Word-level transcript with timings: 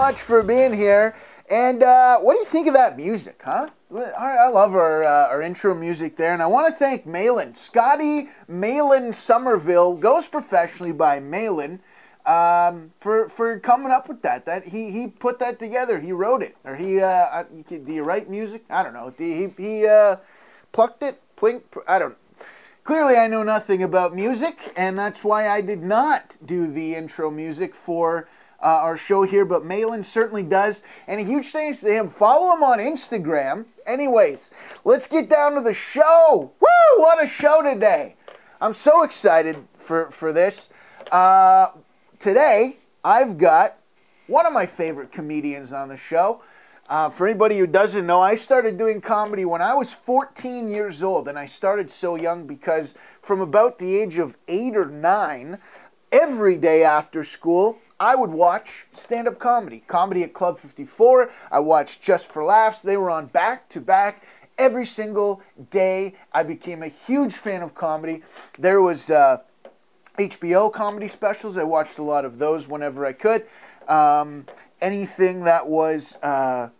much 0.00 0.22
for 0.22 0.42
being 0.42 0.72
here. 0.72 1.14
And 1.50 1.82
uh, 1.82 2.20
what 2.20 2.32
do 2.32 2.38
you 2.38 2.46
think 2.46 2.66
of 2.68 2.72
that 2.72 2.96
music, 2.96 3.42
huh? 3.44 3.68
I 3.94 4.48
love 4.48 4.74
our, 4.74 5.04
uh, 5.04 5.28
our 5.28 5.42
intro 5.42 5.74
music 5.74 6.16
there. 6.16 6.32
And 6.32 6.42
I 6.42 6.46
want 6.46 6.68
to 6.68 6.72
thank 6.72 7.04
Malin. 7.04 7.54
Scotty 7.54 8.30
Malin 8.48 9.12
Somerville 9.12 9.92
goes 9.94 10.26
professionally 10.26 10.92
by 10.92 11.20
Malin 11.20 11.80
um, 12.24 12.92
for, 12.98 13.28
for 13.28 13.58
coming 13.58 13.92
up 13.92 14.08
with 14.08 14.22
that. 14.22 14.46
That 14.46 14.68
he, 14.68 14.90
he 14.90 15.06
put 15.06 15.38
that 15.40 15.58
together. 15.58 16.00
He 16.00 16.12
wrote 16.12 16.42
it. 16.42 16.56
Or 16.64 16.76
he, 16.76 16.98
uh, 16.98 17.42
do 17.68 17.92
you 17.92 18.02
write 18.02 18.30
music? 18.30 18.64
I 18.70 18.82
don't 18.82 18.94
know. 18.94 19.12
He, 19.18 19.48
he 19.58 19.86
uh, 19.86 20.16
plucked 20.72 21.02
it? 21.02 21.20
Plink? 21.36 21.60
I 21.86 21.98
don't 21.98 22.16
Clearly, 22.84 23.16
I 23.16 23.26
know 23.26 23.42
nothing 23.42 23.82
about 23.82 24.14
music, 24.14 24.72
and 24.74 24.98
that's 24.98 25.22
why 25.22 25.48
I 25.48 25.60
did 25.60 25.82
not 25.82 26.38
do 26.44 26.66
the 26.66 26.94
intro 26.94 27.30
music 27.30 27.74
for 27.74 28.26
uh, 28.62 28.66
our 28.66 28.96
show 28.96 29.22
here, 29.22 29.44
but 29.44 29.64
Malin 29.64 30.02
certainly 30.02 30.42
does. 30.42 30.82
And 31.06 31.20
a 31.20 31.24
huge 31.24 31.46
thanks 31.46 31.80
to 31.80 31.92
him. 31.92 32.08
Follow 32.08 32.54
him 32.54 32.62
on 32.62 32.78
Instagram. 32.78 33.66
Anyways, 33.86 34.50
let's 34.84 35.06
get 35.06 35.28
down 35.30 35.54
to 35.54 35.60
the 35.60 35.72
show. 35.72 36.52
Woo! 36.60 37.02
What 37.02 37.22
a 37.22 37.26
show 37.26 37.62
today! 37.62 38.16
I'm 38.60 38.74
so 38.74 39.02
excited 39.02 39.56
for, 39.72 40.10
for 40.10 40.32
this. 40.32 40.70
Uh, 41.10 41.68
today, 42.18 42.76
I've 43.02 43.38
got 43.38 43.78
one 44.26 44.46
of 44.46 44.52
my 44.52 44.66
favorite 44.66 45.10
comedians 45.10 45.72
on 45.72 45.88
the 45.88 45.96
show. 45.96 46.42
Uh, 46.90 47.08
for 47.08 47.26
anybody 47.26 47.56
who 47.56 47.66
doesn't 47.66 48.04
know, 48.04 48.20
I 48.20 48.34
started 48.34 48.76
doing 48.76 49.00
comedy 49.00 49.44
when 49.44 49.62
I 49.62 49.74
was 49.74 49.92
14 49.92 50.68
years 50.68 51.02
old, 51.02 51.28
and 51.28 51.38
I 51.38 51.46
started 51.46 51.90
so 51.90 52.16
young 52.16 52.46
because 52.46 52.96
from 53.22 53.40
about 53.40 53.78
the 53.78 53.96
age 53.96 54.18
of 54.18 54.36
eight 54.48 54.76
or 54.76 54.86
nine, 54.86 55.58
every 56.12 56.58
day 56.58 56.82
after 56.82 57.22
school, 57.22 57.78
I 58.00 58.16
would 58.16 58.30
watch 58.30 58.86
stand 58.90 59.28
up 59.28 59.38
comedy. 59.38 59.84
Comedy 59.86 60.22
at 60.22 60.32
Club 60.32 60.58
54. 60.58 61.30
I 61.52 61.60
watched 61.60 62.00
Just 62.02 62.32
for 62.32 62.42
Laughs. 62.42 62.80
They 62.80 62.96
were 62.96 63.10
on 63.10 63.26
back 63.26 63.68
to 63.68 63.80
back 63.80 64.24
every 64.56 64.86
single 64.86 65.42
day. 65.70 66.14
I 66.32 66.42
became 66.42 66.82
a 66.82 66.88
huge 66.88 67.34
fan 67.34 67.62
of 67.62 67.74
comedy. 67.74 68.22
There 68.58 68.80
was 68.80 69.10
uh, 69.10 69.42
HBO 70.18 70.72
comedy 70.72 71.08
specials. 71.08 71.58
I 71.58 71.64
watched 71.64 71.98
a 71.98 72.02
lot 72.02 72.24
of 72.24 72.38
those 72.38 72.66
whenever 72.66 73.04
I 73.04 73.12
could. 73.12 73.46
Um, 73.86 74.46
anything 74.80 75.44
that 75.44 75.66
was. 75.66 76.16
Uh, 76.22 76.70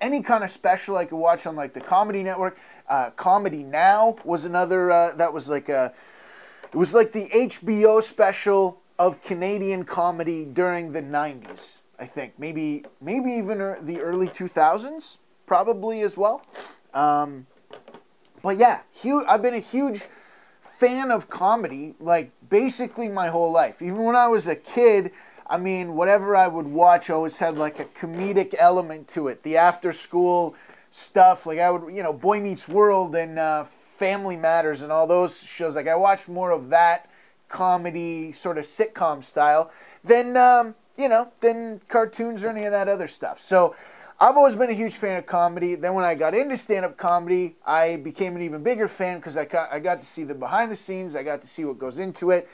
any 0.00 0.22
kind 0.22 0.42
of 0.42 0.50
special 0.50 0.96
I 0.96 1.04
could 1.04 1.18
watch 1.18 1.46
on 1.46 1.56
like 1.56 1.74
the 1.74 1.80
Comedy 1.82 2.22
Network. 2.22 2.58
Uh, 2.88 3.10
Comedy 3.10 3.62
Now 3.62 4.16
was 4.24 4.46
another 4.46 4.90
uh, 4.90 5.14
that 5.16 5.30
was 5.30 5.50
like 5.50 5.68
a 5.68 5.92
it 6.72 6.76
was 6.76 6.94
like 6.94 7.12
the 7.12 7.28
HBO 7.28 8.02
special 8.02 8.80
of 9.00 9.22
Canadian 9.22 9.82
comedy 9.82 10.44
during 10.44 10.92
the 10.92 11.00
90s, 11.00 11.80
I 11.98 12.04
think. 12.04 12.34
Maybe 12.38 12.84
maybe 13.00 13.30
even 13.30 13.58
the 13.80 13.98
early 13.98 14.28
2000s, 14.28 15.16
probably 15.46 16.02
as 16.02 16.18
well. 16.18 16.44
Um, 16.92 17.46
but 18.42 18.58
yeah, 18.58 18.82
I've 19.26 19.40
been 19.40 19.54
a 19.54 19.58
huge 19.58 20.04
fan 20.60 21.10
of 21.10 21.30
comedy 21.30 21.94
like 21.98 22.30
basically 22.50 23.08
my 23.08 23.28
whole 23.28 23.50
life. 23.50 23.80
Even 23.80 24.02
when 24.02 24.16
I 24.16 24.28
was 24.28 24.46
a 24.46 24.54
kid, 24.54 25.12
I 25.46 25.56
mean, 25.56 25.94
whatever 25.94 26.36
I 26.36 26.46
would 26.46 26.66
watch 26.66 27.08
always 27.08 27.38
had 27.38 27.56
like 27.56 27.80
a 27.80 27.86
comedic 27.86 28.54
element 28.58 29.08
to 29.08 29.28
it. 29.28 29.44
The 29.44 29.56
after 29.56 29.92
school 29.92 30.54
stuff, 30.90 31.46
like 31.46 31.58
I 31.58 31.70
would, 31.70 31.96
you 31.96 32.02
know, 32.02 32.12
Boy 32.12 32.38
Meets 32.40 32.68
World 32.68 33.16
and 33.16 33.38
uh, 33.38 33.64
Family 33.96 34.36
Matters 34.36 34.82
and 34.82 34.92
all 34.92 35.06
those 35.06 35.42
shows. 35.42 35.74
Like 35.74 35.88
I 35.88 35.96
watched 35.96 36.28
more 36.28 36.50
of 36.50 36.68
that 36.68 37.09
comedy 37.50 38.32
sort 38.32 38.56
of 38.56 38.64
sitcom 38.64 39.22
style 39.22 39.70
than, 40.02 40.36
um, 40.38 40.74
you 40.96 41.08
know, 41.08 41.30
than 41.40 41.82
cartoons 41.88 42.42
or 42.42 42.48
any 42.48 42.64
of 42.64 42.72
that 42.72 42.88
other 42.88 43.06
stuff. 43.06 43.40
So 43.40 43.74
I've 44.18 44.36
always 44.36 44.54
been 44.54 44.70
a 44.70 44.74
huge 44.74 44.94
fan 44.94 45.18
of 45.18 45.26
comedy. 45.26 45.74
Then 45.74 45.94
when 45.94 46.04
I 46.04 46.14
got 46.14 46.34
into 46.34 46.56
stand-up 46.56 46.96
comedy, 46.96 47.56
I 47.66 47.96
became 47.96 48.36
an 48.36 48.42
even 48.42 48.62
bigger 48.62 48.88
fan 48.88 49.18
because 49.18 49.36
I 49.36 49.44
got, 49.44 49.72
I 49.72 49.78
got 49.78 50.00
to 50.00 50.06
see 50.06 50.24
the 50.24 50.34
behind 50.34 50.70
the 50.70 50.76
scenes. 50.76 51.16
I 51.16 51.22
got 51.22 51.42
to 51.42 51.48
see 51.48 51.64
what 51.64 51.78
goes 51.78 51.98
into 51.98 52.30
it. 52.30 52.48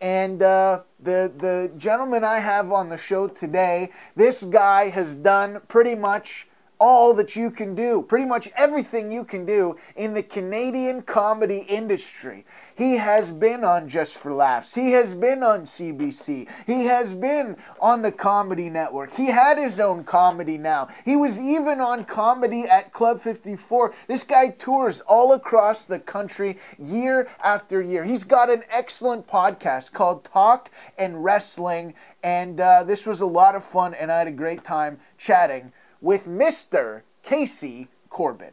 And 0.00 0.42
uh, 0.42 0.80
the 0.98 1.30
the 1.36 1.70
gentleman 1.76 2.24
I 2.24 2.38
have 2.38 2.72
on 2.72 2.88
the 2.88 2.96
show 2.96 3.28
today, 3.28 3.90
this 4.16 4.44
guy 4.44 4.88
has 4.88 5.14
done 5.14 5.60
pretty 5.68 5.94
much 5.94 6.48
all 6.80 7.12
that 7.12 7.36
you 7.36 7.50
can 7.50 7.74
do, 7.74 8.00
pretty 8.00 8.24
much 8.24 8.48
everything 8.56 9.12
you 9.12 9.22
can 9.22 9.44
do 9.44 9.76
in 9.94 10.14
the 10.14 10.22
Canadian 10.22 11.02
comedy 11.02 11.58
industry. 11.68 12.46
He 12.74 12.96
has 12.96 13.30
been 13.30 13.62
on 13.62 13.86
Just 13.86 14.16
for 14.16 14.32
Laughs. 14.32 14.74
He 14.74 14.92
has 14.92 15.14
been 15.14 15.42
on 15.42 15.64
CBC. 15.64 16.48
He 16.66 16.84
has 16.86 17.12
been 17.12 17.58
on 17.78 18.00
the 18.00 18.10
Comedy 18.10 18.70
Network. 18.70 19.12
He 19.14 19.26
had 19.26 19.58
his 19.58 19.78
own 19.78 20.04
comedy 20.04 20.56
now. 20.56 20.88
He 21.04 21.16
was 21.16 21.38
even 21.38 21.82
on 21.82 22.06
comedy 22.06 22.62
at 22.62 22.94
Club 22.94 23.20
54. 23.20 23.92
This 24.08 24.24
guy 24.24 24.48
tours 24.48 25.02
all 25.02 25.34
across 25.34 25.84
the 25.84 25.98
country 25.98 26.58
year 26.78 27.28
after 27.44 27.82
year. 27.82 28.04
He's 28.04 28.24
got 28.24 28.48
an 28.48 28.64
excellent 28.70 29.28
podcast 29.28 29.92
called 29.92 30.24
Talk 30.24 30.70
and 30.96 31.22
Wrestling, 31.22 31.92
and 32.22 32.58
uh, 32.58 32.84
this 32.84 33.06
was 33.06 33.20
a 33.20 33.26
lot 33.26 33.54
of 33.54 33.62
fun, 33.62 33.92
and 33.92 34.10
I 34.10 34.18
had 34.18 34.28
a 34.28 34.32
great 34.32 34.64
time 34.64 34.98
chatting 35.18 35.72
with 36.00 36.26
Mr. 36.26 37.02
Casey 37.22 37.88
Corbin. 38.08 38.52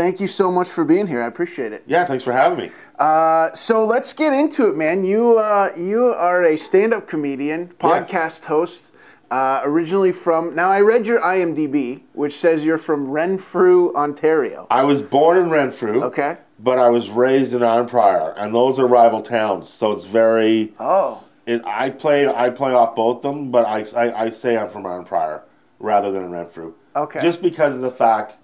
Thank 0.00 0.18
you 0.18 0.26
so 0.26 0.50
much 0.50 0.68
for 0.68 0.82
being 0.82 1.06
here. 1.06 1.20
I 1.22 1.26
appreciate 1.26 1.72
it. 1.72 1.84
Yeah, 1.86 2.06
thanks 2.06 2.24
for 2.24 2.32
having 2.32 2.58
me. 2.58 2.70
Uh, 2.98 3.52
so 3.52 3.84
let's 3.84 4.14
get 4.14 4.32
into 4.32 4.70
it, 4.70 4.76
man. 4.76 5.04
You 5.04 5.38
uh, 5.38 5.72
you 5.76 6.06
are 6.06 6.42
a 6.42 6.56
stand-up 6.56 7.06
comedian, 7.06 7.68
podcast 7.78 8.46
host, 8.46 8.94
uh, 9.30 9.60
originally 9.62 10.12
from. 10.12 10.54
Now 10.54 10.70
I 10.70 10.80
read 10.80 11.06
your 11.06 11.20
IMDb, 11.20 12.00
which 12.14 12.32
says 12.32 12.64
you're 12.64 12.78
from 12.78 13.10
Renfrew, 13.10 13.94
Ontario. 13.94 14.66
I 14.70 14.84
was 14.84 15.02
born 15.02 15.36
in 15.36 15.50
Renfrew. 15.50 16.02
Okay. 16.04 16.38
But 16.62 16.78
I 16.78 16.90
was 16.90 17.08
raised 17.08 17.54
in 17.54 17.60
Arnprior, 17.60 18.34
and 18.36 18.54
those 18.54 18.78
are 18.78 18.86
rival 18.86 19.22
towns, 19.22 19.68
so 19.68 19.92
it's 19.92 20.04
very. 20.04 20.74
Oh. 20.78 21.24
It, 21.46 21.64
I 21.64 21.90
play 21.90 22.26
I 22.28 22.50
play 22.50 22.72
off 22.72 22.94
both 22.94 23.22
them, 23.22 23.50
but 23.50 23.66
I, 23.66 23.84
I, 23.96 24.26
I 24.26 24.30
say 24.30 24.56
I'm 24.56 24.68
from 24.68 24.84
Arnprior 24.84 25.42
rather 25.78 26.12
than 26.12 26.30
Renfrew. 26.30 26.74
Okay. 26.94 27.20
Just 27.20 27.40
because 27.40 27.74
of 27.74 27.80
the 27.80 27.90
fact, 27.90 28.36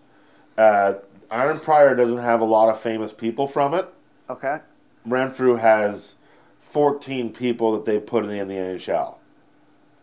uh, 0.57 0.95
Arnprior 1.31 1.97
doesn't 1.97 2.19
have 2.19 2.41
a 2.41 2.45
lot 2.45 2.69
of 2.69 2.81
famous 2.81 3.13
people 3.13 3.47
from 3.47 3.75
it. 3.75 3.87
Okay. 4.31 4.61
Renfrew 5.05 5.57
has 5.57 6.15
14 6.61 7.33
people 7.33 7.73
that 7.73 7.85
they 7.85 7.99
put 7.99 8.25
in 8.25 8.49
the 8.49 8.55
NHL. 8.55 9.17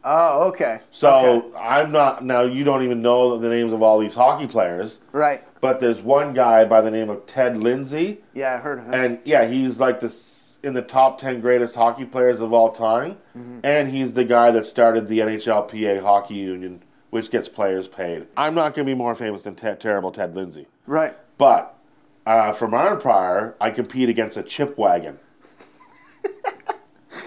Oh, 0.06 0.48
okay. 0.50 0.82
So 0.92 1.10
Okay. 1.48 1.58
I'm 1.58 1.92
not 1.92 2.24
now. 2.24 2.42
You 2.44 2.64
don't 2.64 2.84
even 2.84 3.02
know 3.02 3.38
the 3.38 3.50
names 3.50 3.72
of 3.72 3.82
all 3.82 4.00
these 4.00 4.16
hockey 4.16 4.48
players, 4.48 5.00
Right. 5.12 5.44
but 5.62 5.80
there's 5.80 6.02
one 6.02 6.34
guy 6.34 6.66
by 6.66 6.82
the 6.82 6.92
name 6.92 7.10
of 7.10 7.26
Ted 7.26 7.58
Lindsay, 7.58 8.22
Yeah, 8.34 8.56
I 8.56 8.58
heard 8.58 8.80
of 8.80 8.86
him. 8.86 8.94
and 8.94 9.20
yeah, 9.24 9.46
he's 9.46 9.80
like 9.80 10.00
this 10.02 10.60
in 10.64 10.74
the 10.74 10.82
top 10.82 11.18
10 11.20 11.42
greatest 11.42 11.76
hockey 11.76 12.06
players 12.06 12.42
of 12.42 12.52
all 12.54 12.70
time, 12.72 13.18
Mm-hmm. 13.38 13.60
and 13.64 13.90
he's 13.90 14.14
the 14.14 14.24
guy 14.26 14.52
that 14.52 14.66
started 14.66 15.08
the 15.08 15.20
NHLPA 15.20 16.02
hockey 16.02 16.36
union, 16.36 16.82
which 17.10 17.30
gets 17.32 17.48
players 17.50 17.88
paid. 17.88 18.28
I'm 18.36 18.56
not 18.56 18.74
going 18.74 18.86
to 18.86 18.92
be 18.94 18.98
more 18.98 19.16
famous 19.16 19.44
than 19.44 19.56
Ted, 19.56 19.80
terrible 19.80 20.12
Ted 20.12 20.36
Lindsay, 20.36 20.68
right. 20.86 21.16
but 21.38 21.78
uh, 22.26 22.52
from 22.54 22.72
Arnprior, 22.72 23.54
I 23.62 23.70
compete 23.70 24.08
against 24.10 24.36
a 24.38 24.44
chip 24.44 24.78
wagon. 24.78 25.20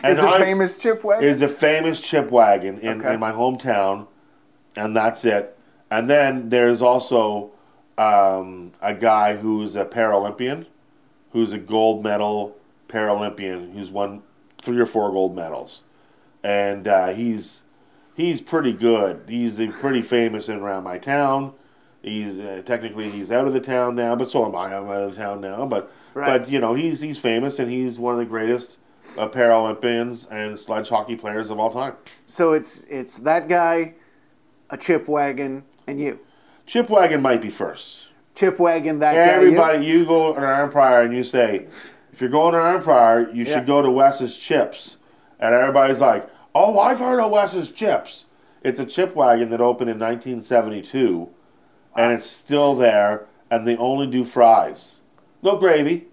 Is 0.04 0.20
a 0.20 0.38
famous 0.38 0.78
chip 0.78 1.04
wagon? 1.04 1.28
is 1.28 1.42
a 1.42 1.48
famous 1.48 2.00
chip 2.00 2.30
wagon 2.30 2.78
in, 2.78 3.00
Okay. 3.00 3.14
in 3.14 3.20
my 3.20 3.32
hometown, 3.32 4.06
and 4.76 4.96
that's 4.96 5.24
it. 5.24 5.56
And 5.90 6.08
then 6.10 6.48
there's 6.50 6.82
also 6.82 7.50
um, 7.98 8.72
a 8.82 8.94
guy 8.94 9.36
who's 9.36 9.76
a 9.76 9.84
Paralympian, 9.84 10.66
who's 11.30 11.52
a 11.52 11.58
gold 11.58 12.02
medal 12.02 12.56
Paralympian, 12.88 13.72
who's 13.72 13.90
won 13.90 14.22
three 14.60 14.78
or 14.78 14.86
four 14.86 15.10
gold 15.10 15.34
medals, 15.36 15.84
and 16.42 16.86
uh, 16.88 17.08
he's 17.08 17.62
he's 18.14 18.40
pretty 18.40 18.72
good. 18.72 19.22
He's 19.28 19.60
pretty 19.80 20.02
famous 20.02 20.48
in 20.48 20.58
around 20.60 20.84
my 20.84 20.98
town. 20.98 21.52
He's 22.02 22.38
uh, 22.38 22.62
technically 22.64 23.10
he's 23.10 23.30
out 23.32 23.46
of 23.46 23.52
the 23.52 23.60
town 23.60 23.94
now, 23.96 24.14
but 24.16 24.30
so 24.30 24.44
am 24.46 24.54
I. 24.54 24.66
I'm 24.76 24.88
out 24.88 25.02
of 25.02 25.14
the 25.16 25.20
town 25.22 25.40
now, 25.40 25.66
but 25.66 25.90
Right. 26.14 26.40
but 26.42 26.50
you 26.50 26.58
know 26.60 26.74
he's 26.74 27.00
he's 27.00 27.18
famous 27.18 27.58
and 27.58 27.70
he's 27.70 27.98
one 27.98 28.12
of 28.14 28.18
the 28.18 28.24
greatest 28.24 28.78
uh, 29.18 29.28
Paralympians 29.28 30.30
and 30.30 30.58
sledge 30.58 30.88
hockey 30.88 31.16
players 31.16 31.50
of 31.50 31.58
all 31.58 31.70
time. 31.70 31.94
so 32.26 32.52
it's 32.52 32.82
it's 32.88 33.18
that 33.18 33.48
guy, 33.48 33.94
a 34.70 34.76
chip 34.76 35.08
wagon, 35.08 35.64
and 35.86 36.00
you. 36.00 36.18
Chip 36.66 36.90
Wagon 36.90 37.22
might 37.22 37.40
be 37.40 37.48
first. 37.48 38.08
Chip 38.34 38.58
wagon, 38.58 38.98
that 38.98 39.12
guy. 39.14 39.18
Everybody, 39.32 39.86
you 39.86 40.04
go 40.04 40.34
to 40.34 40.40
Arnprior 40.40 41.04
and 41.04 41.14
you 41.14 41.22
say, 41.22 41.66
if 42.12 42.20
you're 42.20 42.28
going 42.28 42.54
to 42.54 42.58
Arnprior, 42.58 43.32
you 43.32 43.44
Yeah. 43.44 43.58
should 43.58 43.66
go 43.66 43.82
to 43.82 43.90
Wes's 43.90 44.36
Chips. 44.36 44.96
And 45.38 45.54
everybody's 45.54 46.00
like, 46.00 46.28
oh, 46.56 46.80
I've 46.80 46.98
heard 46.98 47.20
of 47.20 47.30
Wes's 47.30 47.70
Chips. 47.70 48.24
It's 48.62 48.80
a 48.80 48.84
chip 48.84 49.14
wagon 49.14 49.48
that 49.50 49.60
opened 49.60 49.90
in 49.90 49.98
1972, 50.00 51.28
and 51.94 52.12
it's 52.12 52.26
still 52.26 52.74
there, 52.74 53.26
and 53.48 53.64
they 53.66 53.76
only 53.76 54.08
do 54.08 54.24
fries. 54.24 55.00
No 55.42 55.56
gravy. 55.56 56.08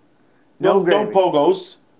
No 0.59 0.73
No, 0.73 0.79
no 0.79 0.85
gravy. 0.85 1.11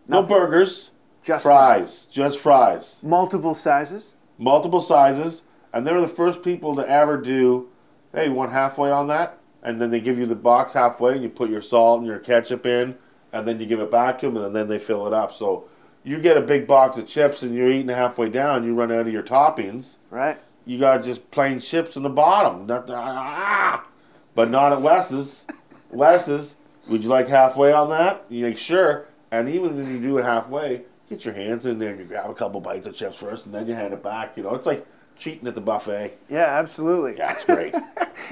Pogos. 0.08 0.10
No 0.10 0.24
burgers. 0.24 0.92
Just 1.24 1.44
fries. 1.44 2.06
Just 2.06 2.40
fries. 2.40 3.00
Multiple 3.02 3.56
sizes. 3.56 4.18
Multiple 4.38 4.82
sizes. 4.82 5.44
And 5.72 5.88
they're 5.88 6.02
the 6.02 6.08
first 6.08 6.44
people 6.44 6.76
to 6.76 6.88
ever 6.88 7.18
do, 7.18 7.70
hey, 8.14 8.26
you 8.26 8.34
want 8.34 8.52
halfway 8.52 8.92
on 8.92 9.08
that? 9.08 9.40
And 9.64 9.82
then 9.82 9.90
they 9.90 10.02
give 10.02 10.20
you 10.20 10.26
the 10.26 10.36
box 10.36 10.74
halfway, 10.74 11.14
and 11.14 11.24
you 11.24 11.30
put 11.30 11.50
your 11.50 11.62
salt 11.62 12.00
and 12.00 12.08
your 12.08 12.20
ketchup 12.20 12.66
in, 12.66 12.98
and 13.32 13.48
then 13.48 13.60
you 13.60 13.66
give 13.66 13.80
it 13.80 13.90
back 13.90 14.20
to 14.20 14.28
them, 14.28 14.38
and 14.38 14.56
then 14.56 14.68
they 14.68 14.78
fill 14.78 15.08
it 15.08 15.14
up. 15.14 15.32
So 15.32 15.70
you 16.04 16.20
get 16.20 16.36
a 16.36 16.42
big 16.42 16.68
box 16.68 16.98
of 16.98 17.08
chips, 17.08 17.42
and 17.42 17.56
you're 17.56 17.70
eating 17.70 17.88
halfway 17.88 18.30
down, 18.30 18.66
you 18.66 18.76
run 18.76 18.92
out 18.92 19.08
of 19.08 19.14
your 19.14 19.24
toppings. 19.24 19.98
Right. 20.12 20.38
You 20.66 20.78
got 20.80 21.04
just 21.04 21.32
plain 21.32 21.60
chips 21.60 21.96
in 21.96 22.04
the 22.04 22.10
bottom. 22.10 22.68
Not 22.68 22.88
the, 22.88 22.96
ah, 22.96 23.86
but 24.36 24.50
not 24.50 24.74
at 24.74 24.82
Wes's. 24.82 25.46
Wes's, 25.90 26.58
would 26.88 27.04
you 27.04 27.10
like 27.10 27.30
halfway 27.30 27.72
on 27.72 27.90
that? 27.90 28.26
You 28.30 28.48
like 28.48 28.58
sure. 28.58 29.08
And 29.34 29.50
even 29.50 29.76
when 29.76 29.92
you 29.92 30.00
do 30.00 30.20
it 30.20 30.24
halfway, 30.24 30.84
get 31.10 31.26
your 31.26 31.34
hands 31.34 31.66
in 31.66 31.80
there 31.80 31.90
and 31.90 32.00
you 32.00 32.06
grab 32.06 32.30
a 32.30 32.36
couple 32.36 32.62
bites 32.62 32.86
of 32.86 32.94
chips 32.94 33.18
first, 33.18 33.48
and 33.48 33.56
then 33.56 33.66
you 33.68 33.74
hand 33.74 33.92
it 33.92 34.04
back. 34.04 34.38
You 34.38 34.44
know, 34.44 34.54
it's 34.54 34.68
like 34.68 34.86
cheating 35.16 35.48
at 35.48 35.56
the 35.56 35.62
buffet. 35.62 36.14
Yeah, 36.30 36.60
absolutely. 36.60 37.18
Yeah, 37.18 37.32
it's 37.32 37.44
great. 37.44 37.76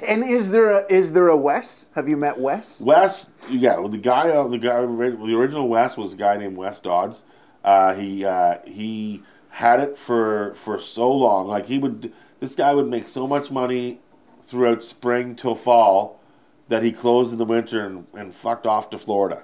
And 0.07 0.23
is 0.23 0.51
there 0.51 0.71
a 0.71 0.85
is 0.89 1.11
there 1.13 1.27
a 1.27 1.35
Wes? 1.35 1.89
Have 1.95 2.07
you 2.07 2.15
met 2.15 2.39
Wes? 2.39 2.81
Wes, 2.81 3.29
yeah, 3.49 3.77
well, 3.77 3.89
the 3.89 3.97
guy, 3.97 4.29
uh, 4.29 4.47
the 4.47 4.57
guy, 4.57 4.79
the 4.81 5.35
original 5.35 5.67
Wes 5.67 5.97
was 5.97 6.13
a 6.13 6.15
guy 6.15 6.37
named 6.37 6.55
Wes 6.55 6.79
Dodds. 6.79 7.23
Uh, 7.63 7.93
he 7.95 8.23
uh, 8.23 8.59
he 8.65 9.21
had 9.49 9.79
it 9.79 9.97
for 9.97 10.53
for 10.55 10.79
so 10.79 11.11
long. 11.11 11.47
Like 11.47 11.65
he 11.65 11.77
would, 11.77 12.13
this 12.39 12.55
guy 12.55 12.73
would 12.73 12.87
make 12.87 13.07
so 13.07 13.27
much 13.27 13.51
money 13.51 13.99
throughout 14.39 14.81
spring 14.81 15.35
till 15.35 15.55
fall 15.55 16.21
that 16.69 16.83
he 16.83 16.91
closed 16.91 17.31
in 17.31 17.37
the 17.37 17.45
winter 17.45 17.85
and, 17.85 18.07
and 18.13 18.33
fucked 18.33 18.65
off 18.65 18.89
to 18.91 18.97
Florida, 18.97 19.43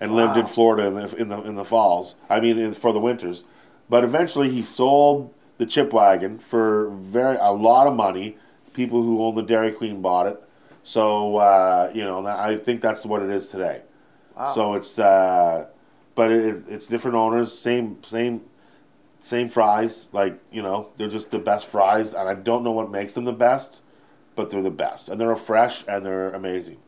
and 0.00 0.14
lived 0.14 0.36
in 0.36 0.46
Florida 0.46 0.86
in 0.86 0.94
the 0.94 1.16
in 1.16 1.28
the 1.28 1.42
in 1.42 1.54
the 1.56 1.64
falls. 1.64 2.16
I 2.28 2.40
mean, 2.40 2.58
in, 2.58 2.72
for 2.72 2.92
the 2.92 3.00
winters. 3.00 3.44
But 3.88 4.04
eventually, 4.04 4.50
he 4.50 4.62
sold 4.62 5.32
the 5.58 5.66
chip 5.66 5.92
wagon 5.92 6.38
for 6.38 6.90
very 6.90 7.36
a 7.36 7.52
lot 7.52 7.86
of 7.86 7.94
money. 7.94 8.36
People 8.74 9.02
who 9.02 9.22
own 9.22 9.34
the 9.34 9.42
Dairy 9.42 9.72
Queen 9.72 10.00
bought 10.00 10.26
it. 10.26 10.42
So 10.84 11.36
uh, 11.36 11.90
you 11.94 12.04
know, 12.04 12.26
I 12.26 12.56
think 12.56 12.80
that's 12.80 13.04
what 13.04 13.22
it 13.22 13.30
is 13.30 13.50
today. 13.50 13.82
So 14.54 14.74
it's, 14.74 14.98
uh, 15.00 15.66
but 16.14 16.30
it, 16.30 16.64
it's 16.68 16.86
different 16.86 17.16
owners, 17.16 17.56
same 17.58 18.02
same 18.04 18.42
same 19.20 19.48
fries. 19.48 20.06
Like 20.12 20.38
you 20.52 20.62
know, 20.62 20.90
they're 20.96 21.08
just 21.08 21.30
the 21.30 21.40
best 21.40 21.66
fries, 21.66 22.14
and 22.14 22.28
I 22.28 22.34
don't 22.34 22.62
know 22.62 22.70
what 22.70 22.90
makes 22.90 23.14
them 23.14 23.24
the 23.24 23.32
best, 23.32 23.80
but 24.36 24.50
they're 24.50 24.62
the 24.62 24.70
best, 24.70 25.08
and 25.08 25.20
they're 25.20 25.34
fresh 25.34 25.84
and 25.88 26.06
they're 26.06 26.30
amazing. 26.30 26.78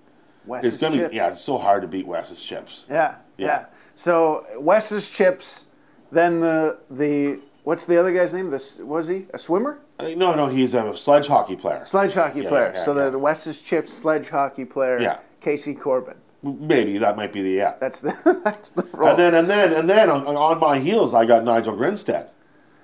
Wes's 0.46 0.74
It's 0.74 0.82
gonna 0.82 0.96
chips. 0.96 1.10
be 1.10 1.16
yeah, 1.16 1.28
it's 1.28 1.40
so 1.40 1.58
hard 1.58 1.82
to 1.82 1.88
beat 1.88 2.06
Wes's 2.06 2.42
chips. 2.42 2.86
yeah, 2.90 3.16
yeah. 3.36 3.46
Yeah. 3.46 3.64
So 3.94 4.46
Wes's 4.58 5.10
chips. 5.10 5.66
Then 6.12 6.40
the 6.40 6.78
the 6.90 7.38
what's 7.64 7.84
the 7.84 7.98
other 7.98 8.12
guy's 8.12 8.32
name? 8.34 8.50
This 8.50 8.78
was 8.78 9.08
he 9.08 9.26
a 9.34 9.38
swimmer? 9.38 9.78
Uh, 9.98 10.08
No, 10.16 10.34
no, 10.34 10.46
he's 10.48 10.74
a 10.74 10.96
sledge 10.96 11.26
hockey 11.28 11.56
player. 11.56 11.84
Sledge 11.84 12.14
hockey 12.14 12.40
Yeah, 12.42 12.48
player. 12.48 12.72
yeah, 12.74 12.80
so 12.84 12.94
the 13.10 13.18
Wes's 13.18 13.60
chips 13.60 13.92
sledge 13.92 14.30
hockey 14.30 14.64
player. 14.64 14.98
Yeah. 15.00 15.18
Casey 15.40 15.74
Corbin. 15.74 16.16
Maybe 16.42 16.96
that 16.98 17.16
might 17.16 17.32
be 17.32 17.42
the 17.42 17.50
yeah. 17.50 17.74
That's 17.78 18.00
the 18.00 18.12
that's 18.44 18.70
the 18.70 18.82
role. 18.92 19.10
And 19.10 19.18
then 19.18 19.34
and 19.34 19.48
then 19.48 19.72
and 19.72 19.88
then 19.88 20.08
on, 20.10 20.26
on 20.26 20.58
my 20.58 20.78
heels, 20.78 21.12
I 21.14 21.24
got 21.26 21.44
Nigel 21.44 21.76
Grinstead. 21.76 22.30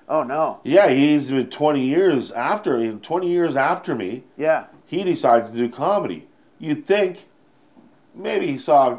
oh 0.08 0.22
no. 0.22 0.60
Yeah, 0.62 0.88
he's 0.88 1.30
been 1.30 1.48
20 1.50 1.80
years 1.80 2.30
after 2.32 2.92
20 2.92 3.26
years 3.28 3.56
after 3.56 3.94
me. 3.94 4.24
Yeah. 4.36 4.66
he 4.84 5.02
decides 5.02 5.50
to 5.52 5.56
do 5.56 5.68
comedy. 5.68 6.28
You'd 6.58 6.86
think 6.86 7.28
maybe 8.16 8.46
he 8.48 8.58
saw, 8.58 8.98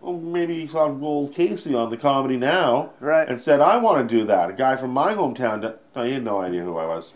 well, 0.00 0.16
maybe 0.16 0.60
he 0.60 0.66
saw 0.68 0.88
Gold 0.88 1.34
Casey 1.34 1.74
on 1.74 1.90
the 1.90 1.96
Comedy 1.96 2.36
Now, 2.36 2.90
Right. 3.00 3.28
And 3.28 3.40
said, 3.40 3.60
"I 3.60 3.78
want 3.78 4.08
to 4.08 4.16
do 4.18 4.24
that." 4.26 4.50
A 4.50 4.52
guy 4.52 4.76
from 4.76 4.92
my 4.92 5.14
hometown. 5.14 5.74
No, 5.96 6.02
he 6.04 6.12
had 6.12 6.22
no 6.24 6.38
idea 6.40 6.62
who 6.62 6.76
I 6.76 6.86
was. 6.86 7.12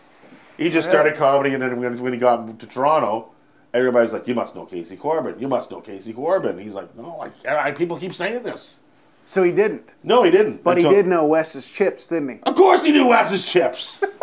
He 0.56 0.64
just 0.68 0.88
Really? 0.88 1.00
started 1.00 1.16
comedy, 1.18 1.54
and 1.54 1.62
then 1.62 1.80
when 2.00 2.12
he 2.12 2.18
got 2.18 2.58
to 2.58 2.66
Toronto, 2.66 3.30
everybody's 3.72 4.12
like, 4.12 4.26
"You 4.26 4.34
must 4.34 4.54
know 4.56 4.64
Casey 4.64 4.96
Corbin. 4.96 5.36
You 5.38 5.48
must 5.48 5.70
know 5.70 5.80
Casey 5.80 6.12
Corbin." 6.12 6.58
He's 6.58 6.74
like, 6.74 6.96
"No, 6.96 7.24
I. 7.46 7.68
I 7.68 7.70
people 7.72 7.96
keep 7.98 8.12
saying 8.12 8.42
this." 8.42 8.80
So 9.24 9.44
he 9.44 9.52
didn't. 9.52 9.94
No, 10.02 10.24
he 10.24 10.30
didn't. 10.32 10.64
But 10.64 10.78
he 10.78 10.82
did 10.82 11.06
know 11.06 11.24
Wes's 11.24 11.70
chips, 11.70 12.06
didn't 12.06 12.28
he? 12.28 12.38
Of 12.42 12.56
course, 12.56 12.82
he 12.84 12.90
knew 12.90 13.06
Wes's 13.06 13.50
chips. 13.50 14.02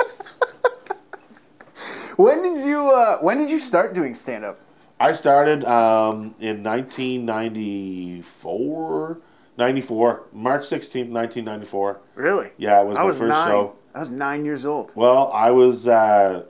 When 2.18 2.44
did 2.44 2.68
you 2.68 2.92
uh, 2.92 3.20
when 3.20 3.38
did 3.38 3.50
you 3.50 3.58
start 3.58 3.94
doing 3.94 4.14
stand 4.14 4.44
up? 4.44 4.60
I 5.00 5.14
started 5.14 5.64
um, 5.64 6.36
in 6.42 6.62
1994, 6.64 9.22
94, 9.58 10.24
March 10.34 10.62
16th, 10.64 11.10
1994. 11.10 12.02
Really? 12.16 12.52
Yeah, 12.58 12.82
it 12.82 12.88
was 12.88 12.98
I 12.98 13.02
my 13.02 13.06
was 13.06 13.18
first 13.18 13.30
nine. 13.30 13.48
show. 13.48 13.76
I 13.96 14.00
was 14.00 14.10
nine 14.10 14.44
years 14.46 14.66
old. 14.66 14.92
Well, 14.96 15.32
I 15.34 15.52
was 15.52 15.88
uh, 15.88 16.44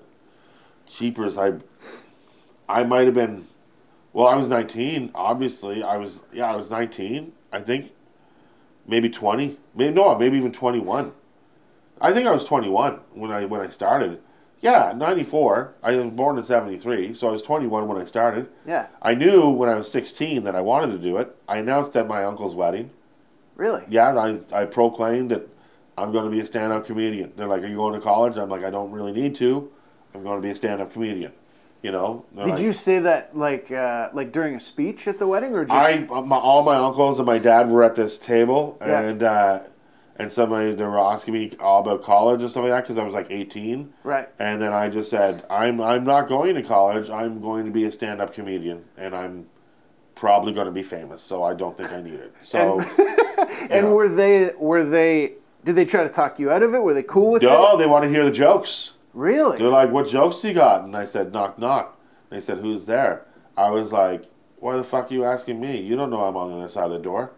cheapers. 0.87 1.37
I 1.37 1.53
I 2.67 2.83
might 2.83 3.05
have 3.05 3.13
been. 3.13 3.45
Well, 4.13 4.27
I 4.27 4.35
was 4.35 4.47
19. 4.49 5.11
Obviously, 5.13 5.83
I 5.83 5.97
was. 5.97 6.23
Yeah, 6.33 6.51
I 6.51 6.55
was 6.55 6.71
19. 6.71 7.33
I 7.51 7.59
think 7.59 7.91
maybe 8.87 9.09
20. 9.09 9.57
Maybe 9.75 9.93
no, 9.93 10.17
maybe 10.17 10.37
even 10.37 10.51
21. 10.51 11.11
I 12.01 12.13
think 12.13 12.27
I 12.27 12.31
was 12.31 12.45
21 12.45 12.99
when 13.13 13.29
I 13.31 13.45
when 13.45 13.61
I 13.61 13.69
started. 13.69 14.21
Yeah, 14.61 14.93
94. 14.95 15.73
I 15.81 15.95
was 15.95 16.11
born 16.11 16.37
in 16.37 16.43
73, 16.43 17.13
so 17.13 17.29
I 17.29 17.31
was 17.31 17.41
21 17.41 17.87
when 17.87 18.01
I 18.01 18.05
started. 18.05 18.49
Yeah. 18.67 18.87
I 19.01 19.13
knew 19.13 19.49
when 19.49 19.69
I 19.69 19.75
was 19.75 19.89
16 19.89 20.43
that 20.43 20.55
I 20.55 20.61
wanted 20.61 20.91
to 20.91 20.97
do 20.97 21.17
it. 21.17 21.35
I 21.47 21.57
announced 21.57 21.95
at 21.95 22.07
my 22.07 22.23
uncle's 22.25 22.55
wedding. 22.55 22.91
Really? 23.55 23.83
Yeah, 23.89 24.17
I, 24.17 24.39
I 24.53 24.65
proclaimed 24.65 25.31
that 25.31 25.47
I'm 25.97 26.11
going 26.11 26.25
to 26.25 26.31
be 26.31 26.39
a 26.41 26.45
stand 26.45 26.73
up 26.73 26.85
comedian. 26.85 27.31
They're 27.35 27.47
like, 27.47 27.61
Are 27.63 27.67
you 27.67 27.75
going 27.75 27.93
to 27.93 28.01
college? 28.01 28.37
I'm 28.37 28.49
like, 28.49 28.63
I 28.63 28.69
don't 28.69 28.91
really 28.91 29.11
need 29.13 29.35
to. 29.35 29.71
I'm 30.13 30.23
going 30.23 30.41
to 30.41 30.45
be 30.45 30.51
a 30.51 30.55
stand 30.55 30.81
up 30.81 30.91
comedian. 30.91 31.31
You 31.81 31.91
know? 31.93 32.25
They're 32.35 32.45
Did 32.45 32.51
like- 32.55 32.61
you 32.61 32.71
say 32.73 32.99
that 32.99 33.37
like 33.37 33.71
uh, 33.71 34.09
like 34.11 34.33
during 34.33 34.55
a 34.55 34.59
speech 34.59 35.07
at 35.07 35.19
the 35.19 35.27
wedding 35.27 35.53
or 35.55 35.63
just 35.63 35.73
I, 35.73 36.21
my, 36.21 36.35
all 36.35 36.63
my 36.63 36.75
uncles 36.75 37.19
and 37.19 37.25
my 37.25 37.37
dad 37.37 37.69
were 37.69 37.83
at 37.83 37.95
this 37.95 38.17
table, 38.17 38.77
Yeah. 38.81 39.01
and 39.01 39.23
uh, 39.23 39.59
and 40.19 40.31
somebody 40.31 40.73
they 40.75 40.83
were 40.83 40.99
asking 40.99 41.33
me 41.33 41.51
all 41.59 41.79
about 41.81 42.03
college 42.03 42.41
and 42.41 42.51
stuff 42.51 42.63
like 42.63 42.71
that 42.71 42.83
because 42.83 42.97
I 42.99 43.03
was 43.03 43.13
like 43.15 43.27
18. 43.31 43.93
right? 44.03 44.29
And 44.37 44.61
then 44.61 44.73
I 44.73 44.89
just 44.89 45.09
said, 45.09 45.43
I'm 45.49 45.81
I'm 45.81 46.03
not 46.03 46.27
going 46.27 46.53
to 46.55 46.61
college. 46.61 47.09
I'm 47.09 47.41
going 47.41 47.65
to 47.65 47.71
be 47.71 47.85
a 47.85 47.91
stand 47.91 48.19
up 48.21 48.33
comedian, 48.33 48.83
and 48.97 49.15
I'm 49.15 49.47
probably 50.15 50.51
going 50.53 50.65
to 50.65 50.71
be 50.71 50.83
famous. 50.83 51.21
So 51.21 51.43
I 51.43 51.53
don't 51.53 51.77
think 51.77 51.91
I 51.91 52.01
need 52.01 52.13
it. 52.15 52.33
So. 52.41 52.81
And 52.81 53.69
Yeah. 53.71 53.83
were 53.89 54.09
they 54.09 54.51
were 54.59 54.83
they 54.83 55.33
did 55.63 55.75
they 55.75 55.85
try 55.85 56.03
to 56.03 56.09
talk 56.09 56.37
you 56.39 56.51
out 56.51 56.63
of 56.63 56.73
it? 56.73 56.79
Were 56.79 56.93
they 56.93 57.03
cool 57.03 57.31
with 57.31 57.41
No, 57.41 57.73
it? 57.75 57.77
they 57.77 57.85
want 57.87 58.03
to 58.03 58.09
hear 58.09 58.23
the 58.25 58.31
jokes. 58.31 58.93
Really? 59.13 59.57
They're 59.57 59.69
like, 59.69 59.89
"What 59.91 60.07
jokes 60.07 60.43
you 60.43 60.53
got?" 60.53 60.83
And 60.83 60.95
I 60.95 61.03
said, 61.05 61.33
"Knock, 61.33 61.57
knock." 61.57 61.97
They 62.29 62.39
said, 62.39 62.59
"Who's 62.59 62.85
there?" 62.85 63.25
I 63.57 63.69
was 63.71 63.91
like, 63.91 64.25
"Why 64.59 64.77
the 64.77 64.83
fuck 64.83 65.09
are 65.09 65.13
you 65.13 65.23
asking 65.25 65.59
me? 65.59 65.81
You 65.81 65.95
don't 65.95 66.09
know 66.11 66.23
I'm 66.23 66.37
on 66.37 66.51
the 66.51 66.57
other 66.57 66.67
side 66.67 66.85
of 66.85 66.91
the 66.91 66.99
door." 66.99 67.31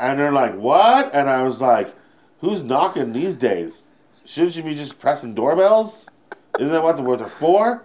And 0.00 0.18
they're 0.18 0.32
like, 0.32 0.54
"What?" 0.56 1.10
And 1.14 1.28
I 1.28 1.42
was 1.44 1.60
like, 1.60 1.94
"Who's 2.40 2.64
knocking 2.64 3.12
these 3.12 3.36
days? 3.36 3.88
Shouldn't 4.24 4.56
you 4.56 4.62
be 4.62 4.74
just 4.74 4.98
pressing 4.98 5.34
doorbells? 5.34 6.08
Isn't 6.58 6.72
that 6.72 6.82
what 6.82 6.96
the- 6.96 7.02
what 7.02 7.18
they're 7.18 7.28
for?" 7.28 7.84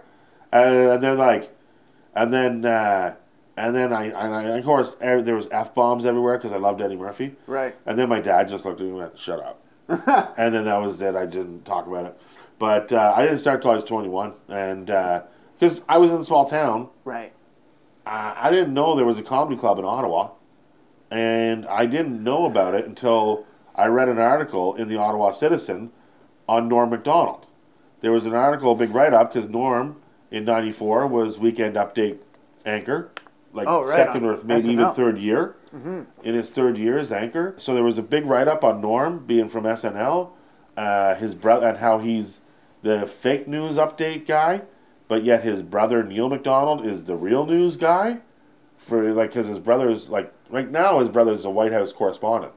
And, 0.52 0.74
and 0.90 1.02
they're 1.02 1.14
like, 1.14 1.50
and 2.14 2.32
then, 2.32 2.64
uh, 2.64 3.14
and 3.56 3.74
then 3.76 3.92
I, 3.92 4.04
and 4.06 4.34
I, 4.34 4.42
of 4.58 4.64
course, 4.64 4.96
er, 5.02 5.20
there 5.22 5.34
was 5.34 5.48
f 5.50 5.74
bombs 5.74 6.06
everywhere 6.06 6.38
because 6.38 6.52
I 6.52 6.56
loved 6.56 6.80
Eddie 6.80 6.96
Murphy. 6.96 7.36
Right. 7.46 7.74
And 7.84 7.98
then 7.98 8.08
my 8.08 8.20
dad 8.20 8.48
just 8.48 8.64
looked 8.64 8.80
at 8.80 8.84
me 8.84 8.90
and 8.90 8.98
went, 8.98 9.18
"Shut 9.18 9.40
up." 9.40 9.60
and 10.38 10.54
then 10.54 10.64
that 10.64 10.80
was 10.80 11.00
it. 11.02 11.14
I 11.14 11.26
didn't 11.26 11.64
talk 11.64 11.86
about 11.86 12.06
it. 12.06 12.20
But 12.58 12.92
uh, 12.92 13.12
I 13.14 13.22
didn't 13.22 13.38
start 13.38 13.60
till 13.62 13.70
I 13.72 13.74
was 13.76 13.84
21, 13.84 14.32
and 14.48 14.86
because 14.86 15.82
I 15.88 15.98
was 15.98 16.10
in 16.10 16.16
a 16.18 16.24
small 16.24 16.46
town, 16.46 16.88
Right. 17.04 17.32
uh, 18.06 18.32
I 18.36 18.50
didn't 18.50 18.72
know 18.72 18.96
there 18.96 19.04
was 19.04 19.18
a 19.18 19.22
comedy 19.22 19.56
club 19.60 19.78
in 19.78 19.84
Ottawa, 19.84 20.30
and 21.10 21.66
I 21.66 21.86
didn't 21.86 22.22
know 22.22 22.46
about 22.46 22.74
it 22.74 22.84
until 22.86 23.44
I 23.74 23.86
read 23.86 24.08
an 24.08 24.18
article 24.18 24.74
in 24.74 24.88
the 24.88 24.96
Ottawa 24.96 25.30
Citizen 25.32 25.92
on 26.48 26.68
Norm 26.68 26.90
Macdonald. 26.90 27.46
There 28.00 28.12
was 28.12 28.26
an 28.26 28.34
article, 28.34 28.72
a 28.72 28.74
big 28.76 28.94
write 28.94 29.12
up, 29.14 29.32
because 29.32 29.48
Norm 29.48 29.96
in 30.30 30.44
'94 30.44 31.06
was 31.06 31.38
Weekend 31.38 31.76
Update 31.76 32.18
anchor, 32.64 33.10
like 33.52 33.66
Oh, 33.68 33.82
right, 33.82 33.94
second 33.96 34.24
on 34.26 34.34
or 34.36 34.44
maybe 34.44 34.72
even 34.72 34.90
third 34.92 35.18
year. 35.18 35.56
In 36.22 36.34
his 36.34 36.50
third 36.50 36.78
year 36.78 36.96
as 36.96 37.12
anchor, 37.12 37.52
so 37.58 37.74
there 37.74 37.84
was 37.84 37.98
a 37.98 38.02
big 38.02 38.24
write 38.24 38.48
up 38.48 38.64
on 38.64 38.80
Norm 38.80 39.26
being 39.26 39.48
from 39.50 39.64
SNL, 39.64 40.30
uh, 40.76 41.14
his 41.16 41.34
brother, 41.34 41.68
and 41.68 41.78
how 41.78 41.98
he's 41.98 42.40
the 42.82 43.06
fake 43.06 43.46
news 43.46 43.76
update 43.76 44.26
guy, 44.26 44.62
but 45.06 45.22
yet 45.22 45.42
his 45.44 45.62
brother 45.62 46.02
Neil 46.02 46.28
Macdonald 46.30 46.84
is 46.86 47.04
the 47.04 47.14
real 47.16 47.44
news 47.44 47.76
guy. 47.76 48.20
For 48.78 49.12
like, 49.12 49.30
because 49.30 49.48
his 49.48 49.58
brother's 49.58 50.08
like 50.08 50.32
right 50.50 50.70
now, 50.70 50.98
his 51.00 51.08
brother's 51.10 51.44
a 51.44 51.50
White 51.50 51.72
House 51.72 51.92
correspondent. 51.92 52.52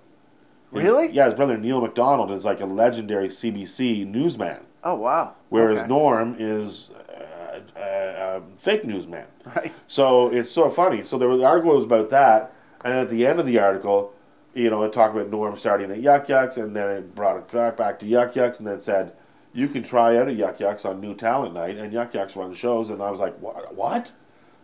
His- 0.74 0.84
Really? 0.84 1.10
Yeah, 1.12 1.26
his 1.26 1.34
brother 1.34 1.58
Neil 1.58 1.82
Macdonald 1.82 2.32
is 2.32 2.46
like 2.46 2.62
a 2.62 2.66
legendary 2.66 3.28
CBC 3.28 4.06
newsman, 4.06 4.60
Oh 4.84 4.96
wow. 4.96 5.34
whereas 5.50 5.80
Okay. 5.80 5.88
Norm 5.88 6.36
is 6.38 6.92
uh, 6.92 7.60
uh, 7.80 8.40
a 8.40 8.42
fake 8.58 8.86
newsman. 8.86 9.26
Right. 9.56 9.74
So 9.88 10.30
it's 10.30 10.52
so 10.52 10.70
funny. 10.70 11.02
So 11.02 11.18
there 11.18 11.28
was 11.28 11.40
the 11.40 11.46
article 11.48 11.76
was 11.76 11.86
about 11.86 12.10
that, 12.12 12.54
And 12.84 12.94
at 12.94 13.10
the 13.10 13.26
end 13.26 13.40
of 13.40 13.46
the 13.48 13.58
article, 13.60 14.14
you 14.54 14.70
know, 14.70 14.84
it 14.84 14.94
talked 14.94 15.16
about 15.16 15.30
Norm 15.30 15.58
starting 15.58 15.90
at 15.92 15.98
Yuck 16.02 16.28
Yucks, 16.28 16.58
and 16.58 16.76
then 16.76 16.90
it 16.90 17.16
brought 17.16 17.38
it 17.38 17.48
back, 17.52 17.76
back 17.78 17.98
to 18.00 18.06
Yuck 18.06 18.34
Yucks, 18.34 18.60
and 18.60 18.68
then 18.68 18.80
said, 18.80 19.14
you 19.54 19.68
can 19.68 19.82
try 19.82 20.16
out 20.18 20.28
at 20.30 20.38
Yuck 20.38 20.58
Yucks 20.60 20.86
on 20.86 21.02
New 21.02 21.16
Talent 21.16 21.56
Night, 21.56 21.78
and 21.78 21.92
Yuck 21.92 22.12
Yucks 22.14 22.36
run 22.36 22.54
shows. 22.54 22.90
And 22.92 23.02
I 23.02 23.10
was 23.10 23.20
like, 23.20 23.36
what? 23.40 23.74
what? 23.76 24.12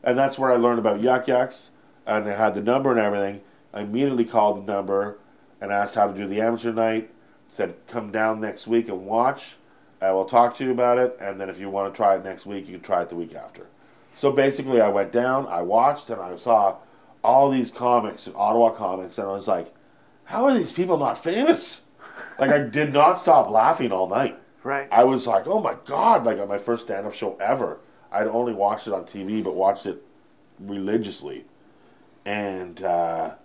And 0.04 0.16
that's 0.18 0.38
where 0.38 0.52
I 0.52 0.56
learned 0.56 0.78
about 0.80 1.02
Yuck 1.02 1.26
Yucks, 1.26 1.70
and 2.06 2.28
it 2.28 2.38
had 2.38 2.54
the 2.54 2.62
number 2.62 2.92
and 2.92 3.00
everything. 3.00 3.42
I 3.74 3.82
immediately 3.82 4.26
called 4.26 4.66
the 4.66 4.72
number 4.72 5.18
and 5.60 5.72
asked 5.72 5.96
how 5.96 6.08
to 6.08 6.18
do 6.18 6.28
the 6.28 6.42
amateur 6.42 6.72
night. 6.72 7.10
Said, 7.48 7.76
come 7.88 8.12
down 8.12 8.42
next 8.42 8.68
week 8.68 8.90
and 8.90 9.06
watch. 9.06 9.56
I 10.02 10.12
will 10.12 10.26
talk 10.26 10.58
to 10.58 10.64
you 10.64 10.72
about 10.72 10.98
it, 10.98 11.18
and 11.22 11.40
then 11.40 11.50
if 11.50 11.60
you 11.60 11.70
want 11.70 11.94
to 11.94 11.98
try 11.98 12.16
it 12.16 12.24
next 12.24 12.46
week, 12.46 12.68
you 12.68 12.74
can 12.74 12.82
try 12.82 13.02
it 13.02 13.10
the 13.10 13.16
week 13.16 13.34
after. 13.34 13.68
So 14.16 14.32
basically, 14.32 14.82
I 14.82 14.90
went 14.90 15.12
down, 15.12 15.48
I 15.48 15.62
watched, 15.62 16.10
and 16.10 16.22
I 16.22 16.36
saw 16.38 16.78
all 17.24 17.50
these 17.50 17.72
comics, 17.72 18.28
Ottawa 18.36 18.72
comics, 18.72 19.18
and 19.18 19.28
I 19.28 19.32
was 19.32 19.48
like, 19.48 19.74
how 20.26 20.46
are 20.46 20.54
these 20.54 20.72
people 20.72 20.98
not 20.98 21.18
famous? 21.18 21.82
Like, 22.40 22.50
I 22.50 22.60
did 22.60 22.94
not 22.94 23.20
stop 23.20 23.50
laughing 23.50 23.92
all 23.92 24.08
night. 24.08 24.38
Right. 24.64 24.88
I 24.92 25.04
was 25.04 25.28
like, 25.28 25.48
oh 25.48 25.60
my 25.60 25.76
God, 25.86 26.26
like 26.26 26.40
on 26.40 26.48
my 26.48 26.58
first 26.58 26.84
stand 26.84 27.06
up 27.06 27.14
show 27.14 27.36
ever. 27.38 27.80
I'd 28.12 28.28
only 28.28 28.54
watched 28.54 28.88
it 28.88 28.94
on 28.94 29.04
TV, 29.04 29.44
but 29.44 29.54
watched 29.54 29.86
it 29.86 30.02
religiously. 30.60 31.46
And 32.26 32.82
uh, 32.82 33.36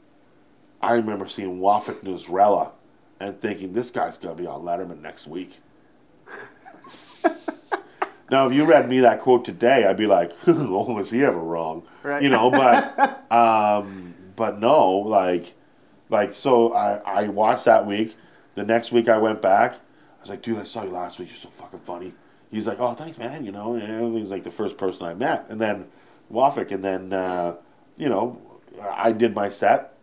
I 0.81 0.93
remember 0.93 1.29
seeing 1.29 1.61
Wafik 1.61 2.03
Nuzrella 2.03 2.73
and 3.19 3.41
thinking, 3.41 3.73
this 3.73 3.91
guy's 3.91 4.17
going 4.17 4.37
to 4.37 4.43
be 4.43 4.47
on 4.49 4.63
Letterman 4.63 5.01
next 5.01 5.27
week. 5.27 5.61
now, 8.31 8.47
if 8.47 8.55
you 8.55 8.65
read 8.65 8.89
me 8.89 9.01
that 9.01 9.21
quote 9.21 9.45
today, 9.45 9.85
I'd 9.85 9.99
be 9.99 10.07
like, 10.07 10.33
oh, 10.47 10.95
was 10.95 11.11
he 11.11 11.23
ever 11.23 11.39
wrong? 11.39 11.83
Right. 12.03 12.23
You 12.23 12.31
know, 12.31 12.51
but, 12.51 13.31
um, 13.33 14.15
but 14.37 14.59
no, 14.59 14.91
like, 14.91 15.55
like, 16.09 16.33
so 16.33 16.73
I, 16.73 16.97
I 17.05 17.29
watched 17.29 17.67
that 17.67 17.87
week. 17.87 18.17
The 18.55 18.65
next 18.65 18.91
week 18.91 19.09
I 19.09 19.19
went 19.19 19.43
back. 19.43 19.75
I 19.75 20.23
was 20.23 20.31
like, 20.31 20.43
dude, 20.43 20.59
I 20.59 20.65
saw 20.65 20.85
you 20.85 20.91
last 20.91 21.19
week. 21.19 21.29
You're 21.29 21.37
so 21.37 21.51
fucking 21.51 21.81
funny. 21.81 22.15
He's 22.51 22.67
like, 22.67 22.81
oh, 22.81 22.95
thanks, 22.95 23.17
man. 23.17 23.45
You 23.45 23.53
know, 23.53 23.75
and 23.75 24.17
he's 24.17 24.31
like 24.31 24.43
the 24.43 24.51
first 24.51 24.77
person 24.77 25.07
I 25.07 25.15
met. 25.15 25.47
And 25.49 25.61
then 25.61 25.87
Wafik, 26.33 26.73
and 26.73 26.83
then, 26.83 27.13
uh, 27.13 27.57
you 27.97 28.09
know, 28.09 28.41
I 28.81 29.13
did 29.13 29.35
my 29.35 29.49
set. 29.49 29.95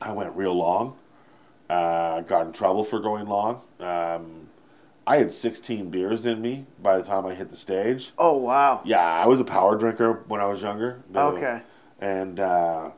I 0.00 0.12
went 0.12 0.34
real 0.36 0.54
long. 0.54 0.96
Uh, 1.68 2.20
got 2.20 2.46
in 2.46 2.52
trouble 2.52 2.84
for 2.84 3.00
going 3.00 3.26
long. 3.26 3.60
Um, 3.80 4.48
I 5.06 5.16
had 5.18 5.32
16 5.32 5.90
beers 5.90 6.26
in 6.26 6.40
me 6.40 6.66
by 6.82 6.96
the 6.98 7.04
time 7.04 7.26
I 7.26 7.34
hit 7.34 7.48
the 7.48 7.56
stage. 7.56 8.12
Oh 8.18 8.36
wow. 8.36 8.82
Yeah, 8.84 9.00
I 9.00 9.26
was 9.26 9.40
a 9.40 9.44
power 9.44 9.76
drinker 9.76 10.24
when 10.28 10.40
I 10.40 10.46
was 10.46 10.62
younger. 10.62 11.02
Bit 11.10 11.16
of 11.20 11.34
a- 11.34 11.36
Okay. 11.38 11.60
And 12.00 12.38
uh, 12.40 12.90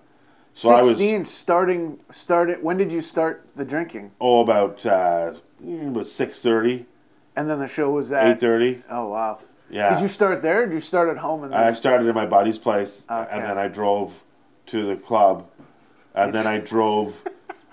so 0.55 0.71
I 0.71 0.79
was 0.79 0.89
Sixteen. 0.89 1.25
Starting. 1.25 2.01
Started. 2.11 2.63
When 2.63 2.77
did 2.77 2.91
you 2.93 3.01
start 3.01 3.47
the 3.57 3.65
drinking? 3.65 4.13
oh 4.21 4.41
about 4.41 4.85
uh, 4.85 5.35
mm, 5.65 5.91
about 5.91 6.05
6:30, 6.07 6.85
And 7.37 7.49
then 7.49 7.59
the 7.61 7.69
show 7.69 7.91
was 7.91 8.11
at. 8.11 8.41
8:30. 8.41 8.83
Oh 8.91 9.09
wow. 9.09 9.39
Yeah. 9.71 9.91
Did 9.95 10.01
you 10.03 10.09
start 10.09 10.43
there? 10.43 10.63
or 10.63 10.67
Did 10.67 10.75
you 10.75 10.81
start 10.81 11.09
at 11.11 11.19
home 11.19 11.45
and 11.45 11.53
then? 11.53 11.61
I 11.61 11.73
started 11.73 12.07
in 12.07 12.15
my 12.15 12.27
buddy's 12.27 12.59
place, 12.59 13.07
Okay. 13.11 13.29
and 13.31 13.45
then 13.45 13.57
I 13.59 13.69
drove 13.69 14.25
to 14.69 14.85
the 14.85 14.97
club, 14.97 15.49
and 16.15 16.35
then 16.35 16.47
I 16.47 16.59
drove 16.59 17.25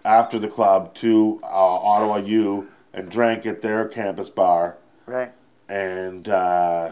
after 0.04 0.40
the 0.40 0.48
club 0.48 0.94
to 0.96 1.40
uh, 1.44 1.48
Ottawa 1.48 2.18
U 2.18 2.68
and 2.94 3.10
drank 3.10 3.46
at 3.46 3.62
their 3.62 3.88
campus 3.88 4.30
bar, 4.30 4.78
right. 5.06 5.32
and 5.68 6.28
uh, 6.30 6.92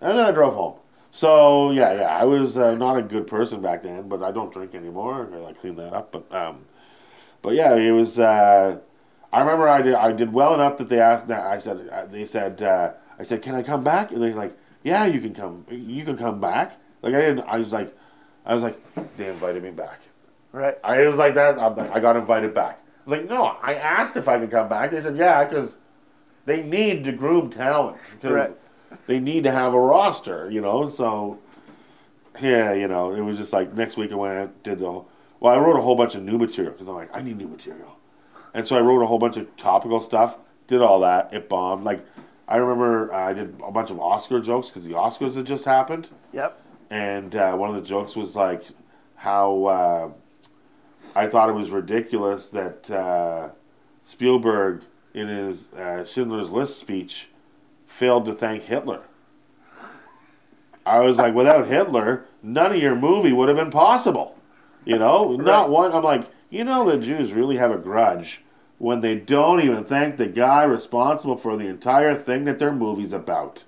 and 0.00 0.18
then 0.18 0.26
I 0.26 0.30
drove 0.30 0.54
home. 0.54 0.76
So 1.10 1.70
yeah, 1.70 2.00
yeah, 2.00 2.18
I 2.18 2.24
was 2.24 2.58
uh, 2.58 2.74
not 2.74 2.98
a 2.98 3.02
good 3.02 3.26
person 3.26 3.62
back 3.62 3.82
then, 3.82 4.08
but 4.08 4.22
I 4.22 4.32
don't 4.32 4.52
drink 4.52 4.74
anymore. 4.74 5.28
I 5.32 5.36
like 5.36 5.58
clean 5.58 5.76
that 5.76 5.92
up, 5.92 6.12
but 6.12 6.32
um, 6.34 6.66
but 7.40 7.54
yeah, 7.54 7.74
it 7.74 7.92
was. 7.92 8.18
Uh, 8.18 8.80
I 9.32 9.40
remember 9.40 9.68
I 9.68 9.80
did 9.80 9.94
I 9.94 10.12
did 10.12 10.32
well 10.32 10.54
enough 10.54 10.76
that 10.78 10.88
they 10.88 11.00
asked. 11.00 11.30
I 11.30 11.58
said 11.58 11.88
uh, 11.90 12.06
they 12.06 12.26
said 12.26 12.62
uh, 12.62 12.92
I 13.18 13.22
said 13.22 13.42
can 13.42 13.54
I 13.54 13.62
come 13.62 13.84
back? 13.84 14.10
And 14.10 14.22
they're 14.22 14.34
like, 14.34 14.56
yeah, 14.82 15.06
you 15.06 15.20
can 15.20 15.34
come. 15.34 15.64
You 15.70 16.04
can 16.04 16.16
come 16.16 16.40
back. 16.40 16.80
Like 17.00 17.14
I 17.14 17.20
didn't. 17.20 17.40
I 17.40 17.58
was 17.58 17.72
like, 17.72 17.96
I 18.44 18.54
was 18.54 18.62
like, 18.62 18.78
they 19.16 19.28
invited 19.28 19.62
me 19.62 19.70
back. 19.70 20.00
Right. 20.52 20.78
I 20.84 21.06
was 21.06 21.16
like 21.18 21.34
that. 21.34 21.58
I'm 21.58 21.74
like, 21.74 21.90
I 21.90 22.00
got 22.00 22.16
invited 22.16 22.54
back. 22.54 22.80
I 23.06 23.10
was 23.10 23.18
like, 23.18 23.28
no, 23.28 23.56
I 23.62 23.74
asked 23.74 24.16
if 24.16 24.28
I 24.28 24.38
could 24.38 24.50
come 24.50 24.68
back. 24.68 24.90
They 24.90 25.00
said, 25.00 25.16
yeah, 25.16 25.44
because 25.44 25.78
they 26.46 26.62
need 26.62 27.04
to 27.04 27.12
groom 27.12 27.50
talent. 27.50 27.96
Right. 28.22 28.56
They 29.06 29.18
need 29.18 29.42
to 29.44 29.50
have 29.50 29.74
a 29.74 29.80
roster, 29.80 30.48
you 30.50 30.60
know. 30.60 30.88
So, 30.88 31.38
yeah, 32.40 32.72
you 32.72 32.86
know, 32.88 33.12
it 33.12 33.20
was 33.20 33.36
just 33.36 33.52
like 33.52 33.74
next 33.74 33.96
week 33.96 34.12
I 34.12 34.14
went 34.14 34.34
out, 34.38 34.62
did 34.62 34.78
the. 34.78 34.86
Whole, 34.90 35.08
Well, 35.40 35.54
I 35.54 35.58
wrote 35.58 35.76
a 35.76 35.82
whole 35.82 35.96
bunch 35.96 36.14
of 36.14 36.22
new 36.22 36.38
material 36.38 36.72
because 36.72 36.88
I'm 36.88 36.94
like, 36.94 37.14
I 37.14 37.20
need 37.20 37.36
new 37.36 37.48
material, 37.48 37.98
and 38.52 38.64
so 38.66 38.76
I 38.76 38.80
wrote 38.80 39.02
a 39.02 39.06
whole 39.06 39.18
bunch 39.18 39.36
of 39.36 39.54
topical 39.56 40.00
stuff. 40.00 40.38
Did 40.66 40.80
all 40.80 41.00
that. 41.00 41.34
It 41.34 41.48
bombed. 41.48 41.84
Like, 41.84 42.04
I 42.48 42.56
remember 42.56 43.12
uh, 43.12 43.28
I 43.30 43.32
did 43.32 43.60
a 43.66 43.70
bunch 43.72 43.90
of 43.90 43.98
Oscar 44.00 44.40
jokes 44.40 44.68
because 44.68 44.84
the 44.84 44.92
Oscars 44.92 45.34
had 45.34 45.46
just 45.46 45.64
happened 45.64 46.10
Yep. 46.32 46.60
And 46.90 47.34
uh, 47.34 47.56
one 47.56 47.70
of 47.70 47.76
the 47.76 47.82
jokes 47.82 48.16
was 48.16 48.36
like 48.36 48.64
how 49.16 49.64
uh, 49.64 50.10
I 51.14 51.26
thought 51.26 51.48
it 51.48 51.54
was 51.54 51.70
ridiculous 51.70 52.50
that 52.50 52.90
uh, 52.90 53.50
Spielberg, 54.02 54.82
in 55.12 55.28
his 55.28 55.72
uh, 55.72 56.04
Schindler's 56.04 56.50
List 56.50 56.78
speech, 56.78 57.28
failed 57.86 58.24
to 58.26 58.32
thank 58.32 58.64
Hitler. 58.64 59.02
I 60.84 61.00
was 61.00 61.18
like, 61.18 61.34
without 61.34 61.68
Hitler, 61.68 62.26
none 62.42 62.72
of 62.72 62.82
your 62.82 62.94
movie 62.94 63.32
would 63.32 63.48
have 63.48 63.56
been 63.56 63.70
possible. 63.70 64.36
You 64.84 64.98
know, 64.98 65.34
not 65.36 65.70
one. 65.70 65.92
I'm 65.92 66.02
like, 66.02 66.28
you 66.50 66.64
know, 66.64 66.84
the 66.84 66.98
Jews 66.98 67.32
really 67.32 67.56
have 67.56 67.70
a 67.70 67.78
grudge 67.78 68.42
when 68.78 69.00
they 69.00 69.14
don't 69.14 69.62
even 69.62 69.84
thank 69.84 70.16
the 70.16 70.26
guy 70.26 70.64
responsible 70.64 71.38
for 71.38 71.56
the 71.56 71.66
entire 71.66 72.14
thing 72.14 72.44
that 72.44 72.58
their 72.58 72.72
movie's 72.72 73.12
about. 73.14 73.64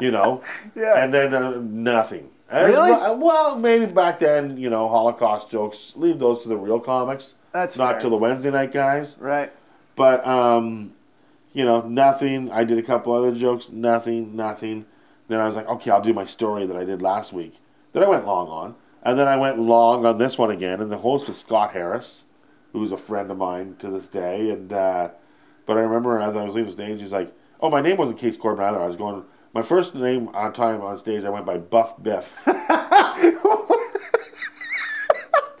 You 0.00 0.10
know, 0.10 0.42
Yeah. 0.76 1.02
and 1.02 1.12
then 1.12 1.34
uh, 1.34 1.60
nothing. 1.60 2.30
And 2.50 2.72
Really? 2.72 2.90
Well, 2.92 3.58
maybe 3.58 3.86
back 3.86 4.18
then, 4.20 4.56
you 4.56 4.70
know, 4.70 4.88
Holocaust 4.88 5.50
jokes. 5.50 5.92
Leave 5.96 6.18
those 6.18 6.42
to 6.42 6.48
the 6.48 6.56
real 6.56 6.80
comics. 6.80 7.34
That's 7.52 7.76
not 7.76 7.92
fair. 7.94 8.00
to 8.02 8.08
the 8.10 8.16
Wednesday 8.16 8.50
night 8.50 8.72
guys. 8.72 9.16
Right. 9.18 9.52
But 9.96 10.26
um, 10.26 10.92
you 11.52 11.64
know, 11.64 11.82
nothing. 11.82 12.50
I 12.52 12.64
did 12.64 12.78
a 12.78 12.82
couple 12.82 13.12
other 13.12 13.34
jokes. 13.34 13.70
Nothing. 13.70 14.34
Nothing. 14.36 14.86
Then 15.28 15.40
I 15.40 15.46
was 15.46 15.56
like, 15.56 15.66
okay, 15.68 15.90
I'll 15.90 16.00
do 16.00 16.14
my 16.14 16.24
story 16.24 16.64
that 16.66 16.76
I 16.76 16.84
did 16.84 17.02
last 17.02 17.32
week. 17.32 17.56
That 17.92 18.02
I 18.02 18.08
went 18.08 18.26
long 18.26 18.48
on, 18.48 18.74
and 19.02 19.18
then 19.18 19.26
I 19.28 19.36
went 19.36 19.58
long 19.58 20.06
on 20.06 20.18
this 20.18 20.38
one 20.38 20.50
again. 20.50 20.80
And 20.80 20.90
the 20.90 20.98
host 20.98 21.26
was 21.26 21.38
Scott 21.38 21.72
Harris, 21.72 22.24
who's 22.72 22.92
a 22.92 22.96
friend 22.96 23.30
of 23.30 23.36
mine 23.38 23.76
to 23.80 23.90
this 23.90 24.08
day. 24.08 24.50
And 24.50 24.72
uh, 24.72 25.10
but 25.66 25.76
I 25.76 25.80
remember 25.80 26.18
as 26.20 26.36
I 26.36 26.44
was 26.44 26.54
leaving 26.54 26.66
the 26.68 26.72
stage, 26.72 27.00
he's 27.00 27.12
like, 27.12 27.30
"Oh, 27.60 27.68
my 27.68 27.80
name 27.82 27.96
wasn't 27.98 28.20
Case 28.20 28.36
Corbin 28.38 28.64
either. 28.64 28.80
I 28.80 28.86
was 28.86 28.96
going." 28.96 29.24
My 29.54 29.62
first 29.62 29.94
name 29.94 30.28
on 30.28 30.52
time 30.52 30.82
on 30.82 30.98
stage, 30.98 31.24
I 31.24 31.30
went 31.30 31.46
by 31.46 31.56
Buff 31.58 32.00
Biff. 32.02 32.42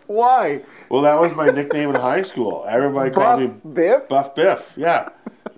Why? 0.06 0.62
well, 0.88 1.02
that 1.02 1.20
was 1.20 1.34
my 1.36 1.50
nickname 1.50 1.90
in 1.90 1.96
high 1.96 2.22
school. 2.22 2.64
Everybody 2.68 3.10
called 3.10 3.40
Buff 3.40 3.64
me 3.64 3.70
Biff. 3.74 4.08
Buff 4.08 4.34
Biff, 4.34 4.74
yeah. 4.76 5.10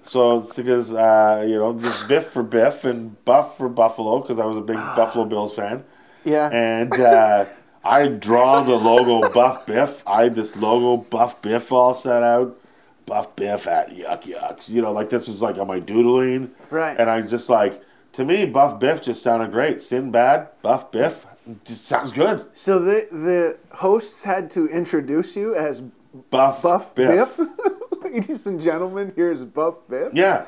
So 0.02 0.38
it's 0.40 0.56
because 0.56 0.92
uh, 0.92 1.44
you 1.46 1.56
know 1.56 1.78
just 1.78 2.08
Biff 2.08 2.26
for 2.26 2.42
Biff 2.42 2.84
and 2.84 3.22
Buff 3.24 3.56
for 3.58 3.68
Buffalo 3.68 4.20
because 4.20 4.38
I 4.38 4.46
was 4.46 4.56
a 4.56 4.60
big 4.62 4.76
Buffalo 4.76 5.24
Bills 5.26 5.54
fan, 5.54 5.84
Yeah. 6.24 6.48
and 6.52 6.92
uh, 6.98 7.44
I 7.84 8.08
draw 8.08 8.62
the 8.62 8.74
logo 8.74 9.28
Buff 9.32 9.66
Biff. 9.66 10.02
I 10.06 10.24
had 10.24 10.34
this 10.34 10.56
logo 10.56 10.96
Buff 11.02 11.40
Biff 11.42 11.70
all 11.70 11.94
set 11.94 12.22
out, 12.24 12.58
Buff 13.06 13.36
Biff 13.36 13.68
at 13.68 13.90
Yuck 13.90 14.22
Yucks. 14.24 14.68
You 14.68 14.82
know, 14.82 14.90
like 14.92 15.10
this 15.10 15.28
was 15.28 15.40
like 15.42 15.58
on 15.58 15.68
my 15.68 15.78
doodling, 15.78 16.50
Right. 16.70 16.98
And 16.98 17.08
I 17.08 17.20
just 17.20 17.48
like 17.48 17.80
to 18.12 18.24
me 18.24 18.44
Buff 18.46 18.78
Biff 18.78 19.02
just 19.02 19.22
sounded 19.22 19.52
great. 19.52 19.82
Sinbad, 19.82 20.48
Buff 20.62 20.90
Biff, 20.90 21.26
just 21.64 21.84
sounds 21.86 22.12
good. 22.12 22.46
so 22.52 22.78
the 22.78 23.06
the 23.10 23.76
hosts 23.76 24.22
had 24.24 24.50
to 24.52 24.66
introduce 24.68 25.36
you 25.36 25.54
as 25.54 25.80
Buff 26.30 26.62
Buff 26.62 26.94
Biff. 26.94 27.38
Ladies 28.02 28.46
and 28.46 28.60
gentlemen, 28.60 29.12
here's 29.14 29.44
Buff 29.44 29.76
Biff. 29.88 30.12
Yeah. 30.14 30.46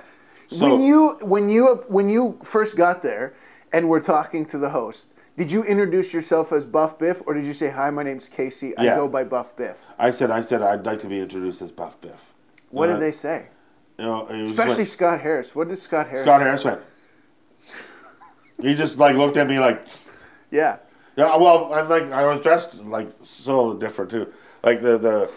So, 0.48 0.70
when 0.76 0.82
you 0.82 1.18
when 1.22 1.48
you 1.48 1.84
when 1.88 2.08
you 2.08 2.38
first 2.42 2.76
got 2.76 3.02
there 3.02 3.34
and 3.72 3.88
were 3.88 4.00
talking 4.00 4.44
to 4.46 4.58
the 4.58 4.70
host, 4.70 5.12
did 5.36 5.50
you 5.52 5.62
introduce 5.62 6.12
yourself 6.12 6.52
as 6.52 6.66
Buff 6.66 6.98
Biff 6.98 7.22
or 7.26 7.32
did 7.34 7.46
you 7.46 7.52
say, 7.54 7.70
"Hi, 7.70 7.88
my 7.90 8.02
name's 8.02 8.28
Casey. 8.28 8.76
I 8.76 8.84
Yeah. 8.84 8.96
go 8.96 9.08
by 9.08 9.24
Buff 9.24 9.56
Biff"? 9.56 9.78
I 9.98 10.10
said, 10.10 10.30
I 10.30 10.40
said 10.42 10.60
I'd 10.62 10.84
like 10.84 10.98
to 11.00 11.06
be 11.06 11.20
introduced 11.20 11.62
as 11.62 11.72
Buff 11.72 12.00
Biff. 12.00 12.34
What 12.70 12.90
Uh, 12.90 12.94
did 12.94 13.02
they 13.02 13.12
say? 13.12 13.46
You 13.98 14.04
know, 14.06 14.26
Especially 14.26 14.78
like- 14.78 14.86
Scott 14.88 15.20
Harris. 15.20 15.54
What 15.54 15.68
did 15.68 15.76
Scott 15.78 16.08
Harris? 16.08 16.24
Scott? 16.24 16.42
Harris 16.42 16.64
went. 16.64 16.80
He 18.62 18.74
just 18.74 18.98
like 18.98 19.16
looked 19.16 19.36
at 19.36 19.46
me 19.48 19.58
like, 19.58 19.84
Yeah. 20.50 20.76
yeah. 21.16 21.36
Well, 21.36 21.72
I'm 21.72 21.88
like 21.88 22.04
I 22.12 22.24
was 22.26 22.40
dressed 22.40 22.74
like 22.84 23.10
so 23.22 23.74
different 23.74 24.10
too. 24.10 24.32
Like 24.62 24.80
the 24.80 24.98
the 24.98 25.30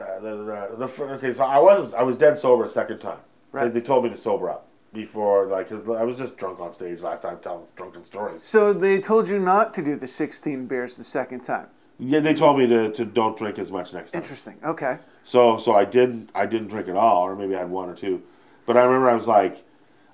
uh, 0.00 0.20
the 0.20 0.36
the, 0.76 0.86
the 0.86 1.02
okay. 1.14 1.32
So 1.32 1.44
I 1.44 1.58
was 1.58 1.94
I 1.94 2.02
was 2.02 2.16
dead 2.16 2.36
sober 2.36 2.64
a 2.64 2.70
second 2.70 2.98
time. 2.98 3.18
Right. 3.52 3.72
They, 3.72 3.80
they 3.80 3.86
told 3.86 4.04
me 4.04 4.10
to 4.10 4.16
sober 4.16 4.50
up 4.50 4.66
before 4.92 5.46
like 5.46 5.68
because 5.68 5.88
I 5.88 6.02
was 6.02 6.18
just 6.18 6.36
drunk 6.36 6.60
on 6.60 6.72
stage 6.72 7.00
last 7.02 7.22
time 7.22 7.38
telling 7.40 7.66
drunken 7.76 8.04
stories. 8.04 8.42
So 8.42 8.72
they 8.72 9.00
told 9.00 9.28
you 9.28 9.38
not 9.38 9.72
to 9.74 9.82
do 9.82 9.96
the 9.96 10.06
16 10.08 10.66
beers 10.66 10.96
the 10.96 11.04
second 11.04 11.40
time. 11.40 11.68
Yeah, 12.00 12.20
they 12.20 12.32
told 12.32 12.58
me 12.58 12.66
to, 12.68 12.92
to 12.92 13.04
don't 13.04 13.36
drink 13.36 13.58
as 13.58 13.72
much 13.72 13.92
next 13.92 14.12
time. 14.12 14.22
Interesting. 14.22 14.56
Okay. 14.64 14.98
So 15.22 15.58
so 15.58 15.74
I 15.74 15.84
didn't 15.84 16.30
I 16.34 16.46
didn't 16.46 16.68
drink 16.68 16.88
at 16.88 16.96
all, 16.96 17.22
or 17.22 17.36
maybe 17.36 17.54
I 17.54 17.60
had 17.60 17.70
one 17.70 17.88
or 17.88 17.94
two. 17.94 18.22
But 18.66 18.76
I 18.76 18.82
remember 18.84 19.08
I 19.10 19.14
was 19.14 19.26
like, 19.26 19.64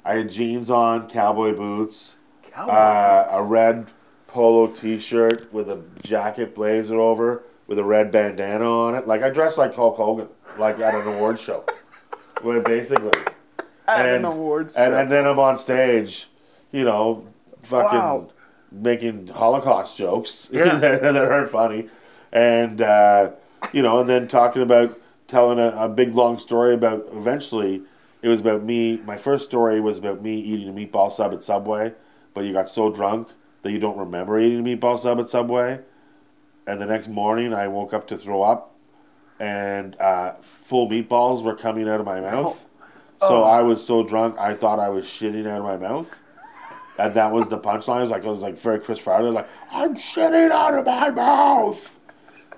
I 0.04 0.14
had 0.14 0.30
jeans 0.30 0.70
on, 0.70 1.08
cowboy 1.08 1.54
boots, 1.56 2.16
uh, 2.56 3.28
a 3.30 3.42
red 3.42 3.86
polo 4.26 4.66
T-shirt 4.68 5.52
with 5.52 5.68
a 5.70 5.82
jacket 6.02 6.54
blazer 6.54 6.98
over, 6.98 7.42
with 7.66 7.78
a 7.78 7.84
red 7.84 8.10
bandana 8.10 8.64
on 8.68 8.94
it. 8.94 9.06
Like 9.06 9.22
I 9.22 9.30
dressed 9.30 9.58
like 9.58 9.74
Hulk 9.74 9.96
Hogan, 9.96 10.28
like 10.58 10.78
at 10.80 10.94
an 10.94 11.06
award 11.06 11.38
show. 11.38 11.64
Well, 12.42 12.60
basically. 12.60 13.12
At 13.88 14.04
an 14.06 14.16
and, 14.16 14.26
awards 14.26 14.74
and, 14.76 14.92
show. 14.92 14.98
and 14.98 15.10
then 15.10 15.26
I'm 15.26 15.38
on 15.38 15.56
stage, 15.56 16.28
you 16.72 16.84
know, 16.84 17.26
fucking 17.62 17.98
Wow. 17.98 18.28
making 18.70 19.28
Holocaust 19.28 19.96
jokes 19.96 20.48
Yeah. 20.52 20.76
that, 20.76 21.00
that 21.00 21.16
aren't 21.16 21.48
funny, 21.48 21.88
and 22.32 22.82
uh, 22.82 23.30
you 23.72 23.80
know, 23.82 24.00
and 24.00 24.10
then 24.10 24.28
talking 24.28 24.60
about 24.60 24.98
telling 25.26 25.58
a, 25.58 25.68
a 25.78 25.88
big 25.88 26.14
long 26.14 26.36
story 26.36 26.74
about 26.74 27.06
eventually 27.12 27.82
it 28.20 28.28
was 28.28 28.40
about 28.40 28.62
me. 28.62 29.00
My 29.06 29.16
first 29.16 29.44
story 29.44 29.80
was 29.80 29.98
about 29.98 30.20
me 30.22 30.38
eating 30.38 30.68
a 30.68 30.72
meatball 30.72 31.10
sub 31.10 31.32
at 31.32 31.42
Subway, 31.44 31.94
but 32.34 32.44
you 32.44 32.52
got 32.52 32.68
so 32.68 32.90
drunk 32.90 33.28
that 33.62 33.72
you 33.72 33.78
don't 33.78 33.96
remember 33.96 34.38
eating 34.38 34.60
a 34.60 34.62
meatball 34.62 34.98
sub 34.98 35.18
at 35.18 35.28
Subway, 35.28 35.80
and 36.66 36.80
the 36.80 36.86
next 36.86 37.08
morning 37.08 37.54
I 37.54 37.68
woke 37.68 37.94
up 37.94 38.06
to 38.08 38.16
throw 38.16 38.42
up, 38.42 38.74
and 39.40 39.98
uh, 40.00 40.34
full 40.40 40.88
meatballs 40.88 41.42
were 41.42 41.56
coming 41.56 41.88
out 41.88 42.00
of 42.00 42.06
my 42.06 42.20
mouth. 42.20 42.68
So 43.20 43.44
I 43.44 43.62
was 43.62 43.84
so 43.84 44.02
drunk, 44.02 44.38
I 44.38 44.52
thought 44.54 44.78
I 44.78 44.90
was 44.90 45.06
shitting 45.06 45.46
out 45.46 45.58
of 45.58 45.64
my 45.64 45.76
mouth. 45.76 46.22
And 46.98 47.14
that 47.14 47.32
was 47.32 47.48
the 47.48 47.58
punchline. 47.58 47.98
It 47.98 48.02
was 48.02 48.10
like, 48.10 48.24
it 48.24 48.28
was 48.28 48.42
like 48.42 48.58
very 48.58 48.78
Chris 48.80 48.98
Farley. 48.98 49.30
like, 49.30 49.48
I'm 49.72 49.96
shitting 49.96 50.50
out 50.50 50.74
of 50.74 50.84
my 50.84 51.10
mouth. 51.10 52.00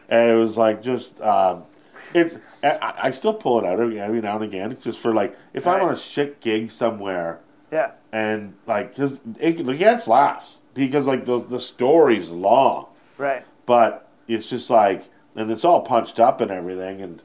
And 0.09 0.31
it 0.31 0.35
was 0.35 0.57
like, 0.57 0.83
just, 0.83 1.21
um, 1.21 1.65
it's, 2.13 2.39
I, 2.63 2.95
I 3.05 3.11
still 3.11 3.33
pull 3.33 3.61
it 3.61 3.65
out 3.65 3.79
every, 3.81 4.01
every 4.01 4.21
now 4.21 4.35
and 4.35 4.45
again, 4.45 4.77
just 4.83 4.99
for 4.99 5.15
like, 5.15 5.37
if 5.55 5.67
I'm 5.67 5.83
on 5.83 5.93
a 5.93 5.97
shit 5.97 6.41
gig 6.41 6.71
somewhere, 6.71 7.41
yeah. 7.73 7.93
And 8.17 8.55
like, 8.67 8.87
because 8.93 9.21
it, 9.39 9.61
it 9.61 9.79
gets 9.79 10.09
laughs, 10.09 10.57
because 10.73 11.07
like 11.07 11.27
the, 11.27 11.39
the 11.43 11.61
story's 11.61 12.31
long 12.31 12.87
Right. 13.19 13.45
but 13.67 14.09
it's 14.27 14.49
just 14.49 14.71
like, 14.71 15.05
and 15.35 15.51
it's 15.51 15.65
all 15.65 15.83
punched 15.83 16.19
up 16.19 16.41
and 16.41 16.51
everything, 16.51 17.03
and 17.03 17.23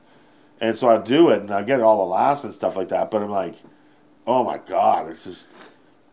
and 0.60 0.78
so 0.78 0.90
I 0.90 0.98
do 0.98 1.30
it, 1.30 1.42
and 1.42 1.52
I 1.52 1.64
get 1.64 1.80
all 1.82 1.98
the 2.00 2.12
laughs 2.12 2.44
and 2.44 2.54
stuff 2.54 2.76
like 2.76 2.90
that. 2.90 3.10
But 3.10 3.24
I'm 3.24 3.30
like, 3.32 3.56
oh 4.28 4.44
my 4.44 4.58
god, 4.58 5.10
it's 5.10 5.24
just, 5.24 5.56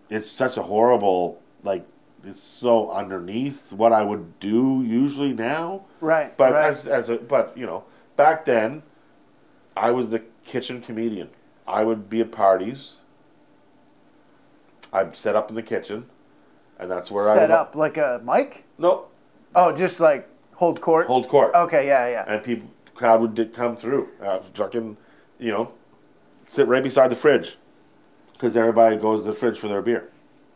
it's 0.08 0.30
such 0.30 0.56
a 0.56 0.62
horrible, 0.62 1.42
like, 1.62 1.84
it's 2.24 2.42
so 2.42 2.90
underneath 2.90 3.72
what 3.72 3.92
I 3.92 4.02
would 4.02 4.38
do 4.40 4.82
usually 4.86 5.32
now. 5.32 5.84
Right. 6.00 6.36
But 6.36 6.52
right. 6.52 6.68
as 6.68 6.86
as 6.86 7.08
a 7.08 7.16
but 7.16 7.56
you 7.56 7.66
know, 7.66 7.84
back 8.16 8.44
then, 8.44 8.82
I 9.76 9.90
was 9.90 10.10
the 10.10 10.22
kitchen 10.44 10.80
comedian. 10.80 11.30
I 11.66 11.82
would 11.84 12.08
be 12.08 12.20
at 12.20 12.30
parties. 12.32 12.98
I'd 14.92 15.14
set 15.16 15.36
up 15.36 15.50
in 15.50 15.54
the 15.56 15.62
kitchen, 15.62 16.06
and 16.78 16.90
that's 16.90 17.10
where 17.10 17.28
I 17.28 17.34
set 17.34 17.50
up 17.50 17.74
like 17.76 17.96
a 17.96 18.20
mic. 18.24 18.64
No, 18.78 19.06
Oh, 19.54 19.74
just 19.74 20.00
like 20.00 20.28
hold 20.54 20.80
court. 20.80 21.06
hold 21.06 21.28
court. 21.28 21.54
Okay. 21.54 21.86
Yeah. 21.86 22.08
Yeah. 22.08 22.24
and 22.26 22.42
people 22.42 22.68
crowd 22.94 23.20
would 23.20 23.34
di- 23.34 23.44
come 23.46 23.76
through 23.76 24.08
uh, 24.22 24.40
fucking 24.54 24.96
you 25.38 25.52
know 25.52 25.72
sit 26.46 26.66
right 26.66 26.82
beside 26.82 27.08
the 27.08 27.16
fridge 27.16 27.56
because 28.32 28.56
everybody 28.56 28.96
goes 28.96 29.22
to 29.24 29.30
the 29.30 29.36
fridge 29.36 29.56
for 29.58 29.68
their 29.68 29.80
beer 29.82 30.10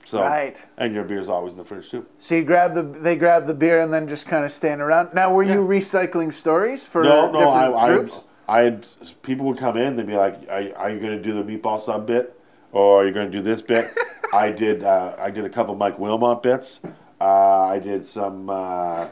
so 0.04 0.20
Right. 0.20 0.66
and 0.76 0.92
your 0.92 1.04
beer's 1.04 1.28
always 1.28 1.52
in 1.52 1.58
the 1.60 1.64
fridge 1.64 1.88
too 1.88 2.04
So 2.18 2.34
you 2.34 2.42
grab 2.44 2.74
the 2.74 2.82
they 2.82 3.14
grab 3.14 3.46
the 3.46 3.54
beer 3.54 3.78
and 3.80 3.92
then 3.94 4.08
just 4.08 4.26
kind 4.26 4.44
of 4.44 4.50
stand 4.50 4.80
around. 4.80 5.14
Now, 5.14 5.32
were 5.32 5.44
you 5.44 5.64
recycling 5.64 6.32
stories 6.32 6.84
for 6.84 7.04
no 7.04 7.30
no 7.30 7.50
I, 7.50 7.86
I, 7.86 7.94
groups? 7.94 8.24
I 8.48 8.60
had 8.62 8.88
people 9.22 9.46
would 9.46 9.58
come 9.58 9.76
in 9.76 9.94
they'd 9.94 10.06
be 10.08 10.14
like 10.16 10.40
are, 10.48 10.64
are 10.76 10.90
you 10.90 10.98
going 10.98 11.16
to 11.16 11.22
do 11.22 11.32
the 11.40 11.44
meatball 11.44 11.80
sub 11.80 12.06
bit 12.08 12.36
or 12.72 13.02
are 13.02 13.06
you 13.06 13.12
going 13.12 13.30
to 13.30 13.38
do 13.38 13.40
this 13.42 13.62
bit 13.62 13.84
I 14.32 14.50
did 14.50 14.82
uh, 14.82 15.16
I 15.18 15.30
did 15.30 15.44
a 15.44 15.50
couple 15.50 15.74
Mike 15.74 15.98
Wilmot 15.98 16.42
bits 16.42 16.80
uh, 17.22 17.68
I 17.68 17.78
did 17.78 18.04
some 18.04 18.50
uh, 18.50 19.06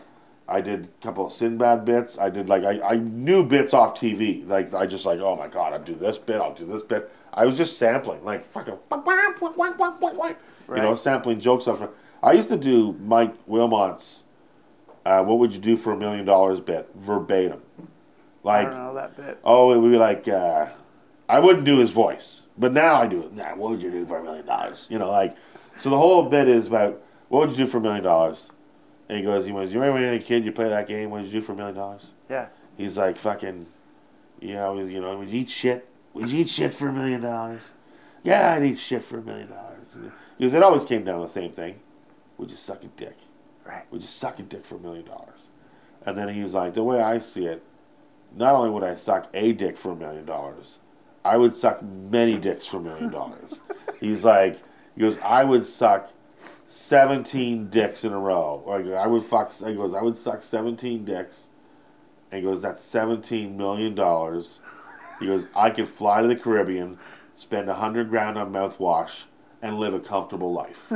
I 0.49 0.61
did 0.61 0.87
a 0.87 1.03
couple 1.03 1.27
of 1.27 1.33
Sinbad 1.33 1.85
bits. 1.85 2.19
I 2.19 2.29
did 2.29 2.49
like 2.49 2.65
I, 2.65 2.81
I 2.81 2.95
knew 2.97 3.45
bits 3.45 3.73
off 3.73 3.95
TV. 3.95 4.47
Like 4.49 4.75
I 4.75 4.87
just 4.87 5.07
like 5.07 5.21
oh 5.21 5.37
my 5.37 5.47
god, 5.47 5.73
I'll 5.73 5.83
do 5.83 5.95
this 5.95 6.19
bit, 6.19 6.41
I'll 6.41 6.53
do 6.53 6.67
this 6.67 6.83
bit. 6.83 7.09
I 7.33 7.47
was 7.47 7.57
just 7.57 7.79
sampling, 7.79 8.25
like 8.25 8.45
fucking, 8.45 8.77
you 10.69 10.83
know, 10.83 10.97
sampling 10.97 11.39
jokes 11.39 11.69
off. 11.69 11.89
I 12.21 12.33
used 12.33 12.49
to 12.49 12.57
do 12.57 12.97
Mike 12.99 13.35
Wilmot's 13.47 14.25
uh, 15.07 15.23
"What 15.23 15.39
Would 15.39 15.53
You 15.53 15.61
Do 15.61 15.77
for 15.77 15.93
a 15.93 15.97
Million 15.97 16.25
Dollars" 16.25 16.61
bit 16.61 16.89
verbatim. 16.97 17.63
Like 18.43 18.73
know 18.73 18.93
that 18.95 19.17
bit. 19.17 19.39
oh, 19.45 19.71
it 19.71 19.79
would 19.79 19.93
be 19.93 19.99
like 19.99 20.27
uh, 20.27 20.67
I 21.31 21.39
wouldn't 21.39 21.65
do 21.65 21.79
his 21.79 21.91
voice, 21.91 22.43
but 22.59 22.73
now 22.73 23.01
I 23.01 23.07
do 23.07 23.23
it. 23.23 23.35
Nah, 23.35 23.55
what 23.55 23.71
would 23.71 23.83
you 23.83 23.91
do 23.91 24.05
for 24.05 24.19
a 24.19 24.23
million 24.23 24.47
dollars? 24.47 24.87
You 24.91 24.99
know, 24.99 25.11
like 25.11 25.37
so 25.79 25.89
the 25.89 25.99
whole 25.99 26.25
bit 26.25 26.49
is 26.49 26.67
about 26.67 27.01
what 27.29 27.41
would 27.41 27.51
you 27.51 27.65
do 27.65 27.71
for 27.71 27.79
a 27.79 27.81
million 27.81 28.03
dollars. 28.05 28.51
And 29.09 29.19
he 29.19 29.25
goes, 29.25 29.47
he 29.47 29.53
goes, 29.53 29.73
you 29.73 29.81
remember 29.81 29.95
when 29.95 30.03
you 30.03 30.09
were 30.09 30.23
a 30.23 30.25
kid, 30.25 30.45
you 30.45 30.53
play 30.53 30.69
that 30.69 30.87
game, 30.87 31.11
what 31.11 31.19
did 31.19 31.33
you 31.33 31.41
do 31.41 31.47
for 31.47 31.53
a 31.53 31.57
million 31.57 31.75
dollars? 31.75 32.13
Yeah. 32.29 32.49
He's 32.77 32.97
like, 32.97 33.19
fucking, 33.19 33.67
you 34.41 34.55
know, 34.55 34.79
you 34.79 35.01
know, 35.01 35.19
would 35.19 35.29
you 35.29 35.41
eat 35.41 35.51
shit? 35.51 35.89
Would 36.15 36.31
you 36.31 36.41
eat 36.41 36.49
shit 36.49 36.75
for 36.75 36.89
a 36.89 36.93
million 36.93 37.21
dollars? 37.21 37.71
Yeah, 38.23 38.53
I'd 38.53 38.63
eat 38.63 38.79
shit 38.79 39.03
for 39.03 39.19
a 39.19 39.23
million 39.23 39.49
dollars. 39.49 39.97
Because 40.39 40.55
it 40.55 40.63
always 40.63 40.85
came 40.85 41.05
down 41.05 41.17
to 41.17 41.23
the 41.23 41.29
same 41.29 41.53
thing. 41.53 41.81
Would 42.39 42.51
you 42.51 42.57
suck 42.57 42.85
a 42.85 42.89
dick? 42.89 43.17
Right. 43.65 43.91
Would 43.91 44.03
you 44.03 44.09
suck 44.09 44.39
a 44.39 44.43
dick 44.43 44.65
for 44.65 44.77
a 44.77 44.81
million 44.81 45.05
dollars? 45.07 45.51
And 46.05 46.17
then 46.17 46.33
he 46.33 46.43
was 46.43 46.55
like, 46.55 46.75
the 46.75 46.83
way 46.83 47.01
I 47.01 47.19
see 47.19 47.47
it, 47.47 47.63
not 48.35 48.55
only 48.55 48.71
would 48.71 48.85
I 48.85 48.95
suck 48.95 49.29
a 49.35 49.53
dick 49.53 49.77
for 49.77 49.93
a 49.93 49.97
million 49.97 50.25
dollars, 50.25 50.81
I 51.25 51.37
would 51.37 51.55
suck 51.55 51.83
many 51.83 52.39
dicks 52.39 52.67
for 52.67 52.79
a 52.79 52.81
million 52.81 53.11
dollars. 53.11 53.61
He's 53.99 54.25
like, 54.25 54.57
he 54.95 55.03
goes, 55.03 55.19
I 55.19 55.45
would 55.45 55.65
suck 55.67 56.11
17 56.67 57.69
dicks 57.69 58.05
in 58.05 58.13
a 58.13 58.19
row. 58.19 58.63
Or 58.65 58.97
I 58.97 59.07
would 59.07 59.23
fuck, 59.23 59.53
he 59.53 59.75
goes, 59.75 59.95
I 59.95 60.03
would 60.03 60.17
suck 60.17 60.43
17 60.43 61.05
dicks. 61.05 61.49
And 62.31 62.43
he 62.43 62.49
goes, 62.49 62.63
that's 62.63 62.81
17 62.83 63.57
million 63.57 63.95
dollars. 63.95 64.61
He 65.19 65.27
goes, 65.27 65.47
I 65.55 65.71
could 65.71 65.89
fly 65.89 66.23
to 66.23 66.29
the 66.29 66.37
Caribbean, 66.37 66.99
spend 67.35 67.69
a 67.69 67.75
hundred 67.75 68.09
grand 68.09 68.39
on 68.39 68.53
mouthwash, 68.53 69.25
and 69.61 69.79
live 69.79 69.93
a 69.93 70.01
comfortable 70.01 70.53
life. 70.55 70.91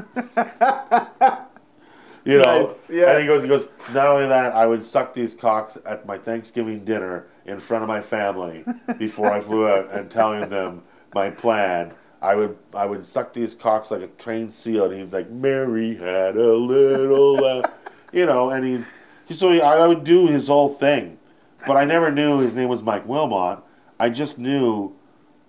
you 2.25 2.39
know, 2.39 2.61
Nice, 2.61 2.87
yeah. 2.89 3.11
and 3.13 3.21
he 3.21 3.27
goes, 3.27 3.43
he 3.43 3.49
goes. 3.49 3.67
Not 3.93 4.07
only 4.07 4.27
that, 4.29 4.55
I 4.55 4.67
would 4.67 4.85
suck 4.85 5.13
these 5.13 5.35
cocks 5.35 5.77
at 5.85 6.07
my 6.07 6.17
Thanksgiving 6.17 6.85
dinner 6.85 7.27
in 7.47 7.59
front 7.59 7.83
of 7.83 7.89
my 7.89 8.01
family 8.01 8.65
before 8.99 9.31
I 9.31 9.41
flew 9.41 9.67
out, 9.67 9.91
and 9.93 10.11
telling 10.11 10.49
them 10.49 10.83
my 11.15 11.31
plan. 11.31 11.93
I 12.23 12.35
would, 12.35 12.57
I 12.73 12.87
would 12.87 13.05
suck 13.05 13.35
these 13.35 13.55
cocks 13.55 13.91
like 13.91 14.01
a 14.01 14.07
trained 14.07 14.55
seal, 14.55 14.85
and 14.87 14.95
he'd 14.95 15.11
be 15.11 15.17
like, 15.19 15.31
"Mary 15.31 15.97
had 15.97 16.37
a 16.37 16.55
little," 16.55 17.35
lamb," 17.35 17.65
you 18.13 18.25
know, 18.25 18.51
and 18.51 18.65
he, 18.65 18.85
he 19.27 19.35
so 19.35 19.53
he, 19.53 19.61
I 19.61 19.87
would 19.87 20.05
do 20.05 20.27
his 20.27 20.49
whole 20.49 20.71
thing, 20.71 21.19
but 21.67 21.77
I 21.77 21.85
never 21.85 22.11
knew 22.11 22.39
his 22.39 22.55
name 22.55 22.69
was 22.69 22.83
Mike 22.83 23.07
Wilmot. 23.07 23.63
I 24.01 24.09
just 24.09 24.39
knew, 24.39 24.95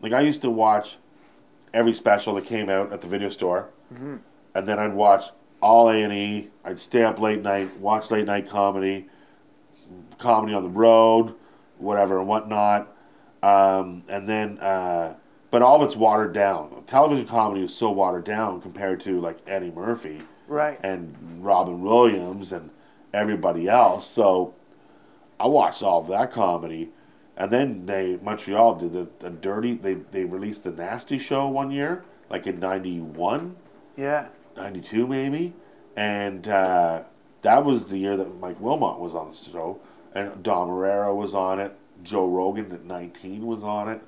like, 0.01 0.11
I 0.11 0.19
used 0.19 0.41
to 0.41 0.49
watch 0.49 0.97
every 1.73 1.93
special 1.93 2.35
that 2.35 2.45
came 2.45 2.69
out 2.69 2.91
at 2.91 3.01
the 3.01 3.07
video 3.07 3.29
store, 3.29 3.69
mm-hmm. 3.93 4.17
and 4.53 4.67
then 4.67 4.77
I'd 4.77 4.93
watch 4.93 5.31
all 5.61 5.89
A 5.89 6.03
and 6.03 6.11
E. 6.11 6.49
I'd 6.65 6.77
stay 6.77 7.03
up 7.03 7.19
late 7.19 7.41
night, 7.41 7.75
watch 7.77 8.11
late 8.11 8.25
night 8.25 8.47
comedy, 8.47 9.07
comedy 10.17 10.53
on 10.53 10.63
the 10.63 10.69
road, 10.69 11.35
whatever 11.77 12.19
and 12.19 12.27
whatnot, 12.27 12.95
um, 13.43 14.03
and 14.09 14.27
then. 14.27 14.57
Uh, 14.59 15.15
but 15.51 15.61
all 15.61 15.77
of 15.77 15.83
it's 15.83 15.95
watered 15.95 16.33
down. 16.33 16.83
Television 16.85 17.25
comedy 17.25 17.63
is 17.63 17.73
so 17.73 17.89
watered 17.89 18.25
down 18.25 18.59
compared 18.59 18.99
to 19.01 19.21
like 19.21 19.37
Eddie 19.47 19.71
Murphy 19.71 20.21
Right. 20.49 20.77
and 20.83 21.15
Robin 21.45 21.81
Williams 21.81 22.51
and 22.51 22.71
everybody 23.13 23.69
else. 23.69 24.05
So 24.05 24.53
I 25.39 25.47
watched 25.47 25.81
all 25.81 26.01
of 26.01 26.07
that 26.07 26.31
comedy, 26.31 26.89
and 27.37 27.51
then 27.51 27.85
they 27.85 28.17
Montreal 28.21 28.75
did 28.75 28.91
the, 28.91 29.07
the 29.19 29.29
dirty. 29.29 29.75
They 29.75 29.93
they 29.93 30.25
released 30.25 30.65
the 30.65 30.71
Nasty 30.71 31.17
Show 31.17 31.47
one 31.47 31.71
year, 31.71 32.03
like 32.29 32.47
in 32.47 32.59
'91, 32.59 33.55
yeah. 33.95 34.27
'92 34.57 35.07
maybe, 35.07 35.53
and 35.95 36.47
uh, 36.49 37.03
that 37.43 37.63
was 37.63 37.85
the 37.85 37.97
year 37.97 38.17
that 38.17 38.39
Mike 38.41 38.59
Wilmot 38.59 38.99
was 38.99 39.15
on 39.15 39.29
the 39.29 39.35
show, 39.35 39.79
and 40.15 40.41
Dom 40.41 40.69
Irrera 40.69 41.13
was 41.13 41.35
on 41.35 41.59
it. 41.59 41.77
Joe 42.01 42.25
Rogan 42.25 42.71
at 42.71 42.85
19 42.85 43.45
was 43.45 43.63
on 43.63 43.89
it. 43.89 44.01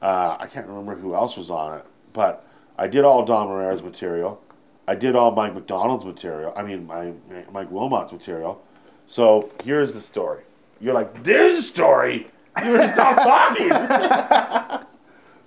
Uh, 0.00 0.36
I 0.38 0.46
can't 0.46 0.68
remember 0.68 0.94
who 0.94 1.14
else 1.14 1.36
was 1.36 1.50
on 1.50 1.76
it, 1.78 1.84
but 2.12 2.46
I 2.78 2.86
did 2.86 3.04
all 3.04 3.24
Dom 3.24 3.48
Irrera's 3.48 3.82
material. 3.82 4.40
I 4.86 4.94
did 4.94 5.16
all 5.16 5.32
Mike 5.32 5.54
McDonald's 5.54 6.04
material. 6.04 6.52
I 6.56 6.62
mean, 6.62 6.86
my 6.86 7.12
Mike 7.52 7.70
Wilmot's 7.70 8.12
material. 8.12 8.62
So 9.06 9.50
here's 9.64 9.92
the 9.94 10.00
story. 10.00 10.44
You're 10.80 10.94
like, 10.94 11.24
there's 11.24 11.56
a 11.56 11.62
story. 11.62 12.28
You 12.62 12.86
stop 12.86 13.16
talking. 13.58 14.86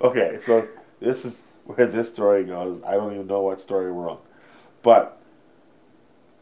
okay, 0.02 0.38
so 0.38 0.68
this 1.00 1.24
is 1.24 1.42
where 1.64 1.86
this 1.86 2.08
story 2.08 2.44
goes. 2.44 2.82
I 2.82 2.92
don't 2.92 3.14
even 3.14 3.26
know 3.26 3.40
what 3.40 3.58
story 3.60 3.90
we're 3.90 4.10
on, 4.10 4.18
but 4.82 5.18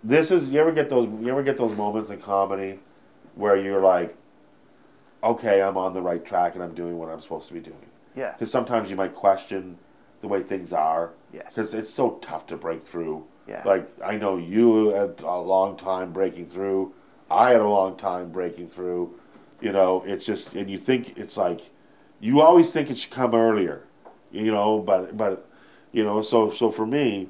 this 0.02 0.30
is. 0.32 0.48
You 0.48 0.60
ever 0.60 0.72
get 0.72 0.88
those? 0.88 1.08
You 1.08 1.28
ever 1.28 1.44
get 1.44 1.56
those 1.56 1.76
moments 1.76 2.10
in 2.10 2.20
comedy 2.20 2.80
where 3.40 3.56
you're 3.56 3.80
like, 3.80 4.14
okay, 5.24 5.62
I'm 5.62 5.76
on 5.76 5.94
the 5.94 6.02
right 6.02 6.24
track 6.24 6.54
and 6.54 6.62
I'm 6.62 6.74
doing 6.74 6.98
what 6.98 7.08
I'm 7.08 7.20
supposed 7.20 7.48
to 7.48 7.54
be 7.54 7.60
doing. 7.60 7.86
Yeah. 8.14 8.32
Because 8.32 8.50
sometimes 8.50 8.90
you 8.90 8.96
might 8.96 9.14
question 9.14 9.78
the 10.20 10.28
way 10.28 10.42
things 10.42 10.72
are. 10.72 11.12
Yes. 11.32 11.54
Because 11.54 11.74
it's 11.74 11.90
so 11.90 12.18
tough 12.22 12.46
to 12.48 12.56
break 12.56 12.82
through. 12.82 13.24
Yeah. 13.48 13.62
Like 13.64 13.90
I 14.04 14.16
know 14.16 14.36
you 14.36 14.90
had 14.90 15.22
a 15.22 15.38
long 15.38 15.76
time 15.76 16.12
breaking 16.12 16.46
through. 16.46 16.92
I 17.30 17.52
had 17.52 17.60
a 17.60 17.68
long 17.68 17.96
time 17.96 18.30
breaking 18.30 18.68
through. 18.68 19.18
You 19.60 19.72
know, 19.72 20.02
it's 20.06 20.24
just 20.24 20.54
and 20.54 20.70
you 20.70 20.78
think 20.78 21.18
it's 21.18 21.36
like 21.36 21.70
you 22.20 22.40
always 22.40 22.72
think 22.72 22.90
it 22.90 22.98
should 22.98 23.10
come 23.10 23.34
earlier. 23.34 23.84
You 24.30 24.52
know, 24.52 24.80
but 24.80 25.16
but 25.16 25.48
you 25.92 26.04
know, 26.04 26.22
so 26.22 26.50
so 26.50 26.70
for 26.70 26.86
me, 26.86 27.28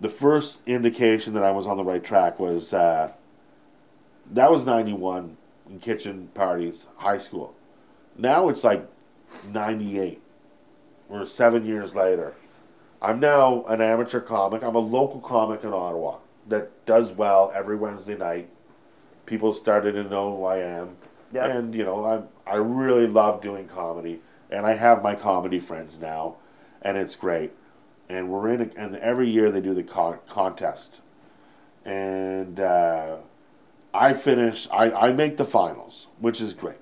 the 0.00 0.08
first 0.08 0.66
indication 0.66 1.34
that 1.34 1.42
I 1.42 1.50
was 1.50 1.66
on 1.66 1.76
the 1.76 1.84
right 1.84 2.02
track 2.02 2.38
was 2.38 2.72
uh, 2.72 3.12
that 4.30 4.50
was 4.50 4.64
ninety 4.64 4.92
one 4.92 5.36
in 5.68 5.78
kitchen 5.78 6.28
parties, 6.34 6.86
high 6.96 7.18
school. 7.18 7.54
Now 8.16 8.48
it's 8.48 8.64
like 8.64 8.88
ninety 9.52 9.98
eight. 9.98 10.22
We're 11.08 11.26
seven 11.26 11.64
years 11.64 11.94
later. 11.94 12.34
I'm 13.02 13.18
now 13.18 13.64
an 13.64 13.80
amateur 13.80 14.20
comic. 14.20 14.62
I'm 14.62 14.74
a 14.74 14.80
local 14.80 15.20
comic 15.20 15.64
in 15.64 15.72
Ottawa 15.72 16.18
that 16.48 16.84
does 16.84 17.12
well 17.12 17.50
every 17.54 17.76
Wednesday 17.76 18.16
night. 18.16 18.48
People 19.26 19.52
started 19.52 19.92
to 19.92 20.04
know 20.04 20.36
who 20.36 20.44
I 20.44 20.58
am. 20.58 20.96
Yeah. 21.32 21.46
And, 21.46 21.74
you 21.74 21.84
know, 21.84 22.28
I, 22.46 22.50
I 22.50 22.56
really 22.56 23.06
love 23.06 23.40
doing 23.40 23.66
comedy. 23.66 24.20
And 24.50 24.66
I 24.66 24.74
have 24.74 25.02
my 25.02 25.14
comedy 25.14 25.60
friends 25.60 25.98
now. 25.98 26.36
And 26.82 26.98
it's 26.98 27.16
great. 27.16 27.52
And 28.08 28.28
we're 28.28 28.48
in, 28.50 28.60
a, 28.60 28.70
and 28.76 28.96
every 28.96 29.30
year 29.30 29.50
they 29.50 29.60
do 29.60 29.72
the 29.72 29.82
con- 29.82 30.18
contest. 30.28 31.00
And 31.84 32.60
uh, 32.60 33.16
I 33.92 34.14
finish, 34.14 34.68
I, 34.70 34.90
I 34.90 35.12
make 35.12 35.36
the 35.36 35.44
finals, 35.44 36.06
which 36.18 36.40
is 36.40 36.54
great. 36.54 36.78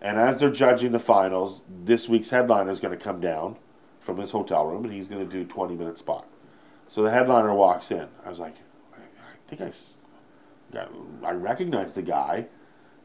And 0.00 0.18
as 0.18 0.38
they're 0.38 0.50
judging 0.50 0.92
the 0.92 0.98
finals, 0.98 1.62
this 1.68 2.08
week's 2.08 2.30
headliner 2.30 2.70
is 2.70 2.80
going 2.80 2.96
to 2.96 3.02
come 3.02 3.20
down 3.20 3.56
from 4.00 4.18
his 4.18 4.32
hotel 4.32 4.66
room 4.66 4.84
and 4.84 4.92
he's 4.92 5.08
going 5.08 5.26
to 5.26 5.30
do 5.30 5.44
20 5.44 5.74
minute 5.74 5.98
spot. 5.98 6.26
So 6.88 7.02
the 7.02 7.10
headliner 7.10 7.54
walks 7.54 7.90
in. 7.90 8.08
I 8.24 8.28
was 8.28 8.38
like, 8.38 8.56
I, 8.94 9.00
I 9.00 9.36
think 9.48 9.62
I, 9.62 11.26
I 11.26 11.32
recognize 11.32 11.94
the 11.94 12.02
guy, 12.02 12.46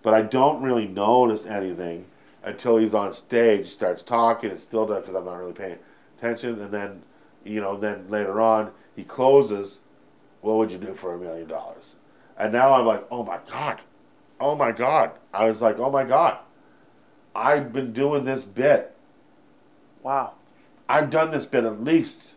but 0.02 0.14
I 0.14 0.22
don't 0.22 0.62
really 0.62 0.88
notice 0.88 1.46
anything 1.46 2.06
until 2.44 2.78
he's 2.78 2.94
on 2.94 3.14
stage, 3.14 3.68
starts 3.68 4.02
talking, 4.02 4.52
and 4.52 4.60
still 4.60 4.86
does 4.86 5.02
because 5.02 5.16
I'm 5.16 5.26
not 5.26 5.36
really 5.36 5.54
paying 5.54 5.78
attention. 6.18 6.60
And 6.62 6.72
then, 6.72 7.04
you 7.44 7.62
know, 7.62 7.78
then 7.78 8.10
later 8.10 8.40
on, 8.42 8.72
he 8.96 9.04
closes. 9.04 9.80
What 10.42 10.56
would 10.56 10.72
you 10.72 10.78
do 10.78 10.94
for 10.94 11.14
a 11.14 11.18
million 11.18 11.48
dollars? 11.48 11.96
And 12.40 12.54
now 12.54 12.74
I'm 12.74 12.86
like, 12.86 13.06
oh 13.12 13.24
my 13.24 13.40
God. 13.52 13.82
Oh 14.40 14.56
my 14.56 14.72
God. 14.72 15.12
I 15.34 15.50
was 15.50 15.62
like, 15.62 15.78
oh 15.78 15.92
my 15.92 16.06
God. 16.06 16.38
I've 17.36 17.72
been 17.72 17.94
doing 17.94 18.24
this 18.24 18.46
bit. 18.46 18.96
Wow. 20.02 20.34
I've 20.88 21.10
done 21.10 21.32
this 21.32 21.46
bit 21.46 21.66
at 21.66 21.84
least 21.84 22.36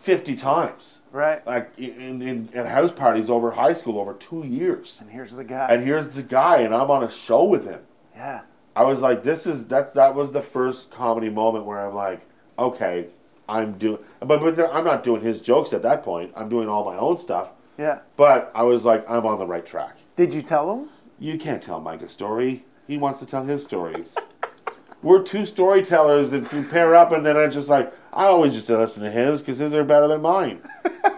50 0.00 0.34
times. 0.36 1.00
Right. 1.12 1.46
Like 1.46 1.78
in, 1.78 2.20
in, 2.20 2.50
at 2.52 2.66
house 2.66 2.92
parties 2.92 3.30
over 3.30 3.52
high 3.52 3.72
school 3.72 3.98
over 3.98 4.12
two 4.14 4.44
years. 4.44 4.98
And 5.00 5.10
here's 5.10 5.32
the 5.32 5.44
guy. 5.44 5.68
And 5.70 5.82
here's 5.82 6.14
the 6.14 6.22
guy, 6.22 6.58
and 6.58 6.74
I'm 6.74 6.90
on 6.90 7.04
a 7.04 7.10
show 7.10 7.44
with 7.44 7.64
him. 7.64 7.80
yeah. 8.14 8.42
I 8.76 8.82
was 8.82 9.00
like, 9.00 9.22
this 9.22 9.46
is 9.46 9.66
that's 9.66 9.92
that 9.92 10.16
was 10.16 10.32
the 10.32 10.42
first 10.42 10.90
comedy 10.90 11.30
moment 11.30 11.64
where 11.64 11.78
I'm 11.78 11.94
like, 11.94 12.22
okay, 12.58 13.06
I'm 13.48 13.78
doing, 13.78 13.98
but 14.18 14.40
but 14.40 14.58
I'm 14.74 14.84
not 14.84 15.04
doing 15.04 15.22
his 15.22 15.40
jokes 15.40 15.72
at 15.72 15.82
that 15.82 16.02
point. 16.02 16.32
I'm 16.34 16.48
doing 16.48 16.68
all 16.68 16.84
my 16.84 16.96
own 16.96 17.20
stuff. 17.20 17.52
Yeah. 17.78 18.00
But 18.16 18.52
I 18.54 18.62
was 18.62 18.84
like, 18.84 19.08
I'm 19.08 19.26
on 19.26 19.38
the 19.38 19.46
right 19.46 19.64
track. 19.64 19.96
Did 20.16 20.32
you 20.32 20.42
tell 20.42 20.72
him? 20.72 20.88
You 21.18 21.38
can't 21.38 21.62
tell 21.62 21.80
Mike 21.80 22.02
a 22.02 22.08
story. 22.08 22.64
He 22.86 22.98
wants 22.98 23.18
to 23.20 23.26
tell 23.26 23.44
his 23.44 23.64
stories. 23.64 24.16
We're 25.02 25.22
two 25.22 25.44
storytellers 25.44 26.30
that 26.30 26.50
we 26.52 26.62
pair 26.64 26.94
up, 26.94 27.12
and 27.12 27.26
then 27.26 27.36
I 27.36 27.46
just 27.46 27.68
like 27.68 27.92
I 28.12 28.24
always 28.24 28.54
just 28.54 28.70
listen 28.70 29.02
to 29.02 29.10
his 29.10 29.42
because 29.42 29.58
his 29.58 29.74
are 29.74 29.84
better 29.84 30.08
than 30.08 30.22
mine. 30.22 30.62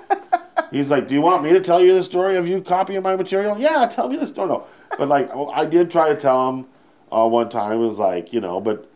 He's 0.72 0.90
like, 0.90 1.06
"Do 1.06 1.14
you 1.14 1.20
want 1.20 1.44
me 1.44 1.50
to 1.50 1.60
tell 1.60 1.80
you 1.80 1.94
the 1.94 2.02
story 2.02 2.36
of 2.36 2.48
you 2.48 2.60
copying 2.60 3.02
my 3.02 3.14
material?" 3.14 3.56
Yeah, 3.56 3.86
tell 3.86 4.08
me 4.08 4.16
the 4.16 4.26
story. 4.26 4.48
No, 4.48 4.66
but 4.98 5.08
like 5.08 5.32
well, 5.32 5.52
I 5.54 5.66
did 5.66 5.88
try 5.88 6.08
to 6.08 6.16
tell 6.16 6.48
him 6.48 6.66
uh, 7.12 7.28
one 7.28 7.48
time. 7.48 7.72
It 7.72 7.76
was 7.76 8.00
like 8.00 8.32
you 8.32 8.40
know, 8.40 8.60
but 8.60 8.90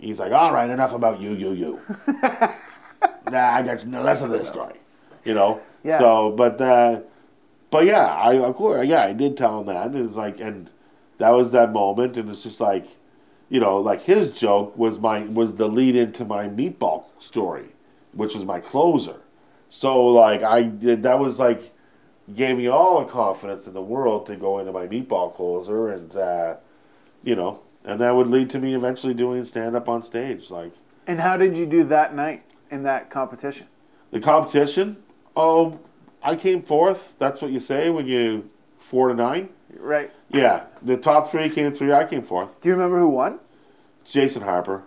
he's 0.00 0.18
like, 0.18 0.32
"All 0.32 0.52
right, 0.52 0.68
enough 0.68 0.94
about 0.94 1.20
you, 1.20 1.32
you, 1.34 1.52
you." 1.52 1.80
nah, 3.30 3.54
I 3.54 3.62
got 3.62 3.86
no 3.86 4.02
less 4.02 4.24
of 4.24 4.32
this 4.32 4.48
story. 4.48 4.74
You 5.24 5.34
know. 5.34 5.60
Yeah. 5.84 5.98
So, 5.98 6.32
but 6.32 6.60
uh, 6.60 7.00
but 7.70 7.84
yeah, 7.84 8.06
I 8.06 8.38
of 8.38 8.54
course, 8.56 8.86
yeah, 8.86 9.04
I 9.04 9.12
did 9.12 9.36
tell 9.36 9.60
him 9.60 9.66
that. 9.66 9.86
And 9.86 9.96
it 9.96 10.02
was 10.02 10.16
like, 10.16 10.40
and 10.40 10.70
that 11.18 11.30
was 11.30 11.52
that 11.52 11.72
moment, 11.72 12.16
and 12.16 12.28
it's 12.28 12.42
just 12.42 12.60
like, 12.60 12.86
you 13.48 13.60
know, 13.60 13.78
like 13.78 14.02
his 14.02 14.32
joke 14.32 14.76
was 14.76 14.98
my 14.98 15.20
was 15.20 15.56
the 15.56 15.68
lead 15.68 15.94
into 15.94 16.24
my 16.24 16.48
meatball 16.48 17.04
story, 17.20 17.68
which 18.12 18.34
was 18.34 18.44
my 18.44 18.60
closer. 18.60 19.20
So 19.68 20.06
like 20.06 20.42
I 20.42 20.62
did 20.62 21.02
that 21.02 21.18
was 21.18 21.38
like 21.38 21.74
gave 22.34 22.56
me 22.56 22.66
all 22.66 23.00
the 23.00 23.10
confidence 23.10 23.66
in 23.66 23.74
the 23.74 23.82
world 23.82 24.26
to 24.26 24.36
go 24.36 24.58
into 24.58 24.72
my 24.72 24.86
meatball 24.86 25.34
closer, 25.34 25.88
and 25.88 26.14
uh, 26.16 26.56
you 27.22 27.36
know, 27.36 27.62
and 27.84 28.00
that 28.00 28.14
would 28.14 28.28
lead 28.28 28.50
to 28.50 28.58
me 28.58 28.74
eventually 28.74 29.14
doing 29.14 29.44
stand 29.44 29.76
up 29.76 29.88
on 29.88 30.02
stage, 30.02 30.50
like. 30.50 30.72
And 31.06 31.20
how 31.20 31.36
did 31.36 31.56
you 31.56 31.66
do 31.66 31.84
that 31.84 32.14
night 32.14 32.44
in 32.70 32.82
that 32.84 33.10
competition? 33.10 33.66
The 34.10 34.20
competition, 34.20 35.02
oh, 35.36 35.78
I 36.22 36.36
came 36.36 36.62
fourth. 36.62 37.16
That's 37.18 37.42
what 37.42 37.50
you 37.50 37.60
say 37.60 37.90
when 37.90 38.06
you 38.06 38.48
four 38.78 39.08
to 39.08 39.14
nine. 39.14 39.50
Right. 39.76 40.10
Yeah, 40.30 40.64
the 40.82 40.96
top 40.96 41.30
three 41.30 41.50
came 41.50 41.72
three. 41.72 41.92
I 41.92 42.04
came 42.04 42.22
fourth. 42.22 42.60
Do 42.60 42.68
you 42.68 42.74
remember 42.74 42.98
who 42.98 43.08
won? 43.08 43.40
Jason 44.04 44.42
Harper. 44.42 44.84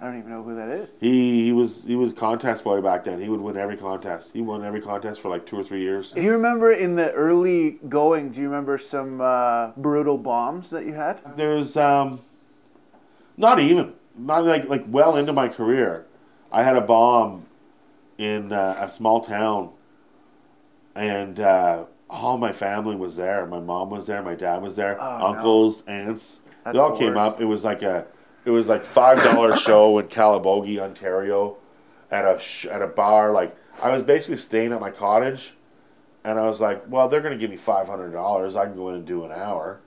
I 0.00 0.06
don't 0.06 0.18
even 0.18 0.30
know 0.30 0.42
who 0.42 0.54
that 0.56 0.68
is. 0.68 1.00
He 1.00 1.44
he 1.44 1.52
was 1.52 1.84
he 1.84 1.96
was 1.96 2.12
contest 2.12 2.64
boy 2.64 2.80
back 2.80 3.04
then. 3.04 3.20
He 3.20 3.28
would 3.28 3.40
win 3.40 3.56
every 3.56 3.76
contest. 3.76 4.32
He 4.34 4.42
won 4.42 4.62
every 4.64 4.80
contest 4.80 5.20
for 5.20 5.30
like 5.30 5.46
two 5.46 5.58
or 5.58 5.64
three 5.64 5.80
years. 5.80 6.10
Do 6.10 6.22
you 6.22 6.32
remember 6.32 6.70
in 6.70 6.96
the 6.96 7.10
early 7.12 7.78
going? 7.88 8.30
Do 8.30 8.40
you 8.40 8.48
remember 8.48 8.76
some 8.76 9.20
uh, 9.20 9.70
brutal 9.76 10.18
bombs 10.18 10.70
that 10.70 10.84
you 10.84 10.94
had? 10.94 11.20
There's 11.36 11.76
um, 11.76 12.20
not 13.36 13.60
even 13.60 13.94
not 14.16 14.44
like 14.44 14.68
like 14.68 14.84
well 14.88 15.16
into 15.16 15.32
my 15.32 15.48
career. 15.48 16.06
I 16.52 16.64
had 16.64 16.76
a 16.76 16.82
bomb 16.82 17.46
in 18.18 18.52
uh, 18.52 18.76
a 18.80 18.88
small 18.88 19.20
town, 19.20 19.70
and 20.94 21.40
uh, 21.40 21.84
all 22.08 22.38
my 22.38 22.52
family 22.52 22.96
was 22.96 23.16
there. 23.16 23.46
My 23.46 23.60
mom 23.60 23.90
was 23.90 24.06
there. 24.06 24.22
My 24.22 24.34
dad 24.34 24.62
was 24.62 24.76
there. 24.76 25.00
Oh, 25.00 25.18
no. 25.18 25.24
uncles, 25.26 25.82
aunts. 25.86 26.40
That's 26.64 26.76
they 26.76 26.80
all 26.82 26.90
the 26.92 26.98
came 26.98 27.14
worst. 27.14 27.36
up. 27.36 27.40
It 27.40 27.46
was 27.46 27.64
like 27.64 27.82
a, 27.82 28.06
it 28.44 28.50
was 28.50 28.68
like 28.68 28.82
five 28.82 29.22
dollar 29.22 29.56
show 29.56 29.98
in 29.98 30.06
Calabogie, 30.06 30.78
Ontario, 30.78 31.56
at 32.10 32.24
a 32.24 32.38
sh- 32.38 32.66
at 32.66 32.82
a 32.82 32.86
bar. 32.86 33.32
Like 33.32 33.56
I 33.82 33.92
was 33.92 34.02
basically 34.02 34.36
staying 34.38 34.72
at 34.72 34.80
my 34.80 34.90
cottage, 34.90 35.54
and 36.24 36.38
I 36.38 36.46
was 36.46 36.60
like, 36.60 36.84
well, 36.88 37.08
they're 37.08 37.20
gonna 37.20 37.36
give 37.36 37.50
me 37.50 37.56
five 37.56 37.88
hundred 37.88 38.12
dollars. 38.12 38.56
I 38.56 38.66
can 38.66 38.76
go 38.76 38.88
in 38.90 38.96
and 38.96 39.04
do 39.04 39.24
an 39.24 39.32
hour. 39.32 39.80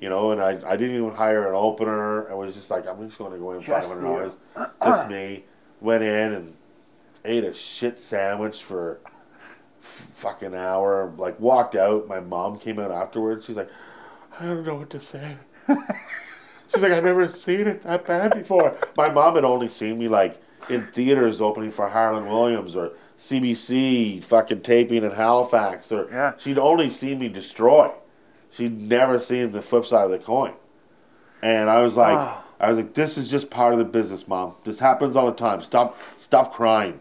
You 0.00 0.08
know, 0.08 0.30
and 0.30 0.40
I, 0.40 0.58
I 0.66 0.76
didn't 0.78 0.96
even 0.96 1.10
hire 1.10 1.46
an 1.46 1.54
opener. 1.54 2.30
I 2.30 2.34
was 2.34 2.54
just 2.54 2.70
like, 2.70 2.86
I'm 2.86 3.06
just 3.06 3.18
going 3.18 3.32
to 3.32 3.38
go 3.38 3.52
in 3.52 3.60
five 3.60 3.84
hundred 3.84 4.00
dollars. 4.00 4.38
Just 4.82 5.10
me. 5.10 5.44
Went 5.82 6.02
in 6.02 6.32
and 6.32 6.56
ate 7.24 7.44
a 7.44 7.52
shit 7.54 7.98
sandwich 7.98 8.62
for 8.62 9.00
f- 9.80 10.08
fucking 10.12 10.54
hour. 10.54 11.12
Like 11.16 11.38
walked 11.40 11.74
out. 11.76 12.08
My 12.08 12.20
mom 12.20 12.58
came 12.58 12.78
out 12.78 12.90
afterwards. 12.90 13.44
She's 13.46 13.56
like, 13.56 13.70
I 14.38 14.46
don't 14.46 14.64
know 14.66 14.76
what 14.76 14.90
to 14.90 15.00
say. 15.00 15.36
She's 16.72 16.82
like, 16.82 16.92
I've 16.92 17.04
never 17.04 17.28
seen 17.32 17.60
it 17.66 17.82
that 17.82 18.06
bad 18.06 18.34
before. 18.34 18.76
My 18.96 19.08
mom 19.10 19.34
had 19.34 19.44
only 19.44 19.68
seen 19.68 19.98
me 19.98 20.08
like 20.08 20.40
in 20.68 20.86
theaters 20.86 21.40
opening 21.40 21.70
for 21.70 21.88
Harland 21.88 22.28
Williams 22.30 22.76
or 22.76 22.92
CBC 23.18 24.22
fucking 24.22 24.60
taping 24.62 25.02
in 25.04 25.10
Halifax 25.10 25.90
or 25.90 26.08
Yeah. 26.10 26.32
she'd 26.38 26.58
only 26.58 26.90
seen 26.90 27.18
me 27.18 27.28
destroy. 27.28 27.90
She'd 28.50 28.78
never 28.80 29.18
seen 29.18 29.50
the 29.52 29.62
flip 29.62 29.84
side 29.84 30.04
of 30.04 30.10
the 30.10 30.18
coin. 30.18 30.52
And 31.42 31.68
I 31.70 31.82
was 31.82 31.96
like 31.96 32.18
Oh. 32.18 32.44
I 32.60 32.68
was 32.68 32.76
like, 32.76 32.92
this 32.92 33.16
is 33.16 33.30
just 33.30 33.48
part 33.48 33.72
of 33.72 33.78
the 33.78 33.84
business, 33.86 34.28
mom. 34.28 34.52
This 34.64 34.80
happens 34.80 35.16
all 35.16 35.26
the 35.26 35.32
time. 35.36 35.62
Stop 35.62 35.96
stop 36.18 36.52
crying. 36.52 37.00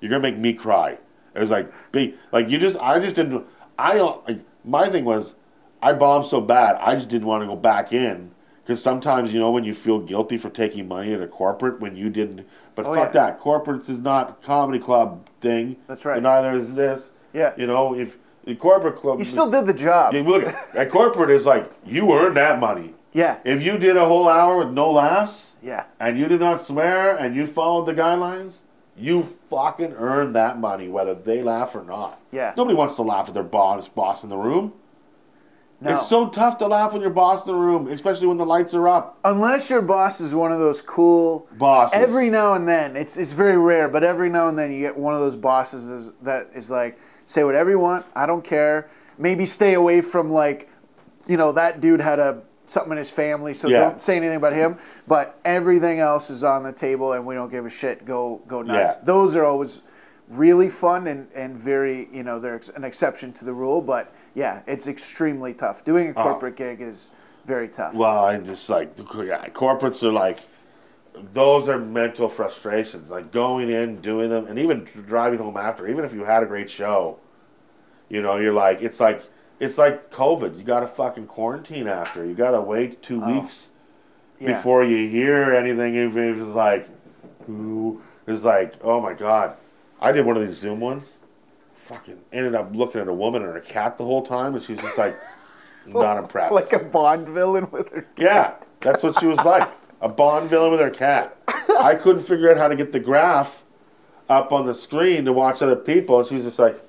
You're 0.00 0.10
gonna 0.10 0.22
make 0.22 0.38
me 0.38 0.52
cry. 0.52 0.98
It 1.34 1.38
was 1.40 1.50
like 1.50 1.70
be 1.92 2.14
like 2.32 2.48
you 2.48 2.58
just 2.58 2.76
I 2.78 2.98
just 2.98 3.14
didn't 3.16 3.44
I 3.78 3.94
don't 3.94 4.26
like 4.28 4.38
my 4.64 4.88
thing 4.88 5.04
was 5.04 5.34
I 5.82 5.92
bombed 5.92 6.26
so 6.26 6.40
bad 6.40 6.76
I 6.80 6.94
just 6.94 7.08
didn't 7.08 7.26
want 7.28 7.42
to 7.42 7.46
go 7.46 7.56
back 7.56 7.92
in 7.92 8.32
because 8.62 8.82
sometimes 8.82 9.32
you 9.32 9.40
know 9.40 9.50
when 9.50 9.64
you 9.64 9.72
feel 9.74 10.00
guilty 10.00 10.36
for 10.36 10.50
taking 10.50 10.88
money 10.88 11.12
at 11.14 11.20
a 11.22 11.26
corporate 11.28 11.80
when 11.80 11.96
you 11.96 12.10
didn't 12.10 12.46
but 12.74 12.84
Oh, 12.86 12.94
fuck 12.94 13.14
yeah. 13.14 13.20
that 13.26 13.40
corporates 13.40 13.88
is 13.88 14.00
not 14.00 14.42
comedy 14.42 14.78
club 14.78 15.28
thing 15.40 15.76
That's 15.86 16.04
right. 16.04 16.16
and 16.16 16.24
neither 16.24 16.58
is 16.58 16.74
this 16.74 17.10
Yeah. 17.32 17.52
you 17.56 17.66
know 17.66 17.94
if 17.94 18.18
the 18.44 18.54
corporate 18.56 18.96
club 18.96 19.18
You 19.18 19.24
still 19.24 19.50
did 19.50 19.66
the 19.66 19.74
job. 19.74 20.12
you 20.14 20.22
look 20.24 20.44
at 20.44 20.74
at 20.76 20.90
corporate 20.90 21.30
is 21.30 21.46
like 21.46 21.70
you 21.86 22.10
earned 22.12 22.36
that 22.36 22.58
money 22.58 22.94
Yeah. 23.12 23.36
if 23.44 23.62
you 23.62 23.78
did 23.78 23.96
a 23.96 24.04
whole 24.04 24.28
hour 24.28 24.58
with 24.58 24.72
no 24.74 24.90
laughs 24.90 25.54
Yeah. 25.62 25.84
and 26.00 26.18
you 26.18 26.26
did 26.26 26.40
not 26.40 26.60
swear 26.60 27.16
and 27.16 27.34
you 27.36 27.46
followed 27.46 27.86
the 27.86 27.94
guidelines, 27.94 28.58
you 29.00 29.22
fucking 29.48 29.94
earned 29.94 30.36
that 30.36 30.58
money, 30.58 30.88
whether 30.88 31.14
they 31.14 31.42
laugh 31.42 31.74
or 31.74 31.84
not. 31.84 32.20
Yeah. 32.30 32.54
Nobody 32.56 32.76
wants 32.76 32.96
to 32.96 33.02
laugh 33.02 33.28
at 33.28 33.34
their 33.34 33.42
boss, 33.42 33.88
boss 33.88 34.22
in 34.22 34.30
the 34.30 34.36
room. 34.36 34.74
No. 35.82 35.92
It's 35.92 36.06
so 36.06 36.28
tough 36.28 36.58
to 36.58 36.66
laugh 36.66 36.92
when 36.92 37.00
your 37.00 37.10
boss 37.10 37.46
in 37.46 37.52
the 37.52 37.58
room, 37.58 37.88
especially 37.88 38.26
when 38.26 38.36
the 38.36 38.44
lights 38.44 38.74
are 38.74 38.86
up. 38.86 39.18
Unless 39.24 39.70
your 39.70 39.80
boss 39.80 40.20
is 40.20 40.34
one 40.34 40.52
of 40.52 40.58
those 40.58 40.82
cool 40.82 41.48
Bosses. 41.52 41.98
Every 41.98 42.28
now 42.28 42.52
and 42.52 42.68
then, 42.68 42.96
it's 42.96 43.16
it's 43.16 43.32
very 43.32 43.56
rare, 43.56 43.88
but 43.88 44.04
every 44.04 44.28
now 44.28 44.48
and 44.48 44.58
then 44.58 44.72
you 44.72 44.80
get 44.80 44.98
one 44.98 45.14
of 45.14 45.20
those 45.20 45.36
bosses 45.36 45.88
is, 45.88 46.12
that 46.20 46.50
is 46.54 46.70
like, 46.70 46.98
say 47.24 47.44
whatever 47.44 47.70
you 47.70 47.78
want, 47.78 48.04
I 48.14 48.26
don't 48.26 48.44
care. 48.44 48.90
Maybe 49.16 49.46
stay 49.46 49.72
away 49.72 50.02
from 50.02 50.30
like, 50.30 50.68
you 51.26 51.38
know, 51.38 51.50
that 51.52 51.80
dude 51.80 52.02
had 52.02 52.18
a 52.18 52.42
something 52.70 52.92
in 52.92 52.98
his 52.98 53.10
family, 53.10 53.52
so 53.52 53.68
Yeah. 53.68 53.80
don't 53.80 54.00
say 54.00 54.16
anything 54.16 54.36
about 54.36 54.52
him. 54.52 54.78
But 55.06 55.38
everything 55.44 55.98
else 55.98 56.30
is 56.30 56.44
on 56.44 56.62
the 56.62 56.72
table, 56.72 57.12
and 57.12 57.26
we 57.26 57.34
don't 57.34 57.50
give 57.50 57.66
a 57.66 57.70
shit. 57.70 58.04
Go 58.04 58.40
go 58.46 58.62
nuts. 58.62 58.96
Yeah. 58.96 59.04
Those 59.04 59.36
are 59.36 59.44
always 59.44 59.82
really 60.28 60.68
fun 60.68 61.08
and, 61.08 61.26
and 61.34 61.56
very 61.56 62.08
you 62.12 62.22
know 62.22 62.38
they're 62.38 62.54
ex- 62.54 62.68
an 62.68 62.84
exception 62.84 63.32
to 63.34 63.44
the 63.44 63.52
rule, 63.52 63.80
but 63.80 64.14
yeah, 64.34 64.60
it's 64.66 64.86
extremely 64.86 65.52
tough. 65.52 65.84
Doing 65.84 66.08
a 66.08 66.10
uh-huh. 66.10 66.22
corporate 66.22 66.56
gig 66.56 66.80
is 66.80 67.12
very 67.44 67.68
tough. 67.68 67.94
Well, 67.94 68.24
I 68.24 68.38
just 68.38 68.70
like 68.70 68.96
yeah, 68.98 69.48
corporates 69.48 70.02
are 70.04 70.12
like 70.12 70.40
those 71.32 71.68
are 71.68 71.78
mental 71.78 72.28
frustrations. 72.28 73.10
Like 73.10 73.32
going 73.32 73.70
in, 73.70 74.00
doing 74.00 74.30
them, 74.30 74.46
and 74.46 74.58
even 74.58 74.84
driving 74.84 75.40
home 75.40 75.56
after. 75.56 75.88
Even 75.88 76.04
if 76.04 76.14
you 76.14 76.24
had 76.24 76.44
a 76.44 76.46
great 76.46 76.70
show, 76.70 77.18
you 78.08 78.22
know, 78.22 78.36
you're 78.36 78.52
like 78.52 78.80
it's 78.80 79.00
like 79.00 79.24
it's 79.60 79.78
like 79.78 80.10
COVID. 80.10 80.56
You 80.56 80.64
got 80.64 80.80
to 80.80 80.86
fucking 80.86 81.26
quarantine 81.26 81.86
after. 81.86 82.24
You 82.24 82.34
got 82.34 82.52
to 82.52 82.60
wait 82.60 83.02
two 83.02 83.22
oh. 83.22 83.40
weeks 83.40 83.68
Yeah. 84.38 84.54
before 84.54 84.82
you 84.82 85.08
hear 85.08 85.54
anything. 85.54 85.94
Even 85.96 86.30
if 86.30 86.38
it's 86.38 86.54
like, 86.54 86.88
ooh, 87.48 88.02
it's 88.26 88.42
like, 88.44 88.74
oh 88.82 89.00
my 89.00 89.12
god. 89.12 89.56
I 90.00 90.12
did 90.12 90.24
one 90.24 90.36
of 90.36 90.42
these 90.42 90.56
Zoom 90.56 90.80
ones. 90.80 91.20
Fucking 91.74 92.18
ended 92.32 92.54
up 92.54 92.74
looking 92.74 93.00
at 93.00 93.08
a 93.08 93.12
woman 93.12 93.42
and 93.42 93.52
her 93.52 93.60
cat 93.60 93.98
the 93.98 94.04
whole 94.04 94.22
time, 94.22 94.54
and 94.54 94.62
she's 94.62 94.80
just 94.80 94.96
like, 94.96 95.18
not 95.86 96.16
impressed. 96.16 96.54
like 96.54 96.72
a 96.72 96.78
Bond 96.78 97.28
villain 97.28 97.70
with 97.70 97.90
her. 97.90 98.02
Cat. 98.02 98.18
Yeah, 98.18 98.54
that's 98.80 99.02
what 99.02 99.18
she 99.20 99.26
was 99.26 99.38
like. 99.44 99.68
A 100.00 100.08
Bond 100.08 100.48
villain 100.48 100.70
with 100.70 100.80
her 100.80 100.90
cat. 100.90 101.36
I 101.78 101.94
couldn't 101.94 102.22
figure 102.22 102.50
out 102.50 102.56
how 102.56 102.68
to 102.68 102.76
get 102.76 102.92
the 102.92 103.00
graph 103.00 103.64
up 104.28 104.52
on 104.52 104.66
the 104.66 104.74
screen 104.74 105.24
to 105.26 105.32
watch 105.32 105.60
other 105.60 105.76
people, 105.76 106.18
and 106.20 106.26
she's 106.28 106.44
just 106.44 106.58
like, 106.58 106.80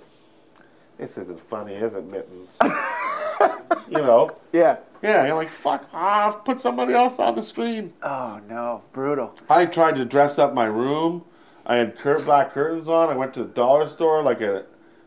"This 1.01 1.17
isn't 1.17 1.39
funny, 1.39 1.73
is 1.73 1.95
it, 1.95 2.05
Mittens?" 2.05 2.59
you 3.89 3.97
know? 3.97 4.29
Yeah. 4.53 4.77
Yeah, 5.01 5.25
you're 5.25 5.35
like, 5.35 5.49
"Fuck 5.49 5.89
off! 5.93 6.45
Put 6.45 6.61
somebody 6.61 6.93
else 6.93 7.17
on 7.17 7.33
the 7.33 7.41
screen." 7.41 7.93
Oh 8.03 8.39
no, 8.47 8.83
brutal. 8.93 9.33
I 9.49 9.65
tried 9.65 9.95
to 9.95 10.05
dress 10.05 10.37
up 10.37 10.53
my 10.53 10.65
room. 10.65 11.25
I 11.65 11.77
had 11.77 11.97
cur- 11.97 12.21
black 12.21 12.51
curtains 12.51 12.87
on. 12.87 13.09
I 13.09 13.15
went 13.15 13.33
to 13.33 13.43
the 13.43 13.49
dollar 13.49 13.89
store 13.89 14.21
like 14.21 14.41
a 14.41 14.65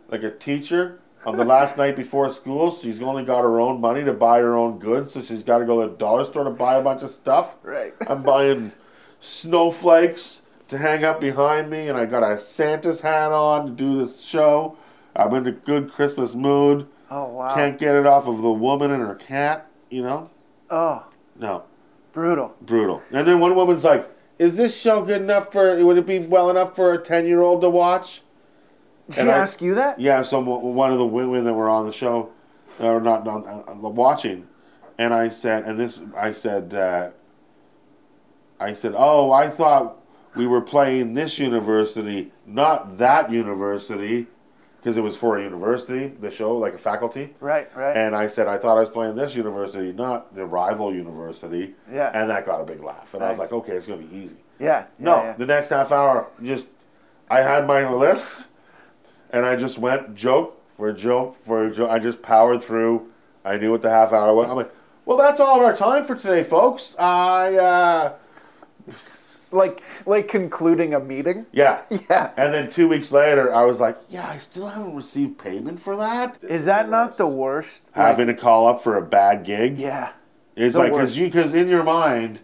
like 0.09 0.25
a 0.25 0.33
teacher 0.33 0.99
on 1.25 1.37
the 1.37 1.45
last 1.45 1.77
night 1.83 1.95
before 1.95 2.29
school. 2.31 2.73
She's 2.73 3.01
only 3.01 3.23
got 3.23 3.43
her 3.43 3.61
own 3.61 3.81
money 3.81 4.03
to 4.05 4.13
buy 4.13 4.41
her 4.41 4.57
own 4.57 4.81
goods, 4.81 5.13
so 5.13 5.21
she's 5.21 5.45
got 5.45 5.59
to 5.59 5.65
go 5.65 5.81
to 5.85 5.91
the 5.91 5.97
dollar 5.97 6.25
store 6.25 6.43
to 6.43 6.51
buy 6.51 6.75
a 6.75 6.83
bunch 6.83 7.03
of 7.03 7.11
stuff. 7.11 7.55
Right. 7.63 7.95
I'm 8.09 8.25
buying 8.25 8.73
snowflakes 9.21 10.43
to 10.69 10.79
hang 10.79 11.05
up 11.05 11.21
behind 11.21 11.71
me, 11.71 11.89
and 11.89 11.97
I 11.97 12.05
got 12.07 12.25
a 12.25 12.39
Santa's 12.41 13.01
hat 13.03 13.31
on 13.31 13.67
to 13.67 13.73
do 13.73 13.97
this 13.97 14.23
show. 14.23 14.77
I'm 15.17 15.33
in 15.35 15.47
a 15.47 15.53
good 15.53 15.93
Christmas 15.93 16.35
mood. 16.35 16.87
Oh 17.11 17.29
wow. 17.29 17.55
Can't 17.55 17.79
get 17.79 17.95
it 17.95 18.07
off 18.07 18.27
of 18.27 18.43
the 18.43 18.51
woman 18.53 18.91
and 18.91 19.03
her 19.03 19.15
cat. 19.15 19.69
You 19.91 20.03
know? 20.03 20.31
Oh, 20.71 21.07
No 21.39 21.65
brutal. 22.13 22.55
brutal. 22.63 23.03
And 23.13 23.27
then 23.27 23.39
one 23.41 23.55
woman's 23.55 23.85
like, 23.85 24.09
"Is 24.39 24.57
this 24.57 24.77
show 24.81 25.03
good 25.03 25.21
enough 25.23 25.53
for? 25.53 25.77
Would 25.85 25.97
it 25.99 26.07
be 26.07 26.19
well 26.21 26.49
enough 26.51 26.75
for 26.75 26.93
a 26.93 26.99
ten-year-old 26.99 27.61
to 27.61 27.71
watch?" 27.71 28.23
Did 29.07 29.15
she 29.17 29.21
And 29.23 29.31
I- 29.31 29.39
ask 29.39 29.61
you 29.63 29.75
that? 29.75 30.01
Yeah, 30.01 30.23
some 30.23 30.47
one 30.47 30.93
of 30.93 30.99
the 30.99 31.07
women 31.07 31.45
that 31.45 31.55
were 31.55 31.69
on 31.69 31.87
the 31.87 31.93
show, 31.93 32.31
or 32.81 33.01
not 33.01 33.27
on, 33.29 33.45
uh, 33.69 33.89
watching, 33.89 34.47
and 34.99 35.13
I 35.13 35.29
said, 35.29 35.65
and 35.65 35.79
this, 35.79 36.03
I 36.17 36.31
said, 36.33 36.73
uh, 36.75 37.11
I 38.59 38.73
said, 38.73 38.95
"Oh, 38.97 39.31
I 39.33 39.49
thought 39.49 39.97
we 40.35 40.47
were 40.47 40.61
playing 40.63 41.15
this 41.15 41.39
university, 41.39 42.33
not 42.47 42.99
that 42.99 43.31
university." 43.31 44.29
Because 44.85 44.99
it 44.99 45.01
was 45.01 45.17
for 45.17 45.39
a 45.39 45.43
university, 45.43 46.09
the 46.09 46.31
show, 46.31 46.59
like 46.59 46.75
a 46.75 46.79
faculty. 46.79 47.33
Right, 47.41 47.75
right. 47.75 47.97
And 47.97 48.15
I 48.15 48.27
said, 48.27 48.49
I 48.49 48.59
thought 48.59 48.77
I 48.77 48.81
was 48.81 48.91
playing 48.91 49.17
this 49.17 49.35
university, 49.35 49.95
not 49.95 50.35
the 50.35 50.45
rival 50.45 50.95
university. 50.95 51.73
Yeah. 51.91 52.11
And 52.13 52.29
that 52.29 52.45
got 52.45 52.61
a 52.61 52.65
big 52.65 52.83
laugh. 52.85 53.15
And 53.15 53.25
I 53.25 53.31
was 53.31 53.39
like, 53.39 53.51
okay, 53.51 53.73
it's 53.73 53.87
going 53.87 54.03
to 54.03 54.07
be 54.07 54.15
easy. 54.15 54.37
yeah. 54.59 54.85
No, 54.99 55.15
yeah, 55.17 55.23
yeah. 55.23 55.33
the 55.37 55.47
next 55.47 55.71
half 55.71 55.91
hour, 55.91 56.29
just, 56.43 56.67
I 57.31 57.41
had 57.41 57.67
my 57.67 57.91
list 57.91 58.47
and 59.31 59.47
I 59.47 59.57
just 59.57 59.79
went 59.79 60.15
joke 60.15 60.63
for 60.77 60.93
joke 60.93 61.35
for 61.37 61.71
joke. 61.71 61.89
I 61.91 61.99
just 61.99 62.21
powered 62.21 62.63
through. 62.63 63.11
I 63.43 63.57
knew 63.57 63.71
what 63.71 63.81
the 63.81 63.89
half 63.89 64.13
hour 64.13 64.35
was. 64.35 64.51
I'm 64.51 64.57
like, 64.57 64.71
well, 65.07 65.17
that's 65.17 65.41
all 65.41 65.57
of 65.57 65.63
our 65.63 65.75
time 65.75 66.05
for 66.05 66.15
today, 66.15 66.43
folks. 66.43 66.95
I, 66.99 67.55
uh, 67.55 68.13
like 69.55 69.83
like 70.07 70.29
concluding 70.29 70.93
a 70.95 71.01
meeting. 71.01 71.47
yeah. 71.53 71.83
Yeah. 72.11 72.33
And 72.37 72.53
then 72.53 72.69
two 72.71 72.89
weeks 72.89 73.11
later, 73.13 73.55
I 73.55 73.65
was 73.65 73.81
like, 73.81 73.97
yeah, 74.09 74.29
I 74.29 74.39
still 74.39 74.69
haven't 74.69 74.97
received 74.97 75.39
payment 75.39 75.81
for 75.81 75.97
that. 75.97 76.39
Is 76.43 76.65
that 76.67 76.89
not 76.91 77.17
the 77.17 77.27
worst? 77.27 77.85
Like, 77.97 78.07
Having 78.07 78.27
to 78.29 78.35
call 78.35 78.67
up 78.69 78.81
for 78.83 78.97
a 78.97 79.03
bad 79.03 79.45
gig. 79.45 79.79
yeah. 79.79 80.13
It's 80.57 80.77
like 80.77 80.93
because 80.93 81.19
you 81.19 81.27
because 81.27 81.53
in 81.55 81.69
your 81.69 81.83
mind, 81.83 82.43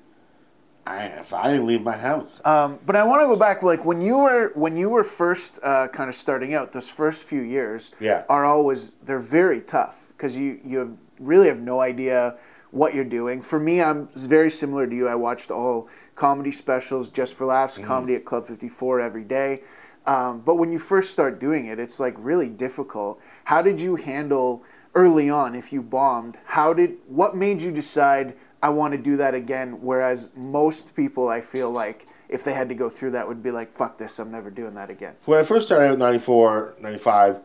I 0.86 1.04
if 1.22 1.32
I 1.32 1.50
didn't 1.50 1.66
leave 1.66 1.82
my 1.82 1.96
house, 1.96 2.40
Um, 2.44 2.78
but 2.86 2.96
I 2.96 3.04
want 3.04 3.20
to 3.22 3.26
go 3.26 3.36
back, 3.36 3.62
like 3.62 3.84
when 3.84 4.00
you 4.00 4.18
were 4.18 4.50
when 4.54 4.76
you 4.76 4.88
were 4.90 5.04
first 5.04 5.58
uh, 5.62 5.88
kind 5.88 6.08
of 6.08 6.14
starting 6.14 6.54
out. 6.54 6.72
Those 6.72 6.88
first 6.88 7.22
few 7.24 7.42
years 7.42 7.92
Yeah. 8.00 8.24
are 8.28 8.44
always 8.44 8.92
they're 9.06 9.20
very 9.40 9.60
tough 9.60 10.08
because 10.16 10.36
you 10.36 10.58
you 10.64 10.78
have, 10.78 10.92
really 11.20 11.48
have 11.48 11.60
no 11.60 11.80
idea 11.80 12.36
what 12.72 12.94
you're 12.94 13.04
doing. 13.20 13.42
For 13.42 13.58
me, 13.60 13.80
I'm 13.82 14.08
very 14.16 14.50
similar 14.50 14.86
to 14.86 14.94
you. 14.96 15.06
I 15.08 15.14
watched 15.14 15.50
all 15.50 15.88
comedy 16.20 16.52
specials, 16.52 17.08
just 17.08 17.32
for 17.32 17.46
laughs, 17.46 17.78
comedy 17.78 18.14
at 18.14 18.26
Club 18.26 18.46
54 18.46 19.00
every 19.00 19.24
day. 19.24 19.62
Um, 20.04 20.40
but 20.40 20.56
when 20.56 20.70
you 20.70 20.78
first 20.78 21.10
start 21.10 21.40
doing 21.40 21.64
it, 21.64 21.78
it's 21.78 21.98
like 21.98 22.14
really 22.18 22.50
difficult. 22.50 23.18
How 23.44 23.62
did 23.62 23.80
you 23.80 23.96
handle 23.96 24.62
early 24.94 25.30
on 25.30 25.54
if 25.54 25.72
you 25.72 25.80
bombed? 25.80 26.36
How 26.44 26.74
did 26.74 26.98
what 27.08 27.34
made 27.34 27.62
you 27.62 27.72
decide 27.72 28.36
I 28.62 28.68
want 28.68 28.92
to 28.92 28.98
do 28.98 29.16
that 29.16 29.34
again? 29.34 29.80
Whereas 29.80 30.28
most 30.36 30.94
people, 30.94 31.30
I 31.30 31.40
feel 31.40 31.70
like 31.70 32.06
if 32.28 32.44
they 32.44 32.52
had 32.52 32.68
to 32.68 32.74
go 32.74 32.90
through 32.90 33.12
that, 33.12 33.26
would 33.26 33.42
be 33.42 33.50
like, 33.50 33.72
"Fuck 33.72 33.96
this, 33.96 34.18
I'm 34.18 34.30
never 34.30 34.50
doing 34.50 34.74
that 34.74 34.90
again." 34.90 35.14
when 35.24 35.40
I 35.40 35.42
first 35.42 35.64
started 35.64 35.86
out 35.86 35.94
in 35.94 36.00
94, 36.00 36.74
95, 36.80 37.40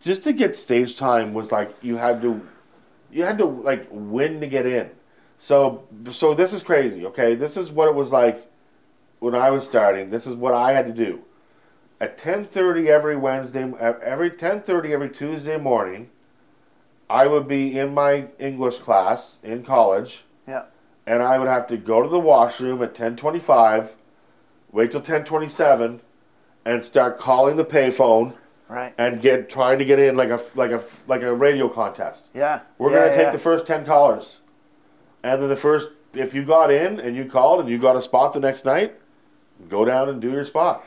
just 0.00 0.22
to 0.24 0.34
get 0.34 0.54
stage 0.54 0.98
time 0.98 1.32
was 1.32 1.50
like 1.50 1.74
you 1.80 1.96
had 1.96 2.20
to, 2.20 2.42
you 3.10 3.24
had 3.24 3.38
to 3.38 3.46
like 3.46 3.88
win 3.90 4.40
to 4.40 4.46
get 4.46 4.66
in. 4.66 4.90
So 5.38 5.84
so 6.10 6.34
this 6.34 6.52
is 6.52 6.62
crazy. 6.62 7.06
Okay, 7.06 7.34
this 7.34 7.56
is 7.56 7.70
what 7.70 7.88
it 7.88 7.94
was 7.94 8.12
like 8.12 8.50
when 9.20 9.34
I 9.34 9.50
was 9.50 9.64
starting. 9.64 10.10
This 10.10 10.26
is 10.26 10.34
what 10.36 10.52
I 10.54 10.72
had 10.72 10.86
to 10.86 10.92
do. 10.92 11.20
At 12.00 12.18
10:30 12.18 12.88
every 12.88 13.16
Wednesday, 13.16 13.72
every 13.80 14.30
10:30 14.30 14.92
every 14.92 15.08
Tuesday 15.10 15.56
morning, 15.56 16.10
I 17.08 17.26
would 17.26 17.48
be 17.48 17.78
in 17.78 17.94
my 17.94 18.26
English 18.38 18.78
class 18.78 19.38
in 19.42 19.64
college. 19.64 20.24
Yeah. 20.46 20.64
and 21.06 21.22
I 21.22 21.38
would 21.38 21.48
have 21.48 21.66
to 21.68 21.76
go 21.78 22.02
to 22.02 22.08
the 22.08 22.18
washroom 22.20 22.82
at 22.82 22.94
10:25, 22.94 23.94
wait 24.72 24.90
till 24.90 25.00
10:27, 25.00 26.00
and 26.66 26.84
start 26.84 27.18
calling 27.18 27.56
the 27.56 27.64
payphone 27.64 28.34
Right. 28.68 28.92
and 28.98 29.22
get 29.22 29.48
trying 29.48 29.78
to 29.78 29.84
get 29.86 29.98
in 29.98 30.16
like 30.16 30.28
a 30.30 30.38
like 30.54 30.70
a 30.72 30.82
like 31.06 31.22
a 31.22 31.32
radio 31.34 31.68
contest. 31.68 32.28
Yeah. 32.34 32.60
We're 32.76 32.90
Yeah, 32.90 32.98
gonna 33.04 33.14
take 33.14 33.26
yeah. 33.26 33.30
the 33.32 33.38
first 33.38 33.64
10 33.66 33.86
callers, 33.86 34.40
and 35.28 35.42
then 35.42 35.48
the 35.50 35.56
first 35.56 35.88
if 36.14 36.34
you 36.34 36.42
got 36.42 36.70
in 36.70 37.00
and 37.00 37.14
you 37.14 37.26
called 37.26 37.60
and 37.60 37.68
you 37.68 37.78
got 37.78 37.96
a 37.96 38.00
spot 38.00 38.32
the 38.32 38.40
next 38.40 38.64
night, 38.64 38.94
go 39.68 39.84
down 39.84 40.08
and 40.08 40.22
do 40.22 40.30
your 40.30 40.42
spot. 40.42 40.82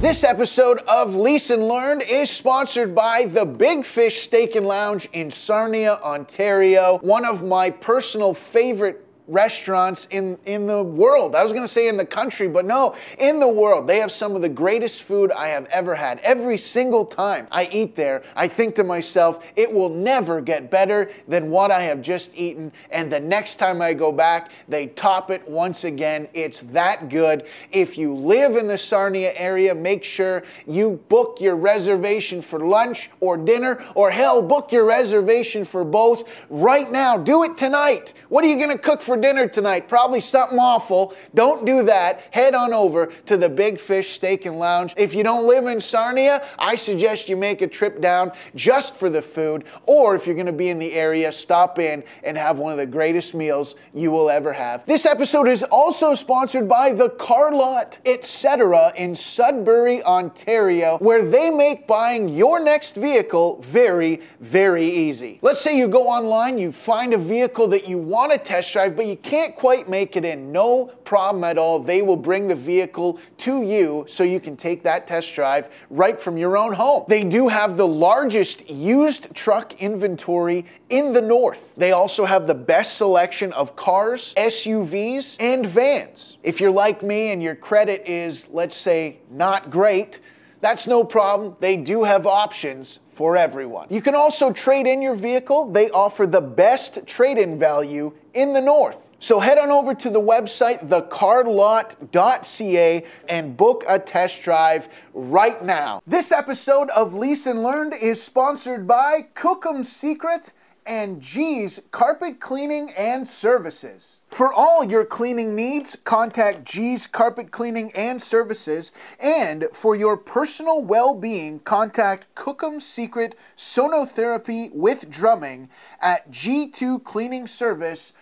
This 0.00 0.24
episode 0.24 0.78
of 0.88 1.14
Lease 1.14 1.50
and 1.50 1.68
Learned 1.68 2.02
is 2.02 2.28
sponsored 2.28 2.94
by 2.94 3.24
the 3.24 3.44
Big 3.44 3.84
Fish 3.84 4.22
Steak 4.22 4.54
and 4.56 4.66
Lounge 4.66 5.08
in 5.12 5.30
Sarnia, 5.30 5.94
Ontario. 6.02 6.98
One 7.02 7.24
of 7.24 7.42
my 7.42 7.70
personal 7.70 8.34
favorite 8.34 9.05
restaurants 9.28 10.06
in, 10.10 10.38
in 10.46 10.66
the 10.66 10.82
world. 10.82 11.34
I 11.34 11.42
was 11.42 11.52
going 11.52 11.64
to 11.64 11.68
say 11.68 11.88
in 11.88 11.96
the 11.96 12.06
country, 12.06 12.48
but 12.48 12.64
no, 12.64 12.94
in 13.18 13.40
the 13.40 13.48
world. 13.48 13.86
They 13.86 13.98
have 13.98 14.12
some 14.12 14.36
of 14.36 14.42
the 14.42 14.48
greatest 14.48 15.02
food 15.02 15.32
I 15.32 15.48
have 15.48 15.66
ever 15.66 15.94
had. 15.94 16.20
Every 16.20 16.56
single 16.56 17.04
time 17.04 17.48
I 17.50 17.68
eat 17.72 17.96
there, 17.96 18.22
I 18.34 18.48
think 18.48 18.74
to 18.76 18.84
myself, 18.84 19.44
it 19.56 19.72
will 19.72 19.88
never 19.88 20.40
get 20.40 20.70
better 20.70 21.10
than 21.26 21.50
what 21.50 21.70
I 21.70 21.82
have 21.82 22.02
just 22.02 22.36
eaten. 22.36 22.72
And 22.90 23.10
the 23.10 23.20
next 23.20 23.56
time 23.56 23.82
I 23.82 23.94
go 23.94 24.12
back, 24.12 24.50
they 24.68 24.86
top 24.88 25.30
it 25.30 25.46
once 25.48 25.84
again. 25.84 26.28
It's 26.32 26.60
that 26.62 27.08
good. 27.08 27.46
If 27.72 27.98
you 27.98 28.14
live 28.14 28.56
in 28.56 28.66
the 28.66 28.78
Sarnia 28.78 29.32
area, 29.34 29.74
make 29.74 30.04
sure 30.04 30.44
you 30.66 31.00
book 31.08 31.40
your 31.40 31.56
reservation 31.56 32.42
for 32.42 32.60
lunch 32.60 33.10
or 33.20 33.36
dinner, 33.36 33.84
or 33.94 34.10
hell, 34.10 34.40
book 34.40 34.70
your 34.70 34.84
reservation 34.84 35.64
for 35.64 35.84
both 35.84 36.28
right 36.48 36.90
now. 36.90 37.16
Do 37.16 37.42
it 37.42 37.56
tonight. 37.56 38.14
What 38.28 38.44
are 38.44 38.48
you 38.48 38.56
going 38.56 38.70
to 38.70 38.78
cook 38.78 39.00
for 39.00 39.15
for 39.16 39.22
dinner 39.22 39.48
tonight? 39.48 39.88
Probably 39.88 40.20
something 40.20 40.58
awful. 40.58 41.14
Don't 41.34 41.64
do 41.64 41.82
that. 41.84 42.20
Head 42.32 42.54
on 42.54 42.74
over 42.74 43.06
to 43.26 43.36
the 43.38 43.48
Big 43.48 43.78
Fish 43.78 44.10
Steak 44.10 44.44
and 44.44 44.58
Lounge. 44.58 44.92
If 44.96 45.14
you 45.14 45.22
don't 45.22 45.46
live 45.46 45.66
in 45.66 45.80
Sarnia, 45.80 46.46
I 46.58 46.74
suggest 46.74 47.28
you 47.30 47.36
make 47.36 47.62
a 47.62 47.66
trip 47.66 48.00
down 48.02 48.32
just 48.54 48.94
for 48.94 49.08
the 49.08 49.22
food. 49.22 49.64
Or 49.86 50.14
if 50.14 50.26
you're 50.26 50.34
going 50.34 50.46
to 50.46 50.52
be 50.52 50.68
in 50.68 50.78
the 50.78 50.92
area, 50.92 51.32
stop 51.32 51.78
in 51.78 52.04
and 52.24 52.36
have 52.36 52.58
one 52.58 52.72
of 52.72 52.78
the 52.78 52.86
greatest 52.86 53.34
meals 53.34 53.74
you 53.94 54.10
will 54.10 54.28
ever 54.28 54.52
have. 54.52 54.84
This 54.84 55.06
episode 55.06 55.48
is 55.48 55.62
also 55.62 56.12
sponsored 56.12 56.68
by 56.68 56.92
the 56.92 57.08
Car 57.08 57.52
Lot 57.52 57.98
Etc. 58.04 58.92
in 58.96 59.14
Sudbury, 59.14 60.02
Ontario, 60.02 60.98
where 60.98 61.24
they 61.26 61.50
make 61.50 61.86
buying 61.86 62.28
your 62.28 62.60
next 62.60 62.96
vehicle 62.96 63.62
very, 63.62 64.20
very 64.40 64.86
easy. 64.86 65.38
Let's 65.40 65.62
say 65.62 65.78
you 65.78 65.88
go 65.88 66.06
online, 66.06 66.58
you 66.58 66.70
find 66.70 67.14
a 67.14 67.18
vehicle 67.18 67.68
that 67.68 67.88
you 67.88 67.96
want 67.96 68.32
to 68.32 68.38
test 68.38 68.74
drive, 68.74 68.94
but 68.94 69.05
you 69.08 69.16
can't 69.16 69.54
quite 69.54 69.88
make 69.88 70.16
it 70.16 70.24
in. 70.24 70.52
No 70.52 70.86
problem 71.04 71.44
at 71.44 71.58
all. 71.58 71.78
They 71.78 72.02
will 72.02 72.16
bring 72.16 72.48
the 72.48 72.54
vehicle 72.54 73.18
to 73.38 73.62
you 73.62 74.04
so 74.08 74.24
you 74.24 74.40
can 74.40 74.56
take 74.56 74.82
that 74.82 75.06
test 75.06 75.34
drive 75.34 75.70
right 75.90 76.20
from 76.20 76.36
your 76.36 76.56
own 76.56 76.72
home. 76.72 77.04
They 77.08 77.24
do 77.24 77.48
have 77.48 77.76
the 77.76 77.86
largest 77.86 78.68
used 78.68 79.34
truck 79.34 79.80
inventory 79.80 80.66
in 80.90 81.12
the 81.12 81.20
north. 81.20 81.74
They 81.76 81.92
also 81.92 82.24
have 82.24 82.46
the 82.46 82.54
best 82.54 82.96
selection 82.96 83.52
of 83.52 83.76
cars, 83.76 84.34
SUVs, 84.36 85.36
and 85.40 85.66
vans. 85.66 86.38
If 86.42 86.60
you're 86.60 86.70
like 86.70 87.02
me 87.02 87.32
and 87.32 87.42
your 87.42 87.54
credit 87.54 88.02
is, 88.06 88.48
let's 88.50 88.76
say, 88.76 89.18
not 89.30 89.70
great, 89.70 90.20
that's 90.60 90.86
no 90.86 91.04
problem. 91.04 91.56
They 91.60 91.76
do 91.76 92.04
have 92.04 92.26
options 92.26 93.00
for 93.16 93.36
everyone. 93.36 93.86
You 93.88 94.02
can 94.02 94.14
also 94.14 94.52
trade 94.52 94.86
in 94.86 95.00
your 95.00 95.14
vehicle. 95.14 95.70
They 95.70 95.90
offer 95.90 96.26
the 96.26 96.40
best 96.40 97.06
trade 97.06 97.38
in 97.38 97.58
value 97.58 98.12
in 98.36 98.52
the 98.52 98.60
north. 98.60 99.14
So 99.18 99.40
head 99.40 99.58
on 99.58 99.70
over 99.70 99.94
to 99.94 100.10
the 100.10 100.20
website, 100.20 100.88
thecarlot.ca, 100.88 103.04
and 103.28 103.56
book 103.56 103.84
a 103.88 103.98
test 103.98 104.42
drive 104.42 104.88
right 105.14 105.64
now. 105.64 106.02
This 106.06 106.30
episode 106.30 106.90
of 106.90 107.14
Lease 107.14 107.46
and 107.46 107.62
Learned 107.62 107.94
is 107.94 108.22
sponsored 108.22 108.86
by 108.86 109.28
Cookum's 109.34 109.90
Secret 109.90 110.52
and 110.86 111.20
G's 111.20 111.80
Carpet 111.90 112.40
Cleaning 112.40 112.92
and 112.96 113.28
Services. 113.28 114.20
For 114.28 114.52
all 114.52 114.84
your 114.84 115.04
cleaning 115.04 115.56
needs, 115.56 115.96
contact 116.04 116.64
G's 116.64 117.06
Carpet 117.06 117.50
Cleaning 117.50 117.90
and 117.96 118.22
Services. 118.22 118.92
And 119.18 119.66
for 119.72 119.96
your 119.96 120.16
personal 120.16 120.84
well 120.84 121.14
being, 121.14 121.58
contact 121.60 122.34
Cookum's 122.36 122.86
Secret 122.86 123.34
Sonotherapy 123.56 124.72
with 124.72 125.10
Drumming 125.10 125.68
at 126.00 126.30
G2 126.30 127.02
Cleaning 127.02 127.46
Service 127.46 128.12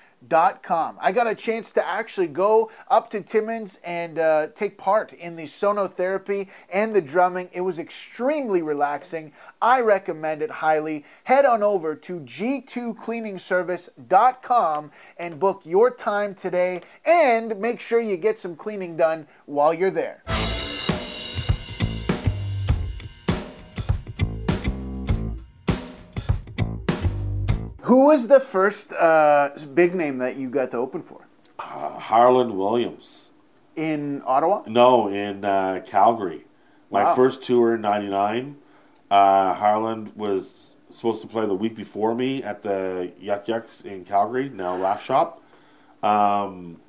com. 0.62 0.96
I 1.00 1.10
got 1.12 1.26
a 1.26 1.34
chance 1.34 1.72
to 1.72 1.86
actually 1.86 2.28
go 2.28 2.70
up 2.88 3.10
to 3.10 3.20
Timmins 3.20 3.78
and 3.84 4.18
uh, 4.18 4.46
take 4.54 4.78
part 4.78 5.12
in 5.12 5.36
the 5.36 5.44
sonotherapy 5.44 6.48
and 6.72 6.94
the 6.94 7.00
drumming. 7.00 7.48
It 7.52 7.62
was 7.62 7.78
extremely 7.78 8.60
relaxing. 8.62 9.32
I 9.60 9.80
recommend 9.80 10.40
it 10.42 10.50
highly. 10.50 11.04
Head 11.24 11.44
on 11.44 11.62
over 11.62 11.94
to 11.94 12.20
g2cleaningservice.com 12.20 14.90
and 15.18 15.40
book 15.40 15.60
your 15.64 15.90
time 15.90 16.34
today 16.34 16.80
and 17.04 17.58
make 17.58 17.80
sure 17.80 18.00
you 18.00 18.16
get 18.16 18.38
some 18.38 18.56
cleaning 18.56 18.96
done 18.96 19.26
while 19.46 19.74
you're 19.74 19.90
there. 19.90 20.22
Who 27.84 28.06
was 28.06 28.28
the 28.28 28.40
first 28.40 28.92
uh, 28.92 29.50
big 29.74 29.94
name 29.94 30.18
that 30.18 30.36
you 30.36 30.48
got 30.48 30.70
to 30.70 30.78
open 30.78 31.02
for? 31.02 31.26
Uh, 31.58 31.98
Harland 31.98 32.56
Williams. 32.56 33.30
In 33.76 34.22
Ottawa? 34.24 34.62
No, 34.66 35.08
in 35.08 35.44
uh, 35.44 35.82
Calgary. 35.84 36.46
My 36.90 37.02
Wow. 37.04 37.14
first 37.14 37.42
tour 37.42 37.74
in 37.74 37.80
'99. 37.82 38.56
Uh, 39.10 39.52
Harland 39.54 40.12
was 40.16 40.76
supposed 40.90 41.20
to 41.22 41.28
play 41.28 41.44
the 41.44 41.54
week 41.54 41.74
before 41.74 42.14
me 42.14 42.42
at 42.42 42.62
the 42.62 43.12
Yuk 43.20 43.48
Yuk's 43.48 43.80
in 43.80 44.04
Calgary, 44.04 44.48
now 44.48 44.76
Laugh 44.76 45.02
Shop. 45.02 45.42
Um, 46.02 46.80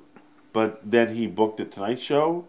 but 0.52 0.80
then 0.88 1.14
he 1.14 1.26
booked 1.26 1.56
the 1.58 1.64
Tonight 1.64 1.98
Show, 1.98 2.46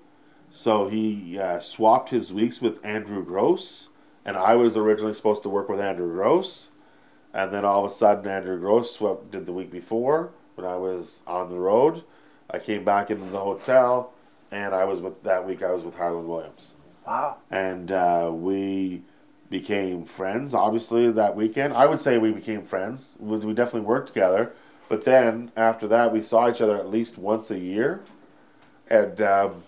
so 0.50 0.88
he 0.88 1.38
uh, 1.40 1.60
swapped 1.60 2.10
his 2.12 2.32
weeks 2.32 2.62
with 2.62 2.84
Andrew 2.86 3.24
Gross, 3.26 3.90
and 4.24 4.38
I 4.38 4.56
was 4.56 4.78
originally 4.78 5.14
supposed 5.14 5.44
to 5.44 5.50
work 5.50 5.68
with 5.68 5.80
Andrew 5.82 6.08
Gross, 6.14 6.70
and 7.38 7.52
then 7.54 7.64
all 7.64 7.86
of 7.86 7.92
a 7.92 7.94
sudden 7.94 8.28
Andrew 8.30 8.60
Gross 8.60 8.94
swept, 8.96 9.30
did 9.30 9.46
the 9.46 9.54
week 9.54 9.70
before 9.70 10.32
when 10.56 10.66
I 10.66 10.76
was 10.76 11.22
on 11.28 11.50
the 11.50 11.60
road. 11.60 12.04
I 12.50 12.58
came 12.58 12.84
back 12.84 13.12
into 13.12 13.26
the 13.26 13.40
hotel, 13.40 14.12
and 14.52 14.74
I 14.74 14.86
was 14.86 15.02
with 15.02 15.22
that 15.24 15.46
week. 15.46 15.62
I 15.62 15.72
was 15.72 15.86
with 15.86 15.96
Harland 15.98 16.28
Williams, 16.28 16.74
Wow. 17.06 17.38
and 17.52 17.92
uh, 17.92 18.32
we 18.34 19.04
became 19.52 20.04
friends. 20.04 20.54
Obviously, 20.56 21.12
that 21.12 21.36
weekend, 21.36 21.74
I 21.74 21.86
would 21.86 22.00
say 22.00 22.18
we 22.18 22.32
became 22.32 22.64
friends. 22.64 23.14
We, 23.20 23.38
we 23.38 23.54
definitely 23.54 23.88
worked 23.88 24.08
together. 24.08 24.54
But 24.90 25.04
then 25.04 25.52
after 25.56 25.88
that, 25.90 26.12
we 26.12 26.22
saw 26.24 26.50
each 26.50 26.60
other 26.62 26.76
at 26.78 26.90
least 26.90 27.18
once 27.20 27.52
a 27.52 27.60
year, 27.60 28.02
and 28.90 29.22
um, 29.22 29.64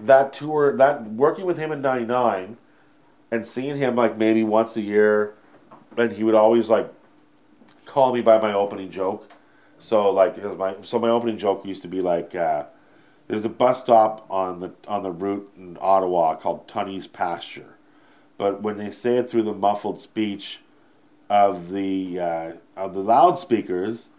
that 0.00 0.32
tour, 0.32 0.74
that 0.76 1.04
working 1.10 1.44
with 1.44 1.58
him 1.58 1.70
in 1.70 1.82
'99, 1.82 2.56
and 3.30 3.44
seeing 3.46 3.76
him 3.76 3.94
like 3.96 4.16
maybe 4.16 4.42
once 4.44 4.76
a 4.76 4.80
year, 4.80 5.34
and 5.96 6.12
he 6.12 6.24
would 6.24 6.34
always 6.34 6.70
like 6.70 6.92
call 7.86 8.12
me 8.12 8.20
by 8.20 8.40
my 8.40 8.52
opening 8.52 8.90
joke. 8.90 9.28
So 9.78 10.10
like 10.10 10.42
my 10.56 10.76
so 10.80 10.98
my 10.98 11.08
opening 11.08 11.38
joke 11.38 11.64
used 11.66 11.82
to 11.82 11.88
be 11.88 12.00
like 12.00 12.34
uh, 12.34 12.64
there's 13.28 13.44
a 13.44 13.48
bus 13.48 13.80
stop 13.80 14.26
on 14.30 14.60
the 14.60 14.72
on 14.86 15.02
the 15.02 15.10
route 15.10 15.52
in 15.56 15.76
Ottawa 15.80 16.36
called 16.36 16.68
Tunney's 16.68 17.06
Pasture, 17.06 17.76
but 18.38 18.62
when 18.62 18.76
they 18.76 18.90
say 18.90 19.16
it 19.16 19.28
through 19.28 19.42
the 19.42 19.52
muffled 19.52 20.00
speech 20.00 20.60
of 21.28 21.70
the 21.70 22.20
uh, 22.20 22.52
of 22.76 22.94
the 22.94 23.00
loudspeakers, 23.00 24.10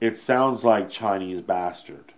it 0.00 0.16
sounds 0.16 0.64
like 0.64 0.90
Chinese 0.90 1.40
bastard. 1.40 2.12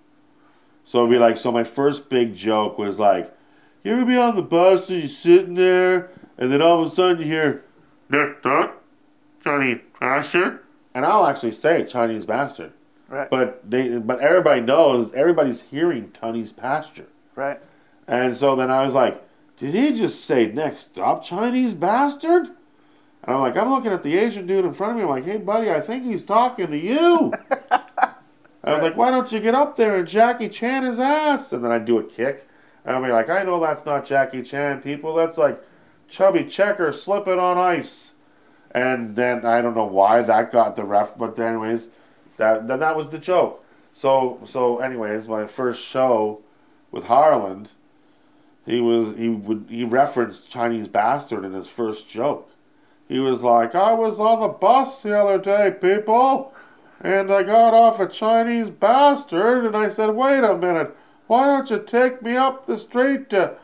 So 0.85 1.01
it'd 1.01 1.11
be 1.11 1.19
like 1.19 1.37
so. 1.37 1.53
My 1.53 1.65
first 1.65 2.09
big 2.09 2.35
joke 2.35 2.79
was 2.79 2.99
like, 2.99 3.33
"You 3.85 3.93
ever 3.93 4.05
be 4.05 4.17
on 4.17 4.37
the 4.37 4.43
bus 4.43 4.89
and 4.89 5.01
you're 5.01 5.09
sitting 5.09 5.55
there, 5.55 6.11
and 6.39 6.51
then 6.51 6.63
all 6.63 6.81
of 6.81 6.89
a 6.89 6.91
sudden 6.91 7.19
you 7.19 7.27
hear, 7.27 7.65
duck, 8.11 8.78
Chinese 9.49 9.81
bastard," 10.01 10.61
and 10.95 11.05
I'll 11.07 11.27
actually 11.27 11.53
say 11.53 11.85
Chinese 11.85 12.27
bastard. 12.27 12.73
Right. 13.09 13.31
But 13.31 13.69
they, 13.69 13.99
but 13.99 14.21
everybody 14.21 14.61
knows, 14.61 15.13
everybody's 15.15 15.63
hearing 15.63 16.11
Tunney's 16.11 16.53
pasture. 16.53 17.09
right. 17.35 17.59
And 18.07 18.35
so 18.35 18.57
then 18.57 18.71
I 18.71 18.85
was 18.85 18.95
like, 18.95 19.23
did 19.59 19.75
he 19.75 19.93
just 19.93 20.25
say 20.25 20.47
next 20.47 20.79
stop 20.93 21.23
Chinese 21.23 21.75
bastard? 21.75 22.47
And 22.47 23.37
I'm 23.37 23.41
like, 23.41 23.57
I'm 23.57 23.69
looking 23.69 23.93
at 23.93 24.03
the 24.03 24.17
Asian 24.17 24.47
dude 24.47 24.65
in 24.65 24.73
front 24.73 24.93
of 24.93 24.97
me. 24.97 25.03
I'm 25.03 25.09
like, 25.11 25.25
hey 25.25 25.37
buddy, 25.37 25.71
I 25.71 25.81
think 25.81 26.05
he's 26.05 26.23
talking 26.23 26.69
to 26.69 26.79
you. 26.79 27.33
I 28.65 28.75
was 28.75 28.83
like, 28.83 28.97
why 28.97 29.11
don't 29.11 29.31
you 29.31 29.41
get 29.41 29.55
up 29.55 29.77
there 29.77 29.97
and 29.97 30.09
Jackie 30.09 30.49
Chan 30.49 30.85
his 30.85 30.99
ass? 30.99 31.53
And 31.53 31.65
then 31.65 31.71
I'd 31.71 31.85
do 31.85 31.99
a 31.99 32.05
kick. 32.05 32.47
And 32.85 32.97
I'd 32.97 33.05
be 33.05 33.13
like, 33.13 33.29
I 33.29 33.43
know 33.43 33.61
that's 33.61 33.85
not 33.85 34.07
Jackie 34.07 34.43
Chan, 34.43 34.83
people. 34.83 35.15
That's 35.15 35.37
like 35.39 35.63
chubby 36.07 36.45
checker 36.45 36.93
slipping 36.93 37.39
on 37.39 37.59
ice. 37.59 38.15
And 38.73 39.17
then 39.17 39.47
I 39.47 39.63
don't 39.63 39.75
know 39.75 39.87
why 39.87 40.23
that 40.23 40.53
got 40.53 40.77
the 40.77 40.85
ref, 40.85 41.17
but 41.17 41.39
anyways, 41.39 41.89
that 42.37 42.69
then 42.69 42.81
that 42.81 42.97
was 42.97 43.11
the 43.11 43.19
joke. 43.19 43.65
So 43.93 44.41
so 44.45 44.79
anyways, 44.79 45.29
my 45.29 45.47
first 45.47 45.85
show 45.85 46.41
with 46.91 47.05
Harland, 47.05 47.71
he 48.67 48.81
was 48.81 49.17
he 49.17 49.29
would 49.29 49.67
he 49.69 49.85
referenced 49.85 50.51
Chinese 50.51 50.89
bastard 50.89 51.45
in 51.45 51.53
his 51.53 51.69
first 51.69 52.09
joke. 52.09 52.51
He 53.09 53.19
was 53.19 53.43
like, 53.43 53.75
I 53.75 53.95
was 53.95 54.21
on 54.21 54.41
the 54.41 54.49
bus 54.49 55.03
the 55.03 55.19
other 55.19 55.39
day, 55.39 55.75
people, 55.81 56.53
and 57.01 57.33
I 57.33 57.43
got 57.43 57.73
off 57.73 58.01
a 58.01 58.07
Chinese 58.07 58.69
bastard, 58.69 59.65
and 59.65 59.75
I 59.75 59.89
said, 59.89 60.11
wait 60.11 60.45
a 60.45 60.55
minute, 60.55 60.95
why 61.27 61.47
don't 61.47 61.71
you 61.71 61.79
take 61.79 62.21
me 62.21 62.37
up 62.37 62.67
the 62.67 62.77
street 62.77 63.31
to 63.31 63.57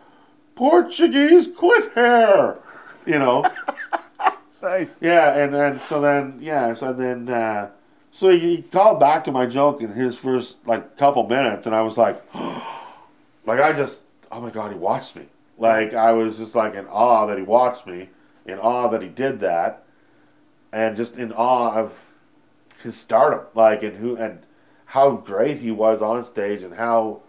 Portuguese 0.54 1.46
clit 1.46 1.92
hair? 1.94 2.58
You 3.04 3.18
know. 3.18 3.44
Nice. 4.64 5.02
Yeah, 5.02 5.36
and 5.36 5.54
and 5.54 5.80
so 5.80 6.00
then 6.00 6.38
yeah, 6.40 6.72
so 6.72 6.94
then 6.94 7.28
uh, 7.28 7.70
so 8.10 8.30
he, 8.30 8.56
he 8.56 8.62
called 8.62 8.98
back 8.98 9.22
to 9.24 9.32
my 9.32 9.44
joke 9.44 9.82
in 9.82 9.92
his 9.92 10.16
first 10.16 10.66
like 10.66 10.96
couple 10.96 11.26
minutes, 11.28 11.66
and 11.66 11.76
I 11.76 11.82
was 11.82 11.98
like, 11.98 12.22
like 12.34 13.60
I 13.60 13.74
just 13.74 14.04
oh 14.32 14.40
my 14.40 14.48
god, 14.48 14.72
he 14.72 14.78
watched 14.78 15.16
me. 15.16 15.26
Like 15.58 15.92
I 15.92 16.12
was 16.12 16.38
just 16.38 16.54
like 16.54 16.74
in 16.74 16.86
awe 16.86 17.26
that 17.26 17.36
he 17.36 17.44
watched 17.44 17.86
me, 17.86 18.08
in 18.46 18.58
awe 18.58 18.88
that 18.88 19.02
he 19.02 19.08
did 19.08 19.40
that, 19.40 19.84
and 20.72 20.96
just 20.96 21.18
in 21.18 21.30
awe 21.34 21.74
of 21.74 22.14
his 22.82 22.96
stardom, 22.96 23.44
like 23.54 23.82
and 23.82 23.98
who 23.98 24.16
and 24.16 24.46
how 24.86 25.10
great 25.10 25.58
he 25.58 25.70
was 25.70 26.00
on 26.00 26.24
stage, 26.24 26.62
and 26.62 26.76
how 26.76 27.20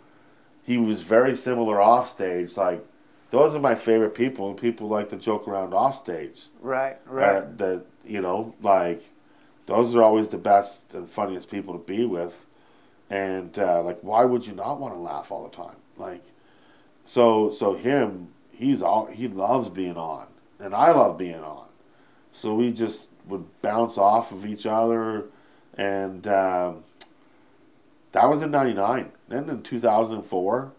he 0.63 0.77
was 0.77 1.01
very 1.01 1.35
similar 1.35 1.81
off 1.81 2.09
stage. 2.09 2.55
Like 2.55 2.87
those 3.35 3.55
are 3.55 3.59
my 3.59 3.75
favorite 3.75 4.15
people. 4.15 4.53
People 4.53 4.87
like 4.87 5.09
to 5.09 5.17
joke 5.17 5.47
around 5.47 5.73
off 5.73 5.97
stage 5.97 6.47
Right. 6.61 6.97
Right. 7.05 7.37
uh, 7.37 7.45
that 7.57 7.85
you 8.05 8.21
know 8.21 8.55
like 8.61 9.01
those 9.65 9.95
are 9.95 10.03
always 10.03 10.29
the 10.29 10.37
best 10.37 10.93
and 10.93 11.09
funniest 11.09 11.49
people 11.49 11.73
to 11.73 11.79
be 11.79 12.05
with 12.05 12.45
and 13.09 13.57
uh, 13.59 13.81
like 13.83 13.99
why 14.01 14.25
would 14.25 14.45
you 14.47 14.53
not 14.53 14.79
want 14.79 14.93
to 14.93 14.99
laugh 14.99 15.31
all 15.31 15.43
the 15.43 15.55
time? 15.55 15.75
Like, 15.97 16.23
so 17.03 17.51
so 17.51 17.75
him 17.75 18.29
he's 18.51 18.81
all 18.81 19.05
he 19.07 19.27
loves 19.27 19.69
being 19.69 19.97
on, 19.97 20.27
and 20.59 20.73
I 20.73 20.91
love 20.91 21.17
being 21.17 21.43
on. 21.43 21.67
So 22.31 22.55
we 22.55 22.71
just 22.71 23.09
would 23.27 23.45
bounce 23.61 23.97
off 23.97 24.31
of 24.31 24.45
each 24.45 24.65
other, 24.65 25.25
and 25.77 26.27
um, 26.27 26.83
that 28.11 28.27
was 28.29 28.41
in 28.41 28.51
'99. 28.51 29.11
Then 29.27 29.49
in 29.49 29.61
2004, 29.63 30.71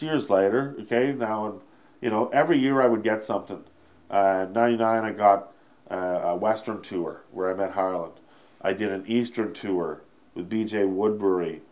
years 0.00 0.30
later, 0.30 0.74
okay, 0.80 1.12
now 1.12 1.60
you 2.00 2.10
know 2.10 2.28
every 2.28 2.58
year 2.58 2.80
I 2.82 2.86
would 2.86 3.02
get 3.02 3.24
something. 3.24 3.64
Uh, 4.10 4.46
'99 4.50 5.04
I 5.04 5.12
got 5.12 5.52
uh, 5.90 5.94
a 6.24 6.36
Western 6.36 6.82
tour 6.82 7.22
where 7.30 7.50
I 7.50 7.54
met 7.54 7.72
Harland. 7.72 8.14
I 8.62 8.72
did 8.72 8.90
an 8.90 9.04
Eastern 9.06 9.52
tour 9.54 10.02
with 10.34 10.48
B.J. 10.48 10.84
Woodbury, 10.84 11.62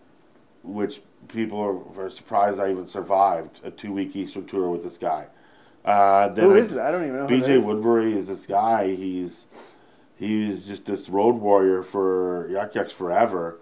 which 0.62 1.03
people 1.29 1.59
are, 1.61 2.05
are 2.07 2.11
surprised 2.11 2.59
I 2.59 2.70
even 2.70 2.87
survived 2.87 3.61
a 3.64 3.70
two 3.70 3.93
week 3.93 4.16
Eastern 4.16 4.47
tour 4.47 4.70
with 4.70 4.83
this 4.83 4.99
guy. 4.99 5.26
Uh, 5.85 6.29
then 6.29 6.45
Who 6.47 6.55
I- 6.55 6.59
is 6.59 6.72
that? 6.72 6.87
I 6.87 6.91
don't 6.91 7.05
even 7.05 7.16
know. 7.16 7.26
BJ. 7.26 7.62
Woodbury 7.62 8.14
is 8.16 8.29
this 8.29 8.47
guy. 8.47 8.95
He's 8.95 9.47
he's 10.16 10.66
just 10.66 10.87
this 10.87 11.09
road 11.09 11.37
warrior 11.37 11.83
for 11.83 12.49
Yuk 12.51 12.74
Yuk's 12.74 12.93
forever, 12.93 13.59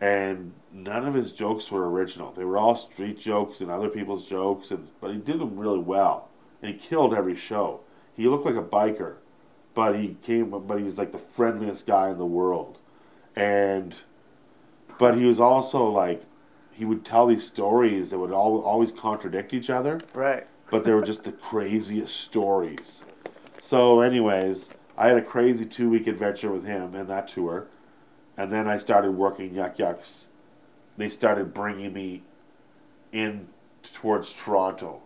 and 0.00 0.52
none 0.72 1.06
of 1.06 1.14
his 1.14 1.32
jokes 1.32 1.70
were 1.70 1.90
original. 1.90 2.32
They 2.32 2.44
were 2.44 2.58
all 2.58 2.74
street 2.76 3.18
jokes 3.18 3.60
and 3.60 3.70
other 3.70 3.88
people's 3.88 4.28
jokes, 4.28 4.70
and 4.70 4.88
but 5.00 5.10
he 5.10 5.16
did 5.18 5.38
them 5.40 5.56
really 5.56 5.78
well, 5.78 6.28
and 6.62 6.72
he 6.72 6.78
killed 6.78 7.14
every 7.14 7.36
show. 7.36 7.80
He 8.14 8.26
looked 8.28 8.44
like 8.46 8.56
a 8.56 8.62
biker, 8.62 9.16
but 9.74 9.98
he 9.98 10.16
came. 10.22 10.50
But 10.50 10.78
he 10.78 10.84
was 10.84 10.98
like 10.98 11.12
the 11.12 11.18
friendliest 11.18 11.86
guy 11.86 12.10
in 12.10 12.18
the 12.18 12.26
world, 12.26 12.80
and 13.34 14.00
but 14.98 15.16
he 15.16 15.24
was 15.24 15.40
also 15.40 15.84
like 15.86 16.22
he 16.72 16.84
would 16.84 17.04
tell 17.04 17.26
these 17.26 17.46
stories 17.46 18.10
that 18.10 18.18
would 18.18 18.30
al- 18.32 18.60
always 18.62 18.92
contradict 18.92 19.54
each 19.54 19.70
other 19.70 19.98
Right. 20.14 20.46
but 20.70 20.84
they 20.84 20.92
were 20.92 21.00
just 21.02 21.24
the 21.24 21.32
craziest 21.32 22.14
stories. 22.14 23.02
So, 23.62 24.00
anyways, 24.00 24.68
I 24.96 25.08
had 25.08 25.16
a 25.16 25.22
crazy 25.22 25.64
two 25.64 25.88
week 25.88 26.06
adventure 26.06 26.50
with 26.50 26.66
him 26.66 26.94
and 26.94 27.08
that 27.08 27.28
tour, 27.28 27.66
and 28.36 28.52
then 28.52 28.66
I 28.68 28.76
started 28.76 29.12
working 29.12 29.54
Yuk 29.54 29.78
Yuk's. 29.78 30.28
They 30.96 31.08
started 31.08 31.52
bringing 31.54 31.92
me 31.92 32.22
in 33.12 33.48
towards 33.82 34.32
Toronto, 34.32 35.02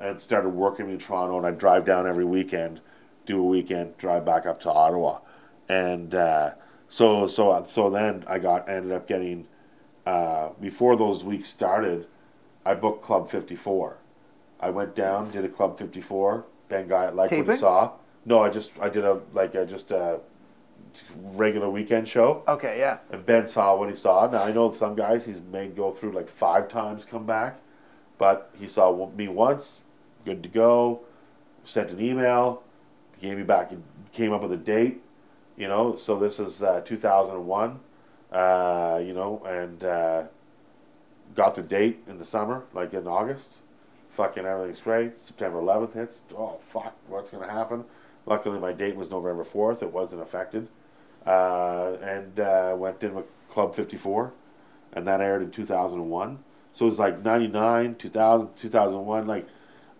and 0.00 0.18
started 0.18 0.50
working 0.50 0.86
me 0.86 0.94
in 0.94 0.98
Toronto, 0.98 1.36
and 1.38 1.46
I 1.46 1.50
drive 1.50 1.84
down 1.84 2.06
every 2.06 2.24
weekend, 2.24 2.80
do 3.26 3.38
a 3.40 3.44
weekend, 3.44 3.96
drive 3.98 4.24
back 4.24 4.46
up 4.46 4.60
to 4.60 4.72
Ottawa, 4.72 5.20
and 5.68 6.14
uh, 6.14 6.52
so 6.88 7.26
so 7.26 7.62
so 7.64 7.90
then 7.90 8.24
I 8.26 8.38
got 8.38 8.68
ended 8.68 8.92
up 8.92 9.06
getting 9.06 9.46
uh, 10.06 10.50
before 10.60 10.96
those 10.96 11.24
weeks 11.24 11.48
started, 11.48 12.06
I 12.64 12.74
booked 12.74 13.02
Club 13.02 13.28
Fifty 13.28 13.56
Four. 13.56 13.98
I 14.60 14.70
went 14.70 14.94
down, 14.94 15.30
did 15.30 15.44
a 15.44 15.48
Club 15.48 15.76
54. 15.78 16.46
Ben 16.70 16.88
Guy 16.88 17.04
liked 17.10 17.16
what 17.18 17.28
Taping? 17.28 17.50
he 17.52 17.58
saw. 17.58 17.92
No, 18.24 18.42
I 18.42 18.48
just 18.48 18.78
I 18.80 18.88
did 18.88 19.04
a 19.04 19.20
like 19.34 19.54
I 19.54 19.64
just 19.64 19.90
a 19.90 20.20
regular 21.16 21.68
weekend 21.70 22.06
show, 22.08 22.42
Okay. 22.48 22.78
Yeah. 22.78 22.98
and 23.10 23.24
Ben 23.24 23.46
saw 23.46 23.76
what 23.76 23.88
he 23.90 23.96
saw. 23.96 24.28
Now 24.30 24.42
I 24.44 24.52
know 24.52 24.70
some 24.70 24.94
guys 24.94 25.26
he's 25.26 25.40
made 25.40 25.74
go 25.76 25.90
through 25.90 26.12
like 26.12 26.28
five 26.28 26.68
times, 26.68 27.04
come 27.04 27.26
back, 27.26 27.58
but 28.18 28.50
he 28.58 28.66
saw 28.68 29.08
me 29.10 29.28
once, 29.28 29.80
good 30.24 30.42
to 30.42 30.48
go. 30.48 31.00
Sent 31.64 31.90
an 31.90 32.00
email, 32.00 32.62
gave 33.20 33.36
me 33.38 33.42
back, 33.42 33.72
came 34.12 34.32
up 34.32 34.42
with 34.42 34.52
a 34.52 34.56
date. 34.56 35.02
You 35.56 35.68
know, 35.68 35.94
so 35.96 36.18
this 36.18 36.38
is 36.40 36.62
uh, 36.62 36.80
2001. 36.84 37.80
Uh, 38.32 39.00
you 39.04 39.14
know, 39.14 39.42
and 39.46 39.84
uh, 39.84 40.24
got 41.34 41.54
the 41.54 41.62
date 41.62 42.02
in 42.08 42.18
the 42.18 42.24
summer, 42.24 42.64
like 42.72 42.92
in 42.92 43.06
August 43.06 43.54
fucking 44.14 44.44
everything's 44.44 44.80
great. 44.80 45.18
September 45.18 45.60
11th 45.60 45.92
hits. 45.94 46.22
Oh 46.36 46.58
fuck, 46.60 46.94
what's 47.08 47.30
gonna 47.30 47.50
happen? 47.50 47.84
Luckily, 48.26 48.58
my 48.60 48.72
date 48.72 48.96
was 48.96 49.10
November 49.10 49.42
4th. 49.44 49.82
It 49.82 49.92
wasn't 49.92 50.22
affected, 50.22 50.68
uh, 51.26 51.96
and 52.02 52.38
uh, 52.40 52.74
went 52.76 53.02
in 53.02 53.14
with 53.14 53.26
Club 53.48 53.74
54, 53.74 54.32
and 54.92 55.06
that 55.06 55.20
aired 55.20 55.42
in 55.42 55.50
2001. 55.50 56.38
So 56.72 56.86
it 56.86 56.88
was 56.88 56.98
like 56.98 57.24
99, 57.24 57.94
2000, 57.96 58.56
2001, 58.56 59.26
like. 59.26 59.46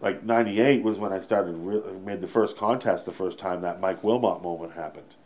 Like 0.00 0.22
'98 0.22 0.82
was 0.82 0.98
when 0.98 1.14
I 1.14 1.20
started 1.20 1.54
re- 1.56 1.80
made 2.04 2.20
the 2.20 2.26
first 2.26 2.58
contest 2.58 3.06
the 3.06 3.12
first 3.12 3.38
time 3.38 3.62
that 3.62 3.80
Mike 3.80 4.04
Wilmot 4.04 4.42
moment 4.42 4.74
happened. 4.74 5.16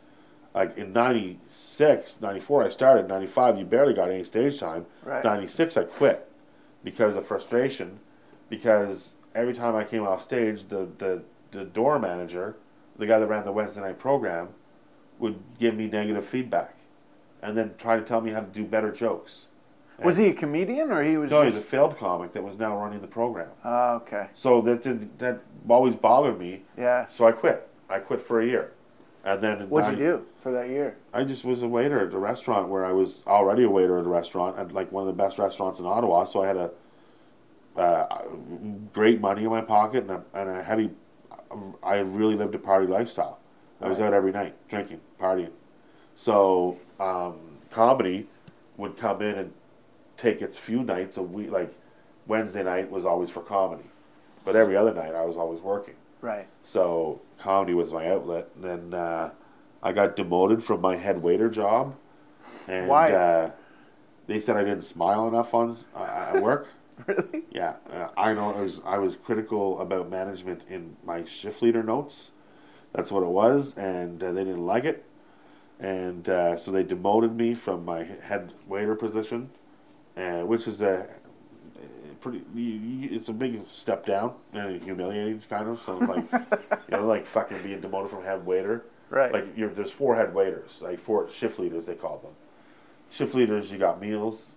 Like 0.55 0.77
in 0.79 0.93
'96, 0.93 2.21
'94 2.21 2.65
I 2.65 2.69
started. 2.69 3.09
'95 3.09 3.59
you 3.59 3.65
barely 3.65 3.93
got 3.93 4.09
any 4.09 4.23
stage 4.23 4.61
time. 4.61 4.87
Right. 5.03 5.25
'96 5.25 5.77
I 5.79 5.83
quit 5.83 6.31
because 6.85 7.17
of 7.17 7.27
frustration 7.27 7.99
because 8.49 9.17
every 9.35 9.55
time 9.55 9.75
I 9.75 9.83
came 9.85 10.07
off 10.07 10.23
stage, 10.23 10.67
the, 10.67 10.89
the, 10.99 11.23
the 11.51 11.65
door 11.65 11.99
manager, 11.99 12.57
the 12.97 13.07
guy 13.07 13.19
that 13.19 13.27
ran 13.27 13.45
the 13.45 13.53
Wednesday 13.53 13.81
night 13.81 13.99
program, 13.99 14.51
would 15.19 15.39
give 15.59 15.77
me 15.77 15.87
negative 15.87 16.25
feedback 16.25 16.77
and 17.43 17.57
then 17.57 17.75
try 17.79 17.97
to 17.97 18.03
tell 18.03 18.21
me 18.21 18.31
how 18.31 18.41
to 18.41 18.47
do 18.47 18.65
better 18.65 18.93
jokes. 18.93 19.49
Was 20.03 20.17
he 20.17 20.27
a 20.27 20.33
comedian 20.33 20.93
or 20.93 21.03
he 21.03 21.17
was 21.17 21.31
No, 21.31 21.43
he's 21.43 21.59
a 21.59 21.63
failed 21.63 21.99
comic 21.99 22.33
that 22.33 22.43
was 22.43 22.57
now 22.57 22.77
running 22.77 23.01
the 23.01 23.09
program. 23.09 23.49
Oh, 23.65 23.97
okay. 23.97 24.29
So 24.33 24.61
that 24.61 24.83
did, 24.83 25.19
that 25.19 25.43
always 25.69 25.97
bothered 25.97 26.39
me. 26.39 26.63
Yeah. 26.77 27.07
So 27.07 27.27
I 27.27 27.33
quit. 27.33 27.69
I 27.89 27.99
quit 27.99 28.21
for 28.21 28.41
a 28.41 28.47
year. 28.47 28.73
And 29.25 29.43
then 29.43 29.69
What'd 29.69 29.99
you 29.99 29.99
do 29.99 30.27
for 30.41 30.53
that 30.53 30.69
year? 30.69 30.97
I 31.13 31.25
just 31.25 31.45
was 31.45 31.63
a 31.63 31.69
waiter 31.69 32.07
at 32.07 32.15
a 32.15 32.19
restaurant 32.19 32.69
where 32.69 32.85
I 32.85 32.93
was 32.93 33.25
already 33.27 33.65
a 33.65 33.71
waiter 33.71 33.99
at 33.99 34.07
a 34.07 34.09
restaurant 34.09 34.57
at 34.57 34.73
like 34.73 34.93
one 34.93 35.03
of 35.03 35.09
the 35.09 35.21
best 35.21 35.39
restaurants 35.39 35.81
in 35.81 35.87
Ottawa. 35.87 36.25
So 36.25 36.43
I 36.43 36.47
had 36.47 36.57
a 36.57 36.71
uh, 37.77 38.25
great 38.93 39.21
money 39.21 39.45
in 39.45 39.51
my 39.51 39.61
pocket 39.61 40.05
and 40.05 40.11
a, 40.11 40.23
and 40.35 40.49
a 40.49 40.63
heavy. 40.63 40.91
I 41.83 41.97
really 41.97 42.37
lived 42.37 42.55
a 42.55 42.59
party 42.59 42.87
lifestyle. 42.87 43.41
I 43.81 43.89
was 43.89 44.01
out 44.01 44.13
every 44.13 44.33
night 44.33 44.55
drinking, 44.69 45.01
partying. 45.21 45.53
So 46.15 46.79
um, 46.99 47.39
comedy 47.71 48.27
would 48.77 48.97
come 48.97 49.23
in 49.23 49.37
and 49.37 49.53
take 50.17 50.43
its 50.43 50.59
few 50.59 50.83
nights 50.83 51.17
a 51.17 51.23
week. 51.23 51.51
Like 51.51 51.73
Wednesday 52.27 52.63
night 52.63 52.91
was 52.91 53.05
always 53.05 53.31
for 53.31 53.41
comedy, 53.41 53.89
but 54.45 54.57
every 54.57 54.77
other 54.77 54.93
night 54.93 55.15
I 55.15 55.25
was 55.25 55.37
always 55.37 55.61
working. 55.61 55.95
Right. 56.21 56.47
So 56.63 57.21
comedy 57.39 57.75
was 57.75 57.93
my 57.93 58.11
outlet. 58.11 58.49
And 58.57 58.65
then 58.65 58.95
uh, 58.95 59.31
I 59.83 59.93
got 59.93 60.17
demoted 60.17 60.63
from 60.63 60.81
my 60.81 60.97
head 60.97 61.23
waiter 61.23 61.49
job, 61.49 61.95
and 62.67 62.89
Why? 62.89 63.13
Uh, 63.13 63.51
they 64.27 64.41
said 64.41 64.57
I 64.57 64.65
didn't 64.65 64.83
smile 64.83 65.27
enough 65.29 65.55
on 65.55 65.75
uh, 65.95 66.33
at 66.35 66.43
work. 66.43 66.69
Really? 67.07 67.45
yeah, 67.53 67.77
uh, 67.93 68.09
I 68.17 68.35
know. 68.35 68.53
I 68.53 68.61
was 68.61 68.81
I 68.85 68.99
was 68.99 69.15
critical 69.15 69.81
about 69.81 70.11
management 70.11 70.65
in 70.69 70.97
my 71.05 71.25
shift 71.25 71.63
leader 71.63 71.85
notes. 71.85 72.33
That's 72.93 73.13
what 73.13 73.23
it 73.23 73.29
was, 73.29 73.75
and 73.77 74.23
uh, 74.23 74.33
they 74.33 74.45
didn't 74.45 74.65
like 74.67 74.85
it, 74.85 75.05
and 75.79 76.29
uh, 76.29 76.57
so 76.57 76.71
they 76.71 76.83
demoted 76.83 77.37
me 77.37 77.55
from 77.55 77.85
my 77.85 78.05
head 78.23 78.53
waiter 78.67 78.95
position, 78.95 79.51
uh, 80.17 80.41
which 80.41 80.67
is 80.67 80.81
a 80.83 81.09
pretty. 82.21 82.43
It's 83.11 83.29
a 83.29 83.33
big 83.33 83.67
step 83.67 84.05
down 84.07 84.35
and 84.53 84.83
humiliating, 84.83 85.41
kind 85.49 85.69
of. 85.69 85.83
So 85.83 85.99
it's 85.99 86.09
like 86.09 86.25
you 86.91 86.97
know, 86.97 87.07
like 87.07 87.27
fucking 87.27 87.63
being 87.63 87.81
demoted 87.81 88.11
from 88.11 88.25
head 88.25 88.45
waiter. 88.47 88.85
Right. 89.11 89.33
Like 89.33 89.57
you're, 89.57 89.71
there's 89.71 89.93
four 89.93 90.17
head 90.17 90.35
waiters, 90.35 90.79
like 90.81 90.99
four 90.99 91.31
shift 91.31 91.59
leaders 91.59 91.87
they 91.87 91.95
call 91.95 92.19
them. 92.19 92.33
Shift 93.11 93.35
leaders, 93.35 93.71
you 93.73 93.79
got 93.79 94.01
meals, 94.01 94.53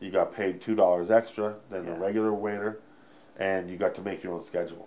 you 0.00 0.10
got 0.10 0.32
paid 0.32 0.60
two 0.60 0.74
dollars 0.74 1.10
extra 1.10 1.54
than 1.70 1.84
Yeah. 1.86 1.94
the 1.94 2.00
regular 2.00 2.32
waiter, 2.32 2.80
and 3.38 3.70
you 3.70 3.76
got 3.76 3.94
to 3.96 4.02
make 4.02 4.22
your 4.22 4.32
own 4.34 4.42
schedule. 4.42 4.86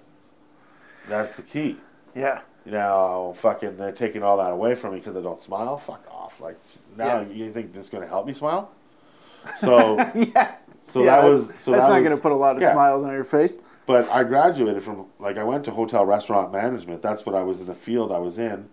That's 1.08 1.36
the 1.38 1.42
key. 1.44 1.78
Yeah. 2.16 2.42
Now, 2.66 3.34
fucking, 3.34 3.78
they're 3.78 3.92
taking 3.92 4.24
all 4.24 4.38
that 4.38 4.52
away 4.52 4.74
from 4.76 4.94
me 4.94 5.00
because 5.00 5.18
I 5.18 5.22
don't 5.22 5.42
smile. 5.42 5.78
Fuck 5.78 6.08
off! 6.10 6.40
Like 6.40 6.58
now, 6.96 7.20
Yeah. 7.20 7.28
you 7.28 7.52
think 7.52 7.74
this 7.74 7.86
is 7.86 7.90
gonna 7.90 8.08
help 8.08 8.26
me 8.26 8.34
smile? 8.34 8.72
So, 9.60 9.98
yeah. 10.16 10.56
so 10.86 11.04
yeah, 11.04 11.20
that 11.20 11.28
was 11.28 11.48
so 11.56 11.72
that's 11.72 11.86
that 11.86 11.92
not 11.92 12.00
going 12.00 12.16
to 12.16 12.22
put 12.22 12.32
a 12.32 12.36
lot 12.36 12.56
of 12.56 12.62
yeah. 12.62 12.72
smiles 12.72 13.04
on 13.04 13.12
your 13.12 13.26
face. 13.26 13.58
But 13.86 14.10
I 14.10 14.24
graduated 14.24 14.82
from 14.82 15.08
like 15.20 15.38
I 15.38 15.44
went 15.44 15.66
to 15.66 15.72
hotel 15.72 16.06
restaurant 16.06 16.54
management. 16.54 17.02
That's 17.02 17.26
what 17.26 17.36
I 17.36 17.44
was 17.44 17.60
in 17.60 17.68
the 17.68 17.74
field 17.74 18.14
I 18.14 18.20
was 18.20 18.40
in, 18.40 18.70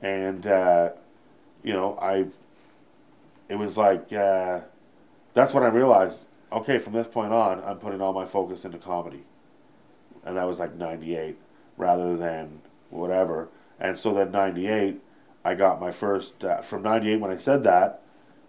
and 0.00 0.46
uh, 0.46 0.90
you 1.64 1.72
know 1.72 1.98
I've. 2.00 2.32
It 3.48 3.56
was 3.56 3.76
like 3.76 4.12
uh, 4.12 4.60
that's 5.32 5.52
when 5.52 5.64
I 5.64 5.68
realized. 5.68 6.26
Okay, 6.52 6.78
from 6.78 6.92
this 6.92 7.08
point 7.08 7.32
on, 7.32 7.60
I'm 7.64 7.78
putting 7.78 8.00
all 8.00 8.12
my 8.12 8.24
focus 8.24 8.64
into 8.64 8.78
comedy, 8.78 9.24
and 10.24 10.36
that 10.36 10.46
was 10.46 10.60
like 10.60 10.76
'98 10.76 11.36
rather 11.76 12.16
than 12.16 12.60
whatever. 12.94 13.48
And 13.78 13.96
so 13.96 14.12
then 14.14 14.30
'98, 14.30 15.00
I 15.44 15.54
got 15.54 15.80
my 15.80 15.90
first 15.90 16.44
uh, 16.44 16.60
from 16.60 16.82
'98 16.82 17.16
when 17.16 17.30
I 17.30 17.36
said 17.36 17.62
that. 17.64 18.00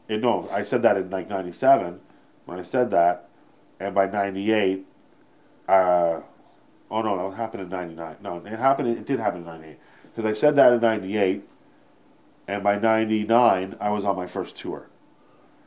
It, 0.08 0.22
no, 0.22 0.48
I 0.52 0.64
said 0.64 0.82
that 0.84 0.98
in 0.98 1.10
like 1.10 1.30
'97 1.30 2.00
when 2.46 2.60
I 2.60 2.64
said 2.64 2.92
that, 2.92 3.28
and 3.80 3.96
by 3.96 4.08
'98 4.08 4.86
uh, 5.68 6.22
oh 6.92 7.02
no, 7.02 7.30
that 7.30 7.36
happened 7.36 7.64
in 7.64 7.70
'99. 7.70 8.18
No, 8.22 8.38
it 8.38 8.60
happened. 8.60 8.90
It 8.90 9.06
did 9.06 9.20
happen 9.20 9.40
in 9.40 9.46
'98 9.46 9.80
because 10.04 10.26
I 10.26 10.34
said 10.34 10.56
that 10.58 10.74
in 10.74 10.82
'98, 10.82 11.44
and 12.48 12.64
by 12.64 12.78
'99 12.78 13.76
I 13.80 13.90
was 13.90 14.06
on 14.06 14.16
my 14.16 14.28
first 14.28 14.56
tour. 14.56 14.88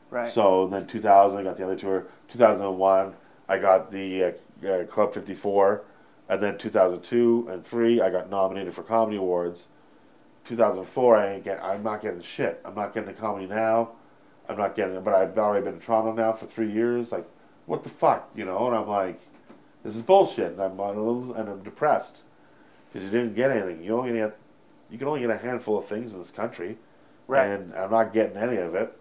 Right. 0.09 0.27
So 0.27 0.67
then 0.67 0.87
2000, 0.87 1.39
I 1.39 1.43
got 1.43 1.55
the 1.55 1.63
other 1.65 1.75
tour. 1.75 2.07
2001, 2.29 3.13
I 3.47 3.57
got 3.59 3.91
the 3.91 4.23
uh, 4.23 4.67
uh, 4.67 4.85
Club 4.85 5.13
54, 5.13 5.83
and 6.29 6.41
then 6.41 6.57
2002 6.57 7.47
and 7.51 7.65
three, 7.65 7.99
I 7.99 8.09
got 8.09 8.29
nominated 8.29 8.73
for 8.73 8.83
comedy 8.83 9.17
awards. 9.17 9.67
2004, 10.45 11.15
I 11.17 11.33
ain't 11.33 11.43
get. 11.43 11.61
I'm 11.63 11.83
not 11.83 12.01
getting 12.01 12.21
shit. 12.21 12.61
I'm 12.63 12.75
not 12.75 12.93
getting 12.93 13.09
a 13.09 13.13
comedy 13.13 13.47
now. 13.47 13.91
I'm 14.47 14.57
not 14.57 14.75
getting 14.75 14.95
it, 14.95 15.03
but 15.03 15.13
I've 15.13 15.37
already 15.37 15.63
been 15.65 15.75
in 15.75 15.79
Toronto 15.79 16.13
now 16.13 16.31
for 16.33 16.45
three 16.45 16.71
years. 16.71 17.11
Like, 17.11 17.27
what 17.65 17.83
the 17.83 17.89
fuck, 17.89 18.29
you 18.35 18.45
know? 18.45 18.67
And 18.67 18.75
I'm 18.75 18.87
like, 18.87 19.19
this 19.83 19.95
is 19.95 20.01
bullshit. 20.01 20.53
And 20.53 20.61
I'm 20.61 20.79
on 20.79 20.95
a 20.95 21.03
little, 21.03 21.33
and 21.33 21.49
I'm 21.49 21.61
depressed 21.63 22.17
because 22.91 23.03
you 23.05 23.11
didn't 23.11 23.35
get 23.35 23.51
anything. 23.51 23.83
You 23.83 23.97
only 23.97 24.13
get, 24.13 24.37
you 24.89 24.97
can 24.97 25.07
only 25.07 25.19
get 25.19 25.29
a 25.29 25.37
handful 25.37 25.77
of 25.77 25.85
things 25.85 26.13
in 26.13 26.19
this 26.19 26.31
country, 26.31 26.77
Right. 27.27 27.45
and 27.47 27.73
I'm 27.75 27.91
not 27.91 28.11
getting 28.13 28.37
any 28.37 28.57
of 28.57 28.73
it. 28.73 28.95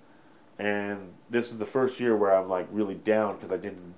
And 0.58 1.12
this 1.30 1.50
is 1.50 1.58
the 1.58 1.64
first 1.66 1.98
year 2.00 2.14
where 2.16 2.34
I'm 2.34 2.48
like 2.48 2.66
really 2.70 2.96
down 2.96 3.36
because 3.36 3.52
I 3.52 3.56
didn't 3.56 3.94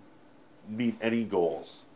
meet 0.68 0.96
any 1.00 1.24
goals. 1.24 1.86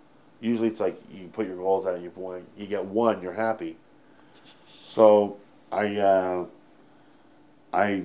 Usually 0.45 0.69
it's 0.69 0.81
like 0.81 1.01
you 1.11 1.29
put 1.29 1.47
your 1.47 1.57
goals 1.57 1.87
out, 1.87 2.03
you've 2.03 2.19
won, 2.19 2.45
you 2.55 2.67
get 2.67 2.85
one, 2.85 3.23
you're 3.23 3.33
happy. 3.33 3.79
So 4.87 5.39
I 5.73 5.97
uh, 5.97 6.45
I 7.73 8.03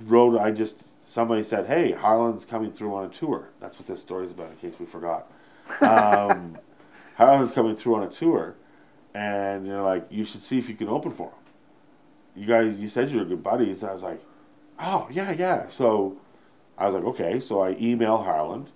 wrote. 0.00 0.38
I 0.38 0.52
just 0.52 0.86
somebody 1.04 1.42
said, 1.42 1.66
"Hey, 1.66 1.92
Harland's 1.92 2.46
coming 2.46 2.72
through 2.72 2.94
on 2.94 3.04
a 3.04 3.08
tour." 3.08 3.50
That's 3.60 3.78
what 3.78 3.86
this 3.86 4.00
story's 4.00 4.30
about. 4.30 4.52
In 4.52 4.56
case 4.56 4.80
we 4.80 4.86
forgot, 4.86 5.30
um, 5.82 6.56
Harland's 7.16 7.52
coming 7.52 7.76
through 7.76 7.96
on 7.96 8.04
a 8.04 8.10
tour, 8.10 8.56
and 9.14 9.66
you're 9.66 9.82
like, 9.82 10.06
you 10.10 10.24
should 10.24 10.42
see 10.42 10.56
if 10.56 10.70
you 10.70 10.74
can 10.74 10.88
open 10.88 11.12
for 11.12 11.28
him. 11.28 11.34
You 12.34 12.46
guys, 12.46 12.74
you 12.76 12.88
said 12.88 13.10
you 13.10 13.18
were 13.18 13.26
good 13.26 13.42
buddies. 13.42 13.82
And 13.82 13.90
I 13.90 13.92
was 13.92 14.02
like, 14.02 14.24
oh 14.80 15.08
yeah, 15.10 15.32
yeah. 15.32 15.68
So 15.68 16.16
I 16.78 16.86
was 16.86 16.94
like, 16.94 17.04
okay. 17.04 17.38
So 17.38 17.60
I 17.60 17.76
email 17.78 18.16
Harland, 18.16 18.70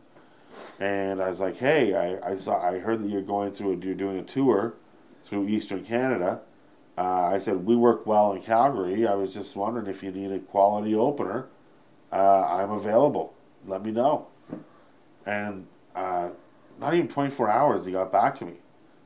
and 0.78 1.22
I 1.22 1.28
was 1.28 1.40
like, 1.40 1.56
hey, 1.56 1.94
I, 1.94 2.32
I 2.32 2.36
saw, 2.36 2.60
I 2.60 2.78
heard 2.78 3.02
that 3.02 3.08
you're 3.08 3.22
going 3.22 3.52
through, 3.52 3.80
you're 3.82 3.94
doing 3.94 4.18
a 4.18 4.22
tour 4.22 4.74
through 5.24 5.48
Eastern 5.48 5.84
Canada. 5.84 6.40
Uh, 6.98 7.30
I 7.32 7.38
said 7.38 7.66
we 7.66 7.76
work 7.76 8.06
well 8.06 8.32
in 8.32 8.42
Calgary. 8.42 9.06
I 9.06 9.14
was 9.14 9.34
just 9.34 9.56
wondering 9.56 9.86
if 9.86 10.02
you 10.02 10.10
need 10.10 10.32
a 10.32 10.38
quality 10.38 10.94
opener. 10.94 11.46
Uh, 12.12 12.46
I'm 12.46 12.70
available. 12.70 13.34
Let 13.66 13.84
me 13.84 13.90
know. 13.90 14.28
And 15.26 15.66
uh, 15.94 16.30
not 16.78 16.94
even 16.94 17.08
24 17.08 17.50
hours, 17.50 17.86
he 17.86 17.92
got 17.92 18.12
back 18.12 18.36
to 18.36 18.46
me. 18.46 18.54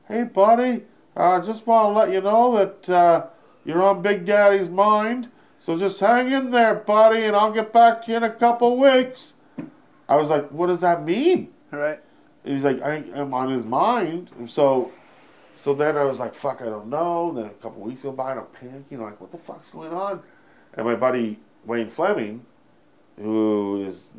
Hey, 0.07 0.23
buddy, 0.23 0.83
I 1.15 1.35
uh, 1.35 1.43
just 1.43 1.67
want 1.67 1.87
to 1.87 1.91
let 1.91 2.11
you 2.11 2.21
know 2.21 2.55
that 2.55 2.89
uh, 2.89 3.27
you're 3.65 3.81
on 3.81 4.01
Big 4.01 4.25
Daddy's 4.25 4.69
mind. 4.69 5.29
So 5.59 5.77
just 5.77 5.99
hang 5.99 6.31
in 6.31 6.49
there, 6.49 6.75
buddy, 6.75 7.23
and 7.23 7.35
I'll 7.35 7.51
get 7.51 7.71
back 7.71 8.01
to 8.03 8.11
you 8.11 8.17
in 8.17 8.23
a 8.23 8.29
couple 8.29 8.77
weeks. 8.77 9.33
I 10.11 10.17
was 10.17 10.29
like, 10.29 10.49
what 10.49 10.67
does 10.67 10.81
that 10.81 11.05
mean? 11.05 11.53
Right. 11.71 12.01
He's 12.43 12.65
like, 12.65 12.81
I, 12.81 13.01
I'm 13.15 13.33
on 13.33 13.49
his 13.49 13.63
mind. 13.63 14.29
And 14.37 14.49
so, 14.49 14.91
so 15.55 15.73
then 15.73 15.95
I 15.95 16.03
was 16.03 16.19
like, 16.19 16.33
fuck, 16.33 16.61
I 16.61 16.65
don't 16.65 16.89
know. 16.89 17.31
Then 17.31 17.45
a 17.45 17.49
couple 17.51 17.81
weeks 17.81 18.01
go 18.01 18.11
by 18.11 18.31
and 18.31 18.41
I'm 18.41 18.47
panicking, 18.47 18.99
like, 18.99 19.21
what 19.21 19.31
the 19.31 19.37
fuck's 19.37 19.69
going 19.69 19.93
on? 19.93 20.21
And 20.73 20.85
my 20.85 20.95
buddy 20.95 21.39
Wayne 21.65 21.89
Fleming, 21.89 22.45
who 23.17 23.85
is 23.85 24.09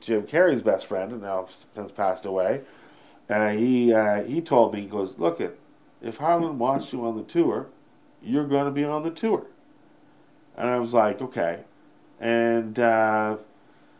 Jim 0.00 0.24
Carrey's 0.24 0.64
best 0.64 0.84
friend 0.84 1.12
and 1.12 1.22
now 1.22 1.46
has 1.76 1.92
passed 1.92 2.26
away, 2.26 2.62
uh, 3.30 3.50
he 3.50 3.94
uh, 3.94 4.24
he 4.24 4.40
told 4.40 4.74
me, 4.74 4.80
he 4.80 4.88
goes, 4.88 5.16
look 5.16 5.40
it, 5.40 5.60
if 6.02 6.16
Harland 6.16 6.58
wants 6.58 6.92
you 6.92 7.06
on 7.06 7.16
the 7.16 7.22
tour, 7.22 7.68
you're 8.20 8.48
going 8.48 8.64
to 8.64 8.72
be 8.72 8.82
on 8.82 9.04
the 9.04 9.12
tour. 9.12 9.46
And 10.56 10.68
I 10.68 10.80
was 10.80 10.92
like, 10.92 11.22
okay. 11.22 11.66
And 12.18 12.80
uh, 12.80 13.36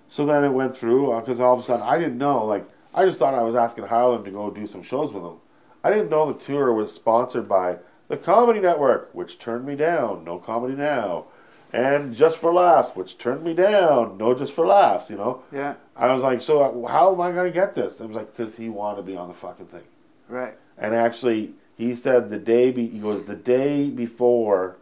so 0.08 0.24
then 0.24 0.44
it 0.44 0.52
went 0.52 0.76
through 0.76 1.18
because 1.20 1.40
all 1.40 1.54
of 1.54 1.60
a 1.60 1.62
sudden 1.62 1.86
I 1.86 1.98
didn't 1.98 2.18
know. 2.18 2.44
Like 2.44 2.64
I 2.94 3.04
just 3.04 3.18
thought 3.18 3.34
I 3.34 3.42
was 3.42 3.54
asking 3.54 3.86
Harland 3.86 4.24
to 4.24 4.30
go 4.30 4.50
do 4.50 4.66
some 4.66 4.82
shows 4.82 5.12
with 5.12 5.24
him. 5.24 5.36
I 5.84 5.90
didn't 5.90 6.10
know 6.10 6.32
the 6.32 6.38
tour 6.38 6.72
was 6.72 6.92
sponsored 6.92 7.48
by 7.48 7.78
the 8.08 8.16
Comedy 8.16 8.60
Network, 8.60 9.10
which 9.12 9.38
turned 9.38 9.66
me 9.66 9.76
down. 9.76 10.24
No 10.24 10.38
comedy 10.38 10.74
now, 10.74 11.26
and 11.72 12.14
Just 12.14 12.38
for 12.38 12.52
Laughs, 12.52 12.94
which 12.94 13.18
turned 13.18 13.44
me 13.44 13.52
down. 13.52 14.16
No 14.16 14.34
Just 14.34 14.52
for 14.52 14.66
Laughs. 14.66 15.10
You 15.10 15.16
know. 15.16 15.42
Yeah. 15.52 15.74
I 15.96 16.12
was 16.12 16.22
like, 16.22 16.40
so 16.40 16.60
uh, 16.62 16.88
how 16.88 17.12
am 17.12 17.20
I 17.20 17.32
going 17.32 17.50
to 17.50 17.54
get 17.54 17.74
this? 17.74 18.00
I 18.00 18.06
was 18.06 18.16
like, 18.16 18.34
because 18.34 18.56
he 18.56 18.68
wanted 18.68 18.96
to 18.98 19.02
be 19.02 19.16
on 19.16 19.28
the 19.28 19.34
fucking 19.34 19.66
thing. 19.66 19.84
Right. 20.28 20.54
And 20.78 20.94
actually, 20.94 21.54
he 21.76 21.94
said 21.94 22.30
the 22.30 22.38
day 22.38 22.70
be, 22.70 22.86
he 22.86 22.98
goes 22.98 23.24
the 23.24 23.36
day 23.36 23.90
before. 23.90 24.76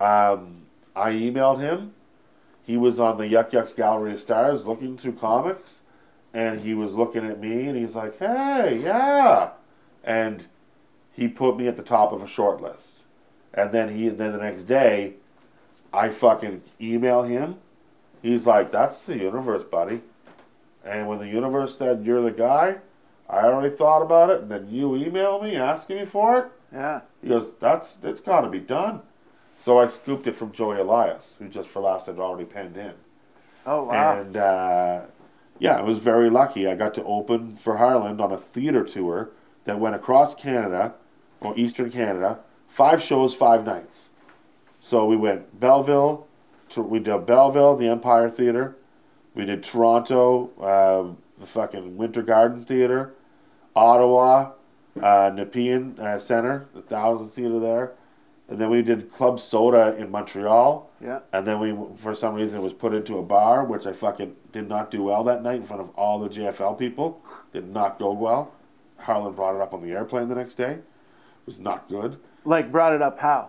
Um, 0.00 0.62
I 0.94 1.12
emailed 1.12 1.60
him. 1.60 1.94
He 2.64 2.76
was 2.76 3.00
on 3.00 3.18
the 3.18 3.26
Yuk 3.26 3.52
Yuk's 3.52 3.72
Gallery 3.72 4.12
of 4.12 4.20
Stars 4.20 4.66
looking 4.66 4.96
through 4.96 5.14
comics, 5.14 5.80
and 6.32 6.60
he 6.60 6.74
was 6.74 6.94
looking 6.94 7.26
at 7.26 7.40
me, 7.40 7.66
and 7.66 7.76
he's 7.76 7.96
like, 7.96 8.18
"Hey, 8.18 8.80
yeah," 8.82 9.50
and 10.04 10.46
he 11.12 11.28
put 11.28 11.56
me 11.56 11.66
at 11.66 11.76
the 11.76 11.82
top 11.82 12.12
of 12.12 12.22
a 12.22 12.26
short 12.26 12.60
list. 12.60 13.00
And 13.52 13.72
then 13.72 13.90
he 13.90 14.08
then 14.08 14.32
the 14.32 14.38
next 14.38 14.62
day, 14.62 15.14
I 15.92 16.08
fucking 16.08 16.62
email 16.80 17.22
him. 17.22 17.56
He's 18.22 18.46
like, 18.46 18.70
"That's 18.70 19.04
the 19.04 19.18
universe, 19.18 19.64
buddy." 19.64 20.02
And 20.84 21.08
when 21.08 21.18
the 21.18 21.28
universe 21.28 21.76
said 21.76 22.04
you're 22.04 22.22
the 22.22 22.30
guy, 22.30 22.78
I 23.28 23.44
already 23.44 23.74
thought 23.74 24.02
about 24.02 24.30
it, 24.30 24.42
and 24.42 24.50
then 24.50 24.68
you 24.70 24.96
email 24.96 25.42
me 25.42 25.56
asking 25.56 25.96
me 25.96 26.04
for 26.04 26.38
it. 26.38 26.46
Yeah. 26.72 27.00
He 27.20 27.28
goes, 27.28 27.54
"That's 27.54 27.98
it's 28.02 28.20
got 28.20 28.42
to 28.42 28.48
be 28.48 28.60
done." 28.60 29.02
So 29.62 29.78
I 29.78 29.86
scooped 29.86 30.26
it 30.26 30.34
from 30.34 30.50
Joey 30.50 30.80
Elias, 30.80 31.36
who 31.38 31.48
just 31.48 31.68
for 31.68 31.82
laughs 31.82 32.06
had 32.06 32.18
already 32.18 32.44
penned 32.44 32.76
in, 32.76 32.94
Oh 33.64 33.84
wow. 33.84 34.18
and 34.18 34.36
uh, 34.36 35.06
yeah, 35.60 35.76
I 35.76 35.82
was 35.82 35.98
very 35.98 36.30
lucky. 36.30 36.66
I 36.66 36.74
got 36.74 36.94
to 36.94 37.04
open 37.04 37.54
for 37.54 37.76
Harland 37.76 38.20
on 38.20 38.32
a 38.32 38.36
theater 38.36 38.82
tour 38.82 39.30
that 39.62 39.78
went 39.78 39.94
across 39.94 40.34
Canada, 40.34 40.94
or 41.40 41.56
Eastern 41.56 41.92
Canada, 41.92 42.40
five 42.66 43.00
shows, 43.00 43.36
five 43.36 43.64
nights. 43.64 44.10
So 44.80 45.06
we 45.06 45.14
went 45.14 45.60
Belleville, 45.60 46.26
we 46.76 46.98
did 46.98 47.24
Belleville, 47.24 47.76
the 47.76 47.86
Empire 47.86 48.28
Theater, 48.28 48.76
we 49.36 49.44
did 49.44 49.62
Toronto, 49.62 50.50
uh, 50.60 51.14
the 51.38 51.46
fucking 51.46 51.96
Winter 51.96 52.22
Garden 52.22 52.64
Theater, 52.64 53.14
Ottawa, 53.76 54.54
uh, 55.00 55.30
Nepean 55.32 56.00
uh, 56.00 56.18
Center, 56.18 56.66
the 56.74 56.82
thousand 56.82 57.28
seater 57.28 57.60
there, 57.60 57.92
and 58.52 58.60
then 58.60 58.68
we 58.68 58.82
did 58.82 59.10
Club 59.10 59.40
Soda 59.40 59.96
in 59.96 60.10
Montreal. 60.10 60.90
yeah. 61.00 61.20
And 61.32 61.46
then 61.46 61.58
we, 61.58 61.74
for 61.96 62.14
some 62.14 62.34
reason, 62.34 62.60
it 62.60 62.62
was 62.62 62.74
put 62.74 62.92
into 62.92 63.16
a 63.16 63.22
bar, 63.22 63.64
which 63.64 63.86
I 63.86 63.94
fucking 63.94 64.36
did 64.52 64.68
not 64.68 64.90
do 64.90 65.02
well 65.02 65.24
that 65.24 65.42
night 65.42 65.56
in 65.56 65.62
front 65.62 65.80
of 65.80 65.88
all 65.96 66.18
the 66.18 66.28
JFL 66.28 66.78
people. 66.78 67.24
Did 67.54 67.68
not 67.72 67.98
go 67.98 68.12
well. 68.12 68.52
Harland 68.98 69.36
brought 69.36 69.54
it 69.54 69.62
up 69.62 69.72
on 69.72 69.80
the 69.80 69.92
airplane 69.92 70.28
the 70.28 70.34
next 70.34 70.56
day. 70.56 70.72
It 70.72 71.46
was 71.46 71.58
not 71.58 71.88
good. 71.88 72.18
Like 72.44 72.70
brought 72.70 72.92
it 72.92 73.00
up 73.00 73.20
how? 73.20 73.48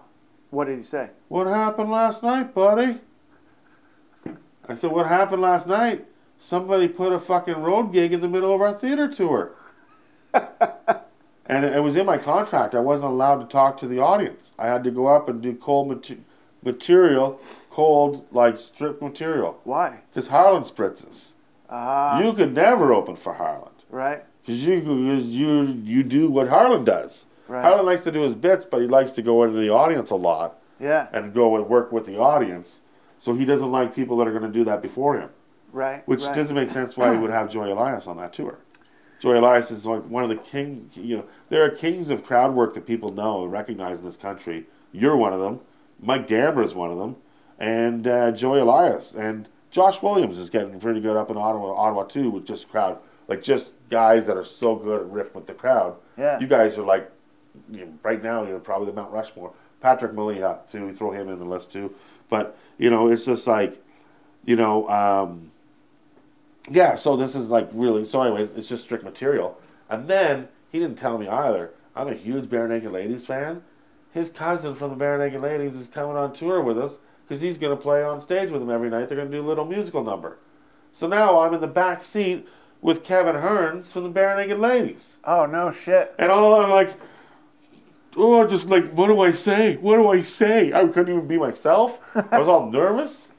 What 0.51 0.67
did 0.67 0.77
he 0.77 0.83
say? 0.83 1.09
What 1.27 1.47
happened 1.47 1.91
last 1.91 2.23
night, 2.23 2.55
buddy? 2.55 3.01
I 4.69 4.75
said, 4.75 4.91
What 4.91 5.07
happened 5.07 5.41
last 5.41 5.67
night? 5.67 6.05
Somebody 6.37 6.87
put 6.87 7.11
a 7.11 7.19
fucking 7.19 7.61
road 7.61 7.91
gig 7.91 8.13
in 8.13 8.21
the 8.21 8.29
middle 8.29 8.55
of 8.55 8.61
our 8.61 8.73
theater 8.73 9.09
tour. 9.09 9.51
and 11.45 11.65
it, 11.65 11.81
was 11.83 11.95
in 11.95 12.05
my 12.05 12.17
contract. 12.17 12.73
I 12.75 12.79
wasn't 12.79 13.11
allowed 13.11 13.39
to 13.41 13.45
talk 13.45 13.77
to 13.77 13.87
the 13.87 13.99
audience. 13.99 14.53
I 14.57 14.67
had 14.67 14.83
to 14.85 14.91
go 14.91 15.07
up 15.07 15.27
and 15.27 15.41
do 15.41 15.53
cold 15.53 15.89
mate- 15.89 16.23
material, 16.63 17.39
cold, 17.69 18.25
like 18.31 18.57
strip 18.57 19.01
material. 19.01 19.59
Why? 19.63 19.99
Because 20.09 20.27
Harland 20.29 20.65
spritzes. 20.65 21.33
Ah. 21.69 22.21
you 22.21 22.33
could 22.33 22.53
never 22.53 22.93
open 22.93 23.15
for 23.15 23.33
Harland. 23.33 23.75
right. 23.89 24.23
Because 24.41 24.67
you, 24.67 24.75
you, 24.75 25.61
you 25.85 26.03
do 26.03 26.29
what 26.29 26.49
Harland 26.49 26.85
does. 26.85 27.27
Right. 27.47 27.61
Harland 27.63 27.85
likes 27.85 28.03
to 28.03 28.11
do 28.11 28.21
his 28.21 28.35
bits, 28.35 28.65
but 28.65 28.81
he 28.81 28.87
likes 28.87 29.13
to 29.13 29.21
go 29.21 29.41
into 29.43 29.57
the 29.57 29.69
audience 29.69 30.11
a 30.11 30.15
lot 30.17 30.59
Yeah. 30.81 31.07
and 31.13 31.33
go 31.33 31.55
and 31.55 31.69
work 31.69 31.93
with 31.93 32.05
the 32.05 32.17
audience. 32.19 32.81
So 33.17 33.33
he 33.35 33.45
doesn't 33.45 33.71
like 33.71 33.95
people 33.95 34.17
that 34.17 34.27
are 34.27 34.31
going 34.37 34.43
to 34.43 34.49
do 34.51 34.65
that 34.65 34.81
before 34.81 35.17
him, 35.17 35.29
Right. 35.71 36.05
which 36.07 36.23
right. 36.23 36.35
doesn't 36.35 36.55
make 36.57 36.69
sense 36.69 36.97
why 36.97 37.13
he 37.13 37.17
would 37.19 37.31
have 37.31 37.49
Joey 37.49 37.71
Elias 37.71 38.05
on 38.05 38.17
that 38.17 38.33
tour. 38.33 38.57
Joey 39.23 39.37
Elias 39.37 39.71
is 39.71 39.85
like 39.85 40.03
one 40.03 40.25
of 40.25 40.29
the 40.29 40.35
king. 40.35 40.89
You 40.95 41.19
know, 41.19 41.25
there 41.47 41.63
are 41.63 41.69
kings 41.69 42.09
of 42.09 42.25
crowd 42.25 42.53
work 42.53 42.73
that 42.73 42.85
people 42.85 43.07
know 43.07 43.43
and 43.43 43.53
recognize 43.53 43.99
in 43.99 44.03
this 44.03 44.17
country. 44.17 44.65
You're 44.91 45.15
one 45.15 45.31
of 45.31 45.39
them. 45.39 45.61
Mike 45.97 46.27
Dammer 46.27 46.61
is 46.61 46.75
one 46.75 46.91
of 46.91 46.97
them, 46.97 47.15
and 47.57 48.05
uh, 48.05 48.33
Joey 48.33 48.59
Elias 48.59 49.15
and 49.15 49.47
Josh 49.71 50.01
Williams 50.01 50.37
is 50.37 50.49
getting 50.49 50.77
pretty 50.77 50.99
good 50.99 51.15
up 51.15 51.31
in 51.31 51.37
Ottawa, 51.37 51.73
Ottawa 51.73 52.03
too, 52.03 52.31
with 52.31 52.45
just 52.45 52.67
crowd, 52.67 52.99
like 53.29 53.41
just 53.41 53.71
guys 53.89 54.25
that 54.25 54.35
are 54.35 54.43
so 54.43 54.75
good 54.75 54.99
at 54.99 55.07
riff 55.07 55.33
with 55.33 55.47
the 55.47 55.53
crowd. 55.53 55.95
Yeah. 56.17 56.37
You 56.41 56.47
guys 56.47 56.77
are 56.77 56.83
like, 56.83 57.09
you 57.71 57.85
know, 57.85 57.93
right 58.03 58.21
now 58.21 58.45
you're 58.45 58.59
probably 58.59 58.87
the 58.87 58.93
Mount 58.93 59.13
Rushmore. 59.13 59.53
Patrick 59.79 60.11
Maliha, 60.11 60.69
too, 60.69 60.85
we 60.85 60.91
throw 60.91 61.11
him 61.11 61.29
in 61.29 61.39
the 61.39 61.45
list 61.45 61.71
too. 61.71 61.95
But 62.27 62.57
you 62.77 62.89
know, 62.89 63.07
it's 63.07 63.23
just 63.23 63.47
like, 63.47 63.81
you 64.43 64.57
know, 64.57 64.89
um, 64.89 65.52
yeah. 66.69 66.95
So 66.95 67.15
this 67.15 67.35
is 67.35 67.49
like 67.49 67.69
really. 67.73 68.05
So, 68.05 68.21
anyways, 68.21 68.53
it's 68.53 68.69
just 68.69 68.83
strict 68.83 69.03
material. 69.03 69.59
And 69.89 70.07
then 70.07 70.47
he 70.71 70.79
didn't 70.79 70.97
tell 70.97 71.17
me 71.17 71.27
either. 71.27 71.71
I'm 71.95 72.07
a 72.07 72.13
huge 72.15 72.45
Barenaked 72.45 72.91
Ladies 72.91 73.25
fan. 73.25 73.63
His 74.11 74.29
cousin 74.29 74.75
from 74.75 74.97
the 74.97 75.03
Barenaked 75.03 75.41
Ladies 75.41 75.75
is 75.75 75.87
coming 75.87 76.15
on 76.15 76.33
tour 76.33 76.61
with 76.61 76.77
us 76.77 76.99
because 77.25 77.41
he's 77.41 77.57
going 77.57 77.75
to 77.75 77.81
play 77.81 78.03
on 78.03 78.21
stage 78.21 78.51
with 78.51 78.61
them 78.61 78.69
every 78.69 78.89
night. 78.89 79.09
They're 79.09 79.17
going 79.17 79.31
to 79.31 79.37
do 79.37 79.43
a 79.43 79.47
little 79.47 79.65
musical 79.65 80.03
number. 80.03 80.37
So 80.91 81.07
now 81.07 81.41
I'm 81.41 81.53
in 81.53 81.61
the 81.61 81.67
back 81.67 82.03
seat 82.03 82.47
with 82.81 83.03
Kevin 83.03 83.35
Hearns 83.35 83.91
from 83.91 84.03
the 84.03 84.19
Barenaked 84.19 84.59
Ladies. 84.59 85.17
Oh 85.23 85.45
no 85.45 85.71
shit. 85.71 86.13
And 86.19 86.31
all 86.31 86.61
I'm 86.61 86.69
like, 86.69 86.93
oh, 88.17 88.45
just 88.45 88.69
like, 88.69 88.91
what 88.91 89.07
do 89.07 89.21
I 89.21 89.31
say? 89.31 89.77
What 89.77 89.95
do 89.95 90.09
I 90.09 90.21
say? 90.21 90.73
I 90.73 90.85
couldn't 90.87 91.15
even 91.15 91.27
be 91.27 91.37
myself. 91.37 91.99
I 92.31 92.39
was 92.39 92.47
all 92.47 92.69
nervous. 92.71 93.31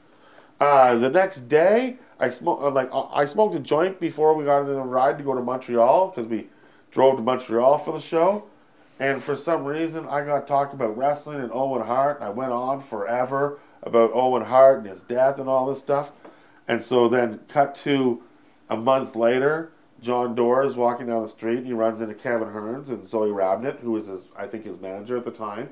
Uh, 0.59 0.95
the 0.95 1.09
next 1.09 1.47
day, 1.47 1.97
I 2.19 2.29
smoked 2.29 2.61
like 2.73 2.89
uh, 2.91 3.07
I 3.11 3.25
smoked 3.25 3.55
a 3.55 3.59
joint 3.59 3.99
before 3.99 4.33
we 4.35 4.45
got 4.45 4.61
into 4.61 4.73
the 4.73 4.81
ride 4.81 5.17
to 5.17 5.23
go 5.23 5.33
to 5.33 5.41
Montreal 5.41 6.09
because 6.09 6.27
we 6.27 6.47
drove 6.91 7.17
to 7.17 7.23
Montreal 7.23 7.77
for 7.77 7.91
the 7.91 7.99
show. 7.99 8.45
And 8.99 9.21
for 9.21 9.35
some 9.35 9.65
reason, 9.65 10.07
I 10.07 10.23
got 10.23 10.47
talking 10.47 10.79
about 10.79 10.97
wrestling 10.97 11.41
and 11.41 11.51
Owen 11.51 11.85
Hart. 11.85 12.17
And 12.17 12.25
I 12.25 12.29
went 12.29 12.53
on 12.53 12.79
forever 12.79 13.59
about 13.83 14.11
Owen 14.13 14.45
Hart 14.45 14.79
and 14.79 14.87
his 14.87 15.01
death 15.01 15.37
and 15.37 15.49
all 15.49 15.65
this 15.65 15.79
stuff. 15.79 16.11
And 16.67 16.81
so 16.81 17.09
then, 17.09 17.41
cut 17.49 17.75
to 17.75 18.23
a 18.69 18.77
month 18.77 19.15
later, 19.15 19.71
John 19.99 20.33
Doerr 20.33 20.63
is 20.65 20.77
walking 20.77 21.07
down 21.07 21.21
the 21.21 21.27
street. 21.27 21.57
And 21.57 21.67
he 21.67 21.73
runs 21.73 21.99
into 21.99 22.13
Kevin 22.13 22.49
Hearns 22.49 22.87
and 22.87 23.05
Zoe 23.05 23.29
Rabnett, 23.29 23.81
who 23.81 23.91
was 23.91 24.07
his, 24.07 24.27
I 24.37 24.47
think, 24.47 24.63
his 24.63 24.79
manager 24.79 25.17
at 25.17 25.25
the 25.25 25.31
time. 25.31 25.69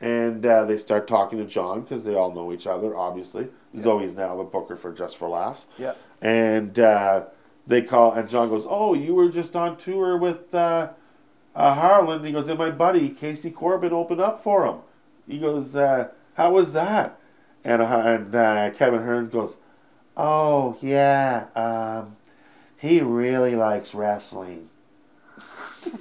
And 0.00 0.44
uh, 0.44 0.64
they 0.66 0.76
start 0.76 1.08
talking 1.08 1.38
to 1.38 1.44
John 1.46 1.80
because 1.82 2.04
they 2.04 2.14
all 2.14 2.32
know 2.32 2.52
each 2.52 2.66
other, 2.66 2.96
obviously. 2.96 3.48
Zoe's 3.78 4.14
now 4.14 4.36
the 4.36 4.44
booker 4.44 4.76
for 4.76 4.92
Just 4.92 5.16
for 5.16 5.28
Laughs. 5.28 5.66
Yeah. 5.78 5.94
And 6.20 6.78
uh, 6.78 7.24
they 7.66 7.80
call, 7.82 8.12
and 8.12 8.28
John 8.28 8.48
goes, 8.50 8.66
"Oh, 8.68 8.92
you 8.94 9.14
were 9.14 9.28
just 9.30 9.56
on 9.56 9.76
tour 9.78 10.16
with 10.18 10.54
uh, 10.54 10.90
uh, 11.54 11.74
Harland." 11.74 12.24
He 12.26 12.32
goes, 12.32 12.48
"And 12.48 12.58
my 12.58 12.70
buddy 12.70 13.08
Casey 13.08 13.50
Corbin 13.50 13.92
opened 13.92 14.20
up 14.20 14.38
for 14.42 14.66
him." 14.66 14.76
He 15.26 15.38
goes, 15.38 15.74
uh, 15.74 16.08
"How 16.34 16.52
was 16.52 16.72
that?" 16.74 17.18
And 17.64 17.80
uh, 17.82 18.02
and 18.04 18.34
uh, 18.34 18.70
Kevin 18.70 19.00
Hearns 19.00 19.30
goes, 19.30 19.56
"Oh 20.16 20.76
yeah, 20.82 21.46
um, 21.54 22.16
he 22.76 23.00
really 23.00 23.56
likes 23.56 23.94
wrestling." 23.94 24.68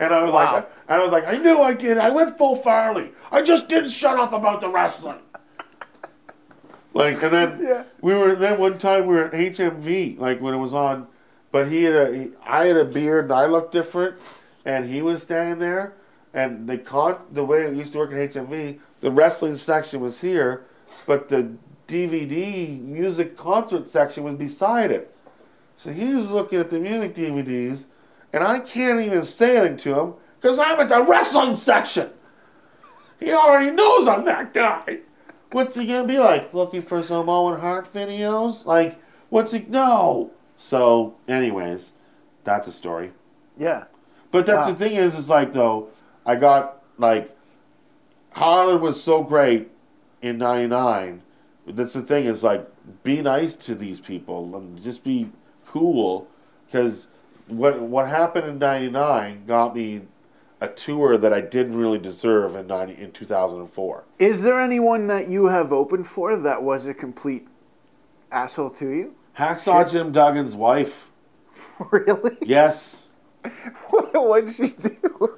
and 0.00 0.12
I 0.12 0.22
was 0.22 0.32
Wow. 0.34 0.54
like, 0.54 0.70
and 0.88 1.00
I 1.00 1.02
was 1.02 1.12
like, 1.12 1.26
I 1.26 1.36
knew 1.38 1.60
I 1.60 1.72
did. 1.74 1.98
I 1.98 2.10
went 2.10 2.36
full 2.36 2.56
Farley. 2.56 3.10
I 3.32 3.42
just 3.42 3.68
didn't 3.68 3.90
shut 3.90 4.18
up 4.18 4.32
about 4.32 4.60
the 4.60 4.68
wrestling. 4.68 5.18
Like, 6.92 7.22
and 7.22 7.32
then 7.32 7.58
Yeah. 7.62 7.82
we 8.00 8.14
were 8.14 8.34
then 8.36 8.58
one 8.60 8.78
time 8.78 9.06
we 9.06 9.14
were 9.14 9.24
at 9.24 9.32
HMV, 9.34 10.18
like 10.18 10.40
when 10.40 10.54
it 10.54 10.58
was 10.58 10.72
on, 10.72 11.08
but 11.50 11.68
he 11.68 11.84
had 11.84 11.94
a, 11.94 12.14
he, 12.16 12.30
I 12.46 12.66
had 12.66 12.76
a 12.76 12.84
beard 12.84 13.24
and 13.24 13.32
I 13.32 13.46
looked 13.46 13.72
different, 13.72 14.16
and 14.64 14.88
he 14.88 15.02
was 15.02 15.22
standing 15.22 15.58
there, 15.58 15.94
and 16.32 16.68
the 16.68 16.78
con 16.78 17.16
the 17.32 17.44
way 17.44 17.62
it 17.62 17.74
used 17.74 17.92
to 17.92 17.98
work 17.98 18.12
at 18.12 18.18
HMV, 18.30 18.78
the 19.00 19.10
wrestling 19.10 19.56
section 19.56 20.00
was 20.00 20.20
here, 20.20 20.66
but 21.06 21.28
the 21.28 21.52
DVD 21.88 22.80
music 22.80 23.36
concert 23.36 23.88
section 23.88 24.22
was 24.22 24.34
beside 24.36 24.90
it. 24.90 25.14
So 25.76 25.92
he 25.92 26.14
was 26.14 26.30
looking 26.30 26.60
at 26.60 26.70
the 26.70 26.78
music 26.78 27.14
DVDs, 27.14 27.86
and 28.32 28.44
I 28.44 28.60
can't 28.60 29.00
even 29.00 29.24
say 29.24 29.56
anything 29.56 29.76
to 29.78 30.00
him 30.00 30.14
because 30.44 30.58
I'm 30.58 30.78
at 30.78 30.90
the 30.90 31.02
wrestling 31.02 31.56
section. 31.56 32.10
He 33.18 33.32
already 33.32 33.70
knows 33.70 34.06
I'm 34.06 34.26
that 34.26 34.52
guy. 34.52 34.98
What's 35.52 35.74
he 35.74 35.86
gonna 35.86 36.06
be 36.06 36.18
like? 36.18 36.52
Looking 36.52 36.82
for 36.82 37.02
some 37.02 37.30
Owen 37.30 37.60
Hart 37.60 37.90
videos? 37.90 38.66
Like, 38.66 39.00
what's 39.30 39.52
he? 39.52 39.60
No. 39.60 40.32
So, 40.58 41.16
anyways, 41.26 41.94
that's 42.44 42.68
a 42.68 42.72
story. 42.72 43.12
Yeah. 43.56 43.84
But 44.30 44.44
that's 44.44 44.66
Wow. 44.66 44.74
the 44.74 44.84
ah. 44.84 44.88
thing 44.88 44.96
is, 44.96 45.14
is 45.14 45.30
like 45.30 45.54
though, 45.54 45.88
I 46.26 46.34
got 46.34 46.82
like, 46.98 47.34
Harland 48.32 48.82
was 48.82 49.02
so 49.02 49.22
great 49.22 49.70
in 50.20 50.36
'99. 50.36 51.22
That's 51.66 51.94
the 51.94 52.02
thing 52.02 52.26
is 52.26 52.44
like, 52.44 52.68
be 53.02 53.22
nice 53.22 53.54
to 53.54 53.74
these 53.74 53.98
people 53.98 54.54
and 54.54 54.82
just 54.82 55.04
be 55.04 55.30
cool, 55.64 56.28
because 56.66 57.06
what 57.46 57.80
what 57.80 58.08
happened 58.08 58.46
in 58.46 58.58
'99 58.58 59.46
got 59.46 59.74
me 59.74 60.02
a 60.60 60.68
tour 60.68 61.16
that 61.18 61.32
I 61.32 61.40
didn't 61.40 61.76
really 61.76 61.98
deserve 61.98 62.56
in 62.56 62.66
90, 62.66 63.02
in 63.02 63.12
2004. 63.12 64.04
Is 64.18 64.42
there 64.42 64.60
anyone 64.60 65.06
that 65.08 65.28
you 65.28 65.46
have 65.46 65.72
opened 65.72 66.06
for 66.06 66.36
that 66.36 66.62
was 66.62 66.86
a 66.86 66.94
complete 66.94 67.46
asshole 68.30 68.70
to 68.70 68.88
you? 68.90 69.14
Hacksaw 69.38 69.90
Jim 69.90 70.12
Duggan's 70.12 70.54
wife. 70.54 71.10
really? 71.90 72.36
Yes. 72.42 73.08
what 73.90 74.12
what 74.28 74.46
did 74.46 74.54
she 74.54 74.74
do? 74.74 75.28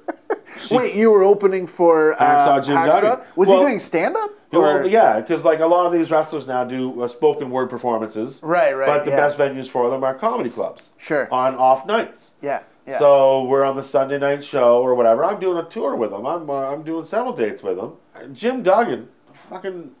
Wait, 0.71 0.95
you 0.95 1.11
were 1.11 1.23
opening 1.23 1.67
for 1.67 2.13
uh, 2.13 2.25
Hacksaw 2.25 2.65
Jim 2.65 2.75
Duggan. 2.75 3.25
Was 3.35 3.49
Well- 3.49 3.59
he 3.59 3.65
doing 3.65 3.79
stand 3.79 4.15
up? 4.15 4.31
Well, 4.49 4.87
yeah, 4.87 5.19
because 5.19 5.43
like 5.43 5.59
a 5.59 5.65
lot 5.65 5.85
of 5.85 5.91
these 5.91 6.09
wrestlers 6.09 6.47
now 6.47 6.63
do 6.63 7.01
uh, 7.03 7.07
spoken 7.09 7.49
word 7.49 7.69
performances. 7.69 8.39
Right, 8.41 8.71
right, 8.71 8.87
But 8.87 9.03
the 9.03 9.11
yeah. 9.11 9.17
best 9.17 9.37
venues 9.37 9.67
for 9.67 9.89
them 9.89 10.05
are 10.05 10.13
comedy 10.15 10.49
clubs. 10.49 10.91
Sure. 10.97 11.27
On 11.33 11.53
off 11.55 11.85
nights. 11.85 12.31
Yeah. 12.41 12.63
Yeah. 12.87 12.99
So 12.99 13.43
we're 13.43 13.63
on 13.63 13.75
the 13.75 13.83
Sunday 13.83 14.17
night 14.17 14.41
show 14.41 14.81
or 14.81 14.95
whatever. 14.95 15.25
I'm 15.25 15.39
doing 15.41 15.57
a 15.57 15.67
tour 15.67 15.95
with 15.95 16.13
him. 16.13 16.25
I'm 16.25 16.49
uh, 16.49 16.71
I'm 16.71 16.83
doing 16.83 17.03
several 17.03 17.35
dates 17.35 17.61
with 17.61 17.77
him. 17.77 17.93
Jim 18.33 18.63
Duggan, 18.63 19.09
fucking, 19.33 19.91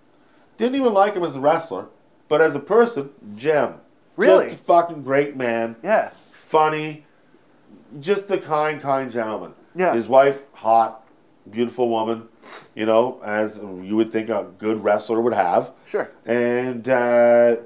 didn't 0.55 0.75
even 0.75 0.93
like 0.93 1.13
him 1.13 1.23
as 1.23 1.35
a 1.35 1.41
wrestler, 1.41 1.87
but 2.29 2.41
as 2.41 2.55
a 2.55 2.59
person, 2.59 3.09
Jim. 3.35 3.75
Really? 4.15 4.49
Just 4.49 4.61
a 4.61 4.65
fucking 4.65 5.03
great 5.03 5.35
man. 5.35 5.75
yeah. 5.83 6.11
funny, 6.31 7.05
just 7.99 8.31
a 8.31 8.37
kind, 8.37 8.81
kind 8.81 9.11
gentleman. 9.11 9.53
Yeah. 9.75 9.93
His 9.93 10.07
wife, 10.07 10.41
hot, 10.53 11.05
beautiful 11.49 11.89
woman, 11.89 12.29
you 12.73 12.85
know, 12.85 13.19
as 13.23 13.57
you 13.57 13.95
would 13.95 14.11
think 14.11 14.29
a 14.29 14.47
good 14.57 14.83
wrestler 14.83 15.21
would 15.21 15.33
have. 15.33 15.71
Sure. 15.85 16.09
And 16.25 16.87
uh, 16.87 17.57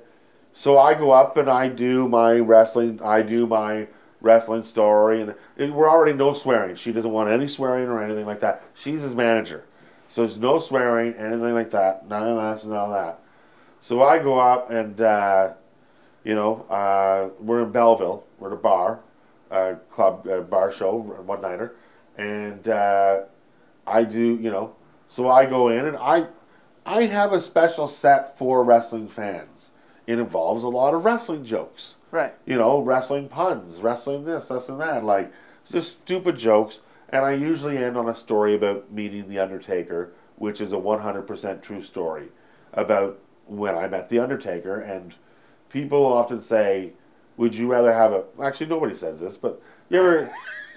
so 0.52 0.80
I 0.80 0.94
go 0.94 1.12
up 1.12 1.38
and 1.38 1.50
I 1.50 1.68
do 1.68 2.08
my 2.08 2.40
wrestling, 2.40 3.00
I 3.02 3.22
do 3.22 3.48
my 3.48 3.88
wrestling 4.22 4.64
story, 4.64 5.22
and, 5.58 5.76
we're 5.76 5.90
already 5.90 6.14
no 6.14 6.34
swearing. 6.34 6.76
She 6.76 6.92
doesn't 6.92 7.12
want 7.12 7.30
any 7.30 7.48
swearing 7.48 7.88
or 7.88 8.02
anything 8.02 8.26
like 8.26 8.40
that. 8.40 8.64
She's 8.74 9.02
his 9.02 9.16
manager. 9.16 9.66
So 10.08 10.22
there's 10.22 10.38
no 10.38 10.60
swearing, 10.60 11.14
anything 11.14 11.54
like 11.54 11.72
that. 11.72 12.08
None 12.08 12.24
of 12.24 12.38
that, 12.38 12.68
none 12.68 12.78
of 12.78 12.92
that. 12.92 13.20
So 13.80 14.04
I 14.04 14.20
go 14.20 14.40
up 14.40 14.70
and, 14.70 15.00
uh, 15.02 15.54
you 16.24 16.36
know, 16.36 16.66
uh, 16.70 17.30
we're 17.40 17.64
in 17.64 17.72
Belleville. 17.72 18.24
We're 18.38 18.50
at 18.50 18.54
a 18.54 18.58
bar, 18.58 19.00
club, 19.90 20.50
bar 20.50 20.72
show, 20.72 20.98
one 20.98 21.42
nighter. 21.42 21.76
And 22.18 22.68
uh, 22.68 23.22
I 23.88 24.04
do, 24.04 24.38
you 24.42 24.52
know, 24.52 24.76
so 25.08 25.30
I 25.30 25.46
go 25.46 25.70
in 25.70 25.86
and 25.86 25.98
I, 25.98 26.28
I 26.86 27.04
have 27.04 27.34
a 27.34 27.42
special 27.42 27.88
set 27.88 28.38
for 28.38 28.64
wrestling 28.64 29.08
fans. 29.08 29.72
It 30.08 30.20
involves 30.20 30.64
a 30.64 30.68
lot 30.68 30.94
of 30.94 31.06
wrestling 31.06 31.46
jokes 31.46 31.96
Right. 32.12 32.34
you 32.46 32.58
know, 32.58 32.82
wrestling 32.82 33.28
puns, 33.30 33.80
wrestling 33.82 34.26
this, 34.26 34.50
wrestling 34.50 34.80
that, 34.80 35.06
like 35.06 35.32
just 35.70 35.92
stupid 35.92 36.38
jokes. 36.38 36.82
And 37.10 37.24
I 37.26 37.32
usually 37.34 37.78
end 37.78 37.98
on 37.98 38.10
a 38.10 38.16
story 38.16 38.56
about 38.56 38.92
meeting 38.92 39.28
the 39.30 39.40
Undertaker, 39.40 40.12
which 40.38 40.60
is 40.62 40.72
a 40.74 40.78
100% 40.78 41.62
true 41.62 41.82
story 41.82 42.30
about 42.74 43.20
when 43.48 43.76
I 43.76 43.88
met 43.88 44.10
the 44.10 44.20
Undertaker. 44.20 44.80
And 44.80 45.14
people 45.70 46.06
often 46.06 46.42
say, 46.42 46.94
"Would 47.38 47.56
you 47.56 47.68
rather 47.68 47.94
have 47.94 48.12
a?" 48.14 48.24
Actually, 48.42 48.68
nobody 48.68 48.96
says 48.96 49.20
this, 49.20 49.38
but 49.38 49.62
you 49.90 50.00
ever, 50.00 50.32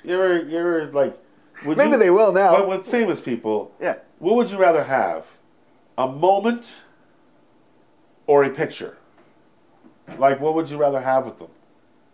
you 0.04 0.14
ever, 0.14 0.38
you 0.42 0.58
ever 0.58 0.90
like? 0.92 1.16
Would 1.66 1.78
Maybe 1.78 1.92
you- 1.92 1.98
they 1.98 2.10
will 2.10 2.32
now. 2.32 2.56
But 2.56 2.68
with 2.68 2.84
famous 2.86 3.20
people, 3.20 3.70
Yeah. 3.80 3.96
what 4.18 4.34
would 4.34 4.50
you 4.50 4.58
rather 4.58 4.84
have? 4.84 5.38
A 5.96 6.08
moment 6.08 6.80
or 8.26 8.42
a 8.44 8.50
picture? 8.50 8.98
Like, 10.18 10.40
what 10.40 10.54
would 10.54 10.68
you 10.70 10.76
rather 10.76 11.00
have 11.00 11.24
with 11.26 11.38
them? 11.38 11.48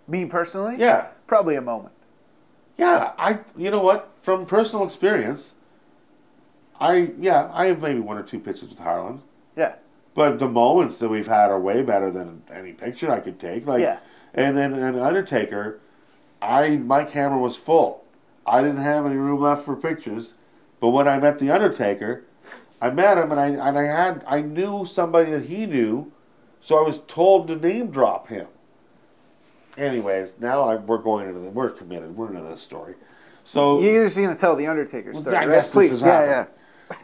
Me 0.06 0.24
personally? 0.26 0.76
Yeah. 0.78 1.08
Probably 1.26 1.54
a 1.56 1.60
moment. 1.60 1.94
Yeah, 2.76 3.12
I. 3.18 3.40
You 3.56 3.70
know 3.70 3.82
what? 3.82 4.10
From 4.22 4.46
personal 4.46 4.84
experience, 4.84 5.54
I 6.80 7.10
yeah, 7.18 7.50
I 7.52 7.66
have 7.66 7.82
maybe 7.82 8.00
one 8.00 8.16
or 8.16 8.22
two 8.22 8.40
pictures 8.40 8.70
with 8.70 8.78
Harland, 8.78 9.20
Yeah. 9.56 9.74
but 10.14 10.38
the 10.38 10.48
moments 10.48 10.98
that 10.98 11.08
we've 11.10 11.26
had 11.26 11.50
are 11.50 11.60
way 11.60 11.82
better 11.82 12.10
than 12.10 12.42
any 12.50 12.72
picture 12.72 13.10
I 13.10 13.20
could 13.20 13.38
take. 13.38 13.66
Like, 13.66 13.82
Yeah. 13.82 13.98
and 14.32 14.56
then 14.56 14.72
an 14.72 14.98
Undertaker, 14.98 15.78
I 16.40 16.76
my 16.78 17.04
camera 17.04 17.38
was 17.38 17.56
full. 17.56 18.04
I 18.46 18.62
didn't 18.62 18.78
have 18.78 19.04
any 19.04 19.16
room 19.16 19.40
left 19.42 19.64
for 19.64 19.76
pictures, 19.76 20.34
but 20.80 20.88
when 20.88 21.06
I 21.06 21.18
met 21.18 21.38
the 21.38 21.50
Undertaker, 21.50 22.24
I 22.80 22.90
met 22.90 23.18
him 23.18 23.30
and 23.30 23.38
I 23.38 23.48
and 23.48 23.78
I 23.78 23.84
had 23.84 24.24
I 24.26 24.40
knew 24.40 24.86
somebody 24.86 25.30
that 25.32 25.44
he 25.44 25.66
knew, 25.66 26.10
so 26.60 26.78
I 26.78 26.82
was 26.82 27.00
told 27.00 27.48
to 27.48 27.56
name 27.56 27.90
drop 27.90 28.28
him. 28.28 28.46
Anyways, 29.76 30.36
now 30.38 30.62
I, 30.62 30.76
we're 30.76 30.98
going 30.98 31.28
into 31.28 31.40
the, 31.40 31.48
we're 31.48 31.70
committed. 31.70 32.16
We're 32.16 32.28
into 32.28 32.48
this 32.48 32.60
story. 32.60 32.94
So 33.44 33.80
You're 33.80 34.04
just 34.04 34.16
going 34.16 34.28
to 34.28 34.34
tell 34.36 34.56
the 34.56 34.66
Undertaker 34.66 35.14
story, 35.14 35.36
I 35.36 35.40
right? 35.40 35.48
guess 35.48 35.72
this 35.72 35.90
Please. 35.90 36.02
yeah, 36.02 36.20
yeah. 36.24 36.46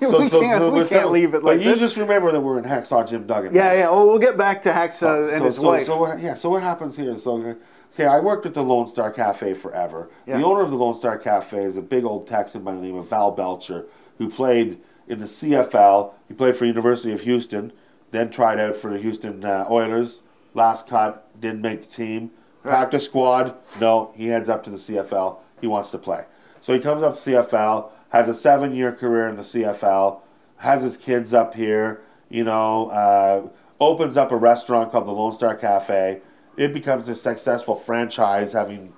so, 0.08 0.20
we 0.20 0.28
so, 0.28 0.40
can't, 0.40 0.58
so 0.58 0.70
we 0.70 0.80
can't 0.80 0.90
tell- 0.90 1.10
leave 1.10 1.28
it 1.28 1.42
but 1.42 1.44
like 1.44 1.60
you 1.60 1.76
just 1.76 1.96
remember 1.96 2.32
that 2.32 2.40
we're 2.40 2.58
in 2.58 2.64
Hacksaw 2.64 3.08
Jim 3.08 3.24
Duggan. 3.24 3.54
yeah, 3.54 3.72
yeah. 3.72 3.88
Well, 3.88 4.06
we'll 4.06 4.18
get 4.18 4.36
back 4.36 4.62
to 4.62 4.72
Hacksaw 4.72 5.32
and 5.32 5.38
so, 5.38 5.44
his 5.44 5.56
so, 5.56 5.62
wife. 5.62 5.86
So 5.86 6.00
what, 6.00 6.18
yeah, 6.18 6.34
so 6.34 6.50
what 6.50 6.62
happens 6.62 6.96
here? 6.96 7.16
So 7.16 7.36
okay, 7.38 7.60
okay, 7.94 8.06
I 8.06 8.18
worked 8.18 8.46
at 8.46 8.54
the 8.54 8.64
Lone 8.64 8.88
Star 8.88 9.12
Cafe 9.12 9.54
forever. 9.54 10.10
Yeah. 10.26 10.38
The 10.38 10.44
owner 10.44 10.62
of 10.62 10.70
the 10.70 10.76
Lone 10.76 10.96
Star 10.96 11.16
Cafe 11.16 11.62
is 11.62 11.76
a 11.76 11.82
big 11.82 12.04
old 12.04 12.26
Texan 12.26 12.64
by 12.64 12.72
the 12.72 12.80
name 12.80 12.96
of 12.96 13.08
Val 13.08 13.30
Belcher, 13.30 13.86
who 14.18 14.28
played 14.28 14.80
in 15.06 15.20
the 15.20 15.26
CFL. 15.26 16.14
He 16.26 16.34
played 16.34 16.56
for 16.56 16.64
University 16.64 17.12
of 17.12 17.20
Houston, 17.20 17.72
then 18.10 18.30
tried 18.30 18.60
out 18.60 18.76
for 18.76 18.90
the 18.90 18.98
Houston 18.98 19.44
uh, 19.44 19.66
Oilers, 19.70 20.20
last 20.54 20.88
cut, 20.88 21.28
didn't 21.40 21.62
make 21.62 21.82
the 21.82 21.88
team. 21.88 22.30
Practice 22.62 23.04
squad, 23.04 23.54
no, 23.80 24.12
he 24.16 24.28
heads 24.28 24.48
up 24.48 24.64
to 24.64 24.70
the 24.70 24.76
CFL. 24.76 25.38
He 25.60 25.66
wants 25.66 25.90
to 25.92 25.98
play. 25.98 26.24
So 26.60 26.72
he 26.72 26.80
comes 26.80 27.02
up 27.02 27.14
to 27.14 27.30
CFL, 27.30 27.90
has 28.10 28.28
a 28.28 28.34
seven 28.34 28.74
year 28.74 28.92
career 28.92 29.28
in 29.28 29.36
the 29.36 29.42
CFL, 29.42 30.20
has 30.58 30.82
his 30.82 30.96
kids 30.96 31.32
up 31.32 31.54
here, 31.54 32.02
you 32.28 32.44
know, 32.44 32.88
uh, 32.90 33.48
opens 33.80 34.16
up 34.16 34.32
a 34.32 34.36
restaurant 34.36 34.90
called 34.90 35.06
the 35.06 35.12
Lone 35.12 35.32
Star 35.32 35.54
Cafe. 35.54 36.20
It 36.56 36.72
becomes 36.72 37.08
a 37.08 37.14
successful 37.14 37.76
franchise, 37.76 38.52
having 38.52 38.94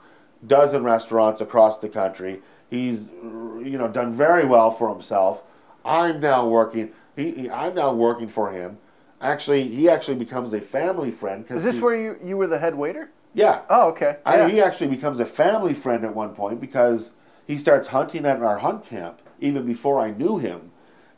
dozen 0.47 0.85
restaurants 0.85 1.41
across 1.41 1.79
the 1.79 1.89
country. 1.89 2.41
He's, 2.71 3.11
you 3.11 3.77
know, 3.79 3.89
done 3.89 4.13
very 4.13 4.47
well 4.47 4.71
for 4.71 4.89
himself. 4.89 5.43
I'm 5.85 6.21
now 6.21 6.47
working. 6.47 6.93
He, 7.17 7.33
he 7.33 7.51
I'm 7.51 7.75
now 7.75 7.93
working 7.93 8.29
for 8.29 8.53
him. 8.53 8.79
Actually, 9.21 9.69
he 9.69 9.89
actually 9.89 10.17
becomes 10.17 10.53
a 10.53 10.61
family 10.61 11.11
friend. 11.11 11.47
Cause 11.47 11.59
Is 11.59 11.65
this 11.65 11.77
he- 11.77 11.83
where 11.83 11.97
you, 11.97 12.17
you 12.23 12.37
were 12.37 12.47
the 12.47 12.59
head 12.59 12.75
waiter? 12.77 13.11
Yeah. 13.35 13.61
Oh, 13.69 13.89
okay. 13.91 14.19
I, 14.25 14.37
Yeah. 14.39 14.49
he 14.49 14.61
actually 14.61 14.89
becomes 14.89 15.21
a 15.21 15.27
family 15.27 15.75
friend 15.75 16.05
at 16.05 16.15
one 16.15 16.35
point 16.35 16.61
because 16.61 17.11
he 17.47 17.59
starts 17.59 17.89
hunting 17.89 18.25
at 18.27 18.43
our 18.43 18.59
hunt 18.59 18.85
camp 18.85 19.21
even 19.41 19.67
before 19.67 20.01
I 20.01 20.11
knew 20.11 20.39
him. 20.39 20.71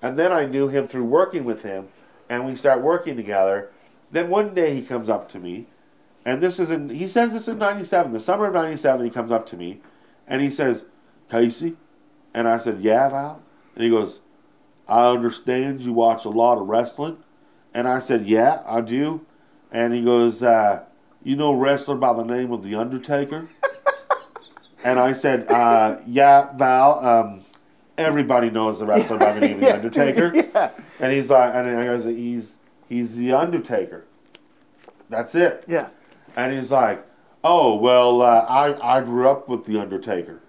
And 0.03 0.19
then 0.19 0.33
I 0.33 0.47
knew 0.47 0.69
him 0.69 0.89
through 0.89 1.05
working 1.05 1.45
with 1.45 1.63
him, 1.63 1.89
and 2.29 2.47
we 2.47 2.57
start 2.57 2.83
working 2.83 3.17
together. 3.17 3.71
Then 4.11 4.31
one 4.31 4.55
day 4.55 4.75
he 4.75 4.83
comes 4.83 5.11
up 5.11 5.29
to 5.31 5.39
me, 5.39 5.67
and 6.25 6.43
this 6.43 6.59
is 6.59 6.71
in, 6.71 6.89
he 6.89 7.07
says 7.07 7.33
this 7.33 7.49
in 7.49 7.59
97, 7.59 8.13
the 8.13 8.21
summer 8.21 8.47
of 8.47 8.55
97, 8.55 9.05
he 9.05 9.11
comes 9.11 9.31
up 9.31 9.47
to 9.47 9.57
me, 9.59 9.81
and 10.27 10.41
he 10.41 10.51
says, 10.51 10.87
Casey? 11.31 11.77
And 12.35 12.49
I 12.49 12.57
said, 12.59 12.81
Yeah, 12.81 13.09
Val? 13.11 13.43
And 13.75 13.85
he 13.85 13.91
goes, 13.91 14.21
I 14.89 15.11
understand 15.11 15.81
you 15.83 15.93
watch 15.93 16.25
a 16.25 16.31
lot 16.31 16.59
of 16.59 16.67
wrestling. 16.69 17.19
And 17.75 17.89
I 17.89 17.99
said, 17.99 18.27
Yeah, 18.27 18.63
I 18.67 18.81
do. 18.81 19.25
And 19.73 19.95
he 19.95 20.03
goes, 20.03 20.43
uh, 20.43 20.85
You 21.23 21.37
know 21.37 21.53
wrestler 21.53 21.97
by 21.97 22.13
the 22.13 22.25
name 22.25 22.53
of 22.53 22.63
The 22.65 22.75
Undertaker? 22.75 23.49
and 24.85 24.99
I 24.99 25.13
said, 25.13 25.51
uh, 25.51 25.99
Yeah, 26.07 26.57
Val. 26.57 27.05
Um, 27.05 27.43
everybody 27.97 28.51
knows 28.51 28.79
the 28.81 28.87
wrestler 28.87 29.19
by 29.19 29.33
the 29.33 29.41
name 29.41 29.55
of 29.55 29.61
The 29.61 29.75
Undertaker. 29.75 30.33
yeah. 30.55 30.71
And 30.99 31.13
he's 31.13 31.31
like, 31.31 31.55
and 31.55 31.69
I 31.79 31.85
goes, 31.85 32.05
He's, 32.05 32.57
he's 32.89 33.17
The 33.17 33.33
Undertaker. 33.33 34.05
That's 35.09 35.35
it. 35.35 35.65
Yeah. 35.67 35.89
And 36.37 36.57
he's 36.57 36.71
like, 36.71 37.05
"Oh 37.43 37.77
well, 37.77 38.23
uh, 38.23 38.47
I 38.49 38.99
I 38.99 39.01
grew 39.01 39.29
up 39.29 39.49
with 39.49 39.65
the 39.65 39.81
Undertaker. 39.81 40.41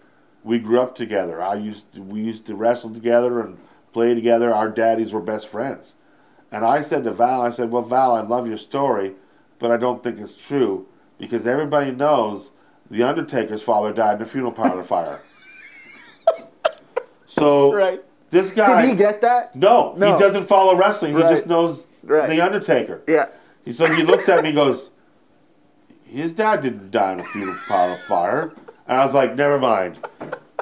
We 0.43 0.59
grew 0.59 0.79
up 0.79 0.95
together. 0.95 1.41
I 1.41 1.55
used 1.55 1.91
to, 1.93 2.01
we 2.01 2.21
used 2.21 2.45
to 2.45 2.55
wrestle 2.55 2.91
together 2.91 3.39
and 3.39 3.57
play 3.91 4.13
together. 4.13 4.53
Our 4.53 4.69
daddies 4.69 5.13
were 5.13 5.21
best 5.21 5.47
friends." 5.47 5.95
And 6.51 6.65
I 6.65 6.81
said 6.81 7.03
to 7.05 7.11
Val, 7.11 7.41
I 7.41 7.49
said, 7.49 7.71
"Well, 7.71 7.81
Val, 7.81 8.13
I 8.13 8.21
love 8.21 8.47
your 8.47 8.57
story, 8.57 9.13
but 9.59 9.71
I 9.71 9.77
don't 9.77 10.03
think 10.03 10.19
it's 10.19 10.33
true 10.35 10.87
because 11.17 11.47
everybody 11.47 11.91
knows 11.91 12.51
the 12.89 13.03
Undertaker's 13.03 13.63
father 13.63 13.93
died 13.93 14.17
in 14.17 14.21
a 14.23 14.25
funeral 14.25 14.51
parlor 14.51 14.83
fire." 14.93 15.21
so 17.25 17.73
Right. 17.73 18.03
this 18.29 18.51
guy 18.51 18.81
Did 18.81 18.89
he 18.91 18.95
get 18.95 19.21
that? 19.21 19.55
no, 19.55 19.93
No. 19.97 20.11
he 20.13 20.19
doesn't 20.19 20.43
follow 20.43 20.75
wrestling. 20.75 21.15
He 21.15 21.21
just 21.23 21.47
knows 21.47 21.87
Right. 22.03 22.29
the 22.29 22.41
Undertaker. 22.41 23.01
Yeah. 23.07 23.27
He- 23.63 23.71
So 23.73 23.85
he 23.85 24.03
looks 24.03 24.27
at 24.27 24.41
me 24.43 24.49
and 24.49 24.55
goes, 24.63 24.91
His 26.05 26.33
dad 26.33 26.61
didn't 26.61 26.91
die 26.91 27.13
in 27.13 27.21
a 27.21 27.23
funeral 27.23 27.57
parlor 27.67 27.97
fire. 28.07 28.51
And 28.87 28.97
I 28.97 29.05
was 29.05 29.13
like, 29.13 29.35
Never 29.35 29.57
mind. 29.59 29.99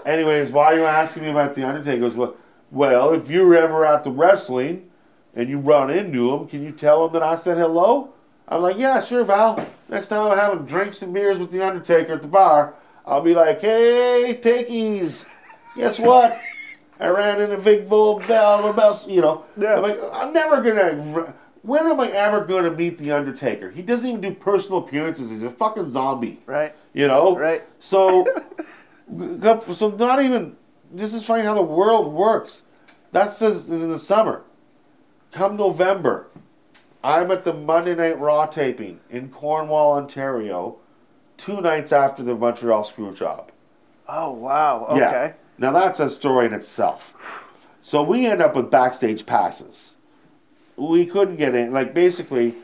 Anyways, 0.06 0.52
why 0.52 0.66
are 0.74 0.76
you 0.78 0.86
asking 0.86 1.24
me 1.24 1.30
about 1.30 1.54
The 1.56 1.64
Undertaker? 1.64 1.96
He 1.96 2.00
goes, 2.02 2.16
well, 2.16 2.36
well, 2.72 3.14
if 3.14 3.30
you 3.30 3.46
were 3.46 3.56
ever 3.56 3.86
at 3.86 4.04
the 4.04 4.12
wrestling 4.12 4.89
and 5.36 5.50
you 5.50 5.60
run 5.60 5.90
into 5.90 6.34
him, 6.34 6.48
can 6.48 6.64
you 6.64 6.72
tell 6.72 7.06
him 7.06 7.14
that 7.14 7.24
I 7.24 7.36
said 7.36 7.58
hello? 7.58 8.14
I'm 8.48 8.62
like, 8.62 8.80
Yeah, 8.80 9.00
sure, 9.00 9.24
Val. 9.24 9.66
Next 9.88 10.08
time 10.08 10.32
I'm 10.32 10.38
having 10.38 10.66
drinks 10.66 11.02
and 11.02 11.14
beers 11.14 11.38
with 11.40 11.52
The 11.52 11.66
Undertaker 11.66 12.14
at 12.14 12.22
the 12.22 12.28
bar, 12.28 12.74
I'll 13.06 13.22
be 13.22 13.34
like, 13.34 13.62
Hey, 13.62 14.40
Takeies, 14.42 15.26
guess 15.76 16.00
what? 16.00 16.40
I 17.00 17.08
ran 17.10 17.40
into 17.40 17.58
Big 17.58 17.88
Bull 17.88 18.20
Bell 18.28 18.70
about, 18.70 19.08
you 19.08 19.22
know. 19.22 19.46
Yeah. 19.56 19.76
I'm 19.76 19.82
like, 19.82 20.00
I'm 20.12 20.34
never 20.34 20.62
gonna. 20.62 21.34
When 21.62 21.86
am 21.86 22.00
I 22.00 22.10
ever 22.10 22.42
gonna 22.42 22.72
meet 22.72 22.98
the 22.98 23.12
Undertaker? 23.12 23.70
He 23.70 23.82
doesn't 23.82 24.08
even 24.08 24.22
do 24.22 24.34
personal 24.34 24.80
appearances. 24.80 25.30
He's 25.30 25.44
a 25.44 25.50
fucking 25.50 25.90
zombie. 25.92 26.42
Right. 26.46 26.76
You 26.94 27.08
know. 27.08 27.38
Right. 27.38 27.64
So, 27.80 28.28
so 29.74 29.90
not 29.92 30.22
even. 30.22 30.58
This 30.92 31.14
is 31.14 31.24
funny 31.24 31.44
how 31.44 31.54
the 31.54 31.62
world 31.62 32.12
works. 32.12 32.64
That 33.12 33.32
says 33.32 33.70
is 33.70 33.84
in 33.84 33.92
the 33.92 34.00
summer. 34.00 34.44
Come 35.32 35.58
November, 35.58 36.28
I'm 37.04 37.30
at 37.32 37.44
the 37.44 37.54
Monday 37.54 37.96
Night 37.96 38.20
Raw 38.20 38.48
taping 38.48 39.00
in 39.10 39.30
Cornwall, 39.30 39.94
Ontario, 39.94 40.78
two 41.38 41.62
nights 41.62 41.92
after 41.92 42.24
the 42.24 42.36
Montreal 42.36 42.84
Screwjob. 42.84 43.50
Oh 44.08 44.32
wow. 44.32 44.86
Okay. 44.90 45.00
Yeah. 45.00 45.34
Now 45.60 45.72
that's 45.72 46.00
a 46.00 46.10
story 46.10 46.48
in 46.48 46.54
itself. 46.54 47.46
So 47.82 48.02
we 48.02 48.26
end 48.26 48.42
up 48.42 48.56
with 48.56 48.72
backstage 48.72 49.26
passes. 49.26 49.96
We 50.76 51.06
couldn't 51.06 51.36
get 51.36 51.54
in. 51.54 51.72
Like 51.72 51.94
basically, 51.94 52.56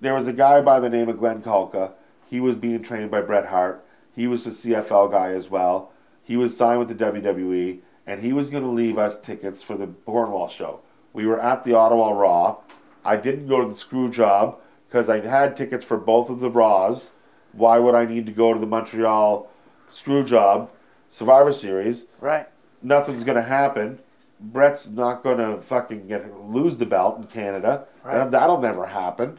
there 0.00 0.14
was 0.14 0.26
a 0.26 0.32
guy 0.32 0.60
by 0.60 0.80
the 0.80 0.88
name 0.88 1.08
of 1.08 1.18
Glen 1.18 1.42
Kulka. 1.42 1.92
He 2.28 2.40
was 2.40 2.56
being 2.56 2.82
trained 2.82 3.10
by 3.10 3.20
Bret 3.20 3.46
Hart. 3.46 3.84
He 4.14 4.26
was 4.26 4.46
a 4.46 4.50
CFL 4.50 5.10
guy 5.12 5.32
as 5.32 5.48
well. 5.48 5.92
He 6.22 6.36
was 6.36 6.56
signed 6.56 6.78
with 6.78 6.88
the 6.88 6.94
WWE, 6.94 7.80
and 8.06 8.20
he 8.20 8.32
was 8.32 8.50
going 8.50 8.62
to 8.62 8.68
leave 8.68 8.98
us 8.98 9.18
tickets 9.18 9.62
for 9.62 9.76
the 9.76 9.88
Cornwall 10.06 10.48
show. 10.48 10.80
We 11.12 11.26
were 11.26 11.40
at 11.40 11.64
the 11.64 11.74
Ottawa 11.74 12.10
Raw. 12.12 12.58
I 13.04 13.16
didn't 13.16 13.46
go 13.46 13.60
to 13.62 13.68
the 13.68 13.76
screw 13.76 14.10
job 14.10 14.58
because 14.88 15.08
I 15.08 15.20
had 15.20 15.56
tickets 15.56 15.84
for 15.84 15.96
both 15.96 16.30
of 16.30 16.40
the 16.40 16.50
Raws. 16.50 17.10
Why 17.52 17.78
would 17.78 17.94
I 17.94 18.04
need 18.04 18.26
to 18.26 18.32
go 18.32 18.52
to 18.54 18.60
the 18.60 18.66
Montreal 18.66 19.50
screw 19.88 20.22
job 20.22 20.70
Survivor 21.08 21.52
Series? 21.52 22.06
Right. 22.20 22.46
nothing's 22.82 23.24
gonna 23.24 23.42
happen. 23.42 23.98
Bret's 24.40 24.88
not 24.88 25.22
gonna 25.22 25.60
fucking 25.60 26.06
get 26.06 26.40
lose 26.40 26.78
the 26.78 26.86
belt 26.86 27.18
in 27.18 27.24
Canada. 27.24 27.86
Right. 28.04 28.14
That- 28.14 28.30
That'll 28.30 28.60
never 28.60 28.86
happen. 28.86 29.38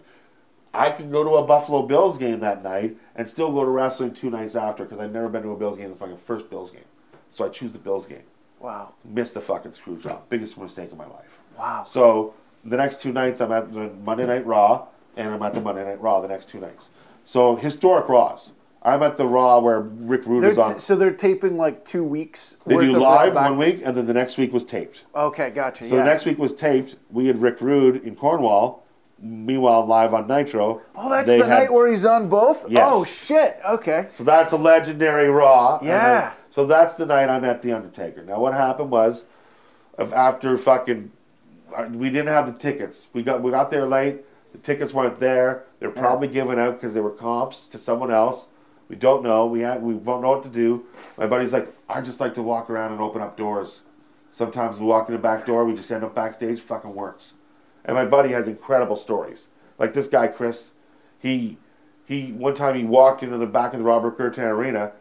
I 0.74 0.92
can 0.92 1.10
go 1.10 1.24
to 1.24 1.32
a 1.32 1.44
Buffalo 1.44 1.82
Bills 1.82 2.18
game 2.18 2.40
that 2.42 2.64
night 2.64 2.98
and 3.16 3.30
still 3.30 3.52
go 3.52 3.66
to 3.66 3.70
wrestling 3.72 4.14
two 4.14 4.30
nights 4.30 4.56
after 4.56 4.84
because 4.86 5.00
I've 5.00 5.12
never 5.12 5.28
been 5.28 5.44
to 5.44 5.50
a 5.52 5.58
Bills 5.58 5.76
game. 5.78 5.90
It's 5.92 6.00
my 6.00 6.16
first 6.16 6.50
Bills 6.50 6.72
game, 6.72 6.86
so 7.32 7.46
I 7.46 7.50
choose 7.50 7.72
the 7.74 7.80
Bills 7.80 8.06
game. 8.06 8.24
Wow. 8.62 8.94
Missed 9.04 9.34
the 9.34 9.42
fucking 9.42 9.74
screw 9.74 9.98
job. 9.98 10.24
Biggest 10.30 10.58
mistake 10.58 10.92
of 10.92 10.98
my 10.98 11.08
life. 11.08 11.40
Wow. 11.58 11.84
So 11.84 12.34
the 12.64 12.78
next 12.78 13.02
two 13.02 13.12
nights 13.12 13.42
I'm 13.42 13.52
at 13.52 13.74
the 13.74 13.90
Monday 14.04 14.26
Night 14.26 14.46
Raw 14.46 14.88
and 15.18 15.34
I'm 15.34 15.42
at 15.42 15.54
the 15.54 15.62
Monday 15.62 15.84
Night 15.84 16.02
Raw 16.02 16.22
the 16.22 16.28
next 16.28 16.50
two 16.50 16.60
nights. 16.60 16.90
So 17.24 17.56
historic 17.56 18.08
Raws. 18.08 18.54
I'm 18.84 19.04
at 19.04 19.16
the 19.18 19.28
Raw 19.28 19.60
where 19.60 19.80
Rick 19.80 20.26
Rude 20.26 20.44
is 20.44 20.58
on. 20.58 20.74
t- 20.74 20.80
so 20.80 20.96
they're 20.96 21.12
taping 21.12 21.56
like 21.56 21.86
two 21.86 22.04
weeks. 22.04 22.58
they 22.66 22.76
do 22.78 22.98
live 22.98 23.36
one 23.36 23.58
week 23.58 23.82
and 23.84 23.96
then 23.96 24.08
the 24.08 24.14
next 24.14 24.38
week 24.38 24.52
was 24.52 24.66
taped. 24.66 25.06
Okay, 25.16 25.52
gotcha. 25.52 25.86
So 25.86 25.96
yeah. 25.96 26.04
the 26.04 26.10
next 26.10 26.26
week 26.26 26.40
was 26.40 26.54
taped. 26.54 26.96
We 27.12 27.28
had 27.28 27.38
Rick 27.40 27.62
Rude 27.62 28.04
in 28.04 28.16
Cornwall. 28.16 28.84
Meanwhile, 29.24 29.86
live 29.86 30.16
on 30.16 30.28
Nitro. 30.28 30.82
Oh, 30.96 31.10
that's 31.10 31.30
the 31.30 31.38
had- 31.46 31.50
night 31.50 31.74
where 31.74 31.88
he's 31.88 32.06
on 32.06 32.28
both. 32.28 32.66
Oh, 32.66 32.70
yes. 32.70 32.90
Oh 32.92 33.04
shit. 33.04 33.60
Okay. 33.70 34.06
So 34.10 34.24
that's 34.24 34.52
a 34.52 34.58
legendary 34.58 35.30
Raw. 35.30 35.80
Yeah. 35.84 36.34
So 36.52 36.66
that's 36.66 36.96
the 36.96 37.06
night 37.06 37.30
I 37.30 37.40
met 37.40 37.62
the 37.62 37.72
Undertaker. 37.72 38.24
Now 38.24 38.40
what 38.40 38.54
happened 38.54 38.92
was, 38.92 39.24
after 39.98 40.58
fucking, 40.58 41.12
uh, 41.74 41.88
we 41.94 42.10
didn't 42.10 42.28
have 42.28 42.46
the 42.46 42.58
tickets. 42.60 43.08
We 43.14 43.24
got 43.24 43.42
we 43.42 43.52
got 43.52 43.70
there 43.70 43.88
late. 43.88 44.26
The 44.52 44.58
tickets 44.58 44.94
weren't 44.94 45.20
there. 45.20 45.64
They're 45.80 45.90
probably 45.90 46.28
given 46.28 46.60
out 46.60 46.74
because 46.74 46.94
they 46.94 47.00
were 47.00 47.12
comps 47.12 47.68
to 47.70 47.80
someone 47.80 48.12
else. 48.12 48.48
We 48.90 48.98
don't 48.98 49.24
know. 49.24 49.46
We 49.48 49.62
had 49.62 49.82
we 49.82 49.94
don't 49.94 50.22
know 50.22 50.32
what 50.32 50.44
to 50.44 50.50
do. 50.50 50.86
My 51.18 51.26
buddy's 51.26 51.54
like, 51.54 51.70
I 51.88 52.02
just 52.02 52.20
like 52.20 52.34
to 52.34 52.44
walk 52.44 52.70
around 52.70 52.92
and 52.92 53.00
open 53.00 53.22
up 53.22 53.38
doors. 53.38 53.84
Sometimes 54.30 54.78
we 54.78 54.86
walk 54.86 55.08
in 55.08 55.16
the 55.16 55.22
back 55.22 55.46
door. 55.46 55.64
We 55.64 55.74
just 55.74 55.90
end 55.90 56.04
up 56.04 56.14
backstage. 56.14 56.60
Fucking 56.60 56.94
works. 56.94 57.34
And 57.86 57.96
my 57.96 58.04
buddy 58.04 58.34
has 58.34 58.50
incredible 58.50 58.98
stories. 58.98 59.48
Like 59.80 59.94
this 59.94 60.10
guy 60.10 60.28
Chris, 60.28 60.72
he 61.18 61.58
he 62.06 62.34
one 62.34 62.56
time 62.56 62.76
he 62.76 62.84
walked 62.84 63.24
into 63.24 63.38
the 63.38 63.48
back 63.48 63.72
of 63.72 63.80
the 63.80 63.86
Robert 63.86 64.18
Guertin 64.18 64.44
Arena, 64.44 64.92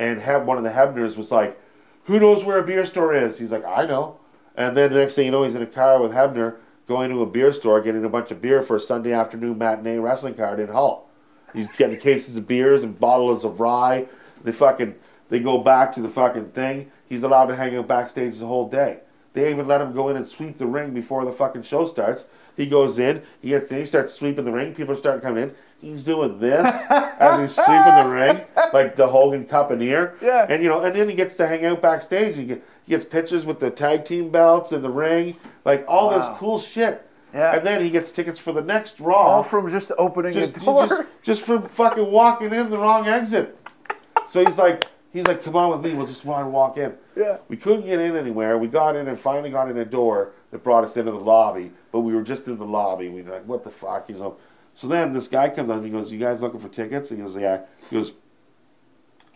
and 0.00 0.18
had 0.18 0.46
one 0.46 0.56
of 0.56 0.64
the 0.64 0.70
Hebners 0.70 1.16
was 1.16 1.30
like, 1.30 1.60
"Who 2.04 2.18
knows 2.18 2.44
where 2.44 2.58
a 2.58 2.66
beer 2.66 2.84
store 2.86 3.14
is?" 3.14 3.38
He's 3.38 3.52
like, 3.52 3.64
"I 3.66 3.86
know." 3.86 4.16
And 4.56 4.76
then 4.76 4.90
the 4.90 4.98
next 4.98 5.14
thing 5.14 5.26
you 5.26 5.30
know, 5.30 5.44
he's 5.44 5.54
in 5.54 5.62
a 5.62 5.66
car 5.66 6.00
with 6.00 6.12
Hebner 6.12 6.56
going 6.86 7.10
to 7.10 7.22
a 7.22 7.26
beer 7.26 7.52
store, 7.52 7.80
getting 7.80 8.04
a 8.04 8.08
bunch 8.08 8.30
of 8.30 8.40
beer 8.40 8.62
for 8.62 8.76
a 8.76 8.80
Sunday 8.80 9.12
afternoon 9.12 9.58
matinee 9.58 9.98
wrestling 9.98 10.34
card 10.34 10.58
in 10.58 10.68
Hull. 10.68 11.08
He's 11.52 11.68
getting 11.76 11.98
cases 11.98 12.36
of 12.36 12.48
beers 12.48 12.82
and 12.82 12.98
bottles 12.98 13.44
of 13.44 13.60
rye. 13.60 14.06
They 14.42 14.52
fucking 14.52 14.94
they 15.28 15.38
go 15.38 15.58
back 15.58 15.94
to 15.94 16.00
the 16.00 16.08
fucking 16.08 16.50
thing. 16.50 16.90
He's 17.06 17.22
allowed 17.22 17.46
to 17.46 17.56
hang 17.56 17.76
out 17.76 17.86
backstage 17.86 18.38
the 18.38 18.46
whole 18.46 18.68
day. 18.68 19.00
They 19.32 19.50
even 19.50 19.68
let 19.68 19.80
him 19.80 19.92
go 19.92 20.08
in 20.08 20.16
and 20.16 20.26
sweep 20.26 20.58
the 20.58 20.66
ring 20.66 20.92
before 20.92 21.24
the 21.24 21.32
fucking 21.32 21.62
show 21.62 21.86
starts. 21.86 22.24
He 22.56 22.66
goes 22.66 22.98
in, 22.98 23.22
he 23.40 23.50
gets 23.50 23.70
in, 23.70 23.78
he 23.78 23.86
starts 23.86 24.12
sweeping 24.12 24.44
the 24.44 24.52
ring. 24.52 24.74
People 24.74 24.96
start 24.96 25.22
coming 25.22 25.44
in. 25.44 25.54
He's 25.80 26.02
doing 26.02 26.38
this 26.38 26.66
as 26.90 27.40
he's 27.40 27.54
sweeping 27.54 27.94
the 27.96 28.06
ring, 28.06 28.42
like 28.74 28.96
the 28.96 29.08
Hogan 29.08 29.46
Cup 29.46 29.70
in 29.70 29.80
here. 29.80 30.16
Yeah. 30.20 30.46
And 30.48 30.62
you 30.62 30.68
know, 30.68 30.82
and 30.84 30.94
then 30.94 31.08
he 31.08 31.14
gets 31.14 31.36
to 31.38 31.46
hang 31.46 31.64
out 31.64 31.80
backstage. 31.80 32.36
He, 32.36 32.44
get, 32.44 32.64
he 32.84 32.90
gets 32.90 33.04
pictures 33.06 33.46
with 33.46 33.60
the 33.60 33.70
tag 33.70 34.04
team 34.04 34.28
belts 34.30 34.72
and 34.72 34.84
the 34.84 34.90
ring, 34.90 35.36
like 35.64 35.84
all 35.88 36.10
Wow. 36.10 36.18
this 36.18 36.38
cool 36.38 36.58
shit. 36.58 37.06
Yeah. 37.32 37.56
And 37.56 37.66
then 37.66 37.82
he 37.82 37.90
gets 37.90 38.10
tickets 38.10 38.38
for 38.38 38.52
the 38.52 38.60
next 38.60 39.00
Raw. 39.00 39.14
All 39.14 39.42
from 39.42 39.70
just 39.70 39.92
opening 39.96 40.32
just, 40.32 40.54
the 40.54 40.60
door. 40.60 40.86
just, 40.88 41.02
just 41.22 41.42
for 41.46 41.60
fucking 41.60 42.10
walking 42.10 42.52
in 42.52 42.68
the 42.70 42.76
wrong 42.78 43.06
exit. 43.06 43.58
So 44.26 44.44
he's 44.44 44.58
like, 44.58 44.84
he's 45.12 45.26
like, 45.26 45.42
come 45.42 45.56
on 45.56 45.70
with 45.70 45.84
me. 45.84 45.96
We'll 45.96 46.06
just 46.06 46.24
want 46.24 46.44
to 46.44 46.50
walk 46.50 46.76
in. 46.76 46.92
Yeah. 47.16 47.38
We 47.48 47.56
couldn't 47.56 47.86
get 47.86 48.00
in 48.00 48.16
anywhere. 48.16 48.58
We 48.58 48.66
got 48.68 48.96
in 48.96 49.08
and 49.08 49.18
finally 49.18 49.50
got 49.50 49.70
in 49.70 49.78
a 49.78 49.84
door 49.84 50.32
that 50.50 50.62
brought 50.64 50.84
us 50.84 50.96
into 50.96 51.12
the 51.12 51.18
lobby. 51.20 51.70
But 51.92 52.00
we 52.00 52.14
were 52.14 52.22
just 52.22 52.48
in 52.48 52.58
the 52.58 52.66
lobby. 52.66 53.08
We 53.08 53.22
were 53.22 53.32
like, 53.32 53.46
what 53.46 53.64
the 53.64 53.70
fuck? 53.70 54.08
You 54.10 54.16
know. 54.16 54.36
So 54.74 54.86
then 54.86 55.12
this 55.12 55.28
guy 55.28 55.48
comes 55.50 55.68
up 55.70 55.76
and 55.76 55.84
he 55.86 55.90
goes, 55.90 56.10
"You 56.12 56.18
guys 56.18 56.40
looking 56.42 56.60
for 56.60 56.68
tickets?" 56.68 57.10
And 57.10 57.20
he 57.20 57.26
goes, 57.26 57.36
"Yeah." 57.36 57.62
He 57.90 57.96
goes, 57.96 58.12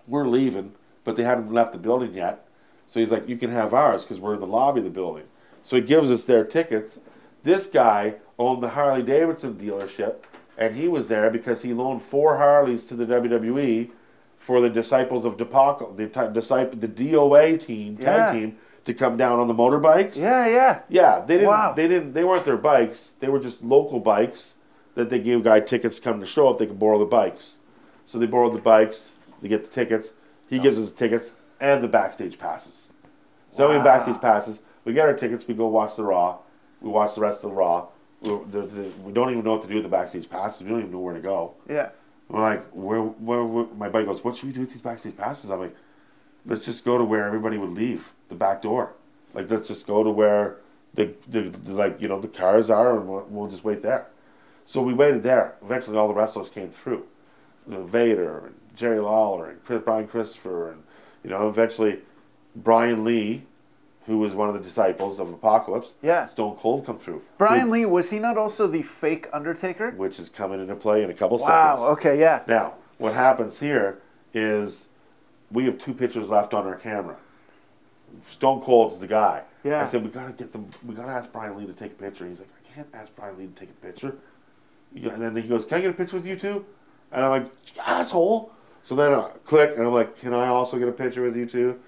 "We're 0.06 0.26
leaving, 0.26 0.72
but 1.04 1.16
they 1.16 1.24
hadn't 1.24 1.52
left 1.52 1.72
the 1.72 1.78
building 1.78 2.14
yet." 2.14 2.46
So 2.86 3.00
he's 3.00 3.10
like, 3.12 3.28
"You 3.28 3.36
can 3.36 3.50
have 3.50 3.72
ours 3.74 4.04
because 4.04 4.20
we're 4.20 4.34
in 4.34 4.40
the 4.40 4.46
lobby 4.46 4.80
of 4.80 4.84
the 4.84 4.90
building." 4.90 5.24
So 5.62 5.76
he 5.76 5.82
gives 5.82 6.10
us 6.10 6.24
their 6.24 6.44
tickets. 6.44 6.98
This 7.42 7.66
guy 7.66 8.14
owned 8.38 8.62
the 8.62 8.70
Harley 8.70 9.02
Davidson 9.02 9.54
dealership, 9.54 10.16
and 10.58 10.76
he 10.76 10.88
was 10.88 11.08
there 11.08 11.30
because 11.30 11.62
he 11.62 11.72
loaned 11.74 12.02
four 12.02 12.36
Harleys 12.38 12.84
to 12.86 12.94
the 12.94 13.06
WWE 13.06 13.90
for 14.38 14.60
the 14.60 14.68
disciples 14.70 15.24
of 15.24 15.36
Depaco, 15.38 15.96
the 15.96 16.06
disciple, 16.28 16.78
the 16.78 16.88
DOA 16.88 17.56
team, 17.58 17.96
tag 17.96 18.06
Yeah. 18.34 18.40
team, 18.40 18.56
to 18.84 18.92
come 18.92 19.16
down 19.16 19.40
on 19.40 19.48
the 19.48 19.54
motorbikes. 19.54 20.16
yeah, 20.16 20.46
yeah. 20.46 20.78
Yeah, 20.90 21.20
they 21.26 21.34
didn't. 21.36 21.48
Wow. 21.48 21.72
They 21.74 21.88
didn't. 21.88 22.12
They 22.12 22.24
weren't 22.24 22.44
their 22.44 22.58
bikes. 22.58 23.14
They 23.20 23.28
were 23.28 23.38
just 23.38 23.64
local 23.64 24.00
bikes 24.00 24.54
that 24.94 25.10
they 25.10 25.18
gave 25.18 25.42
guy 25.44 25.60
tickets 25.60 25.96
to 25.96 26.02
come 26.02 26.20
to 26.20 26.26
show 26.26 26.48
if 26.50 26.58
they 26.58 26.66
can 26.66 26.76
borrow 26.76 26.98
the 26.98 27.04
bikes. 27.04 27.58
So 28.06 28.18
they 28.18 28.26
borrowed 28.26 28.54
the 28.54 28.60
bikes. 28.60 29.12
They 29.42 29.48
get 29.48 29.64
the 29.64 29.70
tickets. 29.70 30.14
He 30.48 30.58
gives 30.58 30.78
us 30.78 30.92
the 30.92 30.98
tickets 30.98 31.32
and 31.60 31.82
the 31.82 31.88
backstage 31.88 32.38
passes. 32.38 32.88
So 33.52 33.68
we 33.68 33.74
have 33.74 33.84
Wow. 33.84 33.92
backstage 33.92 34.20
passes. 34.20 34.62
We 34.84 34.92
get 34.92 35.06
our 35.08 35.14
tickets. 35.14 35.46
We 35.48 35.54
go 35.54 35.66
watch 35.68 35.96
the 35.96 36.04
Raw. 36.04 36.38
We 36.80 36.90
watch 36.90 37.14
the 37.14 37.20
rest 37.22 37.42
of 37.44 37.50
the 37.50 37.56
Raw. 37.56 37.88
We, 38.20 38.30
the, 38.50 38.62
the, 38.62 38.82
we 39.02 39.12
don't 39.12 39.30
even 39.30 39.44
know 39.44 39.52
what 39.52 39.62
to 39.62 39.68
do 39.68 39.74
with 39.74 39.84
the 39.84 39.88
backstage 39.88 40.28
passes. 40.28 40.62
We 40.62 40.68
don't 40.70 40.80
even 40.80 40.92
know 40.92 40.98
where 40.98 41.14
to 41.14 41.20
go. 41.20 41.54
Yeah. 41.68 41.90
We're 42.28 42.40
like, 42.40 42.64
where, 42.72 43.00
where, 43.00 43.44
where? 43.44 43.66
My 43.76 43.88
buddy 43.88 44.04
goes, 44.06 44.22
what 44.24 44.36
should 44.36 44.46
we 44.48 44.52
do 44.52 44.60
with 44.60 44.70
these 44.72 44.80
backstage 44.82 45.16
passes? 45.16 45.50
I'm 45.50 45.60
like, 45.60 45.74
let's 46.46 46.64
just 46.64 46.84
go 46.84 46.98
to 46.98 47.04
where 47.04 47.26
everybody 47.26 47.58
would 47.58 47.72
leave, 47.72 48.12
the 48.28 48.34
back 48.34 48.62
door. 48.62 48.92
Like, 49.34 49.50
let's 49.50 49.68
just 49.68 49.86
go 49.86 50.02
to 50.04 50.10
where 50.10 50.58
the, 50.94 51.14
the, 51.28 51.42
the 51.42 51.72
like, 51.72 52.00
you 52.00 52.08
know, 52.08 52.20
the 52.20 52.28
cars 52.28 52.70
are, 52.70 52.98
and 52.98 53.08
we'll, 53.08 53.26
we'll 53.28 53.48
just 53.50 53.64
wait 53.64 53.82
there. 53.82 54.06
So 54.64 54.80
we 54.82 54.94
waited 54.94 55.22
there. 55.22 55.56
Eventually, 55.62 55.96
all 55.96 56.08
the 56.08 56.14
wrestlers 56.14 56.48
came 56.48 56.70
through. 56.70 57.04
You 57.68 57.74
know, 57.74 57.82
Vader 57.84 58.38
and 58.46 58.54
Jerry 58.74 58.98
Lawler 59.00 59.50
and 59.50 59.62
Chris, 59.64 59.82
Brian 59.84 60.06
Christopher, 60.08 60.70
and 60.72 60.82
you 61.22 61.30
know, 61.30 61.48
eventually 61.48 62.00
Brian 62.56 63.04
Lee, 63.04 63.44
who 64.06 64.18
was 64.18 64.34
one 64.34 64.48
of 64.48 64.54
the 64.54 64.60
disciples 64.60 65.18
of 65.18 65.30
Apocalypse, 65.32 65.94
Yeah. 66.02 66.26
Stone 66.26 66.56
Cold 66.56 66.84
come 66.84 66.98
through. 66.98 67.22
Brian 67.38 67.70
Lee 67.70 67.86
was 67.86 68.10
he 68.10 68.18
not 68.18 68.36
also 68.36 68.66
the 68.66 68.82
fake 68.82 69.28
Undertaker? 69.32 69.92
which 69.92 70.18
is 70.18 70.28
coming 70.28 70.60
into 70.60 70.74
play 70.76 71.02
in 71.02 71.10
a 71.10 71.14
couple 71.14 71.38
Wow. 71.38 71.76
seconds. 71.76 71.88
Okay. 71.98 72.20
Yeah. 72.20 72.42
Now, 72.46 72.74
what 72.98 73.14
happens 73.14 73.60
here 73.60 74.00
is 74.34 74.88
we 75.50 75.64
have 75.66 75.78
two 75.78 75.94
pictures 75.94 76.28
left 76.30 76.52
on 76.52 76.66
our 76.66 76.74
camera. 76.76 77.16
Stone 78.22 78.60
Cold's 78.60 78.98
the 78.98 79.06
guy. 79.06 79.42
Yeah. 79.62 79.82
I 79.82 79.86
said 79.86 80.04
we 80.04 80.10
gotta 80.10 80.32
get 80.32 80.52
them. 80.52 80.68
We 80.86 80.94
gotta 80.94 81.10
ask 81.12 81.32
Brian 81.32 81.56
Lee 81.56 81.66
to 81.66 81.72
take 81.72 81.92
a 81.92 81.94
picture. 81.94 82.26
He's 82.26 82.40
like, 82.40 82.50
I 82.50 82.74
can't 82.74 82.88
ask 82.92 83.14
Brian 83.16 83.38
Lee 83.38 83.46
to 83.46 83.52
take 83.54 83.70
a 83.70 83.86
picture. 83.86 84.14
Yeah, 84.94 85.12
And 85.12 85.20
then 85.22 85.36
he 85.36 85.42
goes, 85.48 85.64
Can 85.64 85.78
I 85.78 85.80
get 85.82 85.90
a 85.90 85.94
picture 85.94 86.16
with 86.16 86.26
you 86.26 86.36
too? 86.36 86.64
And 87.12 87.24
I'm 87.24 87.30
like, 87.30 87.46
asshole. 87.84 88.52
So 88.82 88.94
then 88.94 89.12
I 89.12 89.30
click, 89.44 89.72
and 89.76 89.86
I'm 89.86 89.92
like, 89.92 90.18
Can 90.18 90.32
I 90.32 90.46
also 90.48 90.78
get 90.78 90.88
a 90.88 90.92
picture 90.92 91.22
with 91.22 91.36
you 91.36 91.46
too? 91.46 91.78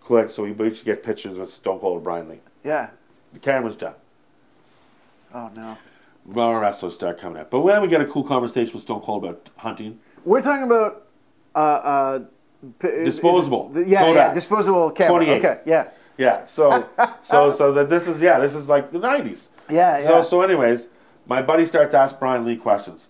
Click. 0.00 0.30
So 0.30 0.44
we 0.44 0.66
each 0.68 0.84
get 0.84 1.02
pictures 1.02 1.36
with 1.36 1.48
Stone 1.50 1.80
Cold 1.80 1.96
and 1.96 2.04
Brian 2.04 2.28
Lee. 2.28 2.40
Yeah. 2.62 2.90
The 3.32 3.40
camera's 3.40 3.74
done. 3.76 3.94
Oh 5.34 5.50
no. 5.56 5.76
Raw 6.26 6.58
wrestlers 6.58 6.94
start 6.94 7.18
coming 7.18 7.38
out. 7.40 7.50
But 7.50 7.64
then 7.66 7.82
we 7.82 7.88
get 7.88 8.00
a 8.00 8.06
cool 8.06 8.24
conversation 8.24 8.72
with 8.72 8.82
Stone 8.82 9.00
Cold 9.00 9.24
about 9.24 9.50
hunting. 9.56 9.98
We're 10.24 10.40
talking 10.40 10.64
about 10.64 11.06
uh 11.54 11.58
uh. 11.58 12.18
p- 12.78 12.88
is 12.88 12.92
it- 12.94 13.04
Disposable. 13.04 13.68
the- 13.70 13.84
yeah, 13.88 14.10
yeah, 14.12 14.32
disposable 14.32 14.90
camera. 14.92 15.24
28. 15.24 15.44
Okay, 15.44 15.60
yeah, 15.66 15.88
Yeah, 16.16 16.44
so 16.44 16.88
so 17.20 17.50
so 17.50 17.72
that 17.72 17.88
this 17.88 18.06
is 18.08 18.22
yeah, 18.22 18.38
this 18.38 18.54
is 18.54 18.68
like 18.68 18.90
the 18.92 18.98
nineties. 18.98 19.48
yeah, 19.68 19.98
yeah. 19.98 20.06
So 20.08 20.22
so 20.22 20.42
anyways, 20.42 20.88
my 21.26 21.42
buddy 21.42 21.66
starts 21.66 21.92
to 21.92 21.98
ask 21.98 22.18
Brian 22.18 22.44
Lee 22.44 22.56
questions. 22.56 23.08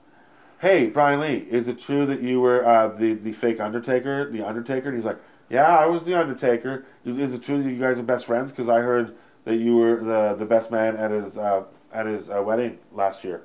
Hey, 0.60 0.86
Brian 0.88 1.20
Lee, 1.20 1.46
is 1.50 1.68
it 1.68 1.78
true 1.78 2.06
that 2.06 2.22
you 2.22 2.40
were 2.40 2.64
uh, 2.64 2.88
the 2.88 3.14
the 3.14 3.32
fake 3.32 3.60
Undertaker, 3.60 4.30
the 4.30 4.46
Undertaker? 4.46 4.88
And 4.88 4.96
he's 4.96 5.04
like, 5.04 5.18
Yeah, 5.50 5.66
I 5.66 5.86
was 5.86 6.04
the 6.04 6.18
Undertaker. 6.18 6.86
Is, 7.04 7.18
is 7.18 7.34
it 7.34 7.42
true 7.42 7.62
that 7.62 7.70
you 7.70 7.78
guys 7.78 7.98
are 7.98 8.02
best 8.02 8.26
friends? 8.26 8.50
Because 8.52 8.68
I 8.68 8.80
heard 8.80 9.14
that 9.44 9.56
you 9.56 9.76
were 9.76 10.02
the 10.02 10.34
the 10.34 10.46
best 10.46 10.70
man 10.70 10.96
at 10.96 11.10
his 11.10 11.36
uh, 11.36 11.64
at 11.92 12.06
his 12.06 12.30
uh, 12.30 12.42
wedding 12.42 12.78
last 12.92 13.24
year. 13.24 13.42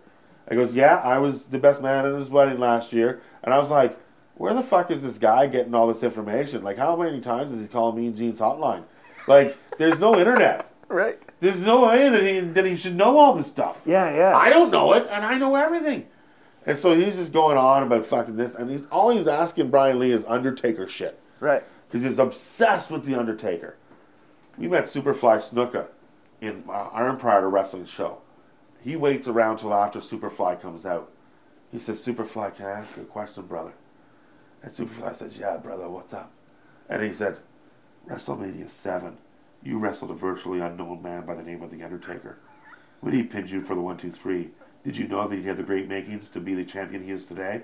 He 0.50 0.56
goes, 0.56 0.74
Yeah, 0.74 0.96
I 0.98 1.18
was 1.20 1.48
the 1.48 1.60
best 1.60 1.82
man 1.82 2.06
at 2.06 2.14
his 2.14 2.30
wedding 2.30 2.60
last 2.60 2.92
year. 2.92 3.22
And 3.44 3.54
I 3.54 3.60
was 3.60 3.70
like, 3.70 3.98
Where 4.36 4.54
the 4.54 4.64
fuck 4.64 4.92
is 4.92 5.04
this 5.04 5.18
guy 5.18 5.48
getting 5.48 5.74
all 5.76 5.88
this 5.88 6.04
information? 6.04 6.64
Like, 6.64 6.78
how 6.78 6.96
many 6.96 7.22
times 7.22 7.54
is 7.54 7.62
he 7.62 7.68
calling 7.68 7.96
me 8.02 8.12
Gene's 8.12 8.40
hotline? 8.40 8.84
Like, 9.28 9.58
there's 9.78 10.00
no 10.00 10.18
internet. 10.18 10.72
Right. 10.90 11.20
There's 11.40 11.62
no 11.62 11.88
way 11.88 12.10
that 12.10 12.24
he, 12.24 12.40
that 12.40 12.66
he 12.66 12.76
should 12.76 12.96
know 12.96 13.18
all 13.18 13.34
this 13.34 13.48
stuff. 13.48 13.82
Yeah, 13.86 14.14
yeah. 14.14 14.38
I 14.38 14.50
don't 14.50 14.72
know 14.72 14.94
it, 14.94 15.08
and 15.10 15.26
I 15.26 15.38
know 15.38 15.56
everything. 15.56 16.08
And 16.66 16.78
so 16.78 16.96
he's 16.96 17.16
just 17.16 17.32
going 17.32 17.58
on 17.58 17.84
about 17.84 18.06
fucking 18.06 18.36
this, 18.36 18.56
and 18.56 18.70
he's 18.70 18.86
all 18.88 19.10
he's 19.10 19.28
asking 19.28 19.70
Brian 19.70 20.00
Lee 20.00 20.12
is 20.12 20.26
Undertaker 20.26 20.88
shit 20.88 21.20
right. 21.40 21.64
because 21.88 22.04
he's 22.04 22.20
obsessed 22.20 22.92
with 22.92 23.06
the 23.06 23.16
Undertaker. 23.16 23.78
We 24.58 24.68
met 24.68 24.84
Superfly 24.84 25.38
Snuka 25.38 25.88
in 26.42 26.64
uh, 26.68 26.72
our 26.72 27.08
Empire 27.08 27.50
Wrestling 27.50 27.86
show. 27.86 28.22
He 28.82 28.96
waits 28.96 29.28
around 29.28 29.58
till 29.58 29.74
after 29.74 30.00
Superfly 30.00 30.62
comes 30.62 30.86
out. 30.86 31.12
He 31.72 31.80
says, 31.80 32.06
"Superfly, 32.06 32.56
can 32.56 32.66
I 32.66 32.72
ask 32.72 32.98
you 32.98 33.04
a 33.04 33.06
question, 33.06 33.46
brother?" 33.46 33.74
And 34.62 34.72
Superfly 34.72 35.16
says, 35.16 35.38
"Yeah, 35.40 35.58
brother, 35.58 35.90
what's 35.90 36.14
up?" 36.14 36.32
And 36.90 37.02
he 37.02 37.14
said, 37.14 37.40
"WrestleMania 38.08 38.70
Seven, 38.70 39.18
you 39.64 39.78
wrestled 39.78 40.12
a 40.12 40.16
virtually 40.16 40.60
unknown 40.60 41.02
man 41.02 41.26
by 41.26 41.36
the 41.36 41.44
name 41.44 41.62
of 41.62 41.72
the 41.72 41.84
Undertaker. 41.84 42.38
When 43.02 43.14
he 43.14 43.24
pinned 43.24 43.50
you 43.50 43.62
for 43.62 43.76
the 43.76 43.82
one, 43.82 43.98
two, 43.98 44.12
three, 44.12 44.52
did 44.84 44.98
you 44.98 45.08
know 45.08 45.28
that 45.28 45.38
he 45.38 45.44
had 45.44 45.58
the 45.58 45.64
great 45.64 45.88
makings 45.88 46.30
to 46.30 46.40
be 46.40 46.54
the 46.54 46.66
champion 46.66 47.04
he 47.04 47.12
is 47.12 47.26
today?" 47.26 47.64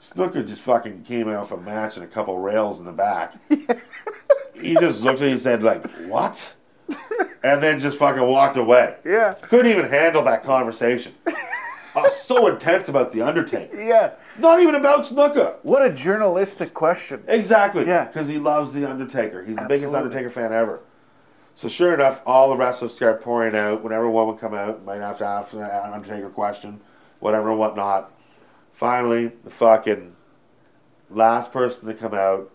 Snuka 0.00 0.46
just 0.46 0.60
fucking 0.60 1.02
came 1.02 1.28
off 1.28 1.52
a 1.52 1.56
match 1.56 1.96
and 1.96 2.04
a 2.04 2.08
couple 2.08 2.38
rails 2.38 2.78
in 2.78 2.86
the 2.86 2.92
back. 2.92 3.34
he 4.54 4.74
just 4.74 5.02
looked 5.02 5.20
at 5.20 5.26
me 5.26 5.32
and 5.32 5.40
said, 5.40 5.62
like, 5.62 5.84
what? 6.06 6.54
And 7.42 7.62
then 7.62 7.78
just 7.78 7.98
fucking 7.98 8.22
walked 8.22 8.56
away. 8.56 8.96
Yeah. 9.04 9.34
Couldn't 9.42 9.70
even 9.70 9.88
handle 9.88 10.22
that 10.24 10.42
conversation. 10.42 11.14
Was 11.96 12.20
so 12.20 12.46
intense 12.46 12.88
about 12.88 13.10
The 13.12 13.22
Undertaker. 13.22 13.80
Yeah. 13.82 14.12
Not 14.38 14.60
even 14.60 14.74
about 14.74 15.00
Snuka. 15.04 15.56
What 15.62 15.82
a 15.84 15.90
journalistic 15.92 16.74
question. 16.74 17.22
Exactly. 17.26 17.86
Yeah. 17.86 18.04
Because 18.04 18.28
he 18.28 18.38
loves 18.38 18.74
The 18.74 18.84
Undertaker. 18.88 19.42
He's 19.42 19.56
the 19.56 19.66
biggest 19.66 19.94
Undertaker 19.94 20.28
fan 20.28 20.52
ever. 20.52 20.80
So 21.54 21.68
sure 21.68 21.94
enough, 21.94 22.20
all 22.26 22.50
the 22.50 22.56
wrestlers 22.56 22.94
start 22.94 23.22
pouring 23.22 23.56
out. 23.56 23.82
Whenever 23.82 24.10
one 24.10 24.26
would 24.26 24.38
come 24.38 24.52
out, 24.52 24.84
might 24.84 25.00
have 25.00 25.16
to 25.18 25.24
ask 25.24 25.54
an 25.54 25.62
Undertaker 25.62 26.28
question, 26.28 26.80
whatever 27.20 27.48
and 27.50 27.58
whatnot. 27.58 28.12
Finally, 28.74 29.32
the 29.42 29.48
fucking 29.48 30.14
last 31.08 31.50
person 31.50 31.88
to 31.88 31.94
come 31.94 32.12
out, 32.12 32.50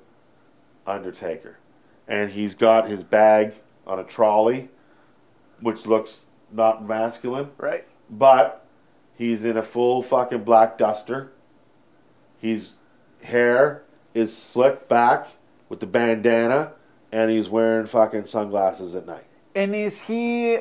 Undertaker. 0.85 1.57
And 2.07 2.29
he's 2.31 2.53
got 2.53 2.87
his 2.87 3.03
bag 3.03 3.55
on 3.87 3.97
a 3.97 4.03
trolley, 4.03 4.69
which 5.61 5.87
looks 5.87 6.27
not 6.51 6.85
masculine, 6.85 7.49
Right. 7.57 7.87
but 8.09 8.60
he's 9.21 9.45
in 9.45 9.55
a 9.55 9.61
full 9.61 10.01
fucking 10.01 10.43
black 10.43 10.79
duster. 10.79 11.31
His 12.41 12.75
hair 13.23 13.83
is 14.15 14.35
slicked 14.35 14.89
back 14.89 15.27
with 15.69 15.79
the 15.79 15.85
bandana, 15.85 16.71
and 17.11 17.29
he's 17.29 17.47
wearing 17.49 17.85
fucking 17.85 18.25
sunglasses 18.25 18.95
at 18.95 19.05
night. 19.05 19.25
And 19.55 19.75
is 19.75 20.01
he 20.01 20.57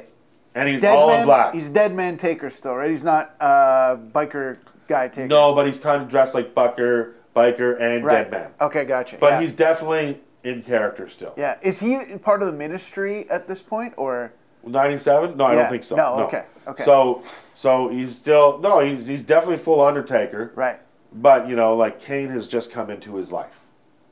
And 0.55 0.69
he's 0.69 0.85
all 0.85 1.09
man? 1.09 1.21
in 1.21 1.25
black. 1.27 1.55
He's 1.55 1.71
dead 1.71 1.95
man 1.95 2.19
taker 2.19 2.51
still, 2.51 2.77
right? 2.77 2.91
He's 2.91 3.03
not 3.05 3.35
uh 3.41 3.97
biker 3.97 4.59
guy 4.89 5.09
taker. 5.09 5.29
no, 5.29 5.55
but 5.55 5.67
he's 5.67 5.79
kind 5.79 6.03
of 6.03 6.09
dressed 6.09 6.35
like 6.35 6.55
Bucker, 6.55 7.15
biker, 7.35 7.81
and 7.81 8.05
Right. 8.05 8.25
dead 8.25 8.31
man. 8.31 8.51
Okay, 8.61 8.85
gotcha. 8.85 9.17
But 9.19 9.33
yeah. 9.35 9.41
he's 9.41 9.55
definitely 9.55 10.21
in 10.45 10.63
character 10.63 11.09
still. 11.09 11.33
yeah. 11.39 11.57
Is 11.63 11.81
he 11.81 11.99
part 12.23 12.43
of 12.43 12.47
the 12.47 12.53
ministry 12.55 13.29
at 13.31 13.47
this 13.49 13.63
point, 13.63 13.95
or 13.97 14.33
97? 14.67 15.37
No, 15.37 15.45
I 15.45 15.53
Yeah. 15.55 15.61
don't 15.63 15.71
think 15.71 15.85
so. 15.85 15.97
No, 15.97 16.15
okay, 16.25 16.45
okay. 16.67 16.83
So, 16.85 17.23
so 17.61 17.89
he's 17.89 18.17
still 18.17 18.59
no, 18.59 18.81
he's 18.81 19.07
he's 19.07 19.23
definitely 19.23 19.59
full 19.59 19.81
Undertaker. 19.83 20.51
right? 20.55 20.79
But 21.13 21.47
you 21.49 21.57
know, 21.57 21.77
like 21.77 22.01
Kane 22.01 22.31
has 22.31 22.47
just 22.47 22.71
come 22.71 22.89
into 22.89 23.17
his 23.17 23.31
life. 23.33 23.67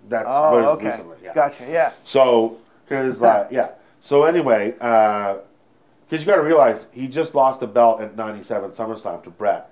That's 0.09 0.28
Oh, 0.28 0.53
what 0.53 0.64
okay. 0.76 0.90
recently. 0.90 1.16
Yeah. 1.24 1.32
Gotcha. 1.34 1.64
Yeah. 1.68 1.92
So, 2.05 2.59
because 2.84 3.22
uh, 3.22 3.46
yeah. 3.51 3.70
So 4.01 4.24
anyway, 4.24 4.72
because 4.72 5.40
you 6.20 6.24
got 6.26 6.36
to 6.36 6.42
realize 6.42 6.86
he 6.92 7.07
just 7.09 7.34
lost 7.34 7.61
the 7.61 7.66
belt 7.66 8.01
at 8.03 8.16
'97 8.16 8.70
SummerSlam 8.72 9.22
to 9.24 9.30
Bret. 9.30 9.70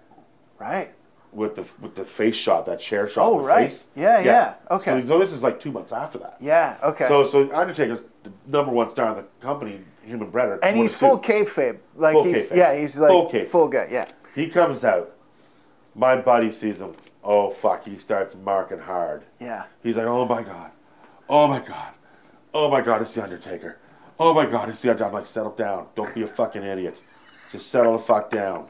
Right. 0.58 0.90
with 1.32 1.54
the 1.56 1.66
with 1.82 1.94
the 1.96 2.04
face 2.04 2.34
shot, 2.36 2.64
that 2.66 2.80
chair 2.80 3.06
shot. 3.06 3.26
Oh, 3.28 3.40
right. 3.40 3.64
Face. 3.68 3.88
Yeah, 3.94 4.20
yeah. 4.20 4.54
Okay. 4.70 5.02
So, 5.02 5.06
so 5.08 5.18
this 5.18 5.32
is 5.32 5.42
like 5.42 5.60
two 5.60 5.70
months 5.72 5.92
after 5.92 6.18
that. 6.18 6.36
Yeah. 6.40 6.76
Okay. 6.82 7.06
So 7.08 7.24
so 7.24 7.38
Undertaker's 7.54 8.04
the 8.22 8.32
number 8.46 8.72
one 8.72 8.88
star 8.88 9.10
in 9.10 9.16
the 9.16 9.24
company. 9.40 9.80
Him 10.06 10.22
and 10.22 10.62
and 10.62 10.76
he's 10.76 10.94
full 10.96 11.18
two. 11.18 11.32
kayfabe. 11.32 11.78
Like 11.96 12.12
Full 12.12 12.24
he's 12.24 12.48
kayfabe. 12.48 12.56
yeah, 12.56 12.74
he's 12.78 12.98
like 12.98 13.10
Full 13.10 13.28
full, 13.46 13.68
kayfabe. 13.68 13.72
guy. 13.72 13.88
Yeah. 13.90 14.08
He 14.34 14.48
comes 14.48 14.84
out. 14.84 15.12
My 15.94 16.16
buddy 16.16 16.52
sees 16.52 16.80
him. 16.80 16.94
Oh 17.24 17.50
fuck! 17.50 17.84
He 17.84 17.98
starts 17.98 18.36
marking 18.36 18.78
hard. 18.78 19.24
Yeah. 19.40 19.64
He's 19.82 19.96
like, 19.96 20.06
oh 20.06 20.24
my 20.26 20.42
god, 20.42 20.70
oh 21.28 21.48
my 21.48 21.58
god, 21.58 21.94
oh 22.54 22.70
my 22.70 22.80
god, 22.80 23.02
it's 23.02 23.14
the 23.14 23.22
Undertaker. 23.24 23.78
Oh 24.20 24.32
my 24.32 24.46
god, 24.46 24.68
it's 24.68 24.80
the 24.80 24.90
Undertaker. 24.90 25.08
I'm 25.08 25.14
like, 25.14 25.26
settle 25.26 25.52
down. 25.52 25.88
Don't 25.96 26.14
be 26.14 26.22
a 26.22 26.26
fucking 26.28 26.62
idiot. 26.62 27.02
Just 27.50 27.68
settle 27.70 27.92
the 27.92 27.98
fuck 27.98 28.30
down. 28.30 28.68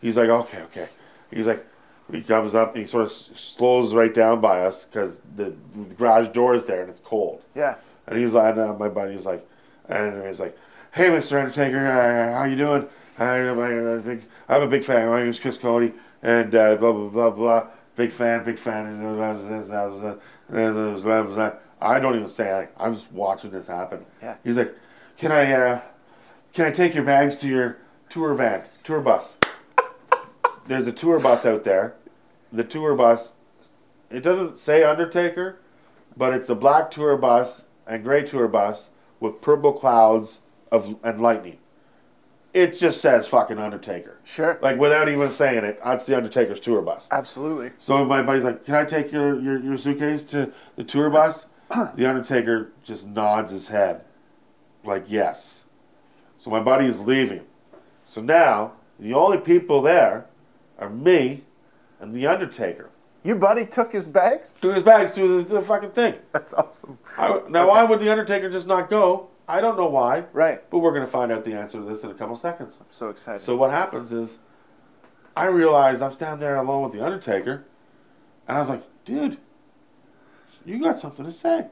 He's 0.00 0.16
like, 0.16 0.28
okay, 0.30 0.62
okay. 0.62 0.88
He's 1.30 1.46
like, 1.46 1.66
he 2.10 2.22
comes 2.22 2.54
up 2.54 2.74
and 2.74 2.80
he 2.82 2.86
sort 2.86 3.04
of 3.04 3.12
slows 3.12 3.94
right 3.94 4.14
down 4.14 4.40
by 4.40 4.60
us 4.64 4.84
because 4.86 5.20
the, 5.36 5.54
the 5.72 5.94
garage 5.94 6.28
door 6.28 6.54
is 6.54 6.66
there 6.66 6.80
and 6.80 6.90
it's 6.90 7.00
cold. 7.00 7.42
Yeah. 7.54 7.76
And 8.06 8.16
he's 8.16 8.32
was 8.32 8.34
like, 8.34 8.56
and, 8.56 8.78
my 8.78 8.88
buddy 8.88 9.14
was 9.14 9.26
like, 9.26 9.46
and 9.88 10.24
he's 10.26 10.40
like, 10.40 10.56
hey, 10.92 11.10
Mr. 11.10 11.38
Undertaker, 11.38 11.86
uh, 11.86 12.38
how 12.38 12.44
you 12.44 12.56
doing? 12.56 12.88
I'm 13.18 13.58
a 13.58 13.98
big, 13.98 14.22
I'm 14.48 14.62
a 14.62 14.66
big 14.68 14.84
fan. 14.84 15.08
My 15.08 15.20
name 15.20 15.28
is 15.28 15.40
Chris 15.40 15.56
Cody, 15.56 15.92
and 16.22 16.54
uh, 16.54 16.76
blah 16.76 16.92
blah 16.92 17.08
blah 17.08 17.30
blah. 17.30 17.66
Big 17.96 18.12
fan, 18.12 18.44
big 18.44 18.58
fan. 18.58 18.86
I 21.80 21.98
don't 21.98 22.14
even 22.14 22.28
say 22.28 22.62
it. 22.62 22.72
I'm 22.78 22.94
just 22.94 23.10
watching 23.10 23.50
this 23.50 23.66
happen. 23.66 24.06
Yeah. 24.22 24.36
He's 24.44 24.56
like, 24.56 24.74
can 25.16 25.32
I, 25.32 25.52
uh, 25.52 25.80
can 26.52 26.66
I 26.66 26.70
take 26.70 26.94
your 26.94 27.02
bags 27.04 27.36
to 27.36 27.48
your 27.48 27.78
tour 28.08 28.34
van, 28.34 28.62
tour 28.84 29.00
bus? 29.00 29.38
There's 30.66 30.86
a 30.86 30.92
tour 30.92 31.18
bus 31.18 31.44
out 31.44 31.64
there. 31.64 31.96
The 32.52 32.62
tour 32.64 32.94
bus, 32.94 33.34
it 34.10 34.20
doesn't 34.22 34.56
say 34.56 34.84
Undertaker, 34.84 35.58
but 36.16 36.32
it's 36.32 36.48
a 36.48 36.54
black 36.54 36.90
tour 36.92 37.16
bus 37.16 37.66
and 37.84 38.04
gray 38.04 38.22
tour 38.22 38.46
bus 38.46 38.90
with 39.18 39.40
purple 39.40 39.72
clouds 39.72 40.40
of 40.70 40.98
and 41.02 41.20
lightning. 41.20 41.58
It 42.54 42.78
just 42.78 43.00
says 43.00 43.28
fucking 43.28 43.58
Undertaker. 43.58 44.18
Sure. 44.24 44.58
Like 44.62 44.78
without 44.78 45.08
even 45.08 45.30
saying 45.30 45.64
it, 45.64 45.80
that's 45.84 46.06
the 46.06 46.16
Undertaker's 46.16 46.60
tour 46.60 46.80
bus. 46.80 47.06
Absolutely. 47.10 47.72
So 47.78 48.04
my 48.04 48.22
buddy's 48.22 48.44
like, 48.44 48.64
"Can 48.64 48.74
I 48.74 48.84
take 48.84 49.12
your, 49.12 49.38
your, 49.40 49.60
your 49.60 49.78
suitcase 49.78 50.24
to 50.24 50.52
the 50.76 50.84
tour 50.84 51.10
bus?" 51.10 51.46
the 51.94 52.06
Undertaker 52.06 52.72
just 52.82 53.06
nods 53.06 53.52
his 53.52 53.68
head, 53.68 54.04
like 54.84 55.04
yes. 55.08 55.64
So 56.38 56.50
my 56.50 56.60
buddy 56.60 56.86
is 56.86 57.02
leaving. 57.02 57.44
So 58.04 58.22
now 58.22 58.72
the 58.98 59.12
only 59.12 59.38
people 59.38 59.82
there 59.82 60.26
are 60.78 60.88
me 60.88 61.44
and 62.00 62.14
the 62.14 62.26
Undertaker. 62.26 62.90
Your 63.24 63.36
buddy 63.36 63.66
took 63.66 63.92
his 63.92 64.06
bags? 64.06 64.54
Took 64.54 64.74
his 64.74 64.82
bags 64.82 65.10
to 65.12 65.42
the, 65.42 65.48
to 65.48 65.54
the 65.54 65.60
fucking 65.60 65.90
thing. 65.90 66.14
That's 66.32 66.54
awesome. 66.54 66.98
I, 67.16 67.40
now, 67.48 67.68
why 67.68 67.84
would 67.84 68.00
the 68.00 68.10
Undertaker 68.10 68.48
just 68.48 68.66
not 68.66 68.88
go? 68.88 69.28
I 69.48 69.62
don't 69.62 69.78
know 69.78 69.88
why. 69.88 70.26
Right. 70.34 70.68
But 70.70 70.80
we're 70.80 70.92
going 70.92 71.06
to 71.06 71.10
find 71.10 71.32
out 71.32 71.42
the 71.44 71.54
answer 71.54 71.78
to 71.78 71.84
this 71.84 72.04
in 72.04 72.10
a 72.10 72.14
couple 72.14 72.36
seconds. 72.36 72.76
I'm 72.78 72.86
so 72.90 73.08
excited. 73.08 73.40
So 73.40 73.56
what 73.56 73.70
happens 73.70 74.12
is, 74.12 74.38
I 75.34 75.46
realize 75.46 76.02
I'm 76.02 76.12
standing 76.12 76.40
there 76.40 76.56
alone 76.56 76.82
with 76.82 76.92
the 76.92 77.04
Undertaker, 77.04 77.64
and 78.46 78.56
I 78.56 78.60
was 78.60 78.68
like, 78.68 78.82
"Dude, 79.04 79.38
you 80.66 80.82
got 80.82 80.98
something 80.98 81.24
to 81.24 81.32
say?" 81.32 81.68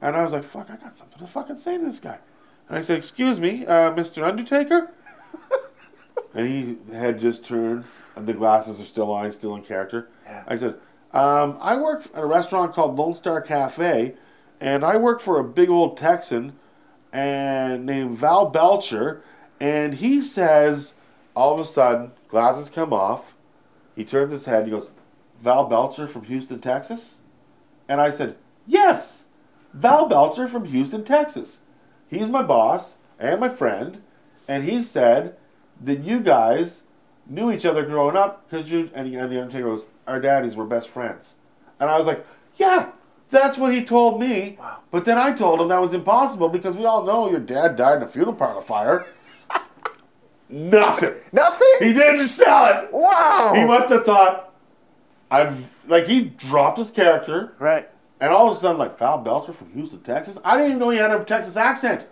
And 0.00 0.16
I 0.16 0.22
was 0.22 0.32
like, 0.32 0.44
"Fuck, 0.44 0.70
I 0.70 0.76
got 0.76 0.94
something 0.94 1.18
to 1.18 1.26
fucking 1.26 1.58
say 1.58 1.76
to 1.76 1.84
this 1.84 2.00
guy." 2.00 2.18
And 2.68 2.78
I 2.78 2.80
said, 2.80 2.96
"Excuse 2.96 3.40
me, 3.40 3.66
uh, 3.66 3.92
Mr. 3.92 4.26
Undertaker." 4.26 4.92
and 6.34 6.46
he 6.46 6.94
head 6.94 7.20
just 7.20 7.44
turns, 7.44 7.90
and 8.14 8.26
the 8.26 8.32
glasses 8.32 8.80
are 8.80 8.84
still 8.84 9.10
on, 9.10 9.30
still 9.32 9.54
in 9.54 9.62
character. 9.62 10.08
Yeah. 10.24 10.44
I 10.46 10.56
said, 10.56 10.76
um, 11.12 11.58
"I 11.60 11.76
work 11.76 12.06
at 12.14 12.22
a 12.22 12.26
restaurant 12.26 12.72
called 12.72 12.96
Lone 12.96 13.16
Star 13.16 13.40
Cafe, 13.40 14.14
and 14.60 14.84
I 14.84 14.96
work 14.96 15.20
for 15.20 15.38
a 15.38 15.44
big 15.44 15.68
old 15.68 15.98
Texan." 15.98 16.54
And 17.16 17.86
named 17.86 18.18
Val 18.18 18.44
Belcher, 18.44 19.22
and 19.58 19.94
he 19.94 20.20
says, 20.20 20.92
all 21.34 21.54
of 21.54 21.58
a 21.58 21.64
sudden, 21.64 22.12
glasses 22.28 22.68
come 22.68 22.92
off. 22.92 23.34
He 23.94 24.04
turns 24.04 24.32
his 24.32 24.44
head. 24.44 24.66
He 24.66 24.70
goes, 24.70 24.90
Val 25.40 25.64
Belcher 25.64 26.06
from 26.06 26.24
Houston, 26.24 26.60
Texas, 26.60 27.20
and 27.88 28.02
I 28.02 28.10
said, 28.10 28.36
yes, 28.66 29.24
Val 29.72 30.06
Belcher 30.06 30.46
from 30.46 30.66
Houston, 30.66 31.04
Texas. 31.04 31.60
He's 32.06 32.28
my 32.28 32.42
boss 32.42 32.96
and 33.18 33.40
my 33.40 33.48
friend, 33.48 34.02
and 34.46 34.64
he 34.64 34.82
said 34.82 35.36
that 35.80 36.04
you 36.04 36.20
guys 36.20 36.82
knew 37.26 37.50
each 37.50 37.64
other 37.64 37.86
growing 37.86 38.16
up 38.16 38.46
because 38.46 38.70
you 38.70 38.90
and, 38.94 39.10
the 39.10 39.18
Undertaker 39.18 39.64
goes, 39.64 39.86
our 40.06 40.20
daddies 40.20 40.54
were 40.54 40.66
best 40.66 40.90
friends, 40.90 41.36
and 41.80 41.88
I 41.88 41.96
was 41.96 42.06
like, 42.06 42.26
yeah. 42.56 42.90
That's 43.30 43.58
what 43.58 43.72
he 43.72 43.84
told 43.84 44.20
me. 44.20 44.56
Wow. 44.58 44.78
But 44.90 45.04
then 45.04 45.18
I 45.18 45.32
told 45.32 45.60
him 45.60 45.68
that 45.68 45.80
was 45.80 45.94
impossible 45.94 46.48
because 46.48 46.76
we 46.76 46.84
all 46.84 47.04
know 47.04 47.28
your 47.30 47.40
dad 47.40 47.76
died 47.76 47.96
in 47.98 48.02
a 48.04 48.08
funeral 48.08 48.34
parlor 48.34 48.60
fire. 48.60 49.06
Nothing. 50.48 51.14
Nothing? 51.32 51.68
He 51.80 51.92
didn't 51.92 52.22
sell 52.26 52.84
it. 52.84 52.92
wow. 52.92 53.52
He 53.54 53.64
must 53.64 53.88
have 53.88 54.04
thought, 54.04 54.54
I've 55.30 55.68
like 55.88 56.06
he 56.06 56.22
dropped 56.22 56.78
his 56.78 56.90
character, 56.92 57.54
right. 57.58 57.88
and 58.20 58.32
all 58.32 58.48
of 58.48 58.56
a 58.56 58.60
sudden, 58.60 58.78
like 58.78 58.96
Val 58.98 59.18
Belcher 59.18 59.52
from 59.52 59.72
Houston, 59.72 60.00
Texas. 60.00 60.38
I 60.44 60.56
didn't 60.56 60.68
even 60.68 60.78
know 60.78 60.90
he 60.90 60.98
had 60.98 61.10
a 61.10 61.22
Texas 61.24 61.56
accent 61.56 62.06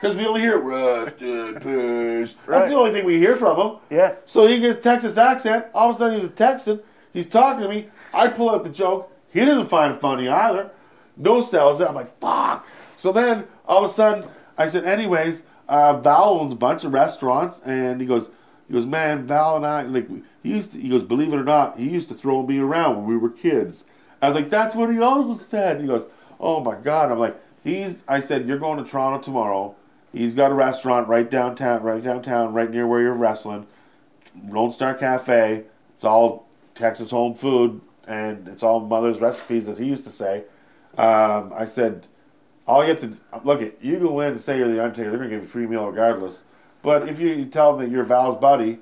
because 0.00 0.16
we 0.16 0.26
only 0.26 0.42
hear 0.42 0.58
"Rest 0.58 1.22
in 1.22 1.54
peace." 1.60 2.36
Right. 2.46 2.58
That's 2.58 2.70
the 2.70 2.76
only 2.76 2.92
thing 2.92 3.06
we 3.06 3.16
hear 3.18 3.36
from 3.36 3.58
him. 3.58 3.76
Yeah. 3.88 4.16
So 4.26 4.46
he 4.46 4.60
gets 4.60 4.82
Texas 4.82 5.16
accent. 5.16 5.66
All 5.72 5.88
of 5.90 5.96
a 5.96 5.98
sudden, 5.98 6.20
he's 6.20 6.28
a 6.28 6.32
Texan. 6.32 6.80
He's 7.14 7.26
talking 7.26 7.62
to 7.62 7.68
me. 7.70 7.88
I 8.12 8.28
pull 8.28 8.50
out 8.50 8.64
the 8.64 8.70
joke. 8.70 9.10
He 9.32 9.44
doesn't 9.44 9.68
find 9.68 9.94
it 9.94 10.00
funny 10.00 10.28
either. 10.28 10.70
No 11.16 11.40
it. 11.40 11.88
I'm 11.88 11.94
like, 11.94 12.18
fuck. 12.20 12.66
So 12.96 13.12
then, 13.12 13.46
all 13.66 13.84
of 13.84 13.90
a 13.90 13.92
sudden, 13.92 14.28
I 14.56 14.66
said, 14.66 14.84
anyways, 14.84 15.42
uh, 15.68 15.98
Val 15.98 16.40
owns 16.40 16.52
a 16.52 16.56
bunch 16.56 16.84
of 16.84 16.92
restaurants, 16.92 17.60
and 17.60 18.00
he 18.00 18.06
goes, 18.06 18.30
he 18.66 18.74
goes, 18.74 18.86
man, 18.86 19.26
Val 19.26 19.56
and 19.56 19.66
I, 19.66 19.82
like, 19.82 20.08
he 20.42 20.50
used 20.50 20.72
to, 20.72 20.80
he 20.80 20.88
goes, 20.88 21.02
believe 21.02 21.32
it 21.32 21.38
or 21.38 21.44
not, 21.44 21.78
he 21.78 21.88
used 21.88 22.08
to 22.08 22.14
throw 22.14 22.44
me 22.44 22.58
around 22.58 22.96
when 22.96 23.06
we 23.06 23.16
were 23.16 23.30
kids. 23.30 23.84
I 24.20 24.28
was 24.28 24.36
like, 24.36 24.50
that's 24.50 24.74
what 24.74 24.90
he 24.90 25.00
also 25.00 25.34
said. 25.34 25.80
He 25.80 25.86
goes, 25.86 26.06
oh 26.40 26.60
my 26.62 26.74
god. 26.74 27.10
I'm 27.10 27.18
like, 27.18 27.36
he's. 27.62 28.04
I 28.08 28.20
said, 28.20 28.46
you're 28.46 28.58
going 28.58 28.82
to 28.82 28.88
Toronto 28.88 29.22
tomorrow. 29.22 29.74
He's 30.12 30.34
got 30.34 30.50
a 30.50 30.54
restaurant 30.54 31.08
right 31.08 31.28
downtown, 31.28 31.82
right 31.82 32.02
downtown, 32.02 32.52
right 32.52 32.70
near 32.70 32.86
where 32.86 33.00
you're 33.00 33.14
wrestling. 33.14 33.66
Lone 34.46 34.72
Star 34.72 34.94
Cafe. 34.94 35.64
It's 35.94 36.04
all 36.04 36.46
Texas 36.74 37.10
home 37.10 37.34
food, 37.34 37.80
and 38.08 38.48
it's 38.48 38.62
all 38.62 38.80
mother's 38.80 39.20
recipes, 39.20 39.68
as 39.68 39.78
he 39.78 39.84
used 39.84 40.04
to 40.04 40.10
say. 40.10 40.44
Um, 40.96 41.52
I 41.54 41.66
said, 41.66 42.08
all 42.66 42.82
you 42.82 42.88
have 42.88 42.98
to 43.00 43.12
look 43.44 43.62
at 43.62 43.82
you 43.84 43.98
go 43.98 44.20
in 44.20 44.32
and 44.32 44.42
say 44.42 44.58
you're 44.58 44.68
the 44.68 44.82
Undertaker, 44.82 45.10
they're 45.10 45.18
gonna 45.18 45.30
give 45.30 45.42
you 45.42 45.46
a 45.46 45.50
free 45.50 45.66
meal 45.66 45.86
regardless. 45.86 46.42
But 46.82 47.08
if 47.08 47.20
you 47.20 47.44
tell 47.46 47.76
them 47.76 47.84
that 47.86 47.92
you're 47.92 48.02
Val's 48.04 48.40
buddy, 48.40 48.80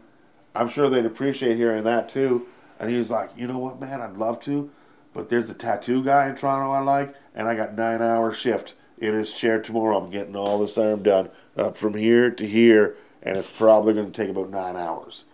I'm 0.54 0.68
sure 0.68 0.88
they'd 0.88 1.04
appreciate 1.04 1.56
hearing 1.56 1.84
that 1.84 2.08
too. 2.08 2.46
And 2.78 2.90
he 2.90 2.96
was 2.96 3.10
like, 3.10 3.30
you 3.36 3.46
know 3.46 3.58
what, 3.58 3.80
man, 3.80 4.00
I'd 4.00 4.16
love 4.16 4.40
to, 4.40 4.70
but 5.12 5.28
there's 5.28 5.50
a 5.50 5.54
tattoo 5.54 6.02
guy 6.04 6.28
in 6.28 6.36
Toronto 6.36 6.70
I 6.72 6.80
like, 6.80 7.14
and 7.34 7.48
I 7.48 7.54
got 7.54 7.74
nine 7.74 8.02
hour 8.02 8.32
shift 8.32 8.74
in 8.98 9.12
his 9.14 9.32
chair 9.32 9.60
tomorrow. 9.60 9.98
I'm 9.98 10.10
getting 10.10 10.36
all 10.36 10.58
this 10.58 10.78
arm 10.78 11.02
done 11.02 11.30
from 11.74 11.94
here 11.94 12.30
to 12.30 12.46
here, 12.46 12.96
and 13.22 13.36
it's 13.36 13.48
probably 13.48 13.94
gonna 13.94 14.10
take 14.10 14.30
about 14.30 14.50
nine 14.50 14.76
hours. 14.76 15.24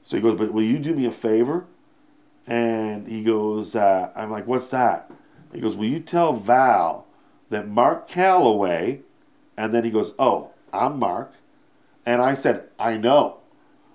So 0.00 0.16
he 0.16 0.22
goes, 0.22 0.38
but 0.38 0.52
will 0.52 0.64
you 0.64 0.78
do 0.78 0.94
me 0.94 1.06
a 1.06 1.12
favor? 1.12 1.66
And 2.46 3.06
he 3.06 3.22
goes, 3.22 3.76
uh, 3.76 4.12
I'm 4.16 4.30
like, 4.30 4.46
what's 4.46 4.70
that? 4.70 5.10
He 5.52 5.60
goes, 5.60 5.76
will 5.76 5.86
you 5.86 6.00
tell 6.00 6.32
Val 6.32 7.06
that 7.50 7.68
Mark 7.68 8.08
Calaway, 8.08 9.02
and 9.56 9.72
then 9.72 9.84
he 9.84 9.90
goes, 9.90 10.14
oh, 10.18 10.50
I'm 10.72 10.98
Mark, 10.98 11.32
and 12.04 12.20
I 12.20 12.34
said, 12.34 12.68
I 12.78 12.96
know, 12.96 13.38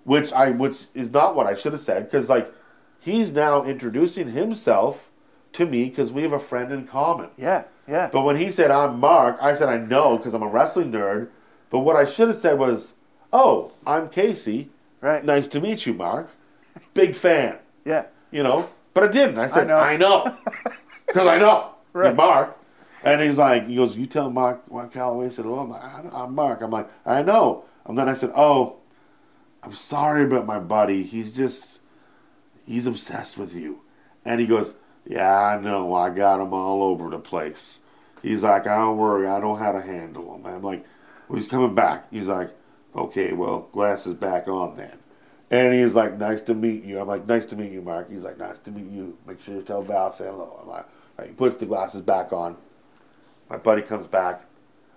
which 0.03 0.31
I 0.31 0.51
which 0.51 0.85
is 0.93 1.11
not 1.11 1.35
what 1.35 1.47
I 1.47 1.55
should 1.55 1.73
have 1.73 1.81
said 1.81 2.05
because 2.05 2.29
like 2.29 2.53
he's 2.99 3.33
now 3.33 3.63
introducing 3.65 4.31
himself 4.31 5.11
to 5.51 5.65
me 5.65 5.89
because 5.89 6.13
we 6.13 6.21
have 6.21 6.31
a 6.31 6.39
friend 6.39 6.71
in 6.71 6.87
common. 6.87 7.29
Yeah. 7.35 7.65
Yeah. 7.87 8.09
But 8.11 8.21
when 8.21 8.37
he 8.37 8.51
said 8.51 8.71
I'm 8.71 8.99
Mark, 8.99 9.37
I 9.41 9.53
said 9.53 9.67
I 9.67 9.77
know 9.77 10.17
because 10.17 10.33
I'm 10.33 10.43
a 10.43 10.47
wrestling 10.47 10.91
nerd. 10.91 11.29
But 11.69 11.79
what 11.79 11.97
I 11.97 12.05
should 12.05 12.29
have 12.29 12.37
said 12.37 12.57
was, 12.57 12.93
oh, 13.33 13.73
I'm 13.85 14.07
Casey. 14.07 14.69
Right. 15.01 15.23
Nice 15.25 15.47
to 15.49 15.59
meet 15.59 15.85
you, 15.85 15.93
Mark. 15.93 16.29
Big 16.93 17.13
fan. 17.13 17.57
Yeah. 17.83 18.05
You 18.31 18.43
know. 18.43 18.69
But 18.93 19.03
I 19.05 19.07
didn't. 19.09 19.37
I 19.37 19.45
said. 19.47 19.69
I 19.69 19.95
know 19.97 20.35
because 21.07 21.27
I 21.27 21.37
know 21.37 21.71
Right. 21.93 22.07
you're 22.07 22.15
Mark. 22.15 22.57
And 23.03 23.21
he's 23.21 23.37
like, 23.37 23.67
he 23.67 23.75
goes, 23.75 23.95
you 23.95 24.05
tell 24.07 24.29
Mark, 24.29 24.69
Mark 24.71 24.91
Calaway. 24.91 25.27
I 25.27 25.29
said, 25.29 25.45
oh, 25.45 25.59
I'm, 25.59 26.13
I'm 26.13 26.33
Mark. 26.35 26.61
I'm 26.61 26.71
like, 26.71 26.89
I 27.05 27.21
know. 27.21 27.63
And 27.85 27.97
then 27.97 28.09
I 28.09 28.15
said, 28.15 28.31
oh, 28.35 28.77
I'm 29.63 29.71
sorry 29.71 30.23
about 30.25 30.45
my 30.47 30.59
buddy. 30.59 31.03
He's 31.03 31.35
just, 31.35 31.79
he's 32.65 32.87
obsessed 32.87 33.37
with 33.37 33.55
you. 33.55 33.81
And 34.25 34.41
he 34.41 34.47
goes, 34.47 34.73
yeah, 35.05 35.31
I 35.31 35.59
know. 35.61 35.93
I 35.93 36.09
got 36.09 36.41
him 36.41 36.53
all 36.53 36.83
over 36.83 37.09
the 37.09 37.19
place. 37.19 37.79
He's 38.23 38.43
like, 38.43 38.65
I 38.67 38.77
don't 38.77 38.97
worry. 38.97 39.27
I 39.27 39.39
know 39.39 39.55
how 39.55 39.71
to 39.71 39.81
handle 39.81 40.35
him. 40.35 40.45
I'm 40.45 40.63
like, 40.63 40.83
well, 41.29 41.37
he's 41.37 41.47
coming 41.47 41.75
back. 41.75 42.11
He's 42.11 42.27
like, 42.27 42.49
okay, 42.95 43.31
well, 43.31 43.69
glasses 43.71 44.15
back 44.15 44.47
on 44.47 44.75
then. 44.75 44.97
And 45.49 45.73
he's 45.73 45.95
like, 45.95 46.17
nice 46.17 46.41
to 46.43 46.53
meet 46.53 46.83
you. 46.83 46.99
I'm 46.99 47.07
like, 47.07 47.25
nice 47.25 47.45
to 47.47 47.55
meet 47.55 47.71
you, 47.71 47.81
Mark. 47.81 48.11
He's 48.11 48.23
like, 48.23 48.37
nice 48.37 48.59
to 48.59 48.71
meet 48.71 48.91
you. 48.91 49.17
Make 49.25 49.41
sure 49.41 49.55
you 49.55 49.61
tell 49.61 49.81
Val, 49.81 50.11
say 50.11 50.25
hello. 50.25 50.59
I'm 50.61 50.67
like. 50.67 50.85
He 51.25 51.31
puts 51.31 51.57
the 51.57 51.65
glasses 51.65 52.01
back 52.01 52.31
on. 52.31 52.57
My 53.49 53.57
buddy 53.57 53.81
comes 53.81 54.05
back. 54.07 54.45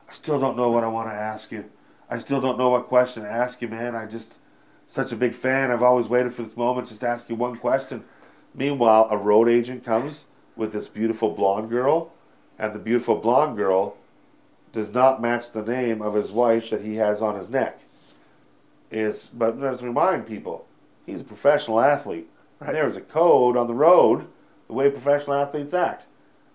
I 0.09 0.13
still 0.13 0.39
don't 0.39 0.57
know 0.57 0.71
what 0.71 0.85
I 0.85 0.89
want 0.89 1.09
to 1.09 1.15
ask 1.15 1.51
you. 1.51 1.71
I 2.11 2.19
still 2.19 2.41
don't 2.41 2.59
know 2.59 2.69
what 2.71 2.89
question 2.89 3.23
to 3.23 3.31
ask 3.31 3.63
you, 3.63 3.69
man. 3.69 3.95
I 3.95 4.07
just, 4.07 4.39
such 4.87 5.13
a 5.13 5.17
big 5.17 5.35
fan. 5.35 5.71
I've 5.71 5.83
always 5.83 6.09
waited 6.09 6.35
for 6.35 6.43
this 6.43 6.57
moment 6.57 6.89
just 6.89 7.01
to 7.01 7.09
ask 7.09 7.29
you 7.31 7.37
one 7.37 7.57
question. 7.57 8.05
Meanwhile, 8.55 9.09
a 9.11 9.17
road 9.17 9.49
agent 9.49 9.85
comes 9.85 10.25
with 10.57 10.73
this 10.73 10.89
beautiful 10.89 11.31
blonde 11.31 11.71
girl, 11.71 12.13
and 12.59 12.75
the 12.75 12.81
beautiful 12.81 13.17
blonde 13.17 13.57
girl 13.57 13.97
does 14.73 14.91
not 14.91 15.23
match 15.23 15.53
the 15.53 15.63
name 15.63 16.03
of 16.03 16.15
his 16.15 16.33
wife 16.33 16.69
that 16.71 16.83
he 16.83 16.97
has 16.97 17.23
on 17.23 17.37
his 17.37 17.49
neck. 17.49 17.81
Is 18.91 19.31
but 19.33 19.59
let's 19.59 19.83
remind 19.83 20.27
people, 20.27 20.67
he's 21.07 21.21
a 21.21 21.25
professional 21.25 21.81
athlete. 21.81 22.29
Right. 22.59 22.73
There's 22.73 22.97
a 22.97 23.01
code 23.01 23.57
on 23.57 23.69
the 23.69 23.75
road, 23.75 24.27
the 24.67 24.73
way 24.75 24.91
professional 24.91 25.37
athletes 25.37 25.73
act. 25.75 26.07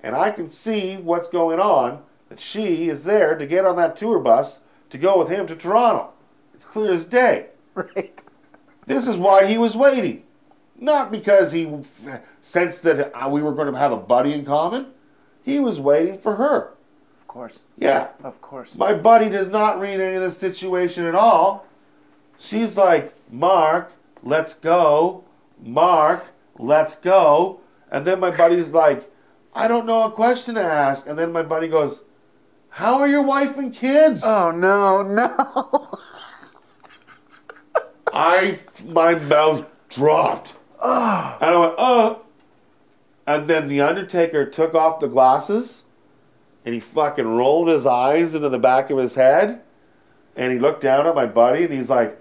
And 0.03 0.15
I 0.15 0.31
can 0.31 0.47
see 0.47 0.97
what's 0.97 1.27
going 1.27 1.59
on, 1.59 2.03
that 2.29 2.39
she 2.39 2.89
is 2.89 3.05
there 3.05 3.35
to 3.37 3.45
get 3.45 3.65
on 3.65 3.75
that 3.77 3.95
tour 3.95 4.19
bus 4.19 4.59
to 4.89 4.97
go 4.97 5.17
with 5.17 5.29
him 5.29 5.47
to 5.47 5.55
Toronto. 5.55 6.11
It's 6.53 6.65
clear 6.65 6.93
as 6.93 7.05
day. 7.05 7.47
Right. 7.75 8.21
This 8.85 9.05
is 9.05 9.17
why 9.17 9.47
he 9.47 9.57
was 9.57 9.75
waiting. 9.75 10.23
Not 10.79 11.11
because 11.11 11.51
he 11.51 11.65
f- 11.67 12.21
sensed 12.39 12.83
that 12.83 13.11
uh, 13.13 13.27
we 13.27 13.41
were 13.41 13.51
going 13.51 13.69
to 13.69 13.77
have 13.77 13.91
a 13.91 13.97
buddy 13.97 14.31
in 14.31 14.45
common. 14.45 14.93
He 15.43 15.59
was 15.59 15.81
waiting 15.81 16.17
for 16.17 16.35
her. 16.35 16.73
Of 17.19 17.27
course. 17.27 17.63
Yeah. 17.77 18.09
Of 18.23 18.39
course. 18.41 18.77
My 18.77 18.93
buddy 18.93 19.27
does 19.27 19.49
not 19.49 19.77
read 19.79 19.99
any 19.99 20.15
of 20.15 20.21
this 20.21 20.37
situation 20.37 21.03
at 21.05 21.15
all. 21.15 21.64
She's 22.37 22.77
like, 22.77 23.13
Mark, 23.31 23.93
let's 24.23 24.53
go. 24.53 25.23
Mark, 25.63 26.25
let's 26.57 26.95
go. 26.95 27.59
And 27.91 28.05
then 28.05 28.19
my 28.19 28.31
buddy's 28.31 28.71
like, 28.71 29.09
I 29.53 29.67
don't 29.67 29.85
know 29.85 30.03
a 30.03 30.11
question 30.11 30.55
to 30.55 30.63
ask. 30.63 31.07
And 31.07 31.17
then 31.17 31.31
my 31.31 31.43
buddy 31.43 31.67
goes, 31.67 32.01
How 32.69 32.99
are 32.99 33.07
your 33.07 33.23
wife 33.23 33.57
and 33.57 33.73
kids? 33.73 34.23
Oh 34.25 34.51
no, 34.51 35.01
no. 35.01 35.99
I, 38.13 38.59
my 38.85 39.15
mouth 39.15 39.65
dropped. 39.89 40.55
And 40.81 41.49
I 41.49 41.57
went, 41.57 41.73
oh. 41.77 42.21
And 43.27 43.47
then 43.47 43.67
the 43.67 43.81
Undertaker 43.81 44.45
took 44.45 44.75
off 44.75 44.99
the 44.99 45.07
glasses 45.07 45.83
and 46.63 46.73
he 46.73 46.79
fucking 46.79 47.35
rolled 47.35 47.67
his 47.67 47.85
eyes 47.85 48.35
into 48.35 48.49
the 48.49 48.59
back 48.59 48.89
of 48.89 48.97
his 48.97 49.15
head. 49.15 49.61
And 50.35 50.51
he 50.51 50.59
looked 50.59 50.81
down 50.81 51.07
at 51.07 51.15
my 51.15 51.25
buddy 51.25 51.63
and 51.63 51.73
he's 51.73 51.89
like, 51.89 52.19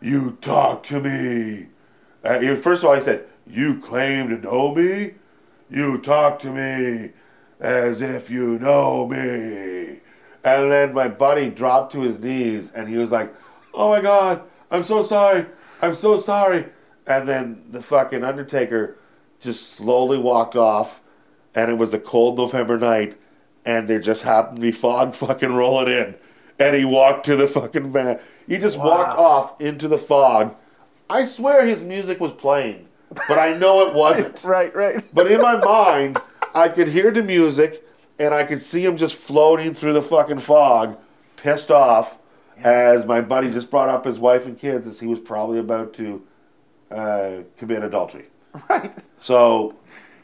You 0.00 0.38
talk 0.40 0.82
to 0.84 1.00
me. 1.00 1.68
Uh, 2.24 2.56
first 2.56 2.82
of 2.82 2.88
all, 2.88 2.94
he 2.94 3.00
said, 3.00 3.26
You 3.46 3.78
claim 3.78 4.28
to 4.30 4.38
know 4.38 4.74
me? 4.74 5.14
You 5.70 5.98
talk 5.98 6.38
to 6.40 6.50
me 6.50 7.12
as 7.60 8.00
if 8.00 8.30
you 8.30 8.58
know 8.58 9.06
me. 9.06 10.00
And 10.42 10.72
then 10.72 10.94
my 10.94 11.08
buddy 11.08 11.50
dropped 11.50 11.92
to 11.92 12.00
his 12.00 12.18
knees 12.18 12.72
and 12.72 12.88
he 12.88 12.96
was 12.96 13.12
like, 13.12 13.34
Oh 13.74 13.90
my 13.90 14.00
God, 14.00 14.42
I'm 14.70 14.82
so 14.82 15.02
sorry. 15.02 15.46
I'm 15.82 15.94
so 15.94 16.18
sorry. 16.18 16.66
And 17.06 17.28
then 17.28 17.64
the 17.70 17.82
fucking 17.82 18.24
Undertaker 18.24 18.96
just 19.38 19.72
slowly 19.72 20.18
walked 20.18 20.56
off 20.56 21.02
and 21.54 21.70
it 21.70 21.78
was 21.78 21.92
a 21.92 21.98
cold 21.98 22.38
November 22.38 22.78
night 22.78 23.16
and 23.64 23.88
there 23.88 24.00
just 24.00 24.22
happened 24.22 24.56
to 24.56 24.62
be 24.62 24.72
fog 24.72 25.14
fucking 25.14 25.52
rolling 25.52 25.88
in. 25.88 26.14
And 26.60 26.76
he 26.76 26.84
walked 26.84 27.26
to 27.26 27.36
the 27.36 27.46
fucking 27.46 27.90
van. 27.90 28.20
He 28.46 28.58
just 28.58 28.78
walked 28.78 29.18
off 29.18 29.60
into 29.60 29.88
the 29.88 29.98
fog. 29.98 30.54
I 31.08 31.24
swear 31.24 31.66
his 31.66 31.82
music 31.82 32.20
was 32.20 32.32
playing, 32.32 32.86
but 33.28 33.38
I 33.38 33.56
know 33.56 33.88
it 33.88 33.94
wasn't. 33.94 34.44
right, 34.44 34.74
right. 34.74 35.02
But 35.12 35.30
in 35.30 35.40
my 35.40 35.56
mind, 35.56 36.20
I 36.54 36.68
could 36.68 36.88
hear 36.88 37.10
the 37.10 37.22
music 37.22 37.84
and 38.18 38.34
I 38.34 38.44
could 38.44 38.60
see 38.62 38.84
him 38.84 38.96
just 38.96 39.16
floating 39.16 39.72
through 39.72 39.94
the 39.94 40.02
fucking 40.02 40.40
fog, 40.40 40.98
pissed 41.36 41.70
off, 41.70 42.18
as 42.58 43.06
my 43.06 43.20
buddy 43.20 43.50
just 43.50 43.70
brought 43.70 43.88
up 43.88 44.04
his 44.04 44.18
wife 44.18 44.46
and 44.46 44.58
kids 44.58 44.86
as 44.86 45.00
he 45.00 45.06
was 45.06 45.18
probably 45.18 45.58
about 45.58 45.94
to 45.94 46.22
uh, 46.90 47.38
commit 47.56 47.82
adultery. 47.82 48.26
Right. 48.68 48.92
So, 49.16 49.76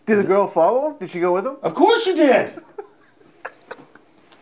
Did 0.04 0.18
the 0.18 0.24
girl 0.24 0.46
follow 0.46 0.90
him? 0.90 0.98
Did 0.98 1.10
she 1.10 1.20
go 1.20 1.32
with 1.32 1.46
him? 1.46 1.56
of 1.62 1.74
course 1.74 2.04
she 2.04 2.14
did. 2.14 2.52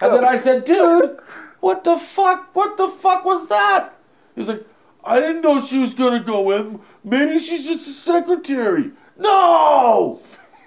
and 0.00 0.12
then 0.12 0.24
I 0.24 0.36
said, 0.36 0.64
dude, 0.64 1.18
what 1.64 1.82
the 1.84 1.98
fuck? 1.98 2.54
What 2.54 2.76
the 2.76 2.88
fuck 2.88 3.24
was 3.24 3.48
that? 3.48 3.94
He's 4.36 4.48
like, 4.48 4.66
I 5.02 5.18
didn't 5.20 5.40
know 5.42 5.60
she 5.60 5.78
was 5.80 5.94
gonna 5.94 6.20
go 6.20 6.42
with 6.42 6.66
him. 6.66 6.80
Maybe 7.02 7.38
she's 7.38 7.66
just 7.66 7.88
a 7.88 7.92
secretary. 7.92 8.90
No! 9.16 10.20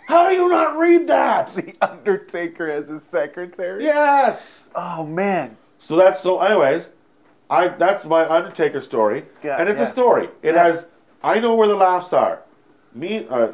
How 0.07 0.29
do 0.29 0.35
you 0.35 0.49
not 0.49 0.77
read 0.77 1.07
that? 1.07 1.47
The 1.55 1.75
Undertaker 1.81 2.69
as 2.71 2.87
his 2.87 3.03
secretary? 3.03 3.83
Yes. 3.83 4.69
Oh 4.73 5.05
man. 5.05 5.57
So 5.79 5.95
that's 5.95 6.19
so. 6.19 6.39
Anyways, 6.39 6.89
I 7.49 7.67
that's 7.67 8.05
my 8.05 8.27
Undertaker 8.27 8.81
story, 8.81 9.25
Yeah, 9.43 9.57
and 9.59 9.69
it's 9.69 9.79
yeah. 9.79 9.85
a 9.85 9.89
story. 9.89 10.29
It 10.41 10.55
Yeah. 10.55 10.63
has. 10.63 10.87
I 11.23 11.39
know 11.39 11.55
where 11.55 11.67
the 11.67 11.75
laughs 11.75 12.13
are. 12.13 12.41
Me, 12.93 13.27
uh, 13.29 13.49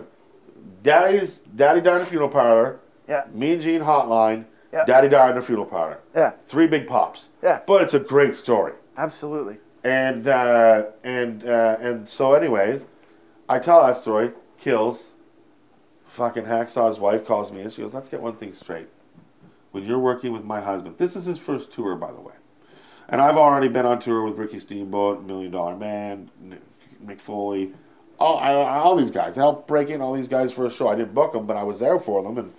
Daddy's 0.84 1.40
Daddy 1.56 1.82
died 1.82 1.98
in 1.98 2.02
a 2.02 2.06
funeral 2.06 2.30
parlor. 2.30 2.80
Yeah. 3.08 3.24
Me 3.34 3.54
and 3.54 3.62
Gene 3.62 3.82
hotline. 3.82 4.46
Yeah. 4.74 4.86
Daddy 4.86 5.08
died 5.08 5.32
in 5.32 5.38
a 5.38 5.42
funeral 5.42 5.68
parlor. 5.68 6.00
Yeah. 6.16 6.32
Three 6.48 6.66
big 6.68 6.88
pops. 6.88 7.30
Yeah. 7.44 7.62
But 7.68 7.84
it's 7.84 7.94
a 7.94 8.00
great 8.00 8.34
story, 8.36 8.74
Absolutely. 8.98 9.58
and 9.84 10.28
uh, 10.28 10.86
and 11.04 11.46
uh, 11.46 11.78
and 11.80 12.10
so 12.10 12.34
anyways, 12.34 12.82
I 13.48 13.60
tell 13.60 13.86
that 13.86 13.98
story. 13.98 14.32
Kills. 14.58 15.12
Fucking 16.06 16.46
Hacksaw's 16.46 17.00
wife 17.00 17.26
calls 17.26 17.52
me 17.52 17.62
and 17.62 17.72
she 17.72 17.82
goes, 17.82 17.94
"Let's 17.94 18.10
get 18.10 18.22
one 18.22 18.36
thing 18.36 18.54
straight. 18.54 18.88
When 19.72 19.84
you're 19.84 20.00
working 20.00 20.32
with 20.32 20.44
my 20.44 20.62
husband, 20.62 20.98
this 20.98 21.16
is 21.16 21.26
his 21.26 21.38
first 21.38 21.72
tour, 21.72 21.96
by 21.96 22.12
the 22.12 22.22
way." 22.22 22.34
And 23.10 23.20
I've 23.22 23.38
already 23.38 23.68
been 23.68 23.86
on 23.86 24.00
tour 24.00 24.24
with 24.24 24.38
Ricky 24.38 24.60
Steamboat, 24.60 25.24
Million 25.24 25.52
Dollar 25.52 25.76
Man, 25.76 26.30
Mick 27.06 27.20
Foley, 27.20 27.74
all, 28.20 28.38
I, 28.38 28.54
all 28.54 28.96
these 28.96 29.12
guys. 29.12 29.38
I 29.38 29.42
helped 29.42 29.68
break 29.68 29.90
in 29.90 30.02
all 30.02 30.14
these 30.14 30.28
guys 30.28 30.52
for 30.54 30.66
a 30.66 30.72
show. 30.72 30.88
I 30.88 30.96
didn't 30.96 31.14
book 31.14 31.34
them, 31.34 31.46
but 31.46 31.58
I 31.58 31.64
was 31.64 31.80
there 31.80 32.00
for 32.00 32.24
them. 32.24 32.38
And 32.38 32.54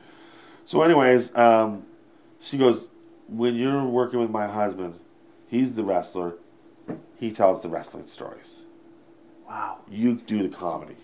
so, 0.65 0.83
anyways, 0.83 1.35
um, 1.37 1.87
she 2.45 2.59
goes, 2.59 2.89
When 3.27 3.55
you're 3.57 3.85
working 3.85 4.21
with 4.21 4.31
my 4.31 4.47
husband, 4.47 5.01
he's 5.47 5.75
the 5.75 5.83
wrestler, 5.83 6.35
he 7.19 7.33
tells 7.33 7.63
the 7.63 7.69
wrestling 7.71 8.07
stories. 8.07 8.67
Wow. 9.49 9.81
You 9.89 10.15
do 10.15 10.43
the 10.43 10.55
comedy. 10.55 10.97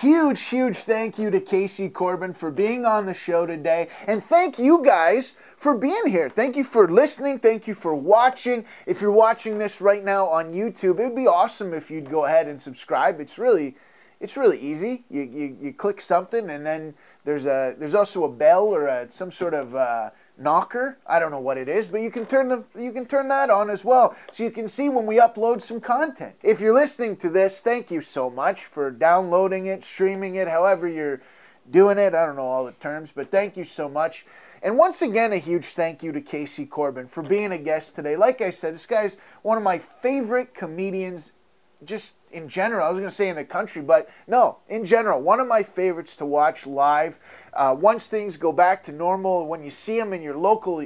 Huge, 0.00 0.42
huge 0.42 0.78
thank 0.78 1.16
you 1.16 1.30
to 1.30 1.40
Casey 1.40 1.88
Corbin 1.88 2.34
for 2.34 2.50
being 2.50 2.84
on 2.84 3.06
the 3.06 3.14
show 3.14 3.46
today. 3.46 3.88
And 4.08 4.22
thank 4.22 4.58
you 4.58 4.82
guys 4.84 5.36
for 5.56 5.76
being 5.76 6.08
here. 6.08 6.28
Thank 6.28 6.56
you 6.56 6.64
for 6.64 6.88
listening. 6.88 7.38
Thank 7.38 7.68
you 7.68 7.74
for 7.74 7.94
watching. 7.94 8.64
If 8.84 9.00
you're 9.00 9.12
watching 9.12 9.58
this 9.58 9.80
right 9.80 10.02
now 10.02 10.26
on 10.26 10.52
YouTube, 10.52 10.98
it 10.98 11.04
would 11.04 11.14
be 11.14 11.28
awesome 11.28 11.72
if 11.72 11.88
you'd 11.88 12.10
go 12.10 12.24
ahead 12.24 12.48
and 12.48 12.60
subscribe. 12.60 13.20
It's 13.20 13.38
really 13.38 13.76
it's 14.22 14.36
really 14.36 14.58
easy. 14.58 15.04
You, 15.10 15.22
you, 15.22 15.56
you 15.60 15.72
click 15.72 16.00
something 16.00 16.48
and 16.48 16.64
then 16.64 16.94
there's 17.24 17.44
a 17.44 17.74
there's 17.76 17.94
also 17.94 18.24
a 18.24 18.28
bell 18.28 18.66
or 18.66 18.86
a, 18.86 19.10
some 19.10 19.32
sort 19.32 19.52
of 19.52 19.74
uh, 19.74 20.10
knocker. 20.38 20.98
I 21.06 21.18
don't 21.18 21.32
know 21.32 21.40
what 21.40 21.58
it 21.58 21.68
is, 21.68 21.88
but 21.88 22.00
you 22.00 22.10
can 22.10 22.24
turn 22.26 22.48
the 22.48 22.64
you 22.78 22.92
can 22.92 23.04
turn 23.04 23.28
that 23.28 23.50
on 23.50 23.68
as 23.68 23.84
well, 23.84 24.16
so 24.30 24.44
you 24.44 24.50
can 24.50 24.68
see 24.68 24.88
when 24.88 25.06
we 25.06 25.16
upload 25.16 25.60
some 25.60 25.80
content. 25.80 26.36
If 26.42 26.60
you're 26.60 26.74
listening 26.74 27.16
to 27.18 27.28
this, 27.28 27.60
thank 27.60 27.90
you 27.90 28.00
so 28.00 28.30
much 28.30 28.64
for 28.64 28.90
downloading 28.90 29.66
it, 29.66 29.84
streaming 29.84 30.36
it, 30.36 30.48
however 30.48 30.88
you're 30.88 31.20
doing 31.70 31.98
it. 31.98 32.14
I 32.14 32.24
don't 32.24 32.36
know 32.36 32.42
all 32.42 32.64
the 32.64 32.72
terms, 32.72 33.12
but 33.12 33.30
thank 33.30 33.56
you 33.56 33.64
so 33.64 33.88
much. 33.88 34.24
And 34.62 34.78
once 34.78 35.02
again, 35.02 35.32
a 35.32 35.38
huge 35.38 35.66
thank 35.66 36.04
you 36.04 36.12
to 36.12 36.20
Casey 36.20 36.66
Corbin 36.66 37.08
for 37.08 37.22
being 37.22 37.50
a 37.50 37.58
guest 37.58 37.96
today. 37.96 38.16
Like 38.16 38.40
I 38.40 38.50
said, 38.50 38.74
this 38.74 38.86
guy's 38.86 39.18
one 39.42 39.58
of 39.58 39.64
my 39.64 39.78
favorite 39.78 40.54
comedians 40.54 41.32
just 41.84 42.16
in 42.32 42.48
general. 42.48 42.86
I 42.86 42.90
was 42.90 42.98
going 42.98 43.08
to 43.08 43.14
say 43.14 43.28
in 43.28 43.36
the 43.36 43.44
country, 43.44 43.82
but 43.82 44.08
no, 44.26 44.58
in 44.68 44.84
general, 44.84 45.20
one 45.20 45.40
of 45.40 45.46
my 45.46 45.62
favorites 45.62 46.16
to 46.16 46.26
watch 46.26 46.66
live. 46.66 47.18
Uh, 47.52 47.76
once 47.78 48.06
things 48.06 48.36
go 48.36 48.50
back 48.52 48.82
to 48.84 48.92
normal, 48.92 49.46
when 49.46 49.62
you 49.62 49.70
see 49.70 49.98
him 49.98 50.12
in 50.12 50.22
your 50.22 50.36
local 50.36 50.84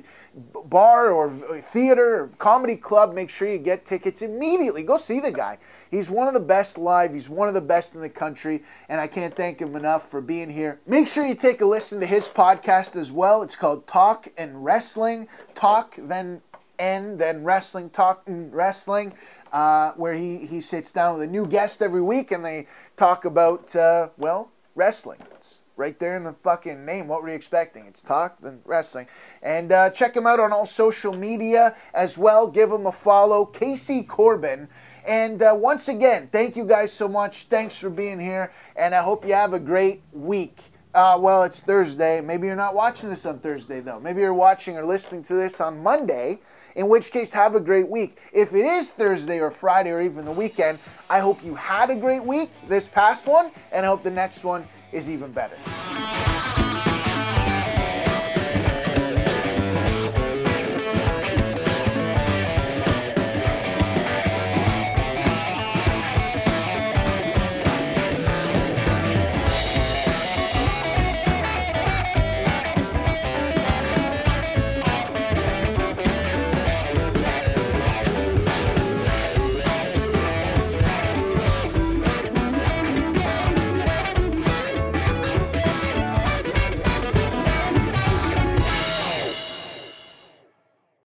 bar 0.65 1.11
or 1.11 1.31
theater 1.61 2.23
or 2.23 2.29
comedy 2.39 2.77
club, 2.77 3.15
make 3.15 3.31
sure 3.31 3.49
you 3.49 3.59
get 3.59 3.85
tickets 3.85 4.23
immediately. 4.23 4.83
Go 4.83 4.97
see 4.97 5.21
the 5.21 5.31
guy. 5.31 5.59
He's 5.91 6.11
one 6.11 6.27
of 6.27 6.35
the 6.35 6.41
best 6.41 6.77
live. 6.77 7.13
He's 7.13 7.29
one 7.29 7.47
of 7.49 7.55
the 7.55 7.61
best 7.61 7.95
in 7.95 8.01
the 8.01 8.09
country, 8.09 8.65
and 8.89 9.01
I 9.01 9.07
can't 9.07 9.35
thank 9.35 9.61
him 9.61 9.77
enough 9.77 10.11
for 10.11 10.21
being 10.21 10.51
here. 10.51 10.81
Make 10.87 11.07
sure 11.07 11.25
you 11.25 11.37
take 11.37 11.61
a 11.61 11.67
listen 11.67 12.01
to 12.01 12.07
his 12.07 12.29
podcast 12.29 12.97
as 12.97 13.13
well. 13.13 13.43
It's 13.43 13.57
called 13.57 13.87
Talk 13.87 14.29
and 14.37 14.65
Wrestling. 14.65 15.29
Talk, 15.55 15.95
then 15.97 16.43
N, 16.79 17.17
then 17.17 17.45
Wrestling, 17.45 17.91
Talk 17.91 18.23
and 18.27 18.53
Wrestling 18.53 19.15
uh, 19.57 19.93
where 19.93 20.13
he, 20.13 20.45
he 20.45 20.61
sits 20.61 20.93
down 20.93 21.15
with 21.15 21.27
a 21.27 21.33
new 21.33 21.47
guest 21.47 21.81
every 21.81 22.03
week 22.03 22.31
and 22.31 22.45
they 22.45 22.67
talk 22.95 23.25
about, 23.25 23.75
uh, 23.75 24.11
well, 24.19 24.51
wrestling. 24.75 25.19
It's 25.35 25.63
right 25.77 25.99
there 25.99 26.15
in 26.15 26.25
the 26.25 26.35
fucking 26.35 26.85
name. 26.85 27.09
What 27.09 27.23
were 27.23 27.31
you 27.31 27.35
expecting? 27.35 27.87
It's 27.87 28.03
talk, 28.03 28.37
then 28.43 28.61
wrestling. 28.67 29.07
And 29.43 29.73
uh, 29.73 29.89
check 29.89 30.15
him 30.15 30.27
out 30.27 30.41
on 30.41 30.53
all 30.53 30.67
social 30.67 31.15
media 31.15 31.75
as 31.95 32.19
well. 32.19 32.47
Give 32.47 32.71
him 32.71 32.85
a 32.85 32.93
follow. 32.93 33.47
Casey 33.47 34.03
Corbin. 34.03 34.69
And 35.07 35.43
uh, 35.43 35.55
once 35.59 35.89
again, 35.89 36.29
thank 36.31 36.55
you 36.55 36.67
guys 36.67 36.93
so 36.93 37.09
much. 37.09 37.45
Thanks 37.45 37.79
for 37.79 37.89
being 37.89 38.21
here. 38.21 38.53
And 38.77 38.95
I 38.95 39.01
hope 39.01 39.27
you 39.27 39.33
have 39.33 39.55
a 39.55 39.61
great 39.61 40.03
week. 40.13 40.59
Uh, 40.93 41.17
well, 41.19 41.45
it's 41.45 41.61
Thursday. 41.61 42.21
Maybe 42.21 42.47
you're 42.47 42.57
not 42.57 42.75
watching 42.75 43.09
this 43.09 43.25
on 43.25 43.39
Thursday, 43.39 43.81
though. 43.81 44.01
Maybe 44.01 44.21
you're 44.21 44.35
watching 44.35 44.77
or 44.77 44.85
listening 44.85 45.25
to 45.25 45.35
this 45.35 45.63
on 45.63 45.83
Monday, 45.83 46.41
in 46.77 46.89
which 46.89 47.11
case, 47.11 47.33
have 47.33 47.55
a 47.55 47.61
great 47.61 47.89
week. 47.89 48.19
If 48.33 48.53
it 48.55 48.65
is 48.65 48.91
Thursday 48.91 49.41
or 49.41 49.51
Friday 49.51 49.91
or 49.91 50.01
even 50.01 50.25
the 50.25 50.33
weekend, 50.33 50.79
I 51.11 51.21
hope 51.21 51.43
you 51.43 51.55
had 51.55 51.91
a 51.91 51.97
great 51.97 52.23
week, 52.23 52.51
this 52.69 52.87
past 52.87 53.27
one, 53.27 53.51
and 53.73 53.85
I 53.85 53.89
hope 53.89 54.03
the 54.03 54.11
next 54.11 54.45
one 54.45 54.69
is 54.93 55.11
even 55.11 55.33
better. 55.33 55.57